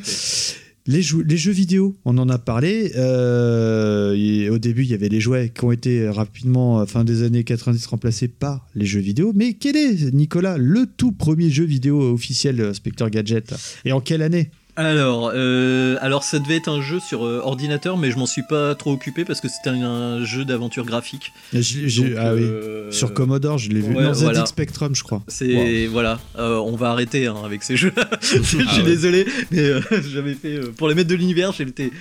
Les, 0.86 1.02
jou- 1.02 1.22
les 1.24 1.38
jeux 1.38 1.54
vidéo, 1.54 1.96
on 2.04 2.18
en 2.18 2.28
a 2.28 2.38
parlé. 2.38 2.92
Euh, 2.98 4.50
au 4.52 4.58
début, 4.58 4.84
il 4.84 4.90
y 4.90 4.94
avait 4.94 5.08
les 5.10 5.22
jouets 5.22 5.52
qui 5.56 5.64
ont 5.64 5.72
été 5.72 6.10
rapidement, 6.10 6.82
euh, 6.82 6.86
fin 6.86 7.04
des 7.06 7.24
années 7.24 7.44
90, 7.46 7.86
remplacés 7.86 8.28
par 8.28 8.68
les 8.76 8.86
jeux 8.86 9.00
vidéo. 9.00 9.32
Mais 9.34 9.54
quel 9.54 9.78
est, 9.78 10.14
Nicolas, 10.14 10.58
le 10.58 10.86
tout 10.98 11.12
premier 11.14 11.50
jeu 11.50 11.64
vidéo 11.64 12.02
officiel 12.14 12.60
euh, 12.60 12.74
Spectre 12.74 13.08
Gadget? 13.10 13.54
Et 13.86 13.94
en 13.94 14.02
quelle 14.02 14.22
année? 14.22 14.50
Alors, 14.76 15.32
euh, 15.36 15.98
alors 16.02 16.24
ça 16.24 16.40
devait 16.40 16.56
être 16.56 16.68
un 16.68 16.82
jeu 16.82 17.00
sur 17.00 17.24
euh, 17.26 17.42
ordinateur, 17.44 17.96
mais 17.96 18.10
je 18.10 18.18
m'en 18.18 18.26
suis 18.26 18.42
pas 18.42 18.74
trop 18.74 18.92
occupé 18.92 19.24
parce 19.24 19.40
que 19.40 19.48
c'était 19.48 19.70
un, 19.70 19.84
un 19.84 20.26
jeu 20.26 20.46
d'aventure 20.46 20.84
graphique. 20.84 21.32
Donc, 21.54 21.64
ah 22.18 22.34
oui. 22.34 22.42
euh, 22.42 22.90
Sur 22.92 23.14
Commodore, 23.14 23.60
je 23.60 23.70
l'ai 23.70 23.82
vu. 23.82 23.94
ouais, 23.96 24.04
non, 24.04 24.14
ZX. 24.16 24.48
Spectrum, 24.48 24.96
je 24.96 25.04
crois. 25.04 25.22
C'est 25.28 25.86
voilà, 25.86 26.20
euh, 26.40 26.58
on 26.58 26.76
va 26.76 26.90
arrêter 26.90 27.28
hein, 27.28 27.36
avec 27.46 27.62
ces 27.62 27.78
jeux. 27.78 27.94
je 28.22 28.42
suis 28.42 28.58
Ah 28.68 28.78
ouais. 28.78 28.84
désolé, 28.84 29.28
mais 29.52 29.60
euh, 29.60 29.80
j'avais 30.12 30.34
fait 30.34 30.56
euh, 30.56 30.72
pour 30.76 30.90
les 30.90 30.96
mettre 30.96 31.10
de 31.10 31.16
l'univers, 31.16 31.52
j'étais, 31.52 31.92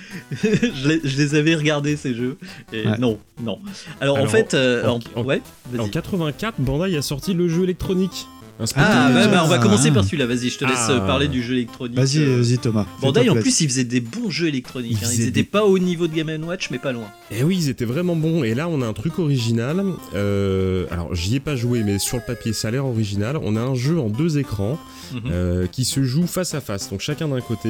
je, 0.43 0.87
les, 0.87 1.01
je 1.03 1.17
les 1.17 1.35
avais 1.35 1.53
regardés 1.53 1.95
ces 1.95 2.15
jeux. 2.15 2.37
Et 2.71 2.87
Ouais. 2.87 2.97
non, 2.97 3.19
non. 3.41 3.59
Alors, 4.01 4.17
en 4.17 4.25
fait, 4.25 4.55
euh, 4.55 4.87
en- 4.87 4.99
en- 5.15 5.21
en- 5.21 5.23
ouais. 5.23 5.41
En 5.77 5.83
vas-y. 5.83 5.91
84, 5.91 6.55
Bandai 6.59 6.97
a 6.97 7.01
sorti 7.03 7.33
le 7.35 7.47
jeu 7.47 7.63
électronique. 7.63 8.25
Un 8.59 8.63
Ah, 8.63 8.67
Spectre 8.67 8.89
bah, 8.89 9.27
bah, 9.27 9.41
on 9.43 9.47
va 9.47 9.57
commencer 9.57 9.89
par 9.89 10.03
celui-là. 10.03 10.27
Vas-y, 10.27 10.49
je 10.49 10.59
te 10.59 10.63
laisse 10.65 10.87
euh, 10.89 10.99
Ah. 11.01 11.07
parler 11.07 11.27
du 11.27 11.41
jeu 11.41 11.53
électronique. 11.55 11.97
Vas-y, 11.97 12.19
euh, 12.19 12.37
vas-y, 12.37 12.59
Thomas. 12.59 12.85
Bandai, 13.01 13.27
en 13.29 13.35
plus, 13.35 13.61
ils 13.61 13.67
faisaient 13.67 13.83
des 13.83 13.99
bons 13.99 14.29
jeux 14.29 14.47
électroniques. 14.47 14.91
Ils 14.91 15.05
hein. 15.05 15.09
Ils, 15.11 15.15
faisaient 15.15 15.23
étaient 15.23 15.31
des- 15.41 15.43
pas 15.43 15.63
au 15.65 15.79
niveau 15.79 16.07
de 16.07 16.13
Game 16.15 16.29
Watch, 16.45 16.69
mais 16.69 16.77
pas 16.77 16.91
loin. 16.91 17.07
Et 17.31 17.37
Eh 17.39 17.43
oui, 17.43 17.57
ils 17.59 17.69
étaient 17.69 17.83
vraiment 17.85 18.15
bons. 18.15 18.43
Et 18.43 18.53
là, 18.53 18.67
on 18.69 18.81
a 18.83 18.85
un 18.87 18.93
truc 18.93 19.17
original. 19.17 19.83
Euh, 20.13 20.85
alors, 20.91 21.15
j'y 21.15 21.35
ai 21.35 21.39
pas 21.39 21.55
joué, 21.55 21.83
mais 21.83 21.97
sur 21.97 22.17
le 22.17 22.23
papier, 22.25 22.53
ça 22.53 22.67
a 22.67 22.71
l'air 22.71 22.85
original. 22.85 23.37
On 23.41 23.55
a 23.55 23.61
un 23.61 23.73
jeu 23.75 23.99
en 23.99 24.09
deux 24.09 24.37
écrans 24.37 24.77
Mhm. 25.13 25.21
euh, 25.31 25.67
qui 25.67 25.83
se 25.83 26.03
joue 26.03 26.27
face 26.27 26.53
à 26.53 26.61
face, 26.61 26.89
donc 26.91 27.01
chacun 27.01 27.27
d'un 27.27 27.41
côté. 27.41 27.69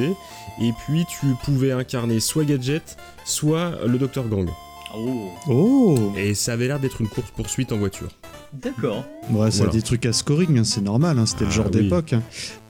Et 0.62 0.70
puis, 0.86 1.04
tu 1.08 1.26
pouvais 1.44 1.72
incarner 1.72 2.20
soit 2.20 2.44
Gadget, 2.44 2.96
soit 3.24 3.72
le 3.86 3.96
Dr 3.98 4.24
Gang. 4.28 4.48
Oh, 4.96 5.30
Oh 5.48 6.12
Et 6.16 6.34
ça 6.34 6.52
avait 6.54 6.66
l'air 6.68 6.80
d'être 6.80 7.00
une 7.00 7.08
course 7.08 7.30
poursuite 7.34 7.72
en 7.72 7.78
voiture. 7.78 8.08
d'accord. 8.52 9.04
Ouais, 9.30 9.50
ça 9.50 9.58
Voilà. 9.58 9.72
a 9.72 9.74
des 9.74 9.82
trucs 9.82 10.04
à 10.06 10.12
scoring, 10.12 10.58
hein, 10.58 10.64
c'est 10.64 10.82
normal, 10.82 11.18
hein, 11.18 11.26
c'était 11.26 11.44
le 11.44 11.50
Ah, 11.50 11.54
genre 11.54 11.66
oui. 11.72 11.82
d'époque. 11.82 12.12
hein. 12.12 12.22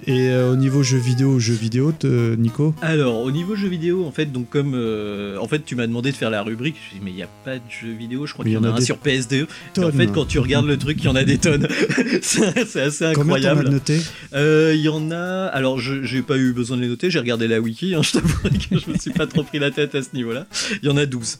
Et 0.07 0.29
euh, 0.29 0.53
au 0.53 0.57
niveau 0.57 0.83
jeux 0.83 0.99
vidéo, 0.99 1.39
jeux 1.39 1.55
vidéo, 1.55 1.93
Nico? 2.39 2.75
Alors, 2.83 3.23
au 3.23 3.31
niveau 3.31 3.57
jeux 3.57 3.69
vidéo, 3.69 4.05
en 4.05 4.13
fait, 4.13 4.27
donc 4.27 4.51
comme 4.51 4.73
euh, 4.75 5.37
en 5.39 5.49
fait, 5.49 5.65
tu 5.65 5.75
m'as 5.77 5.87
demandé 5.87 6.11
de 6.13 6.17
faire 6.17 6.31
la 6.31 6.43
rubrique, 6.43 6.77
je 6.77 6.81
me 6.81 6.89
suis 6.91 6.99
dit, 6.99 7.05
mais 7.05 7.11
il 7.11 7.17
n'y 7.17 7.23
a 7.23 7.29
pas 7.45 7.57
de 7.57 7.63
jeux 7.69 7.93
vidéo, 7.93 8.27
je 8.27 8.33
crois 8.35 8.45
qu'il 8.45 8.55
y 8.55 8.57
en 8.57 8.65
a, 8.65 8.69
un 8.69 8.81
sur 8.81 8.97
PS2. 8.99 9.47
Et 9.77 9.85
en 9.85 9.91
fait, 9.93 10.07
quand 10.09 10.27
tu 10.27 10.39
regardes 10.39 10.67
le 10.67 10.77
truc, 10.79 10.99
il 11.01 11.05
y 11.05 11.09
en 11.09 11.17
a 11.17 11.25
des 11.25 11.39
tonnes. 11.39 11.67
c'est 12.23 12.67
c'est 12.67 12.83
assez 12.83 13.05
Combien 13.15 13.35
incroyable. 13.37 13.69
noté? 13.71 14.01
Euh, 14.35 14.73
Il 14.75 14.81
y 14.83 14.89
en 14.89 15.11
a. 15.11 15.47
Alors, 15.47 15.79
je 15.81 16.03
j'ai 16.05 16.23
pas 16.23 16.37
eu 16.37 16.53
besoin 16.53 16.77
de 16.77 16.83
les 16.83 16.89
noter, 16.89 17.11
j'ai 17.11 17.19
regardé 17.19 17.49
la 17.49 17.61
wiki, 17.61 17.95
hein, 17.95 18.03
je 18.03 18.13
t'avouerai 18.13 18.51
que 18.59 18.79
je 18.79 18.91
me 18.91 18.97
suis 18.99 19.11
pas 19.13 19.27
trop 19.27 19.43
pris 19.43 19.59
la 19.59 19.71
tête 19.71 19.95
à 19.95 20.03
ce 20.03 20.09
niveau-là. 20.15 20.47
Il 20.83 20.89
y 20.89 20.93
en 20.93 20.97
a 20.99 21.07
12. 21.07 21.39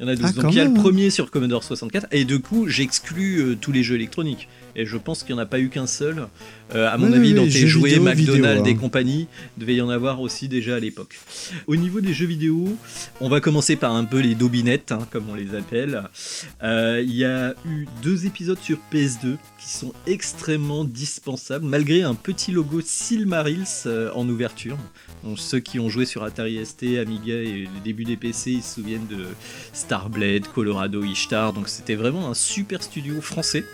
Il 0.00 0.04
y 0.04 0.06
en 0.06 0.12
a 0.12 0.16
12. 0.16 0.24
Ah, 0.24 0.42
Donc 0.42 0.52
il 0.52 0.56
y 0.56 0.60
a 0.60 0.64
le 0.64 0.72
premier 0.72 1.10
sur 1.10 1.30
Commodore 1.30 1.62
64 1.62 2.06
et 2.10 2.24
du 2.24 2.40
coup 2.40 2.68
j'exclus 2.68 3.38
euh, 3.40 3.56
tous 3.60 3.70
les 3.70 3.82
jeux 3.82 3.96
électroniques. 3.96 4.48
Et 4.74 4.86
je 4.86 4.96
pense 4.96 5.22
qu'il 5.22 5.34
n'y 5.34 5.40
en 5.40 5.44
a 5.44 5.46
pas 5.46 5.60
eu 5.60 5.68
qu'un 5.68 5.86
seul. 5.86 6.26
Euh, 6.74 6.88
à 6.88 6.96
mon 6.98 7.08
Oui, 7.08 7.14
avis, 7.14 7.28
oui, 7.28 7.34
dans 7.34 7.44
tes 7.44 7.50
jeux 7.50 7.66
jouets 7.66 7.90
vidéo, 7.90 8.04
McDonald's 8.04 8.58
vidéo, 8.58 8.66
et 8.66 8.76
hein. 8.76 8.80
compagnie, 8.80 9.26
devait 9.58 9.74
y 9.76 9.80
en 9.80 9.88
avoir 9.88 10.20
aussi 10.20 10.48
déjà 10.48 10.76
à 10.76 10.80
l'époque. 10.80 11.18
Au 11.66 11.76
niveau 11.76 12.00
des 12.00 12.12
jeux 12.12 12.26
vidéo, 12.26 12.76
on 13.20 13.28
va 13.28 13.40
commencer 13.40 13.76
par 13.76 13.94
un 13.94 14.04
peu 14.04 14.18
les 14.20 14.34
dobinettes, 14.34 14.92
hein, 14.92 15.06
comme 15.10 15.28
on 15.30 15.34
les 15.34 15.54
appelle. 15.54 16.02
Euh, 16.62 17.02
Il 17.04 17.14
y 17.14 17.24
a 17.24 17.54
eu 17.66 17.86
deux 18.02 18.26
épisodes 18.26 18.58
sur 18.60 18.78
PS2 18.92 19.36
qui 19.60 19.68
sont 19.68 19.92
extrêmement 20.06 20.84
dispensables, 20.84 21.66
malgré 21.66 22.02
un 22.02 22.14
petit 22.14 22.52
logo 22.52 22.80
Silmarils 22.84 23.64
euh, 23.86 24.10
en 24.14 24.28
ouverture. 24.28 24.76
Donc, 25.24 25.38
ceux 25.38 25.60
qui 25.60 25.78
ont 25.78 25.88
joué 25.88 26.06
sur 26.06 26.22
Atari 26.22 26.64
ST, 26.64 26.98
Amiga 26.98 27.34
et 27.34 27.62
le 27.62 27.80
début 27.84 28.04
des 28.04 28.16
PC, 28.16 28.52
ils 28.52 28.62
se 28.62 28.76
souviennent 28.76 29.06
de 29.06 29.26
Starblade, 29.72 30.46
Colorado, 30.54 31.02
Ishtar. 31.02 31.52
Donc 31.52 31.68
c'était 31.68 31.94
vraiment 31.94 32.28
un 32.30 32.34
super 32.34 32.82
studio 32.82 33.20
français 33.20 33.64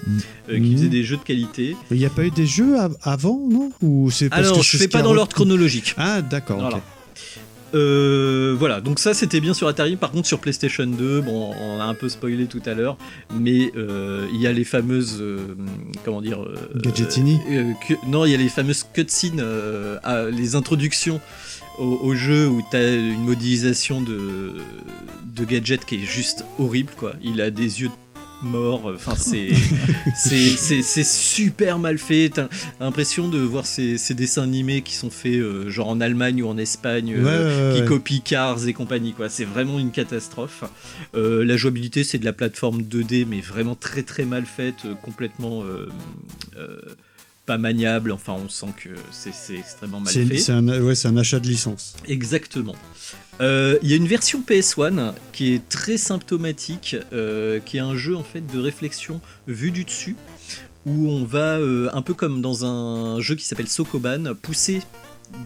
euh, 0.48 0.58
qui 0.58 0.72
faisait 0.72 0.88
des 0.88 1.04
jeux 1.04 1.16
de 1.16 1.22
qualité. 1.22 1.76
Il 1.90 1.98
n'y 1.98 2.06
a 2.06 2.10
pas 2.10 2.24
eu 2.24 2.30
des 2.30 2.46
jeux 2.46 2.78
av- 2.86 2.96
avant, 3.02 3.40
non? 3.50 3.70
Ou 3.82 4.10
c'est 4.10 4.28
parce 4.28 4.40
Alors, 4.46 4.58
que 4.58 4.64
je 4.64 4.76
fais 4.76 4.88
pas 4.88 5.02
dans 5.02 5.12
re- 5.12 5.16
l'ordre 5.16 5.34
chronologique. 5.34 5.94
Ah, 5.98 6.22
d'accord, 6.22 6.58
Voilà. 6.60 6.76
ok. 6.78 6.82
Euh, 7.74 8.54
voilà, 8.58 8.80
donc 8.80 8.98
ça 9.00 9.12
c'était 9.12 9.40
bien 9.40 9.52
sur 9.52 9.66
Atari. 9.68 9.96
Par 9.96 10.10
contre, 10.12 10.26
sur 10.26 10.38
PlayStation 10.38 10.86
2, 10.86 11.20
bon, 11.20 11.52
on 11.60 11.80
a 11.80 11.84
un 11.84 11.94
peu 11.94 12.08
spoilé 12.08 12.46
tout 12.46 12.62
à 12.64 12.74
l'heure, 12.74 12.96
mais 13.38 13.72
euh, 13.76 14.26
il 14.32 14.40
y 14.40 14.46
a 14.46 14.52
les 14.52 14.64
fameuses, 14.64 15.18
euh, 15.20 15.38
comment 16.04 16.22
dire, 16.22 16.40
euh, 16.42 16.54
Gadgetini 16.76 17.38
euh, 17.50 17.72
que- 17.86 17.94
Non, 18.06 18.24
il 18.24 18.30
y 18.30 18.34
a 18.34 18.38
les 18.38 18.48
fameuses 18.48 18.86
cutscenes, 18.94 19.40
euh, 19.40 19.98
à- 20.04 20.30
les 20.30 20.54
introductions 20.54 21.20
au, 21.78 21.98
au 22.02 22.14
jeu 22.14 22.46
où 22.48 22.62
tu 22.70 22.76
as 22.76 22.94
une 22.94 23.24
modélisation 23.24 24.00
de, 24.00 24.52
de 25.34 25.44
gadget 25.44 25.84
qui 25.84 25.96
est 25.96 26.06
juste 26.06 26.44
horrible, 26.58 26.92
quoi. 26.96 27.14
Il 27.22 27.40
a 27.40 27.50
des 27.50 27.82
yeux 27.82 27.90
morts, 28.42 28.92
enfin 28.94 29.14
c'est 29.16 29.54
c'est- 30.14 30.82
c'est 30.82 31.04
super 31.04 31.78
mal 31.78 31.98
fait. 31.98 32.30
T'as 32.34 32.48
l'impression 32.80 33.28
de 33.28 33.38
voir 33.38 33.66
ces, 33.66 33.98
ces 33.98 34.14
dessins 34.14 34.42
animés 34.42 34.82
qui 34.82 34.94
sont 34.94 35.10
faits 35.10 35.34
euh, 35.36 35.68
genre 35.70 35.88
en 35.88 36.00
Allemagne 36.00 36.42
ou 36.42 36.48
en 36.48 36.58
Espagne, 36.58 37.14
euh, 37.16 37.70
Ouais, 37.70 37.74
qui 37.74 37.80
ouais. 37.82 37.86
copient 37.88 38.20
Cars 38.24 38.66
et 38.66 38.72
compagnie, 38.72 39.12
quoi. 39.12 39.28
C'est 39.28 39.44
vraiment 39.44 39.78
une 39.78 39.90
catastrophe. 39.90 40.64
Euh, 41.14 41.44
la 41.44 41.56
jouabilité, 41.56 42.04
c'est 42.04 42.18
de 42.18 42.24
la 42.24 42.32
plateforme 42.32 42.82
2D, 42.82 43.26
mais 43.28 43.40
vraiment 43.40 43.74
très 43.74 44.02
très 44.02 44.24
mal 44.24 44.44
faite, 44.46 44.76
euh, 44.84 44.94
complètement 44.94 45.62
euh, 45.62 45.88
euh, 46.56 46.78
pas 47.46 47.58
maniable. 47.58 48.12
Enfin, 48.12 48.34
on 48.34 48.48
sent 48.48 48.74
que 48.76 48.90
c'est 49.10 49.54
extrêmement 49.54 50.00
mal 50.00 50.12
C'est 50.12 50.26
fait. 50.26 50.38
c'est 50.38 50.52
un, 50.52 50.66
ouais, 50.82 50.94
c'est 50.94 51.08
un 51.08 51.16
achat 51.16 51.40
de 51.40 51.46
licence. 51.48 51.94
Exactement. 52.06 52.74
Euh, 53.40 53.78
Il 53.82 53.90
y 53.90 53.92
a 53.92 53.96
une 53.96 54.06
version 54.06 54.42
PS1 54.46 55.12
qui 55.32 55.54
est 55.54 55.68
très 55.68 55.96
symptomatique, 55.96 56.96
euh, 57.12 57.60
qui 57.60 57.76
est 57.76 57.80
un 57.80 57.94
jeu 57.96 58.16
en 58.16 58.24
fait 58.24 58.40
de 58.52 58.58
réflexion 58.58 59.20
vu 59.46 59.70
du 59.70 59.84
dessus, 59.84 60.16
où 60.84 61.08
on 61.10 61.24
va 61.24 61.58
euh, 61.58 61.88
un 61.92 62.02
peu 62.02 62.14
comme 62.14 62.42
dans 62.42 62.64
un 62.64 63.20
jeu 63.20 63.34
qui 63.34 63.44
s'appelle 63.44 63.68
Sokoban 63.68 64.34
pousser 64.40 64.82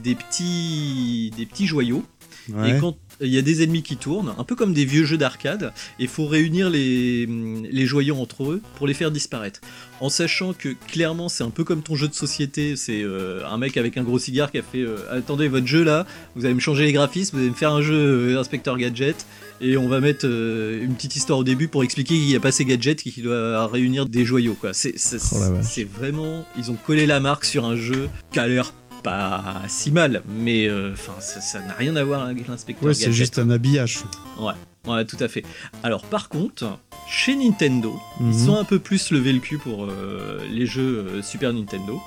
des 0.02 0.14
petits 0.14 1.32
des 1.36 1.46
petits 1.46 1.66
joyaux. 1.66 2.04
Ouais. 2.52 2.76
Et 2.76 2.80
quand 2.80 2.96
il 3.20 3.28
y 3.28 3.38
a 3.38 3.42
des 3.42 3.62
ennemis 3.62 3.82
qui 3.82 3.96
tournent, 3.96 4.32
un 4.38 4.44
peu 4.44 4.54
comme 4.56 4.72
des 4.72 4.84
vieux 4.84 5.04
jeux 5.04 5.18
d'arcade, 5.18 5.72
il 5.98 6.08
faut 6.08 6.26
réunir 6.26 6.70
les, 6.70 7.26
les 7.26 7.86
joyaux 7.86 8.16
entre 8.16 8.44
eux 8.50 8.62
pour 8.76 8.86
les 8.86 8.94
faire 8.94 9.10
disparaître. 9.10 9.60
En 10.00 10.08
sachant 10.08 10.52
que 10.54 10.70
clairement 10.88 11.28
c'est 11.28 11.44
un 11.44 11.50
peu 11.50 11.62
comme 11.64 11.82
ton 11.82 11.94
jeu 11.96 12.08
de 12.08 12.14
société, 12.14 12.76
c'est 12.76 13.02
euh, 13.02 13.42
un 13.46 13.58
mec 13.58 13.76
avec 13.76 13.96
un 13.98 14.02
gros 14.02 14.18
cigare 14.18 14.50
qui 14.50 14.58
a 14.58 14.62
fait 14.62 14.80
euh, 14.82 14.96
attendez 15.10 15.48
votre 15.48 15.66
jeu 15.66 15.84
là, 15.84 16.06
vous 16.36 16.44
allez 16.46 16.54
me 16.54 16.60
changer 16.60 16.84
les 16.84 16.92
graphismes, 16.92 17.36
vous 17.36 17.42
allez 17.42 17.50
me 17.50 17.54
faire 17.56 17.72
un 17.72 17.82
jeu 17.82 17.94
euh, 17.94 18.40
inspecteur 18.40 18.78
gadget 18.78 19.26
et 19.60 19.76
on 19.76 19.88
va 19.88 20.00
mettre 20.00 20.24
une 20.24 20.94
petite 20.94 21.16
histoire 21.16 21.38
au 21.38 21.44
début 21.44 21.68
pour 21.68 21.84
expliquer 21.84 22.14
qu'il 22.14 22.24
n'y 22.26 22.34
a 22.36 22.40
pas 22.40 22.50
ces 22.52 22.64
gadgets 22.64 23.06
et 23.06 23.10
qu'il 23.10 23.24
doit 23.24 23.66
réunir 23.66 24.06
des 24.06 24.24
joyaux 24.24 24.54
quoi. 24.58 24.72
C'est 24.72 24.98
c'est- 24.98 25.18
Oh 25.34 25.38
c'est 25.60 25.84
vraiment 25.84 26.46
ils 26.56 26.70
ont 26.70 26.76
collé 26.86 27.04
la 27.06 27.20
marque 27.20 27.44
sur 27.44 27.66
un 27.66 27.76
jeu 27.76 28.08
qui 28.32 28.38
a 28.38 28.48
l'air 28.48 28.72
pas 29.02 29.42
si 29.68 29.90
mal, 29.90 30.22
mais 30.28 30.66
euh, 30.68 30.92
enfin 30.92 31.12
ça 31.20 31.60
n'a 31.60 31.74
rien 31.74 31.96
à 31.96 32.04
voir 32.04 32.22
avec 32.24 32.46
l'inspecteur 32.48 32.86
Ouais, 32.88 32.94
c'est 32.94 33.12
juste 33.12 33.38
un 33.38 33.50
habillage. 33.50 33.98
Ouais, 34.38 34.52
ouais, 34.86 35.04
tout 35.04 35.16
à 35.20 35.28
fait. 35.28 35.44
Alors 35.82 36.02
par 36.04 36.28
contre, 36.28 36.78
chez 37.08 37.34
Nintendo, 37.36 37.98
Mhm. 38.20 38.30
ils 38.32 38.38
sont 38.38 38.56
un 38.56 38.64
peu 38.64 38.78
plus 38.78 39.10
levé 39.10 39.32
le 39.32 39.40
cul 39.40 39.58
pour 39.58 39.84
euh, 39.86 40.38
les 40.50 40.66
jeux 40.66 41.06
euh, 41.08 41.22
Super 41.22 41.52
Nintendo. 41.52 42.00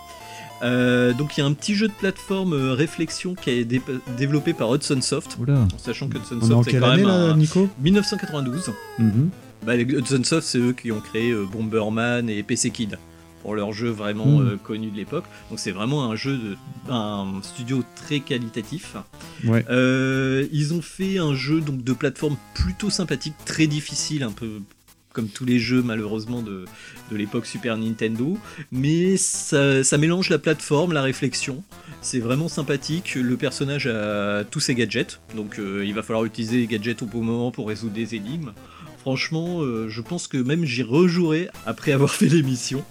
Euh, 0.61 1.11
donc 1.13 1.35
il 1.35 1.41
y 1.41 1.43
a 1.43 1.45
un 1.45 1.51
petit 1.53 1.75
jeu 1.75 1.87
de 1.89 1.93
plateforme 1.93 2.53
réflexion 2.53 3.35
qui 3.35 3.49
est 3.49 3.65
dé- 3.65 3.81
développé 4.17 4.53
par 4.53 4.73
Hudson 4.73 5.01
Soft, 5.01 5.35
Oula. 5.39 5.55
en 5.73 5.77
sachant 5.77 6.07
que 6.07 6.17
Hudson 6.17 6.39
On 6.41 6.45
Soft 6.47 6.67
est 6.69 6.71
quelle 6.71 6.81
quand 6.81 6.87
année 6.91 6.97
même 7.03 7.07
là, 7.07 7.13
un- 7.31 7.35
Nico? 7.37 7.67
1992. 7.81 8.71
Mhm. 8.99 9.29
Bah, 9.65 9.75
Hudson 9.75 10.23
Soft, 10.23 10.47
c'est 10.47 10.59
eux 10.59 10.73
qui 10.73 10.91
ont 10.91 10.99
créé 11.01 11.33
Bomberman 11.51 12.29
et 12.29 12.43
PC 12.43 12.69
Kid 12.69 12.97
pour 13.43 13.53
leurs 13.55 13.73
jeux 13.73 13.89
vraiment 13.91 14.39
Mhm. 14.39 14.47
euh, 14.47 14.57
connus 14.57 14.89
de 14.89 14.95
l'époque. 14.97 15.25
Donc 15.51 15.59
c'est 15.59 15.71
vraiment 15.71 16.09
un 16.09 16.15
jeu 16.15 16.37
de 16.37 16.57
un 16.89 17.27
studio 17.43 17.83
très 17.95 18.19
qualitatif. 18.21 18.95
Ouais. 19.45 19.63
Euh, 19.69 20.47
ils 20.51 20.73
ont 20.73 20.81
fait 20.81 21.19
un 21.19 21.35
jeu 21.35 21.61
donc 21.61 21.83
de 21.83 21.93
plateforme 21.93 22.37
plutôt 22.55 22.89
sympathique, 22.89 23.35
très 23.45 23.67
difficile, 23.67 24.23
un 24.23 24.31
peu 24.31 24.61
comme 25.11 25.27
tous 25.27 25.45
les 25.45 25.59
jeux 25.59 25.83
malheureusement 25.83 26.41
de, 26.41 26.65
de 27.11 27.15
l'époque 27.15 27.45
Super 27.45 27.77
Nintendo, 27.77 28.35
mais 28.71 29.15
ça, 29.17 29.83
ça 29.83 29.99
mélange 29.99 30.29
la 30.31 30.39
plateforme, 30.39 30.91
la 30.91 31.03
réflexion. 31.03 31.63
C'est 32.01 32.19
vraiment 32.19 32.47
sympathique. 32.49 33.13
Le 33.13 33.37
personnage 33.37 33.85
a 33.85 34.43
tous 34.43 34.59
ses 34.59 34.73
gadgets, 34.73 35.19
donc 35.35 35.59
euh, 35.59 35.83
il 35.85 35.93
va 35.93 36.01
falloir 36.01 36.25
utiliser 36.25 36.57
les 36.57 36.65
gadgets 36.67 37.03
au 37.03 37.05
bon 37.05 37.21
moment 37.21 37.51
pour 37.51 37.67
résoudre 37.67 37.93
des 37.93 38.15
énigmes. 38.15 38.53
Franchement, 39.03 39.61
euh, 39.61 39.89
je 39.89 39.99
pense 39.99 40.27
que 40.27 40.37
même 40.37 40.63
j'y 40.63 40.81
rejouerai 40.81 41.49
après 41.65 41.91
avoir 41.97 42.11
fait 42.11 42.27
l'émission. 42.29 42.85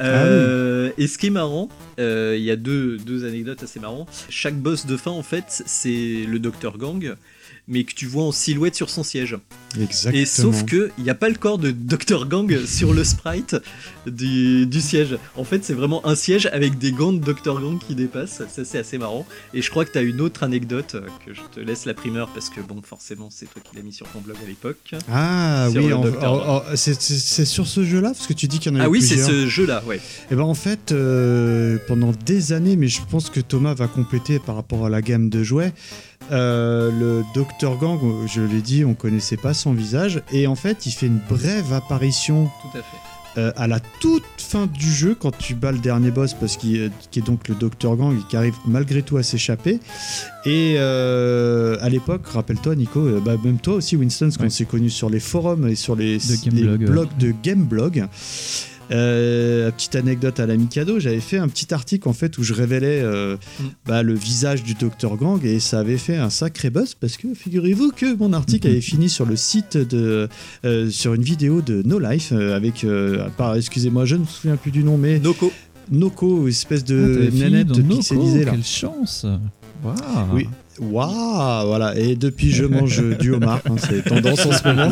Euh, 0.00 0.90
Et 0.98 1.06
ce 1.06 1.18
qui 1.18 1.28
est 1.28 1.30
marrant, 1.30 1.68
euh, 2.00 2.34
il 2.36 2.42
y 2.42 2.50
a 2.50 2.56
deux, 2.56 2.98
deux 2.98 3.24
anecdotes 3.24 3.62
assez 3.62 3.78
marrantes. 3.78 4.26
Chaque 4.28 4.56
boss 4.56 4.86
de 4.86 4.96
fin, 4.96 5.12
en 5.12 5.22
fait, 5.22 5.62
c'est 5.64 6.24
le 6.26 6.40
Dr 6.40 6.78
Gang, 6.78 7.14
mais 7.68 7.84
que 7.84 7.94
tu 7.94 8.06
vois 8.06 8.24
en 8.24 8.32
silhouette 8.32 8.74
sur 8.74 8.90
son 8.90 9.04
siège. 9.04 9.36
Exactement. 9.80 10.20
Et 10.20 10.26
sauf 10.26 10.64
que 10.64 10.90
il 10.98 11.04
n'y 11.04 11.10
a 11.10 11.14
pas 11.14 11.28
le 11.28 11.36
corps 11.36 11.58
de 11.58 11.70
Dr 11.70 12.26
Gang 12.26 12.52
sur 12.66 12.92
le 12.92 13.04
sprite 13.04 13.54
du, 14.06 14.66
du 14.66 14.80
siège. 14.80 15.16
En 15.36 15.44
fait, 15.44 15.64
c'est 15.64 15.72
vraiment 15.74 16.06
un 16.06 16.14
siège 16.14 16.46
avec 16.52 16.78
des 16.78 16.92
gants 16.92 17.12
de 17.12 17.18
Dr 17.18 17.60
Gang 17.60 17.78
qui 17.78 17.94
dépassent. 17.94 18.42
Ça, 18.48 18.64
c'est 18.64 18.78
assez 18.78 18.98
marrant. 18.98 19.26
Et 19.54 19.62
je 19.62 19.70
crois 19.70 19.84
que 19.84 19.92
tu 19.92 19.98
as 19.98 20.02
une 20.02 20.20
autre 20.20 20.42
anecdote 20.42 20.94
euh, 20.94 21.00
que 21.24 21.34
je 21.34 21.40
te 21.54 21.60
laisse 21.60 21.84
la 21.86 21.94
primeur 21.94 22.28
parce 22.28 22.50
que, 22.50 22.60
bon, 22.60 22.80
forcément, 22.82 23.28
c'est 23.30 23.46
toi 23.46 23.62
qui 23.68 23.76
l'as 23.76 23.82
mis 23.82 23.92
sur 23.92 24.06
ton 24.08 24.20
blog 24.20 24.36
à 24.42 24.46
l'époque. 24.46 24.94
Ah 25.12 25.68
oui, 25.74 25.90
c'est 26.76 27.44
sur 27.44 27.66
ce 27.66 27.84
jeu-là? 27.84 28.12
Parce 28.12 28.26
que 28.26 28.32
tu 28.32 28.46
dis 28.48 28.58
qu'il 28.58 28.72
y 28.72 28.76
en 28.76 28.80
a 28.80 28.84
Ah 28.84 28.86
eu 28.86 28.90
oui, 28.90 29.02
c'est 29.02 29.14
plusieurs. 29.16 29.28
ce 29.30 29.46
jeu-là, 29.48 29.82
ouais. 29.86 30.00
Et 30.30 30.34
ben 30.34 30.42
en 30.42 30.54
fait, 30.54 30.92
euh, 30.92 31.78
pendant 31.86 32.12
des 32.24 32.52
années, 32.52 32.76
mais 32.76 32.88
je 32.88 33.00
pense 33.10 33.30
que 33.30 33.40
Thomas 33.40 33.74
va 33.74 33.88
compléter 33.88 34.38
par 34.38 34.54
rapport 34.56 34.86
à 34.86 34.88
la 34.90 35.02
gamme 35.02 35.28
de 35.28 35.42
jouets. 35.42 35.72
euh, 36.32 36.90
le 36.90 37.22
Dr 37.34 37.76
Gang, 37.78 37.98
je 38.26 38.40
l'ai 38.40 38.60
dit, 38.62 38.84
on 38.84 38.94
connaissait 38.94 39.36
pas 39.36 39.54
son 39.54 39.72
visage, 39.72 40.22
et 40.32 40.46
en 40.46 40.54
fait, 40.56 40.86
il 40.86 40.92
fait 40.92 41.06
une 41.06 41.20
brève 41.28 41.72
apparition 41.72 42.50
Tout 42.62 42.78
à 42.78 42.82
fait. 42.82 42.96
Euh, 43.38 43.52
à 43.56 43.66
la 43.66 43.80
toute 44.00 44.22
fin 44.38 44.66
du 44.66 44.90
jeu 44.90 45.16
quand 45.18 45.36
tu 45.36 45.54
bats 45.54 45.72
le 45.72 45.78
dernier 45.78 46.10
boss, 46.10 46.34
parce 46.34 46.56
qu'il 46.56 46.76
est- 46.76 46.92
qui 47.10 47.18
est 47.18 47.26
donc 47.26 47.48
le 47.48 47.54
Dr 47.54 47.96
Gang, 47.96 48.16
qui 48.28 48.36
arrive 48.36 48.54
malgré 48.66 49.02
tout 49.02 49.16
à 49.16 49.22
s'échapper. 49.22 49.80
Et 50.44 50.76
euh, 50.78 51.76
à 51.80 51.88
l'époque, 51.88 52.26
rappelle-toi, 52.26 52.76
Nico, 52.76 53.00
euh, 53.00 53.20
bah, 53.24 53.36
même 53.44 53.58
toi 53.58 53.74
aussi, 53.74 53.96
Winston, 53.96 54.26
parce 54.26 54.36
qu'on 54.38 54.50
s'est 54.50 54.64
connus 54.64 54.90
sur 54.90 55.10
les 55.10 55.20
forums 55.20 55.66
et 55.68 55.74
sur 55.74 55.96
les, 55.96 56.18
les 56.52 56.64
ouais. 56.68 56.76
blogs 56.78 57.16
de 57.18 57.34
Gameblog. 57.42 58.06
Euh, 58.92 59.70
petite 59.72 59.96
anecdote 59.96 60.38
à 60.38 60.46
la 60.46 60.56
Mikado, 60.56 61.00
j'avais 61.00 61.20
fait 61.20 61.38
un 61.38 61.48
petit 61.48 61.74
article 61.74 62.08
en 62.08 62.12
fait 62.12 62.38
où 62.38 62.44
je 62.44 62.52
révélais 62.52 63.00
euh, 63.02 63.36
Mm. 63.60 63.64
bah, 63.86 64.02
le 64.02 64.14
visage 64.14 64.62
du 64.62 64.74
Dr 64.74 65.16
Gang 65.16 65.44
et 65.44 65.58
ça 65.58 65.80
avait 65.80 65.96
fait 65.98 66.16
un 66.16 66.30
sacré 66.30 66.70
buzz 66.70 66.94
parce 66.94 67.16
que 67.16 67.34
figurez-vous 67.34 67.90
que 67.90 68.14
mon 68.16 68.32
article 68.32 68.68
avait 68.68 68.80
fini 68.92 69.08
sur 69.08 69.26
le 69.26 69.34
site 69.36 69.76
de 69.76 70.28
euh, 70.64 70.88
sur 70.90 71.14
une 71.14 71.22
vidéo 71.22 71.62
de 71.62 71.82
No 71.82 71.98
Life 71.98 72.32
avec 72.32 72.86
part- 73.36 73.56
excusez-moi 73.56 74.04
je 74.04 74.14
ne 74.16 74.20
me 74.20 74.26
souviens 74.26 74.56
plus 74.56 74.70
du 74.70 74.84
nom 74.84 74.96
mais 74.98 75.18
Noko. 75.18 75.52
Noko 75.90 76.46
espèce 76.48 76.82
Ah, 76.88 76.92
de 76.92 77.28
fini 77.30 77.40
nanette 77.40 77.68
Noco, 77.70 77.96
pixelisée 77.96 78.44
là. 78.44 78.52
Quelle 78.52 78.64
chance. 78.64 79.26
Waouh. 79.84 79.96
Oui. 80.32 80.48
Waouh 80.80 81.66
voilà. 81.66 81.96
Et 81.98 82.14
depuis 82.16 82.50
je 82.52 82.64
mange 82.64 83.02
du 83.18 83.32
homard 83.32 83.60
hein, 83.68 83.74
c'est 83.78 84.02
tendance 84.04 84.46
en 84.46 84.52
ce 84.52 84.64
moment 84.68 84.90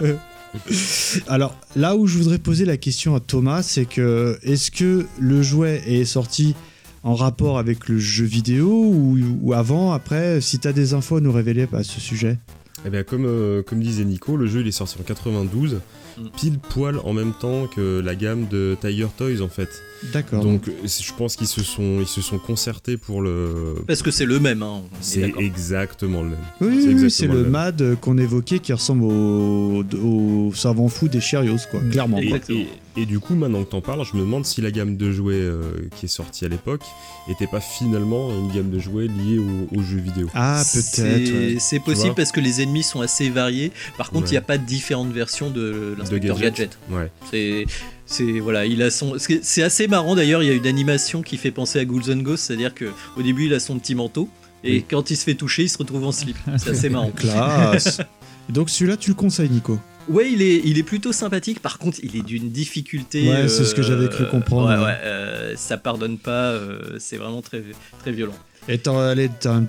Alors 1.28 1.56
là 1.76 1.96
où 1.96 2.06
je 2.06 2.18
voudrais 2.18 2.38
poser 2.38 2.64
la 2.64 2.76
question 2.76 3.14
à 3.14 3.20
Thomas, 3.20 3.62
c'est 3.62 3.86
que 3.86 4.38
est-ce 4.42 4.70
que 4.70 5.06
le 5.18 5.42
jouet 5.42 5.82
est 5.86 6.04
sorti 6.04 6.54
en 7.02 7.14
rapport 7.14 7.58
avec 7.58 7.88
le 7.88 7.98
jeu 7.98 8.24
vidéo 8.24 8.68
ou, 8.68 9.18
ou 9.42 9.52
avant, 9.52 9.92
après, 9.92 10.40
si 10.40 10.58
tu 10.58 10.68
as 10.68 10.72
des 10.72 10.94
infos 10.94 11.16
à 11.16 11.20
nous 11.20 11.32
révéler 11.32 11.66
à 11.72 11.82
ce 11.82 12.00
sujet? 12.00 12.38
Eh 12.86 12.90
ben, 12.90 13.04
comme, 13.04 13.24
euh, 13.26 13.62
comme 13.62 13.80
disait 13.80 14.04
Nico, 14.04 14.36
le 14.36 14.46
jeu 14.46 14.60
il 14.60 14.68
est 14.68 14.72
sorti 14.72 14.96
en 15.00 15.04
92, 15.04 15.80
Mm. 16.16 16.28
pile 16.36 16.58
poil 16.58 16.98
en 17.04 17.12
même 17.12 17.32
temps 17.32 17.66
que 17.66 18.00
la 18.00 18.14
gamme 18.14 18.46
de 18.48 18.76
Tiger 18.80 19.08
Toys 19.16 19.40
en 19.42 19.48
fait. 19.48 19.82
D'accord. 20.12 20.42
Donc 20.42 20.68
je 20.84 21.12
pense 21.16 21.34
qu'ils 21.36 21.46
se 21.46 21.62
sont 21.62 22.00
ils 22.00 22.06
se 22.06 22.20
sont 22.20 22.38
concertés 22.38 22.96
pour 22.98 23.22
le. 23.22 23.76
Parce 23.86 24.02
que 24.02 24.10
c'est 24.10 24.26
le 24.26 24.38
même, 24.38 24.62
hein, 24.62 24.82
C'est 25.00 25.32
exactement 25.38 26.22
le 26.22 26.30
même. 26.30 26.38
Oui, 26.60 27.10
c'est 27.10 27.26
le 27.26 27.42
même. 27.42 27.50
MAD 27.50 27.96
qu'on 28.00 28.18
évoquait 28.18 28.58
qui 28.58 28.72
ressemble 28.72 29.04
au, 29.04 29.82
au 30.02 30.52
savant 30.54 30.88
fou 30.88 31.08
des 31.08 31.20
Cheerios, 31.20 31.56
quoi. 31.70 31.80
Clairement. 31.90 32.18
Et, 32.18 32.28
quoi. 32.28 32.38
et- 32.50 32.68
et 32.96 33.06
du 33.06 33.18
coup, 33.18 33.34
maintenant 33.34 33.64
que 33.64 33.70
t'en 33.70 33.80
parles, 33.80 34.04
je 34.04 34.16
me 34.16 34.20
demande 34.22 34.44
si 34.46 34.60
la 34.60 34.70
gamme 34.70 34.96
de 34.96 35.10
jouets 35.10 35.34
euh, 35.34 35.62
qui 35.96 36.04
est 36.06 36.08
sortie 36.08 36.44
à 36.44 36.48
l'époque 36.48 36.82
était 37.28 37.48
pas 37.48 37.58
finalement 37.58 38.30
une 38.30 38.52
gamme 38.52 38.70
de 38.70 38.78
jouets 38.78 39.08
liée 39.08 39.38
au- 39.40 39.76
aux 39.76 39.82
jeux 39.82 39.98
vidéo. 39.98 40.28
Ah, 40.32 40.62
C'est 40.64 41.02
ouais. 41.02 41.56
c'est 41.58 41.80
possible 41.80 42.14
parce 42.14 42.30
que 42.30 42.38
les 42.38 42.60
ennemis 42.62 42.84
sont 42.84 43.00
assez 43.00 43.30
variés. 43.30 43.72
Par 43.98 44.10
contre, 44.10 44.26
il 44.26 44.26
Ouais. 44.26 44.30
n'y 44.32 44.36
a 44.36 44.42
pas 44.42 44.58
de 44.58 44.64
différentes 44.64 45.10
versions 45.12 45.50
de 45.50 45.96
l'inspecteur 45.98 46.36
gadget. 46.38 46.54
gadget. 46.56 46.78
Ouais. 46.88 47.10
C'est, 47.32 47.66
c'est 48.06 48.38
voilà, 48.40 48.66
il 48.66 48.82
a 48.82 48.90
son. 48.90 49.18
c'est- 49.18 49.44
C'est 49.44 49.62
assez 49.62 49.88
marrant 49.88 50.14
d'ailleurs. 50.14 50.42
Il 50.42 50.48
y 50.48 50.52
a 50.52 50.54
une 50.54 50.66
animation 50.66 51.22
qui 51.22 51.36
fait 51.36 51.50
penser 51.50 51.78
à 51.78 51.84
Ghouls 51.84 52.10
and 52.10 52.18
Ghosts, 52.18 52.44
c'est-à-dire 52.46 52.74
que 52.74 52.86
au 53.16 53.22
début, 53.22 53.46
il 53.46 53.54
a 53.54 53.60
son 53.60 53.78
petit 53.78 53.94
manteau 53.94 54.28
et 54.62 54.72
Oui. 54.72 54.84
quand 54.88 55.10
il 55.10 55.16
se 55.16 55.24
fait 55.24 55.34
toucher, 55.34 55.62
il 55.64 55.68
se 55.68 55.78
retrouve 55.78 56.04
en 56.04 56.12
slip. 56.12 56.36
C'est 56.58 56.70
assez 56.70 56.88
marrant. 56.90 57.10
Classe. 57.16 58.00
Donc 58.48 58.68
celui-là, 58.70 58.96
tu 58.96 59.10
le 59.10 59.14
conseilles, 59.16 59.48
Nico? 59.50 59.78
Ouais, 60.06 60.30
il 60.30 60.42
est, 60.42 60.60
il 60.66 60.78
est 60.78 60.82
plutôt 60.82 61.12
sympathique. 61.12 61.60
Par 61.60 61.78
contre, 61.78 61.98
il 62.02 62.14
est 62.14 62.22
d'une 62.22 62.50
difficulté. 62.50 63.26
Ouais, 63.26 63.48
c'est 63.48 63.64
ce 63.64 63.74
que 63.74 63.80
j'avais 63.80 64.06
cru 64.08 64.26
comprendre, 64.28 64.68
Ouais, 64.68 64.76
ouais. 64.76 64.84
ouais, 64.84 64.98
euh, 65.02 65.54
ça 65.56 65.78
pardonne 65.78 66.18
pas. 66.18 66.50
euh, 66.50 66.96
c'est 66.98 67.16
vraiment 67.16 67.40
très, 67.40 67.62
très 68.00 68.12
violent. 68.12 68.34
Et 68.68 68.76
t'as 68.78 68.92
un- 68.92 69.66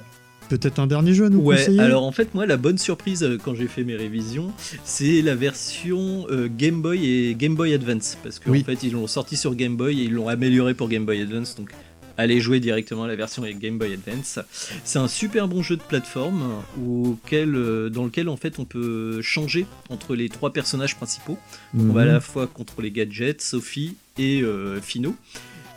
peut-être 0.47 0.79
un 0.79 0.87
dernier 0.87 1.13
jeu 1.13 1.25
à 1.25 1.29
nous 1.29 1.39
Ouais, 1.39 1.55
conseiller? 1.57 1.79
alors 1.81 2.03
en 2.03 2.11
fait, 2.11 2.33
moi, 2.33 2.45
la 2.45 2.57
bonne 2.57 2.77
surprise 2.77 3.23
euh, 3.23 3.37
quand 3.43 3.55
j'ai 3.55 3.67
fait 3.67 3.83
mes 3.83 3.95
révisions, 3.95 4.51
c'est 4.83 5.21
la 5.21 5.35
version 5.35 6.25
euh, 6.29 6.47
Game 6.49 6.81
Boy 6.81 7.05
et 7.05 7.35
Game 7.35 7.55
Boy 7.55 7.73
Advance. 7.73 8.17
Parce 8.23 8.39
qu'en 8.39 8.51
Oui. 8.51 8.63
fait, 8.63 8.83
ils 8.83 8.93
l'ont 8.93 9.07
sorti 9.07 9.37
sur 9.37 9.55
Game 9.55 9.75
Boy 9.75 10.01
et 10.01 10.03
ils 10.05 10.13
l'ont 10.13 10.27
amélioré 10.27 10.73
pour 10.73 10.89
Game 10.89 11.05
Boy 11.05 11.21
Advance. 11.21 11.55
Donc, 11.55 11.71
allez 12.17 12.39
jouer 12.39 12.59
directement 12.61 13.03
à 13.03 13.07
la 13.07 13.15
version 13.15 13.43
avec 13.43 13.59
Game 13.59 13.77
Boy 13.77 13.93
Advance. 13.93 14.39
C'est 14.83 14.99
un 14.99 15.07
super 15.09 15.47
bon 15.47 15.61
jeu 15.61 15.75
de 15.75 15.81
plateforme 15.81 16.43
auquel, 16.87 17.55
euh, 17.55 17.89
dans 17.89 18.05
lequel, 18.05 18.29
en 18.29 18.37
fait, 18.37 18.57
on 18.59 18.65
peut 18.65 19.21
changer 19.21 19.65
entre 19.89 20.15
les 20.15 20.29
trois 20.29 20.53
personnages 20.53 20.95
principaux. 20.95 21.37
On 21.77 21.91
va 21.93 22.01
à 22.01 22.05
Mhm. 22.05 22.11
la 22.11 22.19
fois 22.21 22.47
contrôler 22.47 22.91
Gadget, 22.91 23.41
Sophie 23.41 23.95
et 24.17 24.43
Fino. 24.81 25.13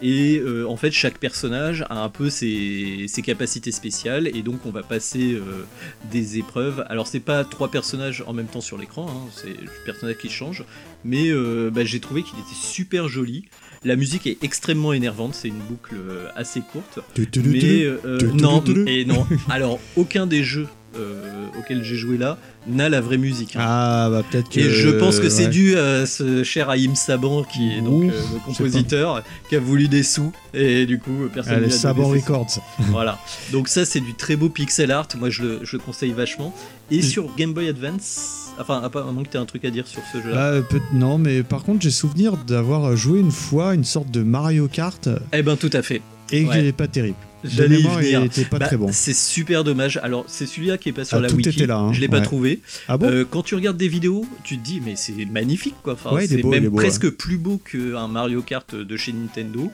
Et 0.00 0.38
euh, 0.38 0.64
en 0.68 0.76
fait, 0.76 0.90
chaque 0.92 1.18
personnage 1.18 1.84
a 1.90 2.02
un 2.02 2.08
peu 2.08 2.30
ses, 2.30 3.06
ses 3.08 3.22
capacités 3.22 3.72
spéciales, 3.72 4.28
et 4.28 4.42
donc 4.42 4.64
on 4.64 4.70
va 4.70 4.82
passer 4.82 5.32
euh, 5.34 5.64
des 6.10 6.38
épreuves. 6.38 6.84
Alors, 6.88 7.06
c'est 7.06 7.20
pas 7.20 7.44
trois 7.44 7.70
personnages 7.70 8.22
en 8.26 8.32
même 8.32 8.46
temps 8.46 8.60
sur 8.60 8.78
l'écran, 8.78 9.08
hein, 9.08 9.30
c'est 9.34 9.48
le 9.48 9.84
personnage 9.84 10.18
qui 10.18 10.28
change, 10.28 10.64
mais 11.04 11.30
euh, 11.30 11.70
bah, 11.72 11.84
j'ai 11.84 12.00
trouvé 12.00 12.22
qu'il 12.22 12.38
était 12.38 12.54
super 12.54 13.08
joli. 13.08 13.46
La 13.84 13.96
musique 13.96 14.26
est 14.26 14.42
extrêmement 14.42 14.92
énervante, 14.92 15.34
c'est 15.34 15.48
une 15.48 15.58
boucle 15.58 15.96
assez 16.34 16.60
courte. 16.60 16.98
Mais 17.44 17.86
non, 18.34 18.62
et 18.86 19.04
non. 19.04 19.26
Alors, 19.48 19.78
aucun 19.96 20.26
des 20.26 20.42
jeux 20.42 20.66
euh, 20.98 21.46
auxquels 21.58 21.82
j'ai 21.84 21.96
joué 21.96 22.18
là 22.18 22.38
n'a 22.66 22.88
la 22.88 23.00
vraie 23.00 23.16
musique. 23.16 23.56
hein. 23.56 23.60
Ah, 23.62 24.08
bah 24.10 24.22
peut-être 24.30 24.50
que. 24.50 24.60
Et 24.60 24.68
je 24.70 24.88
pense 24.90 25.20
que 25.20 25.28
c'est 25.30 25.48
dû 25.48 25.76
à 25.78 26.04
ce 26.06 26.42
cher 26.44 26.68
Haïm 26.68 26.94
Saban 26.96 27.44
qui 27.44 27.72
est 27.72 27.80
donc 27.80 28.04
euh, 28.04 28.20
le 28.34 28.40
compositeur 28.44 29.22
qui 29.48 29.56
a 29.56 29.60
voulu 29.60 29.88
des 29.88 30.02
sous 30.02 30.32
et 30.54 30.84
du 30.86 30.98
coup 30.98 31.28
personne 31.32 31.70
Saban. 31.70 32.08
Records. 32.08 32.58
Voilà. 32.90 33.18
Donc 33.52 33.68
ça 33.68 33.84
c'est 33.84 34.00
du 34.00 34.14
très 34.14 34.36
beau 34.36 34.48
pixel 34.48 34.90
art. 34.90 35.08
Moi 35.18 35.30
je 35.30 35.42
le, 35.42 35.60
je 35.62 35.76
le 35.76 35.82
conseille 35.82 36.12
vachement. 36.12 36.54
Et 36.90 37.02
sur 37.02 37.34
Game 37.36 37.52
Boy 37.52 37.68
Advance, 37.68 38.48
enfin 38.58 38.82
à 38.82 39.12
moins 39.12 39.22
que 39.22 39.28
tu 39.28 39.36
aies 39.36 39.40
un 39.40 39.44
truc 39.46 39.64
à 39.64 39.70
dire 39.70 39.86
sur 39.86 40.00
ce 40.12 40.18
jeu-là. 40.22 40.54
Ah, 40.58 40.62
peut- 40.68 40.80
non, 40.94 41.18
mais 41.18 41.42
par 41.42 41.62
contre, 41.64 41.82
j'ai 41.82 41.90
souvenir 41.90 42.36
d'avoir 42.46 42.96
joué 42.96 43.20
une 43.20 43.30
fois 43.30 43.74
une 43.74 43.84
sorte 43.84 44.10
de 44.10 44.22
Mario 44.22 44.68
Kart 44.68 45.06
Eh 45.34 45.42
ben 45.42 45.56
tout 45.56 45.70
à 45.74 45.82
fait. 45.82 46.00
Et 46.32 46.44
Ouais. 46.44 46.54
qu'il 46.56 46.64
n'est 46.64 46.72
pas 46.72 46.88
terrible. 46.88 47.16
J'allais 47.44 47.78
il 47.80 48.24
était 48.24 48.44
pas 48.44 48.58
Bah, 48.58 48.66
très 48.66 48.76
bon. 48.76 48.88
C'est 48.90 49.14
super 49.14 49.62
dommage. 49.62 50.00
Alors, 50.02 50.24
c'est 50.26 50.44
celui-là 50.44 50.76
qui 50.76 50.88
est 50.88 50.92
pas 50.92 51.04
sur 51.04 51.18
Ah, 51.18 51.20
la 51.20 51.28
tout 51.28 51.36
wiki. 51.36 51.50
était 51.50 51.66
là, 51.66 51.76
hein. 51.78 51.92
Je 51.92 52.00
l'ai 52.00 52.08
pas 52.08 52.16
Ouais. 52.18 52.22
trouvé. 52.24 52.60
Ah 52.88 52.96
bon 52.98 53.06
Euh, 53.08 53.24
Quand 53.28 53.42
tu 53.44 53.54
regardes 53.54 53.76
des 53.76 53.86
vidéos, 53.86 54.26
tu 54.42 54.58
te 54.58 54.64
dis 54.64 54.80
mais 54.84 54.94
c'est 54.96 55.12
magnifique 55.26 55.76
quoi. 55.84 55.92
Enfin, 55.92 56.10
Ouais, 56.12 56.22
il 56.24 56.32
est 56.32 56.34
c'est 56.34 56.40
il 56.40 56.46
même 56.46 56.68
beau, 56.68 56.76
presque 56.78 57.04
ouais. 57.04 57.10
plus 57.12 57.38
beau 57.38 57.58
qu'un 57.58 58.08
Mario 58.08 58.42
Kart 58.42 58.74
de 58.74 58.96
chez 58.96 59.12
Nintendo. 59.12 59.70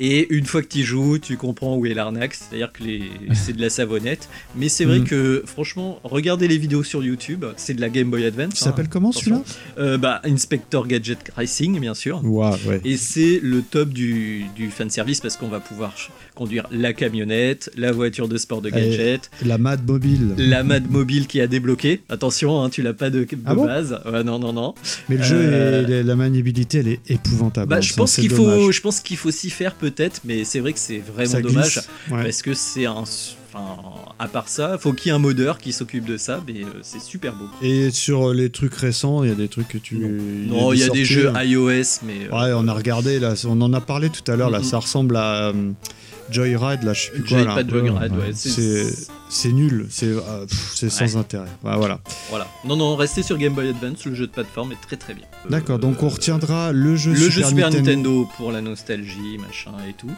Et 0.00 0.32
une 0.34 0.44
fois 0.44 0.62
que 0.62 0.66
tu 0.68 0.78
y 0.78 0.82
joues, 0.82 1.18
tu 1.18 1.36
comprends 1.36 1.76
où 1.76 1.86
est 1.86 1.94
l'arnaque, 1.94 2.34
c'est-à-dire 2.34 2.72
que 2.72 2.82
les... 2.82 3.02
c'est 3.32 3.52
de 3.54 3.60
la 3.60 3.70
savonnette. 3.70 4.28
Mais 4.56 4.68
c'est 4.68 4.84
vrai 4.84 4.98
Mhm. 5.00 5.04
que, 5.04 5.42
franchement, 5.46 6.00
regardez 6.04 6.48
les 6.48 6.58
vidéos 6.58 6.82
sur 6.82 7.02
YouTube, 7.04 7.44
c'est 7.56 7.74
de 7.74 7.80
la 7.80 7.88
Game 7.88 8.10
Boy 8.10 8.24
Advance. 8.24 8.54
Il 8.54 8.58
s'appelle 8.64 8.88
comment, 8.88 9.10
attention. 9.10 9.44
Euh, 9.78 9.96
bah, 9.98 10.20
Inspector 10.24 10.86
Gadget 10.86 11.18
Racing, 11.36 11.78
bien 11.80 11.94
sûr. 11.94 12.20
Ouais. 12.24 12.80
Et 12.84 12.96
c'est 12.96 13.40
le 13.42 13.62
top 13.62 13.90
du, 13.90 14.44
du 14.56 14.70
fanservice 14.70 15.20
parce 15.20 15.36
qu'on 15.36 15.48
va 15.48 15.60
pouvoir 15.60 15.94
conduire 16.34 16.66
la 16.72 16.92
camionnette, 16.92 17.70
la 17.76 17.92
voiture 17.92 18.28
de 18.28 18.36
sport 18.36 18.60
de 18.62 18.70
Gadget, 18.70 19.30
Et 19.42 19.44
La 19.46 19.58
Mad 19.58 19.86
Mobile. 19.86 20.34
la 20.38 20.64
Mad 20.64 20.90
Mobile 20.90 21.26
qui 21.28 21.40
a 21.40 21.46
débloqué. 21.46 22.02
Attention, 22.08 22.62
hein, 22.62 22.70
tu 22.70 22.82
l'as 22.82 22.92
pas 22.94 23.10
de, 23.10 23.20
de 23.20 23.28
Ah 23.46 23.54
bon 23.54 23.66
base. 23.66 24.00
Ouais, 24.04 24.24
non, 24.24 24.38
non, 24.38 24.52
non. 24.52 24.74
Mais 25.08 25.16
le 25.16 25.22
jeu, 25.22 25.36
Euh, 25.38 25.84
et 25.86 25.90
la- 25.90 26.02
la 26.02 26.16
maniabilité, 26.16 26.78
elle 26.78 26.88
est 26.88 27.00
épouvantable. 27.08 27.68
bah, 27.70 27.76
hein, 27.76 27.80
je 27.80 27.90
ça, 27.90 27.96
pense 27.96 28.16
qu'il 28.16 28.30
faut, 28.30 28.72
je 28.72 28.80
pense 28.80 29.00
qu'il 29.00 29.16
faut 29.16 29.30
s'y 29.30 29.50
faire 29.50 29.74
peut-être, 29.74 29.93
mais 30.24 30.44
c'est 30.44 30.60
vrai 30.60 30.72
que 30.72 30.78
c'est 30.78 30.98
vraiment 30.98 31.30
Ça 31.30 31.40
glisse, 31.40 31.52
dommage 31.54 31.80
ouais. 32.10 32.22
parce 32.24 32.42
que 32.42 32.54
c'est 32.54 32.86
un, 32.86 33.04
enfin, 33.54 33.66
à 34.18 34.28
part 34.28 34.48
ça, 34.48 34.78
faut 34.78 34.92
qu'il 34.92 35.10
y 35.10 35.12
ait 35.12 35.16
un 35.16 35.20
modeur 35.20 35.58
qui 35.58 35.72
s'occupe 35.72 36.04
de 36.04 36.16
ça, 36.16 36.42
mais 36.46 36.62
euh, 36.62 36.80
c'est 36.82 37.00
super 37.00 37.34
beau. 37.34 37.46
Et 37.62 37.90
sur 37.90 38.32
les 38.32 38.50
trucs 38.50 38.74
récents, 38.74 39.22
il 39.24 39.30
y 39.30 39.32
a 39.32 39.36
des 39.36 39.48
trucs 39.48 39.68
que 39.68 39.78
tu. 39.78 39.96
Non, 39.96 40.72
il 40.72 40.80
y 40.80 40.84
a 40.84 40.88
des 40.88 41.04
jeux 41.04 41.32
hein. 41.34 41.42
iOS, 41.42 42.00
mais 42.04 42.28
euh, 42.30 42.36
Ouais, 42.36 42.52
on 42.54 42.68
a 42.68 42.72
regardé 42.72 43.18
là, 43.18 43.34
on 43.46 43.60
en 43.60 43.72
a 43.72 43.80
parlé 43.80 44.10
tout 44.10 44.30
à 44.30 44.36
l'heure 44.36 44.50
là, 44.50 44.62
ça 44.62 44.78
ressemble 44.78 45.16
à 45.16 45.48
euh, 45.48 45.72
Joyride 46.30 46.82
là, 46.82 46.92
je 46.92 47.02
sais 47.02 47.10
plus 47.10 47.22
quoi 47.24 47.28
Joypad. 47.44 47.70
Joyride, 47.70 48.12
ouais, 48.16 48.32
c'est- 49.28 49.52
nul, 49.52 49.86
c'est 49.90 50.06
euh, 50.06 50.46
sans 50.48 51.04
Ouais. 51.04 51.16
intérêt. 51.16 51.48
Ouais, 51.62 51.76
voilà. 51.76 52.00
voilà. 52.30 52.46
Non, 52.64 52.76
non, 52.76 52.96
restez 52.96 53.22
sur 53.22 53.36
Game 53.38 53.52
Boy 53.54 53.68
Advance, 53.68 54.04
le 54.06 54.14
jeu 54.14 54.26
de 54.26 54.32
plateforme 54.32 54.72
est 54.72 54.80
très 54.80 54.96
très 54.96 55.14
bien. 55.14 55.24
Euh, 55.46 55.50
D'accord, 55.50 55.78
donc 55.78 56.02
on 56.02 56.08
retiendra 56.08 56.72
le 56.72 56.96
jeu 56.96 57.10
le 57.12 57.16
Super, 57.16 57.30
jeu 57.32 57.42
Super 57.44 57.70
Nintendo. 57.70 57.90
Nintendo. 57.90 58.28
pour 58.36 58.52
la 58.52 58.60
nostalgie, 58.60 59.38
machin 59.38 59.72
et 59.88 59.92
tout. 59.92 60.10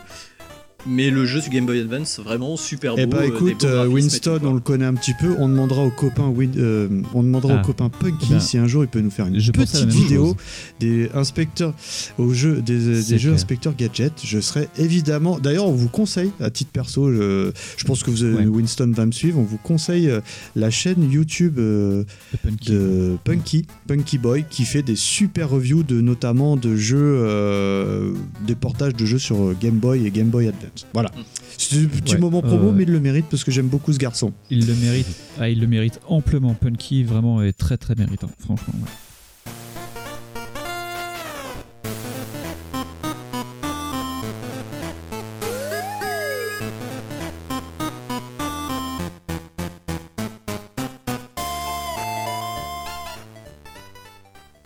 Mais 0.89 1.11
le 1.11 1.27
jeu 1.27 1.41
sur 1.41 1.51
Game 1.53 1.67
Boy 1.67 1.81
Advance, 1.81 2.21
vraiment 2.21 2.57
super 2.57 2.95
beau. 2.95 3.01
Eh 3.03 3.07
bah 3.07 3.19
euh, 3.19 3.23
des 3.23 3.29
écoute, 3.29 3.65
euh, 3.65 3.87
Winston, 3.87 4.41
on 4.45 4.55
le 4.55 4.61
connaît 4.61 4.85
un 4.85 4.95
petit 4.95 5.15
peu. 5.21 5.35
On 5.39 5.49
demandera 5.49 5.83
au 5.85 5.91
copain, 5.91 6.29
Win- 6.29 6.53
euh, 6.59 6.89
on 7.15 7.23
demandera 7.23 7.55
Ah. 7.57 7.61
au 7.63 7.65
copain 7.67 7.89
Punky 7.89 8.27
Eh 8.31 8.35
ben, 8.35 8.41
si 8.41 8.57
un 8.59 8.67
jour 8.67 8.85
il 8.85 8.89
peut 8.89 9.01
nous 9.01 9.11
faire 9.11 9.27
une 9.27 9.35
petite 9.35 9.85
vidéo 9.87 10.27
chose. 10.27 10.35
des 10.81 11.11
inspecteurs 11.15 11.75
au 12.19 12.33
jeu, 12.33 12.63
des, 12.63 13.19
jeux 13.19 13.33
inspecteurs 13.33 13.75
gadget. 13.77 14.13
Je 14.25 14.39
serai 14.41 14.69
évidemment. 14.79 15.39
D'ailleurs, 15.41 15.67
on 15.67 15.73
vous 15.73 15.89
conseille 15.89 16.31
à 16.41 16.51
titre 16.51 16.71
perso. 16.73 17.11
Je, 17.13 17.51
je 17.77 17.85
pense 17.85 18.03
que 18.03 18.11
vous, 18.11 18.23
avez- 18.23 18.37
Ouais. 18.37 18.47
Winston 18.47 18.93
va 18.95 19.07
me 19.07 19.13
suivre. 19.13 19.39
On 19.39 19.45
vous 19.45 19.59
conseille 19.59 20.11
la 20.55 20.71
chaîne 20.71 21.11
YouTube 21.11 21.59
euh, 21.59 22.05
De 22.33 22.39
Punky. 22.43 22.71
de 22.73 23.17
Punky, 23.25 23.67
Punky 23.89 24.19
Boy, 24.19 24.45
qui 24.49 24.65
fait 24.65 24.83
des 24.83 24.97
super 24.97 25.51
reviews 25.51 25.83
de 25.83 26.01
notamment 26.01 26.57
de 26.57 26.77
jeux, 26.77 26.99
euh, 27.01 28.13
des 28.47 28.55
portages 28.55 28.95
de 28.95 29.05
jeux 29.07 29.19
sur 29.19 29.55
Game 29.61 29.77
Boy 29.77 30.07
et 30.07 30.11
Game 30.11 30.29
Boy 30.29 30.49
Advance. 30.49 30.76
Voilà. 30.93 31.11
C'est 31.59 31.77
un 31.79 31.87
petit 31.87 32.15
Ouais. 32.15 32.21
moment 32.21 32.43
promo, 32.43 32.69
Euh, 32.69 32.73
mais 32.73 32.83
il 32.85 32.91
le 32.91 33.01
mérite 33.01 33.27
parce 33.31 33.45
que 33.45 33.51
j'aime 33.51 33.69
beaucoup 33.69 33.93
ce 33.93 33.99
garçon. 33.99 34.33
Il 34.51 34.67
le 34.67 34.75
mérite. 34.75 35.07
Ah, 35.39 35.49
il 35.49 35.61
le 35.61 35.67
mérite 35.67 36.01
amplement. 36.07 36.55
Punky 36.55 37.05
vraiment 37.05 37.43
est 37.43 37.53
très 37.53 37.77
très 37.77 37.95
méritant, 37.95 38.31
franchement. 38.39 38.75
ouais. 38.75 38.91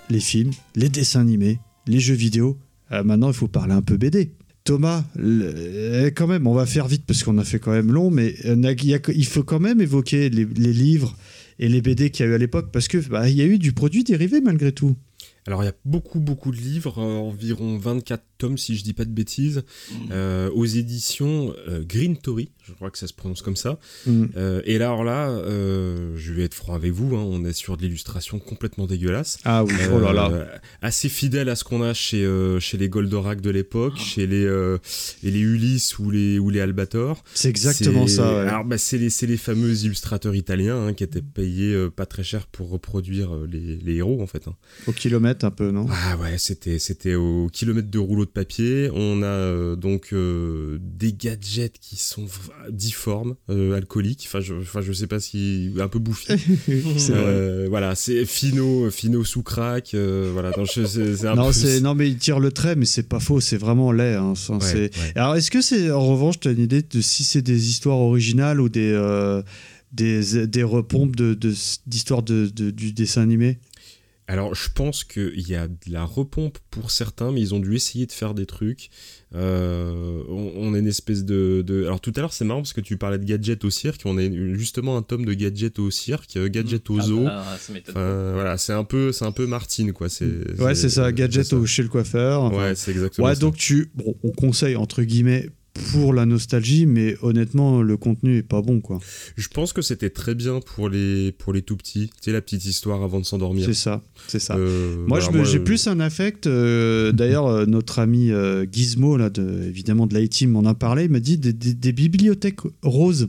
les 0.09 0.21
films, 0.21 0.51
les 0.75 0.89
dessins 0.89 1.21
animés, 1.21 1.61
les 1.87 2.01
jeux 2.01 2.15
vidéo. 2.15 2.59
Euh, 2.93 3.05
maintenant, 3.05 3.29
il 3.29 3.35
faut 3.35 3.49
parler 3.49 3.75
un 3.75 3.83
peu 3.83 3.97
BD. 3.97 4.33
Thomas, 4.65 5.05
euh, 5.19 6.11
quand 6.15 6.27
même, 6.27 6.47
on 6.47 6.55
va 6.55 6.67
faire 6.67 6.87
vite 6.87 7.05
parce 7.07 7.23
qu'on 7.23 7.39
a 7.39 7.45
fait 7.45 7.59
quand 7.59 7.73
même 7.73 7.93
long, 7.93 8.11
mais 8.11 8.35
euh, 8.45 8.75
il 9.15 9.27
faut 9.27 9.43
quand 9.43 9.61
même 9.61 9.81
évoquer 9.81 10.29
les, 10.29 10.45
livres 10.45 11.17
et 11.59 11.69
les 11.69 11.81
BD 11.81 12.11
qu'il 12.11 12.27
y 12.27 12.29
a 12.29 12.33
eu 12.33 12.35
à 12.35 12.39
l'époque 12.39 12.71
parce 12.73 12.89
que 12.89 12.99
bah, 13.09 13.29
y 13.29 13.41
a 13.41 13.47
eu 13.47 13.59
du 13.59 13.73
produit 13.73 14.05
dérivé 14.05 14.41
malgré 14.41 14.73
tout. 14.73 14.97
Alors 15.47 15.63
il 15.63 15.67
y 15.67 15.71
a 15.71 15.75
beaucoup 15.85 16.21
beaucoup 16.21 16.53
de 16.53 16.59
livres, 16.59 16.99
euh, 16.99 17.19
environ 17.19 17.79
24 17.79 18.23
tomes 18.41 18.59
si 18.59 18.77
je 18.77 18.83
dis 18.83 18.93
pas 18.95 19.05
de 19.05 19.11
bêtises, 19.13 19.63
euh, 20.11 20.51
aux 20.51 20.65
éditions 20.67 21.55
euh, 21.69 21.83
Green 21.87 22.17
Tory, 22.17 22.51
je 22.67 22.73
crois 22.73 22.91
que 22.91 22.99
ça 22.99 23.07
se 23.07 23.13
prononce 23.15 23.43
comme 23.43 23.57
ça. 23.57 23.79
Mm. 24.07 24.25
Euh, 24.37 24.63
et 24.65 24.79
là 24.79 24.87
alors 24.91 25.05
là, 25.05 25.29
euh, 25.31 26.15
je 26.17 26.33
vais 26.33 26.43
être 26.45 26.55
franc 26.55 26.75
avec 26.75 26.93
vous, 26.93 27.15
hein, 27.17 27.23
on 27.25 27.45
est 27.45 27.53
sur 27.53 27.77
de 27.77 27.83
l'illustration 27.83 28.39
complètement 28.41 28.87
dégueulasse. 28.87 29.39
Ah 29.45 29.63
oui, 29.65 29.73
oh 29.95 30.01
là 30.01 30.13
là. 30.13 30.47
Assez 30.83 31.09
fidèle 31.09 31.49
à 31.49 31.55
ce 31.55 31.63
qu'on 31.65 31.83
a 31.83 31.95
chez 31.95 32.25
euh, 32.25 32.59
chez 32.61 32.77
les 32.79 32.89
Goldorak 32.89 33.41
de 33.41 33.51
l'époque, 33.51 33.95
Ah. 33.97 34.01
chez 34.03 34.27
les 34.27 34.45
euh, 34.45 34.79
et 35.23 35.31
les 35.31 35.41
Ulysse 35.41 35.99
ou 35.99 36.11
les 36.11 36.39
ou 36.39 36.51
les 36.51 36.61
Albator. 36.61 37.23
C'est 37.35 37.49
exactement 37.51 38.07
ça, 38.09 38.33
ouais. 38.35 38.49
Alors 38.49 38.65
bah, 38.65 38.79
c'est 38.79 38.99
les 38.99 39.11
c'est 39.11 39.27
les 39.27 39.37
fameux 39.37 39.85
illustrateurs 39.85 40.35
italiens 40.35 40.87
hein, 40.87 40.95
qui 40.95 41.05
étaient 41.05 41.23
payés 41.23 41.75
euh, 41.75 41.91
pas 41.91 42.07
très 42.07 42.25
cher 42.25 42.47
pour 42.47 42.71
reproduire 42.71 43.35
euh, 43.35 43.47
les, 43.51 43.77
les 43.77 43.97
héros 43.97 44.23
en 44.23 44.27
fait. 44.27 44.49
hein. 44.49 44.55
Au 44.87 44.93
kilomètre 44.93 45.45
un 45.45 45.51
peu, 45.51 45.71
non? 45.71 45.87
Ah 45.91 46.17
ouais, 46.19 46.39
c'était 46.39 46.79
c'était 46.79 47.15
au 47.15 47.49
kilomètre 47.53 47.91
de 47.91 47.99
rouleau 47.99 48.27
de 48.31 48.35
papier. 48.35 48.91
On 48.95 49.23
a 49.23 49.27
euh, 49.27 49.77
donc 49.77 50.13
euh, 50.13 50.79
des 50.81 51.13
gadgets 51.13 51.79
qui 51.81 51.97
sont 51.97 52.27
difformes, 52.71 53.35
euh, 53.51 53.75
alcooliques. 53.77 54.25
Enfin, 54.27 54.41
je, 54.41 54.55
enfin, 54.55 54.81
je 54.81 54.93
sais 54.93 55.07
pas 55.07 55.21
si 55.21 55.73
un 55.79 55.89
peu 55.89 55.99
bouffi. 55.99 56.29
Euh, 57.11 57.67
Voilà, 57.69 57.95
c'est 57.95 58.25
Fino, 58.25 58.91
Fino 58.91 59.25
sous 59.25 59.43
crack. 59.43 59.95
euh, 59.95 60.31
voilà, 60.33 60.51
non, 60.57 60.65
je- 60.65 60.85
c'est 60.85 61.17
c'est 61.17 61.27
un 61.27 61.35
non, 61.35 61.47
peu- 61.49 61.53
c'est 61.53 61.81
non, 61.81 61.95
mais 61.95 62.09
il 62.09 62.17
tire 62.17 62.41
le 62.41 62.51
trait, 62.53 62.77
mais 62.77 62.87
c'est 62.87 63.09
pas 63.09 63.21
faux, 63.21 63.41
c'est 63.41 63.57
vraiment 63.57 63.93
laid. 63.93 64.15
hein, 64.15 64.35
ça, 64.35 64.55
Ouais, 64.55 64.61
c'est- 64.61 64.77
ouais. 64.97 65.13
Alors, 65.15 65.37
est-ce 65.37 65.51
que 65.51 65.61
c'est 65.61 65.91
en 65.91 66.07
revanche, 66.07 66.41
tu 66.41 66.49
as 66.49 66.53
une 66.53 66.61
idée 66.61 66.83
de 66.83 67.01
si 67.01 67.25
c'est 67.25 67.43
des 67.43 67.69
histoires 67.69 67.99
originales 67.99 68.61
ou 68.61 68.69
des 68.69 68.93
euh, 68.93 69.43
des, 69.93 70.47
des 70.47 70.63
repompes 70.63 71.17
de 71.17 71.35
de- 71.35 71.55
d'histoires 71.87 72.23
de, 72.23 72.47
de- 72.47 72.71
du 72.71 72.93
dessin 72.93 73.23
animé? 73.23 73.59
Alors, 74.31 74.55
je 74.55 74.69
pense 74.73 75.03
qu'il 75.03 75.49
y 75.49 75.57
a 75.57 75.67
de 75.67 75.75
la 75.89 76.05
repompe 76.05 76.59
pour 76.71 76.91
certains, 76.93 77.33
mais 77.33 77.41
ils 77.41 77.53
ont 77.55 77.59
dû 77.59 77.75
essayer 77.75 78.07
de 78.07 78.13
faire 78.13 78.33
des 78.33 78.47
trucs. 78.47 78.91
Euh, 79.35 80.23
on, 80.29 80.53
on 80.57 80.75
a 80.75 80.79
une 80.79 80.87
espèce 80.87 81.25
de, 81.25 81.63
de- 81.67 81.85
Alors, 81.85 82.01
tout 82.01 82.13
à 82.17 82.21
l'heure, 82.21 82.33
c'est 82.33 82.45
marrant 82.45 82.61
parce 82.61 82.73
que 82.73 82.81
tu 82.81 82.97
parlais 82.97 83.19
de 83.19 83.25
gadgets 83.25 83.65
au 83.65 83.71
cirque. 83.71 84.03
On 84.05 84.19
a 84.19 84.23
justement 84.55 84.97
un 84.97 85.03
tome 85.03 85.25
de 85.25 85.35
gadgets 85.35 85.79
au 85.79 85.91
cirque, 85.91 86.37
euh, 86.37 86.49
gadgets 86.49 86.89
au 86.91 86.99
Ah 87.01 87.03
zoo. 87.03 87.27
Enfin, 87.27 88.33
voilà, 88.35 88.57
c'est 88.59 88.73
un 88.73 88.85
peu, 88.85 89.13
c'est 89.13 89.25
un 89.25 89.33
peu 89.33 89.47
Martine, 89.47 89.93
quoi. 89.93 90.09
C'est, 90.09 90.61
Ouais, 90.61 90.75
c'est 90.75 90.89
ça, 90.91 91.11
gadget 91.13 91.45
c'est 91.45 91.51
ça. 91.51 91.57
au- 91.57 91.67
chez 91.67 91.83
le 91.83 91.89
coiffeur. 91.89 92.43
enfin. 92.43 92.57
Ouais, 92.57 92.75
c'est 92.75 92.91
exactement 92.93 93.27
Ouais, 93.27 93.35
ça. 93.35 93.41
donc 93.41 93.57
tu, 93.57 93.91
bon, 93.95 94.15
on 94.23 94.31
conseille 94.31 94.77
entre 94.77 95.03
guillemets 95.03 95.51
pour 95.93 96.13
la 96.13 96.27
nostalgie, 96.27 96.85
mais 96.87 97.17
honnêtement, 97.23 97.81
le 97.83 97.97
contenu 97.97 98.37
est 98.39 98.43
pas 98.43 98.61
bon, 98.61 98.81
quoi. 98.81 98.99
Je 99.37 99.49
pense 99.49 99.73
que 99.73 99.83
c'était 99.83 100.11
très 100.11 100.35
bien 100.35 100.61
pour 100.61 100.89
les, 100.89 101.33
pour 101.33 101.53
les 101.53 101.63
tout 101.63 101.77
petits. 101.77 102.11
Sais, 102.21 102.33
la 102.33 102.41
petite 102.41 102.65
histoire 102.65 103.03
avant 103.03 103.21
de 103.21 103.25
s'endormir. 103.25 103.65
C'est 103.67 103.75
ça, 103.75 104.03
c'est 104.27 104.41
ça. 104.41 104.57
Euh, 104.57 104.97
moi, 105.07 105.21
j'ai 105.21 105.59
euh, 105.59 105.65
plus 105.65 105.87
un 105.87 106.01
affect. 106.01 106.47
euh, 106.47 107.13
D'ailleurs, 107.13 107.67
notre 107.67 107.99
ami 108.01 108.31
euh, 108.31 108.67
Gizmo, 108.71 109.17
là, 109.17 109.31
de, 109.31 109.63
évidemment 109.67 110.07
de 110.07 110.15
l'A-Team, 110.15 110.51
m'en 110.51 110.65
a 110.65 110.75
parlé. 110.75 111.05
Il 111.05 111.11
m'a 111.11 111.21
dit 111.21 111.39
des, 111.39 111.53
des- 111.53 111.75
des 111.75 111.93
bibliothèques 111.93 112.61
roses. 112.83 113.29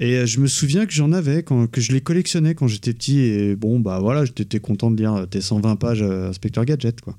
Et 0.00 0.26
je 0.26 0.40
me 0.40 0.48
souviens 0.48 0.86
que 0.86 0.92
j'en 0.92 1.12
avais, 1.12 1.42
quand, 1.44 1.66
que 1.70 1.80
je 1.80 1.92
les 1.92 2.00
collectionnais 2.00 2.54
quand 2.54 2.66
j'étais 2.66 2.92
petit. 2.92 3.20
Et 3.20 3.56
bon, 3.56 3.78
bah 3.80 4.00
voilà, 4.00 4.24
j'étais 4.24 4.60
content 4.60 4.90
de 4.90 4.96
lire 4.98 5.26
tes 5.30 5.40
120 5.40 5.76
pages 5.76 6.02
Inspecteur 6.02 6.64
Gadget, 6.64 7.00
quoi. 7.00 7.16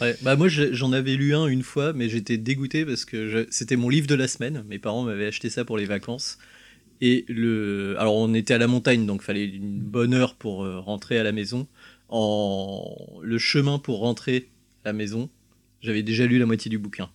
Ouais, 0.00 0.16
bah 0.22 0.36
moi 0.36 0.48
j'en 0.48 0.92
avais 0.92 1.14
lu 1.14 1.34
un 1.34 1.46
une 1.46 1.62
fois, 1.62 1.92
mais 1.92 2.08
j'étais 2.08 2.36
dégoûté 2.36 2.84
parce 2.84 3.04
que 3.04 3.46
c'était 3.50 3.76
mon 3.76 3.88
livre 3.88 4.06
de 4.06 4.14
la 4.14 4.28
semaine. 4.28 4.64
Mes 4.68 4.78
parents 4.78 5.04
m'avaient 5.04 5.26
acheté 5.26 5.50
ça 5.50 5.64
pour 5.64 5.78
les 5.78 5.86
vacances. 5.86 6.38
Et 7.00 7.24
le, 7.28 7.94
alors 7.98 8.16
on 8.16 8.32
était 8.34 8.54
à 8.54 8.58
la 8.58 8.66
montagne, 8.66 9.06
donc 9.06 9.22
fallait 9.22 9.44
une 9.44 9.80
bonne 9.80 10.14
heure 10.14 10.34
pour 10.34 10.64
euh, 10.64 10.78
rentrer 10.80 11.18
à 11.18 11.22
la 11.22 11.32
maison. 11.32 11.66
En 12.08 12.96
le 13.22 13.38
chemin 13.38 13.78
pour 13.78 13.98
rentrer 13.98 14.48
à 14.84 14.88
la 14.88 14.92
maison, 14.92 15.28
j'avais 15.80 16.02
déjà 16.02 16.26
lu 16.26 16.38
la 16.38 16.46
moitié 16.46 16.70
du 16.70 16.78
bouquin. 16.78 17.10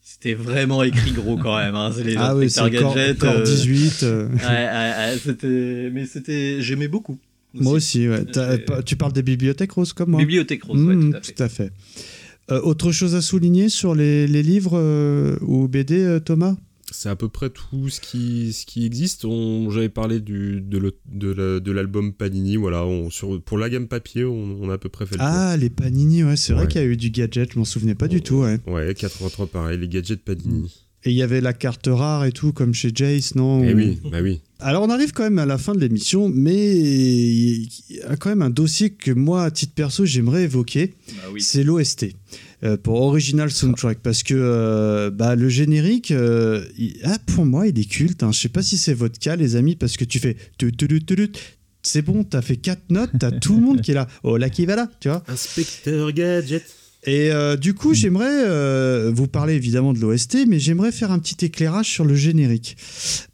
C'était 0.00 0.34
vraiment 0.34 0.82
écrit 0.82 1.12
gros 1.12 1.36
quand 1.36 1.56
même. 1.56 1.76
Hein. 1.76 1.92
Les 2.04 2.16
Ah 2.16 2.34
oui, 2.34 2.50
c'est 2.50 2.68
gadgets. 2.70 3.18
corps 3.18 3.40
18, 3.40 4.02
euh. 4.02 4.28
Ouais, 4.28 5.46
ouais, 5.46 5.90
mais 5.90 6.06
c'était, 6.06 6.60
j'aimais 6.60 6.88
beaucoup. 6.88 7.18
Moi 7.54 7.72
aussi, 7.74 8.08
ouais. 8.08 8.24
Tu 8.84 8.96
parles 8.96 9.12
des 9.12 9.22
bibliothèques 9.22 9.72
roses 9.72 9.92
comme 9.92 10.10
moi 10.10 10.20
Bibliothèque 10.20 10.64
rose, 10.64 10.82
ouais, 10.82 10.94
Mmh, 10.94 11.20
tout 11.20 11.42
à 11.42 11.48
fait. 11.48 11.72
Euh, 12.50 12.60
autre 12.62 12.92
chose 12.92 13.14
à 13.14 13.20
souligner 13.22 13.68
sur 13.68 13.94
les, 13.94 14.26
les 14.26 14.42
livres 14.42 14.72
euh, 14.74 15.36
ou 15.42 15.68
BD, 15.68 16.02
euh, 16.02 16.20
Thomas? 16.20 16.56
C'est 16.90 17.08
à 17.08 17.16
peu 17.16 17.28
près 17.28 17.48
tout 17.48 17.88
ce 17.88 18.00
qui, 18.00 18.52
ce 18.52 18.66
qui 18.66 18.84
existe. 18.84 19.24
On, 19.24 19.70
j'avais 19.70 19.88
parlé 19.88 20.20
du, 20.20 20.60
de, 20.60 21.72
l'album 21.72 22.12
Panini. 22.12 22.56
Voilà, 22.56 22.84
on, 22.84 23.08
sur, 23.08 23.40
pour 23.42 23.56
la 23.56 23.70
gamme 23.70 23.88
papier, 23.88 24.24
on, 24.24 24.58
on 24.60 24.68
a 24.68 24.74
à 24.74 24.78
peu 24.78 24.90
près 24.90 25.06
fait 25.06 25.14
le 25.14 25.20
tour. 25.20 25.28
Ah, 25.28 25.56
les 25.56 25.70
Panini, 25.70 26.24
ouais, 26.24 26.36
c'est 26.36 26.52
vrai 26.52 26.66
qu'il 26.68 26.80
y 26.80 26.84
a 26.84 26.86
eu 26.86 26.96
du 26.96 27.10
gadget, 27.10 27.52
je 27.54 27.58
m'en 27.58 27.64
souvenais 27.64 27.94
pas 27.94 28.08
du 28.08 28.20
tout, 28.20 28.40
ouais. 28.42 28.58
Ouais, 28.66 28.92
83 28.94 29.46
pareil, 29.46 29.78
les 29.78 29.88
gadgets 29.88 30.22
Panini. 30.22 30.84
Et 31.04 31.10
il 31.10 31.16
y 31.16 31.22
avait 31.22 31.40
la 31.40 31.52
carte 31.52 31.88
rare 31.90 32.24
et 32.26 32.32
tout, 32.32 32.52
comme 32.52 32.74
chez 32.74 32.92
Jace, 32.94 33.34
non 33.34 33.64
Eh 33.64 33.74
Ou- 33.74 33.76
oui, 33.76 33.98
bah 34.10 34.18
oui. 34.22 34.40
Alors 34.60 34.84
on 34.84 34.90
arrive 34.90 35.10
quand 35.12 35.24
même 35.24 35.40
à 35.40 35.46
la 35.46 35.58
fin 35.58 35.74
de 35.74 35.80
l'émission, 35.80 36.28
mais 36.28 36.76
il 36.76 37.68
y 37.90 38.00
a 38.06 38.14
quand 38.16 38.28
même 38.28 38.42
un 38.42 38.50
dossier 38.50 38.90
que 38.90 39.10
moi, 39.10 39.42
à 39.44 39.50
titre 39.50 39.72
perso, 39.74 40.04
j'aimerais 40.04 40.44
évoquer. 40.44 40.94
Bah 41.08 41.14
C'est 41.40 41.64
l'OST. 41.64 42.14
euh, 42.64 42.76
pour 42.76 43.00
Original 43.02 43.50
Soundtrack 43.50 43.98
parce 44.00 44.22
que 44.22 44.34
euh, 44.36 45.10
bah, 45.10 45.34
le 45.34 45.48
générique 45.48 46.12
euh, 46.12 46.64
il- 46.78 46.96
ah, 47.02 47.18
pour 47.26 47.44
moi 47.44 47.66
il 47.66 47.76
est 47.76 47.84
culte 47.90 48.22
hein. 48.22 48.30
je 48.30 48.38
sais 48.38 48.48
pas 48.48 48.62
si 48.62 48.76
c'est 48.78 48.94
votre 48.94 49.18
cas 49.18 49.34
les 49.34 49.56
amis 49.56 49.74
parce 49.74 49.96
que 49.96 50.04
tu 50.04 50.20
fais 50.20 50.36
tu- 50.58 50.70
tu- 50.70 50.86
tu- 50.86 51.02
tu- 51.04 51.16
tu- 51.16 51.40
c'est 51.82 52.02
bon 52.02 52.22
t'as 52.22 52.40
fait 52.40 52.54
quatre 52.58 52.88
notes 52.88 53.10
t'as 53.18 53.32
tout 53.32 53.56
le 53.56 53.62
monde 53.62 53.80
qui 53.80 53.90
est 53.90 53.94
là 53.94 54.06
oh 54.22 54.36
là 54.36 54.48
qui 54.48 54.64
va 54.64 54.76
là 54.76 54.88
tu 55.00 55.08
vois 55.08 55.24
Inspecteur 55.26 56.12
Gadget 56.12 56.62
et 57.04 57.32
euh, 57.32 57.56
du 57.56 57.74
coup, 57.74 57.94
j'aimerais 57.94 58.44
euh, 58.46 59.10
vous 59.12 59.26
parler 59.26 59.54
évidemment 59.54 59.92
de 59.92 59.98
l'OST, 59.98 60.46
mais 60.46 60.58
j'aimerais 60.60 60.92
faire 60.92 61.10
un 61.10 61.18
petit 61.18 61.44
éclairage 61.44 61.86
sur 61.86 62.04
le 62.04 62.14
générique. 62.14 62.76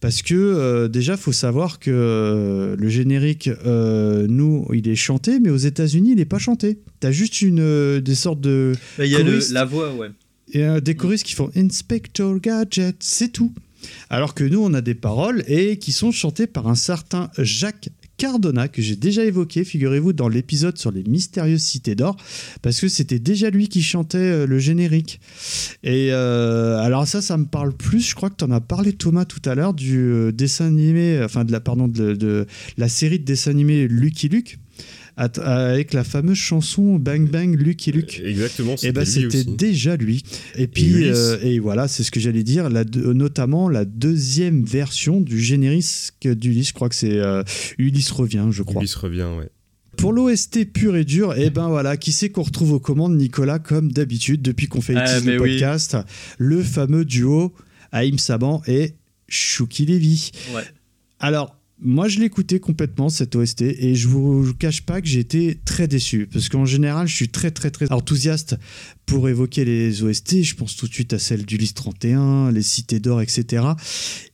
Parce 0.01 0.23
que 0.23 0.35
euh, 0.35 0.89
déjà, 0.89 1.17
faut 1.19 1.33
savoir 1.33 1.79
que 1.79 1.91
euh, 1.93 2.77
le 2.79 2.89
générique, 2.89 3.51
nous, 3.67 4.67
il 4.73 4.89
est 4.89 4.95
chanté, 4.97 5.39
mais 5.41 5.51
aux 5.51 5.57
États-Unis, 5.59 6.13
il 6.13 6.17
n'est 6.17 6.25
pas 6.25 6.39
chanté. 6.39 6.79
T'as 7.01 7.11
juste 7.13 7.43
une, 7.43 8.01
des 8.01 8.15
sortes 8.15 8.41
de. 8.41 8.73
Bah, 8.97 9.05
Il 9.05 9.13
y 9.13 9.17
a 9.17 9.23
le- 9.23 9.39
la 9.53 9.65
voix, 9.65 9.93
ouais. 9.95 10.09
Et 10.55 10.65
des 10.81 10.95
choristes 10.95 11.27
qui 11.27 11.35
font 11.35 11.51
Inspector 11.55 12.41
Gadget, 12.41 12.97
c'est 13.01 13.29
tout. 13.33 13.53
Alors 14.11 14.33
que 14.35 14.45
nous, 14.45 14.61
on 14.65 14.73
a 14.73 14.81
des 14.81 14.95
paroles 14.95 15.45
et 15.47 15.77
qui 15.79 15.93
sont 15.93 16.11
chantées 16.11 16.47
par 16.47 16.69
un 16.69 16.75
certain 16.75 17.31
Jacques 17.37 17.91
Cardona, 18.19 18.69
que 18.69 18.83
j'ai 18.83 18.97
déjà 18.97 19.25
évoqué, 19.25 19.65
figurez-vous, 19.65 20.13
dans 20.13 20.29
l'épisode 20.29 20.77
sur 20.77 20.91
les 20.91 21.05
mystérieuses 21.05 21.63
cités 21.63 21.95
d'or, 21.95 22.17
parce 22.61 22.81
que 22.81 22.89
c'était 22.89 23.21
déjà 23.21 23.49
lui 23.49 23.69
qui 23.69 23.83
chantait 23.83 24.19
euh, 24.19 24.47
le 24.47 24.59
générique. 24.59 25.21
Et 25.85 26.09
euh, 26.11 26.79
alors 26.81 27.07
ça, 27.07 27.23
ça 27.23 27.39
me 27.39 27.47
parle 27.47 27.73
plus, 27.73 28.01
je 28.01 28.15
crois 28.15 28.29
que 28.29 28.37
tu 28.37 28.45
en 28.45 28.51
as 28.51 28.61
parlé 28.61 28.93
Thomas 28.93 29.25
tout 29.25 29.41
à 29.49 29.55
l'heure, 29.55 29.73
du 29.73 29.97
euh, 29.97 30.33
dessin 30.33 30.67
animé, 30.67 31.21
enfin 31.23 31.45
de 31.45 31.53
la, 31.53 31.61
pardon, 31.61 31.87
de, 31.87 32.15
de 32.15 32.47
la 32.77 32.89
série 32.89 33.21
de 33.21 33.25
dessins 33.25 33.53
animés 33.53 33.87
Lucky 33.89 34.29
Luke. 34.29 34.59
Avec 35.19 35.93
la 35.93 36.05
fameuse 36.05 36.37
chanson 36.39 36.97
Bang 36.97 37.29
Bang 37.29 37.55
Lucky 37.61 37.91
Luke. 37.93 38.21
Exactement, 38.25 38.77
Et 38.83 38.93
ben 38.93 39.05
c'était 39.05 39.27
aussi. 39.27 39.45
déjà 39.57 39.97
lui. 39.97 40.23
Et 40.57 40.67
puis 40.69 41.09
euh, 41.09 41.39
et 41.43 41.59
voilà, 41.59 41.89
c'est 41.89 42.05
ce 42.05 42.11
que 42.11 42.21
j'allais 42.21 42.45
dire, 42.45 42.71
la 42.71 42.85
deux- 42.85 43.13
notamment 43.13 43.69
la 43.69 43.85
deuxième 43.85 44.65
version 44.65 45.21
du 45.21 45.41
générique 45.41 45.85
d'Ulysse, 46.25 46.69
je 46.69 46.73
crois 46.75 46.89
que 46.89 46.95
c'est 46.95 47.19
euh, 47.19 47.43
Ulysse 47.79 48.11
revient, 48.13 48.47
je 48.51 48.63
crois. 48.63 48.81
Ulysse 48.81 48.95
revient, 48.95 49.27
ouais. 49.39 49.49
Pour 49.97 50.13
l'OST 50.13 50.65
pur 50.73 50.95
et 50.95 51.05
dur, 51.05 51.37
et 51.37 51.51
ben 51.51 51.67
voilà, 51.69 51.97
qui 51.97 52.13
c'est 52.13 52.29
qu'on 52.29 52.43
retrouve 52.43 52.71
aux 52.73 52.79
commandes 52.79 53.17
Nicolas 53.17 53.59
comme 53.59 53.91
d'habitude 53.91 54.41
depuis 54.43 54.69
qu'on 54.69 54.81
fait 54.81 54.95
Ah, 54.97 55.19
le 55.19 55.33
oui. 55.33 55.51
podcast, 55.51 55.97
le 56.39 56.63
fameux 56.63 57.05
duo 57.05 57.53
Haïm 57.91 58.17
Saban 58.19 58.63
et 58.69 58.95
Chouki 59.29 59.87
Lévy. 59.87 60.31
Ouais. 60.55 60.63
Alors, 61.19 61.58
moi, 61.81 62.09
je 62.09 62.19
l'écoutais 62.19 62.59
complètement, 62.59 63.09
cette 63.09 63.37
OST, 63.37 63.63
et 63.63 63.95
je 63.95 64.09
vous 64.09 64.53
cache 64.55 64.83
pas 64.83 65.01
que 65.01 65.07
j'ai 65.07 65.21
été 65.21 65.59
très 65.65 65.87
déçu, 65.87 66.29
parce 66.33 66.49
qu'en 66.49 66.65
général, 66.65 67.07
je 67.07 67.15
suis 67.15 67.29
très, 67.29 67.51
très, 67.51 67.71
très 67.71 67.91
enthousiaste 67.93 68.57
pour 69.07 69.29
évoquer 69.29 69.65
les 69.65 70.03
OST. 70.03 70.43
Je 70.43 70.55
pense 70.55 70.77
tout 70.77 70.89
de 70.89 70.93
suite 70.93 71.13
à 71.13 71.19
celle 71.19 71.47
d'Ulysse 71.47 71.75
31, 71.75 72.51
les 72.53 72.63
Cités 72.63 73.01
d'Or, 73.01 73.21
etc. 73.23 73.65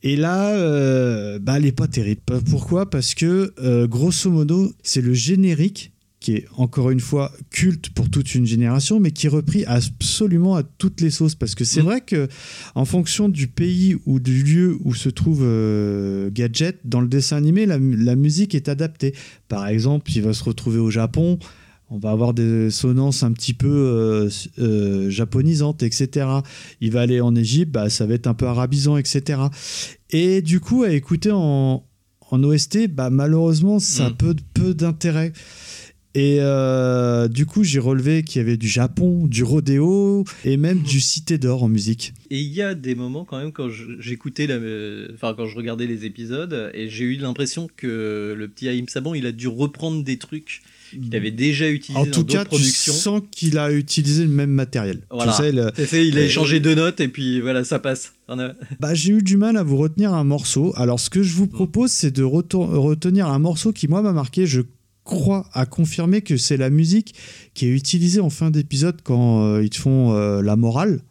Et 0.02 0.16
là, 0.16 0.50
euh, 0.50 1.38
bah, 1.38 1.58
elle 1.58 1.66
est 1.66 1.72
pas 1.72 1.88
terrible. 1.88 2.22
Pourquoi? 2.48 2.88
Parce 2.88 3.14
que, 3.14 3.52
euh, 3.60 3.86
grosso 3.86 4.30
modo, 4.30 4.72
c'est 4.82 5.02
le 5.02 5.14
générique 5.14 5.93
qui 6.24 6.36
est 6.36 6.46
encore 6.56 6.90
une 6.90 7.00
fois 7.00 7.30
culte 7.50 7.90
pour 7.90 8.08
toute 8.08 8.34
une 8.34 8.46
génération, 8.46 8.98
mais 8.98 9.10
qui 9.10 9.26
est 9.26 9.28
repris 9.28 9.66
absolument 9.66 10.56
à 10.56 10.62
toutes 10.62 11.02
les 11.02 11.10
sauces. 11.10 11.34
Parce 11.34 11.54
que 11.54 11.64
c'est 11.64 11.82
vrai 11.82 12.00
que 12.00 12.28
en 12.74 12.86
fonction 12.86 13.28
du 13.28 13.46
pays 13.46 13.94
ou 14.06 14.20
du 14.20 14.42
lieu 14.42 14.78
où 14.84 14.94
se 14.94 15.10
trouve 15.10 15.42
euh, 15.42 16.30
Gadget, 16.32 16.80
dans 16.86 17.02
le 17.02 17.08
dessin 17.08 17.36
animé, 17.36 17.66
la, 17.66 17.76
la 17.78 18.16
musique 18.16 18.54
est 18.54 18.70
adaptée. 18.70 19.14
Par 19.48 19.68
exemple, 19.68 20.10
il 20.14 20.22
va 20.22 20.32
se 20.32 20.42
retrouver 20.44 20.78
au 20.78 20.90
Japon, 20.90 21.38
on 21.90 21.98
va 21.98 22.12
avoir 22.12 22.32
des 22.32 22.70
sonnances 22.70 23.22
un 23.22 23.32
petit 23.32 23.52
peu 23.52 23.68
euh, 23.68 24.30
euh, 24.60 25.10
japonisantes, 25.10 25.82
etc. 25.82 26.26
Il 26.80 26.90
va 26.90 27.02
aller 27.02 27.20
en 27.20 27.36
Égypte, 27.36 27.70
bah, 27.70 27.90
ça 27.90 28.06
va 28.06 28.14
être 28.14 28.28
un 28.28 28.34
peu 28.34 28.46
arabisant, 28.46 28.96
etc. 28.96 29.42
Et 30.08 30.40
du 30.40 30.60
coup, 30.60 30.84
à 30.84 30.90
écouter 30.90 31.32
en, 31.32 31.84
en 32.30 32.42
OST, 32.42 32.88
bah, 32.88 33.10
malheureusement, 33.10 33.78
ça 33.78 34.06
a 34.06 34.10
peu, 34.10 34.34
peu 34.54 34.72
d'intérêt. 34.72 35.34
Et 36.16 36.36
euh, 36.40 37.26
du 37.26 37.44
coup, 37.44 37.64
j'ai 37.64 37.80
relevé 37.80 38.22
qu'il 38.22 38.40
y 38.40 38.44
avait 38.44 38.56
du 38.56 38.68
Japon, 38.68 39.26
du 39.26 39.42
rodéo 39.42 40.24
et 40.44 40.56
même 40.56 40.78
du 40.80 41.00
Cité 41.00 41.38
d'Or 41.38 41.64
en 41.64 41.68
musique. 41.68 42.14
Et 42.30 42.38
il 42.40 42.52
y 42.52 42.62
a 42.62 42.74
des 42.74 42.94
moments 42.94 43.24
quand 43.24 43.38
même 43.38 43.50
quand 43.50 43.68
j'écoutais, 43.98 44.44
enfin 45.14 45.34
quand 45.36 45.46
je 45.46 45.56
regardais 45.56 45.86
les 45.88 46.04
épisodes, 46.04 46.70
et 46.72 46.88
j'ai 46.88 47.04
eu 47.04 47.16
l'impression 47.16 47.68
que 47.76 48.32
le 48.36 48.48
petit 48.48 48.68
Haïm 48.68 48.86
Saban, 48.88 49.14
il 49.14 49.26
a 49.26 49.32
dû 49.32 49.48
reprendre 49.48 50.04
des 50.04 50.16
trucs 50.16 50.62
qu'il 50.92 51.16
avait 51.16 51.32
déjà 51.32 51.68
utilisés 51.68 51.98
En 52.00 52.04
dans 52.06 52.12
tout 52.12 52.24
cas, 52.24 52.44
tu 52.44 52.62
sens 52.62 53.20
qu'il 53.32 53.58
a 53.58 53.72
utilisé 53.72 54.22
le 54.22 54.30
même 54.30 54.50
matériel. 54.50 55.00
Voilà. 55.10 55.32
Tu 55.32 55.42
sais, 55.42 55.50
le- 55.50 55.72
il 56.06 56.16
a 56.16 56.22
échangé 56.22 56.60
deux 56.60 56.76
notes 56.76 57.00
et 57.00 57.08
puis 57.08 57.40
voilà, 57.40 57.64
ça 57.64 57.80
passe. 57.80 58.12
Bah, 58.78 58.94
j'ai 58.94 59.12
eu 59.14 59.22
du 59.22 59.36
mal 59.36 59.56
à 59.56 59.64
vous 59.64 59.76
retenir 59.76 60.14
un 60.14 60.22
morceau. 60.24 60.72
Alors, 60.76 61.00
ce 61.00 61.10
que 61.10 61.24
je 61.24 61.34
vous 61.34 61.48
propose, 61.48 61.90
c'est 61.90 62.12
de 62.12 62.22
retenir 62.22 63.26
un 63.26 63.40
morceau 63.40 63.72
qui, 63.72 63.88
moi, 63.88 64.00
m'a 64.02 64.12
marqué. 64.12 64.46
Je 64.46 64.60
crois 65.04 65.48
à 65.52 65.66
confirmer 65.66 66.22
que 66.22 66.36
c'est 66.36 66.56
la 66.56 66.70
musique 66.70 67.14
qui 67.54 67.66
est 67.66 67.70
utilisée 67.70 68.20
en 68.20 68.30
fin 68.30 68.50
d'épisode 68.50 69.00
quand 69.02 69.44
euh, 69.44 69.62
ils 69.62 69.70
te 69.70 69.76
font 69.76 70.12
euh, 70.12 70.42
la 70.42 70.56
morale, 70.56 71.02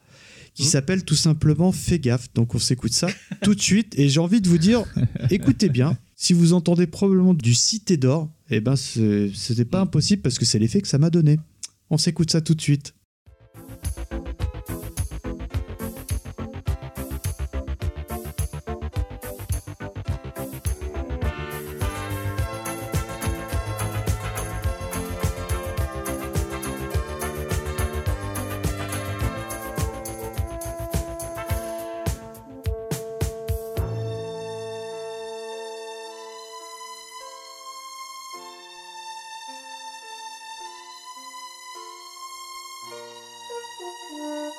qui 0.53 0.65
s'appelle 0.65 1.03
tout 1.03 1.15
simplement 1.15 1.72
Fais 1.72 1.99
gaffe. 1.99 2.32
Donc, 2.34 2.53
on 2.56 2.60
s'écoute 2.60 2.94
ça 2.94 3.07
tout 3.41 3.56
de 3.56 3.61
suite. 3.61 3.98
Et 3.98 4.10
j'ai 4.10 4.20
envie 4.20 4.41
de 4.41 4.49
vous 4.49 4.57
dire, 4.57 4.84
écoutez 5.30 5.70
bien. 5.70 5.98
Si 6.15 6.34
vous 6.34 6.53
entendez 6.53 6.88
probablement 6.88 7.34
du 7.34 7.53
Cité 7.53 7.98
d'Or, 7.98 8.30
eh 8.49 8.61
ben, 8.61 8.76
c'était 8.76 9.65
pas 9.65 9.82
impossible 9.82 10.22
parce 10.22 10.38
que 10.38 10.45
c'est 10.45 10.60
l'effet 10.60 10.82
que 10.82 10.88
ça 10.88 10.98
m'a 10.98 11.10
donné. 11.10 11.40
On 11.90 11.98
s'écoute 11.98 12.32
ça 12.32 12.40
tout 12.40 12.56
de 12.56 12.61
suite. 12.61 12.94
Música 43.80 44.54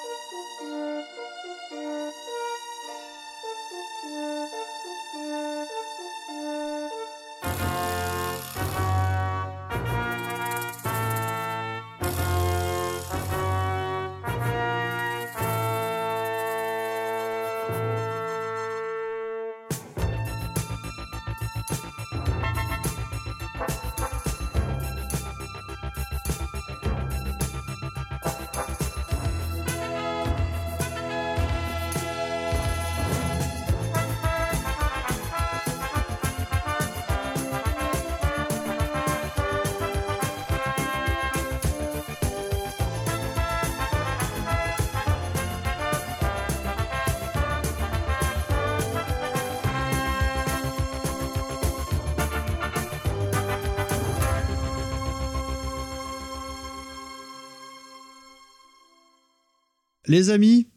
Les 60.07 60.29
amis, 60.31 60.69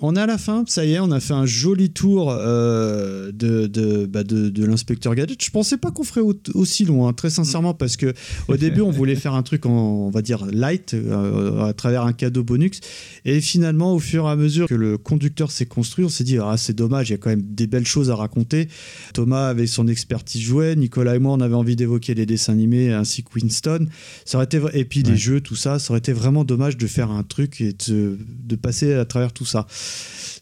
on 0.00 0.14
est 0.16 0.20
à 0.20 0.26
la 0.26 0.38
fin, 0.38 0.64
ça 0.66 0.84
y 0.84 0.92
est, 0.92 1.00
on 1.00 1.10
a 1.10 1.20
fait 1.20 1.32
un 1.34 1.46
joli 1.46 1.90
tour 1.90 2.30
euh, 2.30 3.32
de, 3.32 3.66
de, 3.66 4.06
bah, 4.06 4.22
de, 4.24 4.48
de 4.48 4.64
l'inspecteur 4.64 5.14
Gadget. 5.14 5.42
Je 5.42 5.50
pensais 5.50 5.76
pas 5.76 5.90
qu'on 5.90 6.04
ferait 6.04 6.20
au- 6.20 6.34
aussi 6.54 6.84
loin, 6.84 7.12
très 7.12 7.30
sincèrement, 7.30 7.74
parce 7.74 7.96
que 7.96 8.14
au 8.48 8.56
début, 8.58 8.80
on 8.80 8.90
voulait 8.90 9.16
faire 9.16 9.34
un 9.34 9.42
truc 9.42 9.66
en, 9.66 9.70
on 9.70 10.10
va 10.10 10.22
dire, 10.22 10.46
light, 10.46 10.94
euh, 10.94 11.62
à 11.64 11.72
travers 11.72 12.04
un 12.04 12.12
cadeau 12.12 12.44
bonus. 12.44 12.80
Et 13.24 13.40
finalement, 13.40 13.94
au 13.94 13.98
fur 13.98 14.26
et 14.26 14.30
à 14.30 14.36
mesure 14.36 14.68
que 14.68 14.74
le 14.74 14.98
conducteur 14.98 15.50
s'est 15.50 15.66
construit, 15.66 16.04
on 16.04 16.08
s'est 16.08 16.24
dit, 16.24 16.38
ah, 16.38 16.56
c'est 16.56 16.74
dommage, 16.76 17.08
il 17.08 17.12
y 17.12 17.14
a 17.14 17.18
quand 17.18 17.30
même 17.30 17.42
des 17.42 17.66
belles 17.66 17.86
choses 17.86 18.10
à 18.10 18.14
raconter. 18.14 18.68
Thomas 19.14 19.48
avait 19.48 19.66
son 19.66 19.88
expertise 19.88 20.42
jouet, 20.42 20.76
Nicolas 20.76 21.16
et 21.16 21.18
moi, 21.18 21.32
on 21.32 21.40
avait 21.40 21.54
envie 21.54 21.76
d'évoquer 21.76 22.14
les 22.14 22.26
dessins 22.26 22.52
animés 22.52 22.92
ainsi 22.92 23.22
que 23.24 23.30
Winston. 23.34 23.86
Ça 24.24 24.38
aurait 24.38 24.44
été, 24.46 24.60
et 24.74 24.84
puis 24.84 25.02
les 25.02 25.16
jeux, 25.16 25.40
tout 25.40 25.56
ça, 25.56 25.78
ça 25.78 25.90
aurait 25.92 25.98
été 25.98 26.12
vraiment 26.12 26.44
dommage 26.44 26.76
de 26.76 26.86
faire 26.86 27.10
un 27.10 27.22
truc 27.24 27.60
et 27.60 27.74
de, 27.88 28.16
de 28.44 28.56
passer 28.56 28.94
à 28.94 29.04
travers 29.04 29.32
tout 29.32 29.44
ça. 29.44 29.66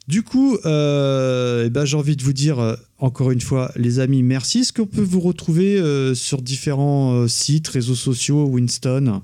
Du 0.09 0.23
coup, 0.23 0.57
euh, 0.65 1.65
eh 1.67 1.71
ben, 1.71 1.85
j'ai 1.85 1.97
envie 1.97 2.17
de 2.17 2.23
vous 2.23 2.33
dire 2.33 2.61
euh, 2.61 2.77
encore 2.99 3.33
une 3.33 3.41
fois, 3.41 3.73
les 3.75 3.99
amis, 3.99 4.23
merci. 4.23 4.61
Est-ce 4.61 4.73
qu'on 4.73 4.87
peut 4.87 5.03
vous 5.03 5.19
retrouver 5.21 5.79
euh, 5.79 6.15
sur 6.15 6.43
différents 6.43 7.27
sites, 7.27 7.67
réseaux 7.67 7.97
sociaux, 7.97 8.47
Winston? 8.47 9.23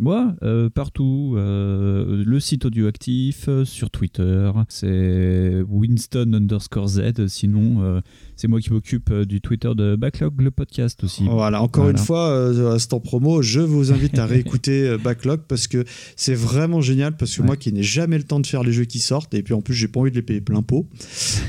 Moi, 0.00 0.34
partout, 0.74 1.36
le 1.36 2.38
site 2.40 2.64
audioactif, 2.64 3.44
euh, 3.48 3.64
sur 3.64 3.90
Twitter, 3.90 4.50
c'est 4.68 5.62
Winston 5.68 6.32
underscore 6.34 6.88
Z, 6.88 7.28
sinon 7.28 8.02
c'est 8.36 8.48
moi 8.48 8.60
qui 8.60 8.72
m'occupe 8.72 9.10
euh, 9.10 9.24
du 9.24 9.40
Twitter 9.40 9.70
de 9.76 9.96
Backlog, 9.96 10.40
le 10.40 10.50
podcast 10.50 11.02
aussi. 11.04 11.24
Voilà, 11.24 11.62
encore 11.62 11.84
Voilà. 11.84 11.98
une 11.98 12.04
fois, 12.04 12.28
euh, 12.28 12.72
instant 12.74 13.00
promo, 13.00 13.42
je 13.42 13.60
vous 13.60 13.92
invite 13.92 14.18
à 14.18 14.26
réécouter 14.26 14.88
euh, 14.88 14.98
Backlog 14.98 15.40
parce 15.48 15.68
que 15.68 15.84
c'est 16.16 16.34
vraiment 16.34 16.80
génial. 16.80 17.16
Parce 17.16 17.36
que 17.36 17.42
moi 17.42 17.56
qui 17.56 17.72
n'ai 17.72 17.82
jamais 17.82 18.18
le 18.18 18.24
temps 18.24 18.40
de 18.40 18.46
faire 18.46 18.62
les 18.62 18.72
jeux 18.72 18.84
qui 18.84 18.98
sortent, 18.98 19.34
et 19.34 19.42
puis 19.42 19.54
en 19.54 19.60
plus, 19.60 19.74
j'ai 19.74 19.88
pas 19.88 20.00
envie 20.00 20.10
de 20.10 20.16
les 20.16 20.22
payer 20.22 20.40
plein 20.40 20.62
pot. 20.62 20.86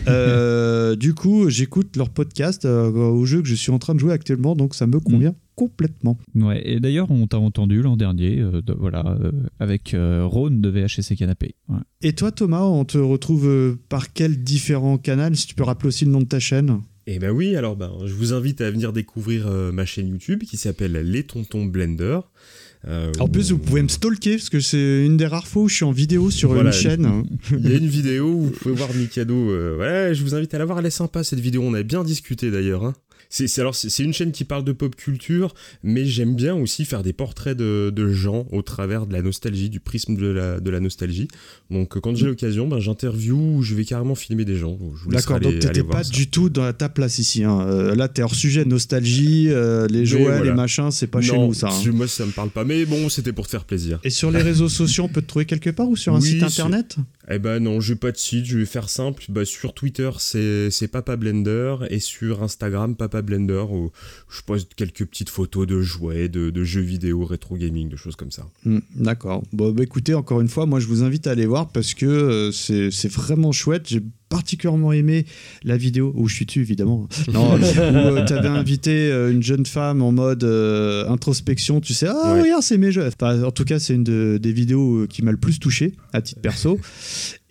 euh, 0.07 0.95
du 0.95 1.13
coup, 1.13 1.49
j'écoute 1.49 1.95
leur 1.97 2.09
podcast 2.09 2.65
euh, 2.65 2.91
au 2.91 3.25
jeu 3.25 3.41
que 3.41 3.47
je 3.47 3.55
suis 3.55 3.71
en 3.71 3.79
train 3.79 3.95
de 3.95 3.99
jouer 3.99 4.13
actuellement, 4.13 4.55
donc 4.55 4.75
ça 4.75 4.87
me 4.87 4.99
convient 4.99 5.33
complètement. 5.55 6.17
Ouais, 6.35 6.61
et 6.69 6.81
d'ailleurs, 6.81 7.09
on 7.11 7.27
t'a 7.27 7.39
entendu 7.39 7.81
l'an 7.81 7.95
dernier, 7.95 8.39
euh, 8.41 8.61
de- 8.61 8.73
voilà, 8.77 9.17
euh, 9.21 9.31
avec 9.59 9.93
euh, 9.93 10.25
Rhône 10.25 10.59
de 10.59 10.67
VHC 10.69 11.15
Canapé. 11.17 11.55
Ouais. 11.69 11.77
Et 12.01 12.11
toi, 12.13 12.31
Thomas, 12.33 12.63
on 12.63 12.83
te 12.83 12.97
retrouve 12.97 13.77
par 13.87 14.11
quel 14.11 14.43
différent 14.43 14.97
canal 14.97 15.35
Si 15.37 15.47
tu 15.47 15.55
peux 15.55 15.63
rappeler 15.63 15.87
aussi 15.87 16.03
le 16.03 16.11
nom 16.11 16.19
de 16.19 16.25
ta 16.25 16.39
chaîne? 16.39 16.81
Eh 17.07 17.19
ben 17.19 17.29
oui, 17.29 17.55
alors 17.55 17.75
ben, 17.75 17.91
je 18.05 18.13
vous 18.13 18.33
invite 18.33 18.61
à 18.61 18.71
venir 18.71 18.91
découvrir 18.91 19.45
euh, 19.47 19.71
ma 19.71 19.85
chaîne 19.85 20.07
YouTube 20.07 20.43
qui 20.43 20.57
s'appelle 20.57 20.93
Les 20.93 21.23
Tontons 21.23 21.65
Blender. 21.65 22.19
Euh, 22.87 23.11
En 23.19 23.27
plus, 23.27 23.51
vous 23.51 23.59
pouvez 23.59 23.81
me 23.83 23.87
stalker 23.87 24.37
parce 24.37 24.49
que 24.49 24.59
c'est 24.59 25.05
une 25.05 25.15
des 25.17 25.25
rares 25.27 25.47
fois 25.47 25.63
où 25.63 25.69
je 25.69 25.75
suis 25.75 25.85
en 25.85 25.91
vidéo 25.91 26.31
sur 26.31 26.51
Voilà. 26.53 26.69
une 26.69 26.75
chaîne. 26.75 27.23
Il 27.51 27.69
y 27.69 27.73
a 27.73 27.77
une 27.77 27.87
vidéo 27.87 28.27
où 28.27 28.41
vous 28.45 28.49
pouvez 28.51 28.73
voir 28.75 28.91
Mikado. 28.93 29.33
euh, 29.51 29.77
ouais, 29.77 30.15
je 30.15 30.23
vous 30.23 30.33
invite 30.35 30.53
à 30.55 30.57
la 30.57 30.65
voir, 30.65 30.79
elle 30.79 30.85
est 30.87 30.89
sympa 30.91 31.23
cette 31.23 31.39
vidéo. 31.39 31.61
On 31.63 31.73
a 31.75 31.83
bien 31.83 32.03
discuté 32.03 32.49
d'ailleurs. 32.51 32.83
hein. 32.85 32.93
C'est 33.29 33.59
alors 33.59 33.75
c'est 33.75 34.03
une 34.03 34.13
chaîne 34.13 34.31
qui 34.31 34.43
parle 34.43 34.63
de 34.63 34.71
pop 34.71 34.95
culture, 34.95 35.53
mais 35.83 36.05
j'aime 36.05 36.35
bien 36.35 36.55
aussi 36.55 36.85
faire 36.85 37.03
des 37.03 37.13
portraits 37.13 37.57
de, 37.57 37.91
de 37.93 38.09
gens 38.11 38.45
au 38.51 38.61
travers 38.61 39.05
de 39.05 39.13
la 39.13 39.21
nostalgie, 39.21 39.69
du 39.69 39.79
prisme 39.79 40.15
de 40.15 40.27
la, 40.27 40.59
de 40.59 40.69
la 40.69 40.79
nostalgie. 40.79 41.27
Donc 41.71 41.97
euh, 41.97 41.99
quand 41.99 42.15
j'ai 42.15 42.25
l'occasion, 42.27 42.67
ben, 42.67 42.79
j'interview 42.79 43.37
ou 43.57 43.61
je 43.61 43.75
vais 43.75 43.85
carrément 43.85 44.15
filmer 44.15 44.45
des 44.45 44.55
gens. 44.55 44.77
D'accord, 45.07 45.39
donc 45.39 45.59
t'étais 45.59 45.83
pas 45.83 46.03
ça. 46.03 46.09
du 46.11 46.27
tout 46.27 46.49
dans 46.49 46.71
ta 46.73 46.89
place 46.89 47.19
ici. 47.19 47.43
hein. 47.43 47.59
Euh, 47.67 47.95
là, 47.95 48.07
t'es 48.07 48.21
hors 48.21 48.35
sujet, 48.35 48.63
nostalgie, 48.65 49.47
euh, 49.49 49.87
les 49.87 50.05
jouets, 50.05 50.21
voilà. 50.23 50.43
les 50.43 50.53
machins, 50.53 50.91
c'est 50.91 51.07
pas 51.07 51.21
chez 51.21 51.33
Non, 51.33 51.47
nous 51.47 51.53
ça. 51.53 51.69
hein. 51.69 51.91
Moi 51.91 52.07
ça 52.07 52.25
me 52.25 52.31
parle 52.31 52.49
pas, 52.49 52.63
mais 52.63 52.85
bon, 52.85 53.09
c'était 53.09 53.33
pour 53.33 53.45
te 53.45 53.51
faire 53.51 53.65
plaisir. 53.65 53.99
Et 54.03 54.09
sur 54.09 54.31
les 54.31 54.41
réseaux 54.41 54.69
sociaux, 54.69 55.03
on 55.05 55.09
peut 55.09 55.21
te 55.21 55.27
trouver 55.27 55.45
quelque 55.45 55.69
part 55.69 55.87
ou 55.89 55.95
sur 55.95 56.13
un 56.15 56.19
Oui, 56.19 56.29
site 56.29 56.49
sur- 56.49 56.65
internet? 56.65 56.97
Eh 57.29 57.39
ben 57.39 57.59
non, 57.59 57.79
je 57.81 57.93
vais 57.93 57.99
pas 57.99 58.11
de 58.11 58.17
site, 58.17 58.45
je 58.45 58.57
vais 58.57 58.65
faire 58.65 58.89
simple. 58.89 59.25
Bah, 59.29 59.45
sur 59.45 59.73
Twitter, 59.73 60.09
c'est 60.19 60.87
Papa 60.91 61.15
Blender 61.15 61.77
et 61.89 61.99
sur 61.99 62.43
Instagram, 62.43 62.95
Papa 62.95 63.21
Blender, 63.21 63.65
où 63.69 63.91
je 64.29 64.41
poste 64.41 64.75
quelques 64.75 65.05
petites 65.05 65.29
photos 65.29 65.65
de 65.65 65.81
jouets, 65.81 66.29
de, 66.29 66.63
jeux 66.63 66.81
vidéo, 66.81 67.25
rétro 67.25 67.55
gaming, 67.57 67.89
de 67.89 67.95
choses 67.95 68.15
comme 68.15 68.31
ça. 68.31 68.47
Hmm, 68.63 68.79
D'accord. 68.95 69.43
Bon, 69.53 69.71
bah, 69.71 69.83
écoutez, 69.83 70.13
encore 70.13 70.41
une 70.41 70.49
fois, 70.49 70.65
moi 70.65 70.79
je 70.79 70.87
vous 70.87 71.03
invite 71.03 71.27
à 71.27 71.31
aller 71.31 71.45
voir 71.45 71.69
parce 71.69 71.93
que 71.93 72.05
euh, 72.05 72.51
c'est 72.51 73.11
vraiment 73.11 73.51
chouette. 73.51 73.87
J'ai 73.87 74.01
particulièrement 74.29 74.91
aimé 74.91 75.25
la 75.63 75.77
vidéo 75.77 76.11
où 76.15 76.27
je 76.27 76.35
suis 76.35 76.45
dessus, 76.45 76.61
évidemment. 76.61 77.07
Non, 77.33 77.55
où 77.55 78.25
tu 78.25 78.33
avais 78.33 78.47
invité 78.47 78.91
euh, 79.11 79.31
une 79.31 79.43
jeune 79.43 79.65
femme 79.65 80.01
en 80.01 80.11
mode 80.11 80.43
euh, 80.43 81.07
introspection. 81.09 81.81
Tu 81.81 81.93
sais, 81.93 82.07
ah, 82.07 82.33
Ouais. 82.33 82.41
regarde, 82.41 82.63
c'est 82.63 82.77
mes 82.77 82.91
jeux. 82.91 83.07
Enfin, 83.07 83.43
en 83.43 83.51
tout 83.51 83.65
cas, 83.65 83.79
c'est 83.79 83.93
une 83.93 84.03
de- 84.03 84.37
des 84.41 84.51
vidéos 84.51 85.03
euh, 85.03 85.07
qui 85.07 85.21
m'a 85.21 85.31
le 85.31 85.37
plus 85.37 85.59
touché 85.59 85.93
à 86.13 86.21
titre 86.21 86.41
perso. 86.41 86.79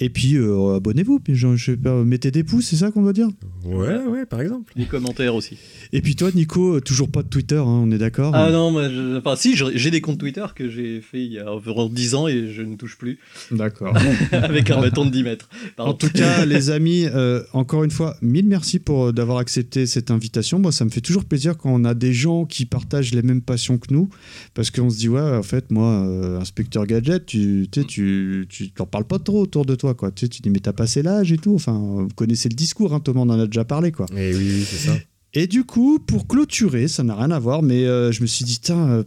Et 0.01 0.11
puis 0.11 0.37
euh, 0.37 0.75
abonnez-vous, 0.77 1.21
puis 1.21 1.37
je, 1.37 1.55
je 1.55 1.71
sais 1.73 1.77
pas, 1.77 2.03
mettez 2.03 2.33
des 2.33 2.43
pouces, 2.43 2.67
c'est 2.67 2.77
ça 2.77 2.91
qu'on 2.91 3.03
doit 3.03 3.13
dire 3.13 3.29
Ouais, 3.65 3.97
ouais, 4.05 4.27
par 4.27 4.41
exemple. 4.41 4.73
Des 4.77 4.87
commentaires 4.87 5.37
aussi. 5.37 5.57
Et 5.93 6.03
puis 6.03 6.17
toi, 6.17 6.31
Nico, 6.35 6.75
euh, 6.77 6.81
toujours 6.81 7.09
pas 7.09 7.23
de 7.23 7.29
Twitter, 7.29 7.57
hein, 7.59 7.65
on 7.65 7.91
est 7.93 7.99
d'accord 7.99 8.35
Ah 8.35 8.51
non, 8.51 8.73
moi, 8.73 8.89
je- 8.89 9.17
enfin 9.17 9.37
si, 9.37 9.55
j'ai 9.57 9.91
des 9.93 10.01
comptes 10.01 10.19
Twitter 10.19 10.45
que 10.55 10.69
j'ai 10.69 11.01
fait 11.01 11.25
il 11.25 11.33
y 11.35 11.39
a 11.39 11.53
environ 11.53 11.89
10 11.89 12.17
ans 12.17 12.27
et 12.27 12.53
je 12.53 12.63
ne 12.63 12.75
touche 12.75 12.99
plus. 12.99 13.19
D'accord. 13.53 13.97
Avec 14.33 14.69
un 14.71 14.81
bâton 14.81 15.05
de 15.05 15.11
10 15.11 15.23
mètres. 15.23 15.49
Pardon. 15.77 15.93
En 15.93 15.95
tout 15.95 16.11
cas, 16.11 16.45
les 16.47 16.71
amis, 16.71 17.05
euh, 17.07 17.43
encore 17.53 17.85
une 17.85 17.93
fois, 17.93 18.17
mille 18.21 18.47
merci 18.49 18.81
pour 18.81 19.07
euh, 19.07 19.13
d'avoir 19.13 19.39
accepté 19.39 19.87
cette 19.87 20.11
invitation. 20.11 20.59
Moi, 20.59 20.73
ça 20.73 20.85
me 20.85 20.91
fait 20.91 21.01
toujours 21.03 21.25
plaisir 21.25 21.57
quand 21.57 21.71
on 21.73 21.85
a 21.85 21.95
des 21.95 22.13
gens 22.13 22.47
qui 22.47 22.67
partagent 22.67 23.15
les 23.15 23.23
mêmes 23.23 23.43
passions 23.43 23.79
que 23.79 23.95
nous, 23.95 24.09
parce 24.55 24.71
qu'on 24.73 24.91
se 24.91 24.99
dit 24.99 25.09
ouais, 25.09 25.21
en 25.21 25.45
fait, 25.45 25.71
moi, 25.71 26.05
euh, 26.05 26.41
inspecteur 26.41 26.85
gadget, 26.85 27.25
tu, 27.27 27.69
tu 27.71 27.85
tu, 27.87 28.47
tu 28.49 28.71
t'en 28.73 28.87
parles 28.87 29.05
pas 29.07 29.21
trop 29.21 29.41
autour 29.43 29.65
de 29.65 29.75
toi, 29.77 29.84
quoi. 29.93 30.11
Tu 30.11 30.25
sais, 30.25 30.29
tu 30.29 30.41
dis 30.41 30.49
mais 30.49 30.61
t'as 30.61 30.73
passé 30.73 31.03
l'âge 31.03 31.33
et 31.33 31.37
tout. 31.37 31.55
Enfin, 31.55 31.79
vous 31.79 32.09
connaissez 32.15 32.49
le 32.49 32.55
discours, 32.55 32.95
hein, 32.95 33.01
Thomas 33.01 33.21
en 33.21 33.29
en 33.29 33.39
a 33.39 33.47
déjà 33.47 33.67
parlé, 33.67 33.93
quoi. 33.93 34.07
Et 34.17 34.31
Eh 34.31 34.35
oui, 34.35 34.51
oui, 34.55 34.67
c'est 34.67 34.89
ça. 34.89 34.95
Et 35.35 35.49
du 35.49 35.65
coup, 35.65 35.99
pour 35.99 36.29
clôturer, 36.29 36.87
ça 36.87 37.03
n'a 37.03 37.17
rien 37.17 37.33
à 37.33 37.41
voir, 37.41 37.63
mais 37.63 37.85
euh, 37.85 38.13
je 38.13 38.23
me 38.23 38.27
suis 38.27 38.45
dit, 38.45 38.61
tiens, 38.61 39.05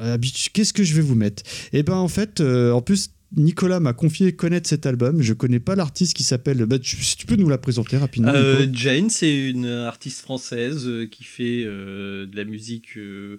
euh, 0.00 0.18
qu'est-ce 0.54 0.72
que 0.72 0.82
je 0.82 0.94
vais 0.94 1.02
vous 1.02 1.14
mettre? 1.14 1.42
Et 1.74 1.82
ben 1.82 1.96
en 1.96 2.08
fait, 2.08 2.40
euh, 2.40 2.72
en 2.72 2.80
plus, 2.80 3.10
Nicolas 3.36 3.80
m'a 3.80 3.92
confié 3.92 4.32
connaître 4.32 4.68
cet 4.68 4.86
album. 4.86 5.20
Je 5.20 5.34
connais 5.34 5.60
pas 5.60 5.76
l'artiste 5.76 6.16
qui 6.16 6.22
s'appelle. 6.22 6.64
bah, 6.64 6.78
tu, 6.78 6.96
si 6.96 7.16
tu 7.16 7.26
peux 7.26 7.36
nous 7.36 7.48
la 7.48 7.58
présenter 7.58 7.98
rapidement. 7.98 8.32
Euh, 8.34 8.66
Jane, 8.72 9.10
c'est 9.10 9.48
une 9.50 9.66
artiste 9.66 10.20
française 10.20 10.86
euh, 10.86 11.06
qui 11.06 11.22
fait 11.24 11.62
euh, 11.64 12.26
de 12.26 12.34
la 12.34 12.44
musique 12.44 12.96
euh, 12.96 13.36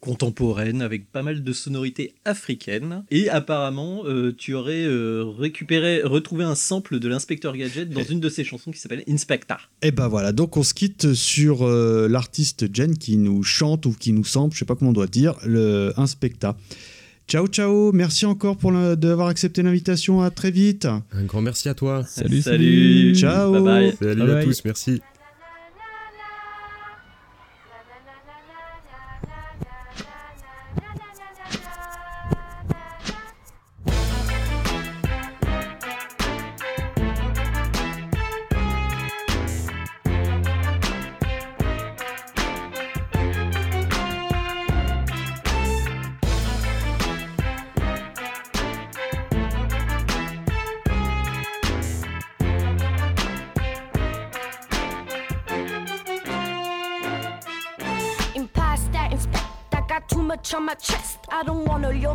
contemporaine 0.00 0.82
avec 0.82 1.10
pas 1.12 1.22
mal 1.22 1.44
de 1.44 1.52
sonorités 1.52 2.14
africaines. 2.24 3.04
Et 3.10 3.28
apparemment, 3.28 4.04
tu 4.36 4.54
aurais 4.54 4.86
récupéré, 5.38 6.02
retrouvé 6.02 6.44
un 6.44 6.54
sample 6.54 6.98
de 6.98 7.08
l'inspecteur 7.08 7.56
Gadget 7.56 7.88
dans 7.90 8.02
une 8.02 8.20
de 8.20 8.28
ses 8.28 8.44
chansons 8.44 8.70
qui 8.70 8.78
s'appelle 8.78 9.04
Inspecta. 9.08 9.58
Et 9.82 9.90
ben 9.90 10.08
voilà, 10.08 10.32
donc 10.32 10.56
on 10.56 10.62
se 10.62 10.74
quitte 10.74 11.14
sur 11.14 11.66
l'artiste 11.66 12.74
Jen 12.74 12.96
qui 12.96 13.16
nous 13.16 13.42
chante 13.42 13.86
ou 13.86 13.92
qui 13.92 14.12
nous 14.12 14.24
sample, 14.24 14.54
je 14.54 14.60
sais 14.60 14.64
pas 14.64 14.74
comment 14.74 14.90
on 14.90 14.94
doit 14.94 15.06
dire, 15.06 15.36
le 15.44 15.92
Inspecta. 15.96 16.56
Ciao, 17.28 17.48
ciao, 17.48 17.90
merci 17.92 18.24
encore 18.24 18.56
pour 18.56 18.70
d'avoir 18.72 19.28
accepté 19.28 19.62
l'invitation, 19.62 20.22
à 20.22 20.30
très 20.30 20.52
vite. 20.52 20.86
Un 21.12 21.24
grand 21.24 21.40
merci 21.40 21.68
à 21.68 21.74
toi. 21.74 22.04
Salut, 22.06 22.40
Salut. 22.40 23.16
Ciao. 23.16 23.52
Bye 23.52 23.62
bye. 23.62 23.96
Salut 23.98 24.20
Bye 24.22 24.30
à 24.30 24.34
bye. 24.34 24.44
tous, 24.44 24.64
merci. 24.64 25.02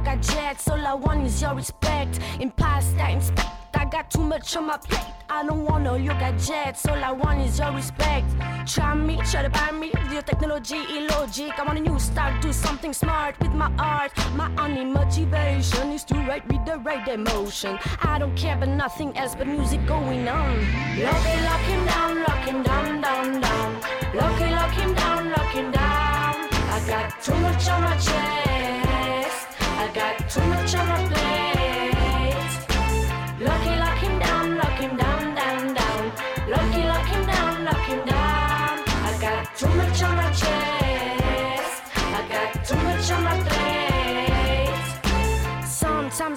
No 0.03 0.15
jets. 0.17 0.67
All 0.67 0.85
I 0.85 0.93
want 0.93 1.25
is 1.25 1.41
your 1.41 1.55
respect. 1.55 2.19
Imposter, 2.39 3.05
inspect. 3.05 3.47
I 3.73 3.85
got 3.85 4.11
too 4.11 4.21
much 4.21 4.55
on 4.55 4.67
my 4.67 4.77
plate. 4.77 5.01
I 5.29 5.45
don't 5.45 5.63
want 5.65 5.83
no 5.85 5.95
yoga 5.95 6.33
jets. 6.37 6.85
All 6.87 7.03
I 7.03 7.11
want 7.11 7.41
is 7.41 7.57
your 7.57 7.71
respect. 7.71 8.27
Try 8.67 8.93
me, 8.93 9.19
try 9.31 9.43
to 9.43 9.49
buy 9.49 9.71
me. 9.71 9.91
Your 10.11 10.21
technology 10.21 10.75
illogic. 10.75 11.57
I 11.57 11.63
want 11.63 11.79
a 11.79 11.81
new 11.81 11.97
start, 11.99 12.41
do 12.41 12.51
something 12.51 12.93
smart 12.93 13.39
with 13.39 13.53
my 13.53 13.71
art. 13.79 14.11
My 14.35 14.51
only 14.57 14.85
motivation 14.85 15.91
is 15.91 16.03
to 16.05 16.15
write 16.27 16.47
with 16.47 16.65
the 16.65 16.77
right 16.79 17.07
emotion. 17.07 17.79
I 18.01 18.19
don't 18.19 18.35
care 18.35 18.55
about 18.55 18.69
nothing 18.69 19.17
else 19.17 19.35
but 19.35 19.47
music 19.47 19.85
going 19.87 20.27
on. 20.27 20.57
Lock 20.99 21.25
it, 21.25 21.43
lock 21.43 21.61
him 21.61 21.85
down, 21.85 22.19
lock 22.23 22.43
him 22.45 22.63
down, 22.63 23.01
down, 23.01 23.40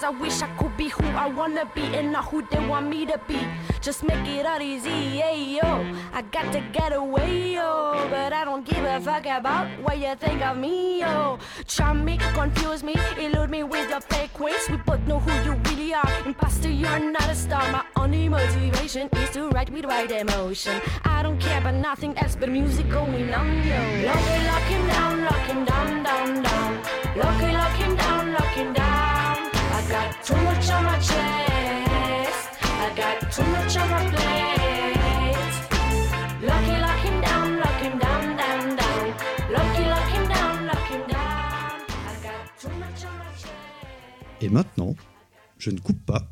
I 0.04 0.10
wish 0.10 0.42
I 0.42 0.48
could 0.58 0.76
be 0.76 0.88
who 0.90 1.06
I 1.16 1.28
wanna 1.30 1.64
be 1.74 1.80
and 1.80 2.12
not 2.12 2.26
who 2.26 2.42
they 2.50 2.60
want 2.66 2.88
me 2.90 3.06
to 3.06 3.18
be. 3.26 3.40
Just 3.80 4.02
make 4.04 4.28
it 4.28 4.44
all 4.44 4.60
easy, 4.60 4.90
yeah, 4.90 5.32
yo. 5.32 5.96
I 6.12 6.20
got 6.30 6.52
to 6.52 6.60
get 6.72 6.92
away, 6.92 7.54
yo. 7.54 8.06
But 8.10 8.34
I 8.34 8.44
don't 8.44 8.66
give 8.66 8.84
a 8.84 9.00
fuck 9.00 9.24
about 9.24 9.66
what 9.82 9.96
you 9.98 10.14
think 10.16 10.42
of 10.42 10.58
me, 10.58 11.00
yo. 11.00 11.38
Charm 11.66 12.04
me, 12.04 12.18
confuse 12.34 12.82
me, 12.82 12.94
elude 13.18 13.48
me 13.48 13.62
with 13.62 13.88
your 13.88 14.02
fake 14.02 14.38
ways. 14.38 14.68
We 14.68 14.76
both 14.76 15.00
know 15.06 15.20
who 15.20 15.32
you 15.42 15.56
really 15.70 15.94
are. 15.94 16.10
Imposter, 16.26 16.70
you're 16.70 16.98
not 16.98 17.28
a 17.30 17.34
star. 17.34 17.64
My 17.72 17.84
only 17.96 18.28
motivation 18.28 19.08
is 19.16 19.30
to 19.30 19.48
write 19.50 19.70
with 19.70 19.86
right 19.86 20.10
emotion. 20.10 20.82
I 21.06 21.22
don't 21.22 21.40
care 21.40 21.60
about 21.60 21.76
nothing 21.76 22.16
else 22.18 22.36
but 22.36 22.50
music 22.50 22.90
going 22.90 23.32
on, 23.32 23.46
yo. 23.68 23.80
Lock 24.04 24.24
it, 24.34 24.46
lock 24.50 24.66
him 24.74 24.86
down, 24.86 25.24
lock 25.24 25.46
him 25.50 25.64
down, 25.64 26.02
down, 26.02 26.42
down. 26.42 26.72
Lock 27.16 27.42
it, 27.42 27.52
lock 27.54 27.76
him 27.76 27.96
down, 27.96 28.13
too 30.22 30.36
much 30.36 30.70
on 30.70 30.84
my 30.84 30.98
chest. 30.98 32.48
I 32.62 32.92
got 32.96 33.32
too 33.32 33.42
much 33.44 33.76
on 33.76 33.90
my 33.90 34.10
plate. 34.10 34.44
Et 44.40 44.48
maintenant, 44.50 44.94
je 45.58 45.70
ne 45.70 45.78
coupe 45.78 46.04
pas 46.04 46.30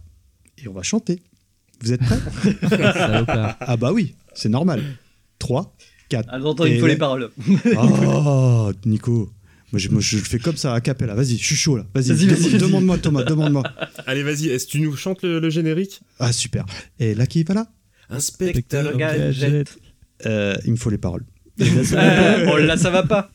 et 0.63 0.69
on 0.69 0.73
va 0.75 0.83
chanter. 0.83 1.23
Vous 1.81 1.93
êtes 1.93 2.01
prêts. 2.03 2.57
Ah 3.61 3.77
bah 3.77 3.93
oui, 3.93 4.15
c'est 4.35 4.49
normal. 4.49 4.83
3, 5.39 5.75
4. 6.11 6.29
Ah, 6.31 6.39
j'entends, 6.41 6.65
il 6.67 6.79
faut 6.79 6.87
les 6.87 6.97
paroles. 6.97 7.31
Oh, 8.07 8.71
Nico. 8.85 9.31
Moi 9.73 9.79
je, 9.79 9.89
moi, 9.89 10.01
je 10.03 10.17
le 10.19 10.23
fais 10.23 10.39
comme 10.39 10.57
ça, 10.57 10.75
à 10.75 10.81
capella. 10.83 11.15
Vas-y, 11.15 11.39
je 11.39 11.45
suis 11.45 11.57
chaud 11.57 11.77
là. 11.79 11.87
Vas-y, 11.95 12.13
vas-y, 12.13 12.27
vas-y. 12.27 12.59
demande-moi, 12.59 12.99
Thomas, 12.99 13.23
demande-moi. 13.25 13.63
Allez, 14.07 14.23
vas-y, 14.23 14.49
est-ce 14.49 14.67
que 14.67 14.73
tu 14.73 14.81
nous 14.81 14.95
chantes 14.97 15.23
le, 15.23 15.41
le 15.41 15.51
générique? 15.51 16.03
Ah, 16.19 16.31
super. 16.33 16.67
Et 16.99 17.15
là, 17.15 17.27
qui 17.27 17.43
va 17.43 17.55
là? 17.55 17.67
Inspecteur 18.11 18.95
Gadget. 18.97 19.79
Euh, 20.27 20.55
Il 20.67 20.73
me 20.73 20.77
faut 20.77 20.91
les 20.91 20.99
paroles. 20.99 21.25
Euh, 21.61 22.47
oh 22.53 22.59
là, 22.59 22.77
ça 22.77 22.91
va 22.91 23.03
pas. 23.03 23.31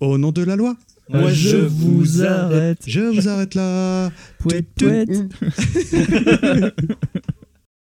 Au 0.00 0.18
nom 0.18 0.32
de 0.32 0.42
la 0.42 0.56
loi. 0.56 0.76
Moi, 1.08 1.32
je 1.32 1.56
vous 1.56 2.22
arrête. 2.22 2.78
Je 2.86 3.00
vous 3.00 3.28
arrête 3.28 3.54
là. 3.54 4.10
Pouette, 4.38 4.66
pouette. 4.76 5.10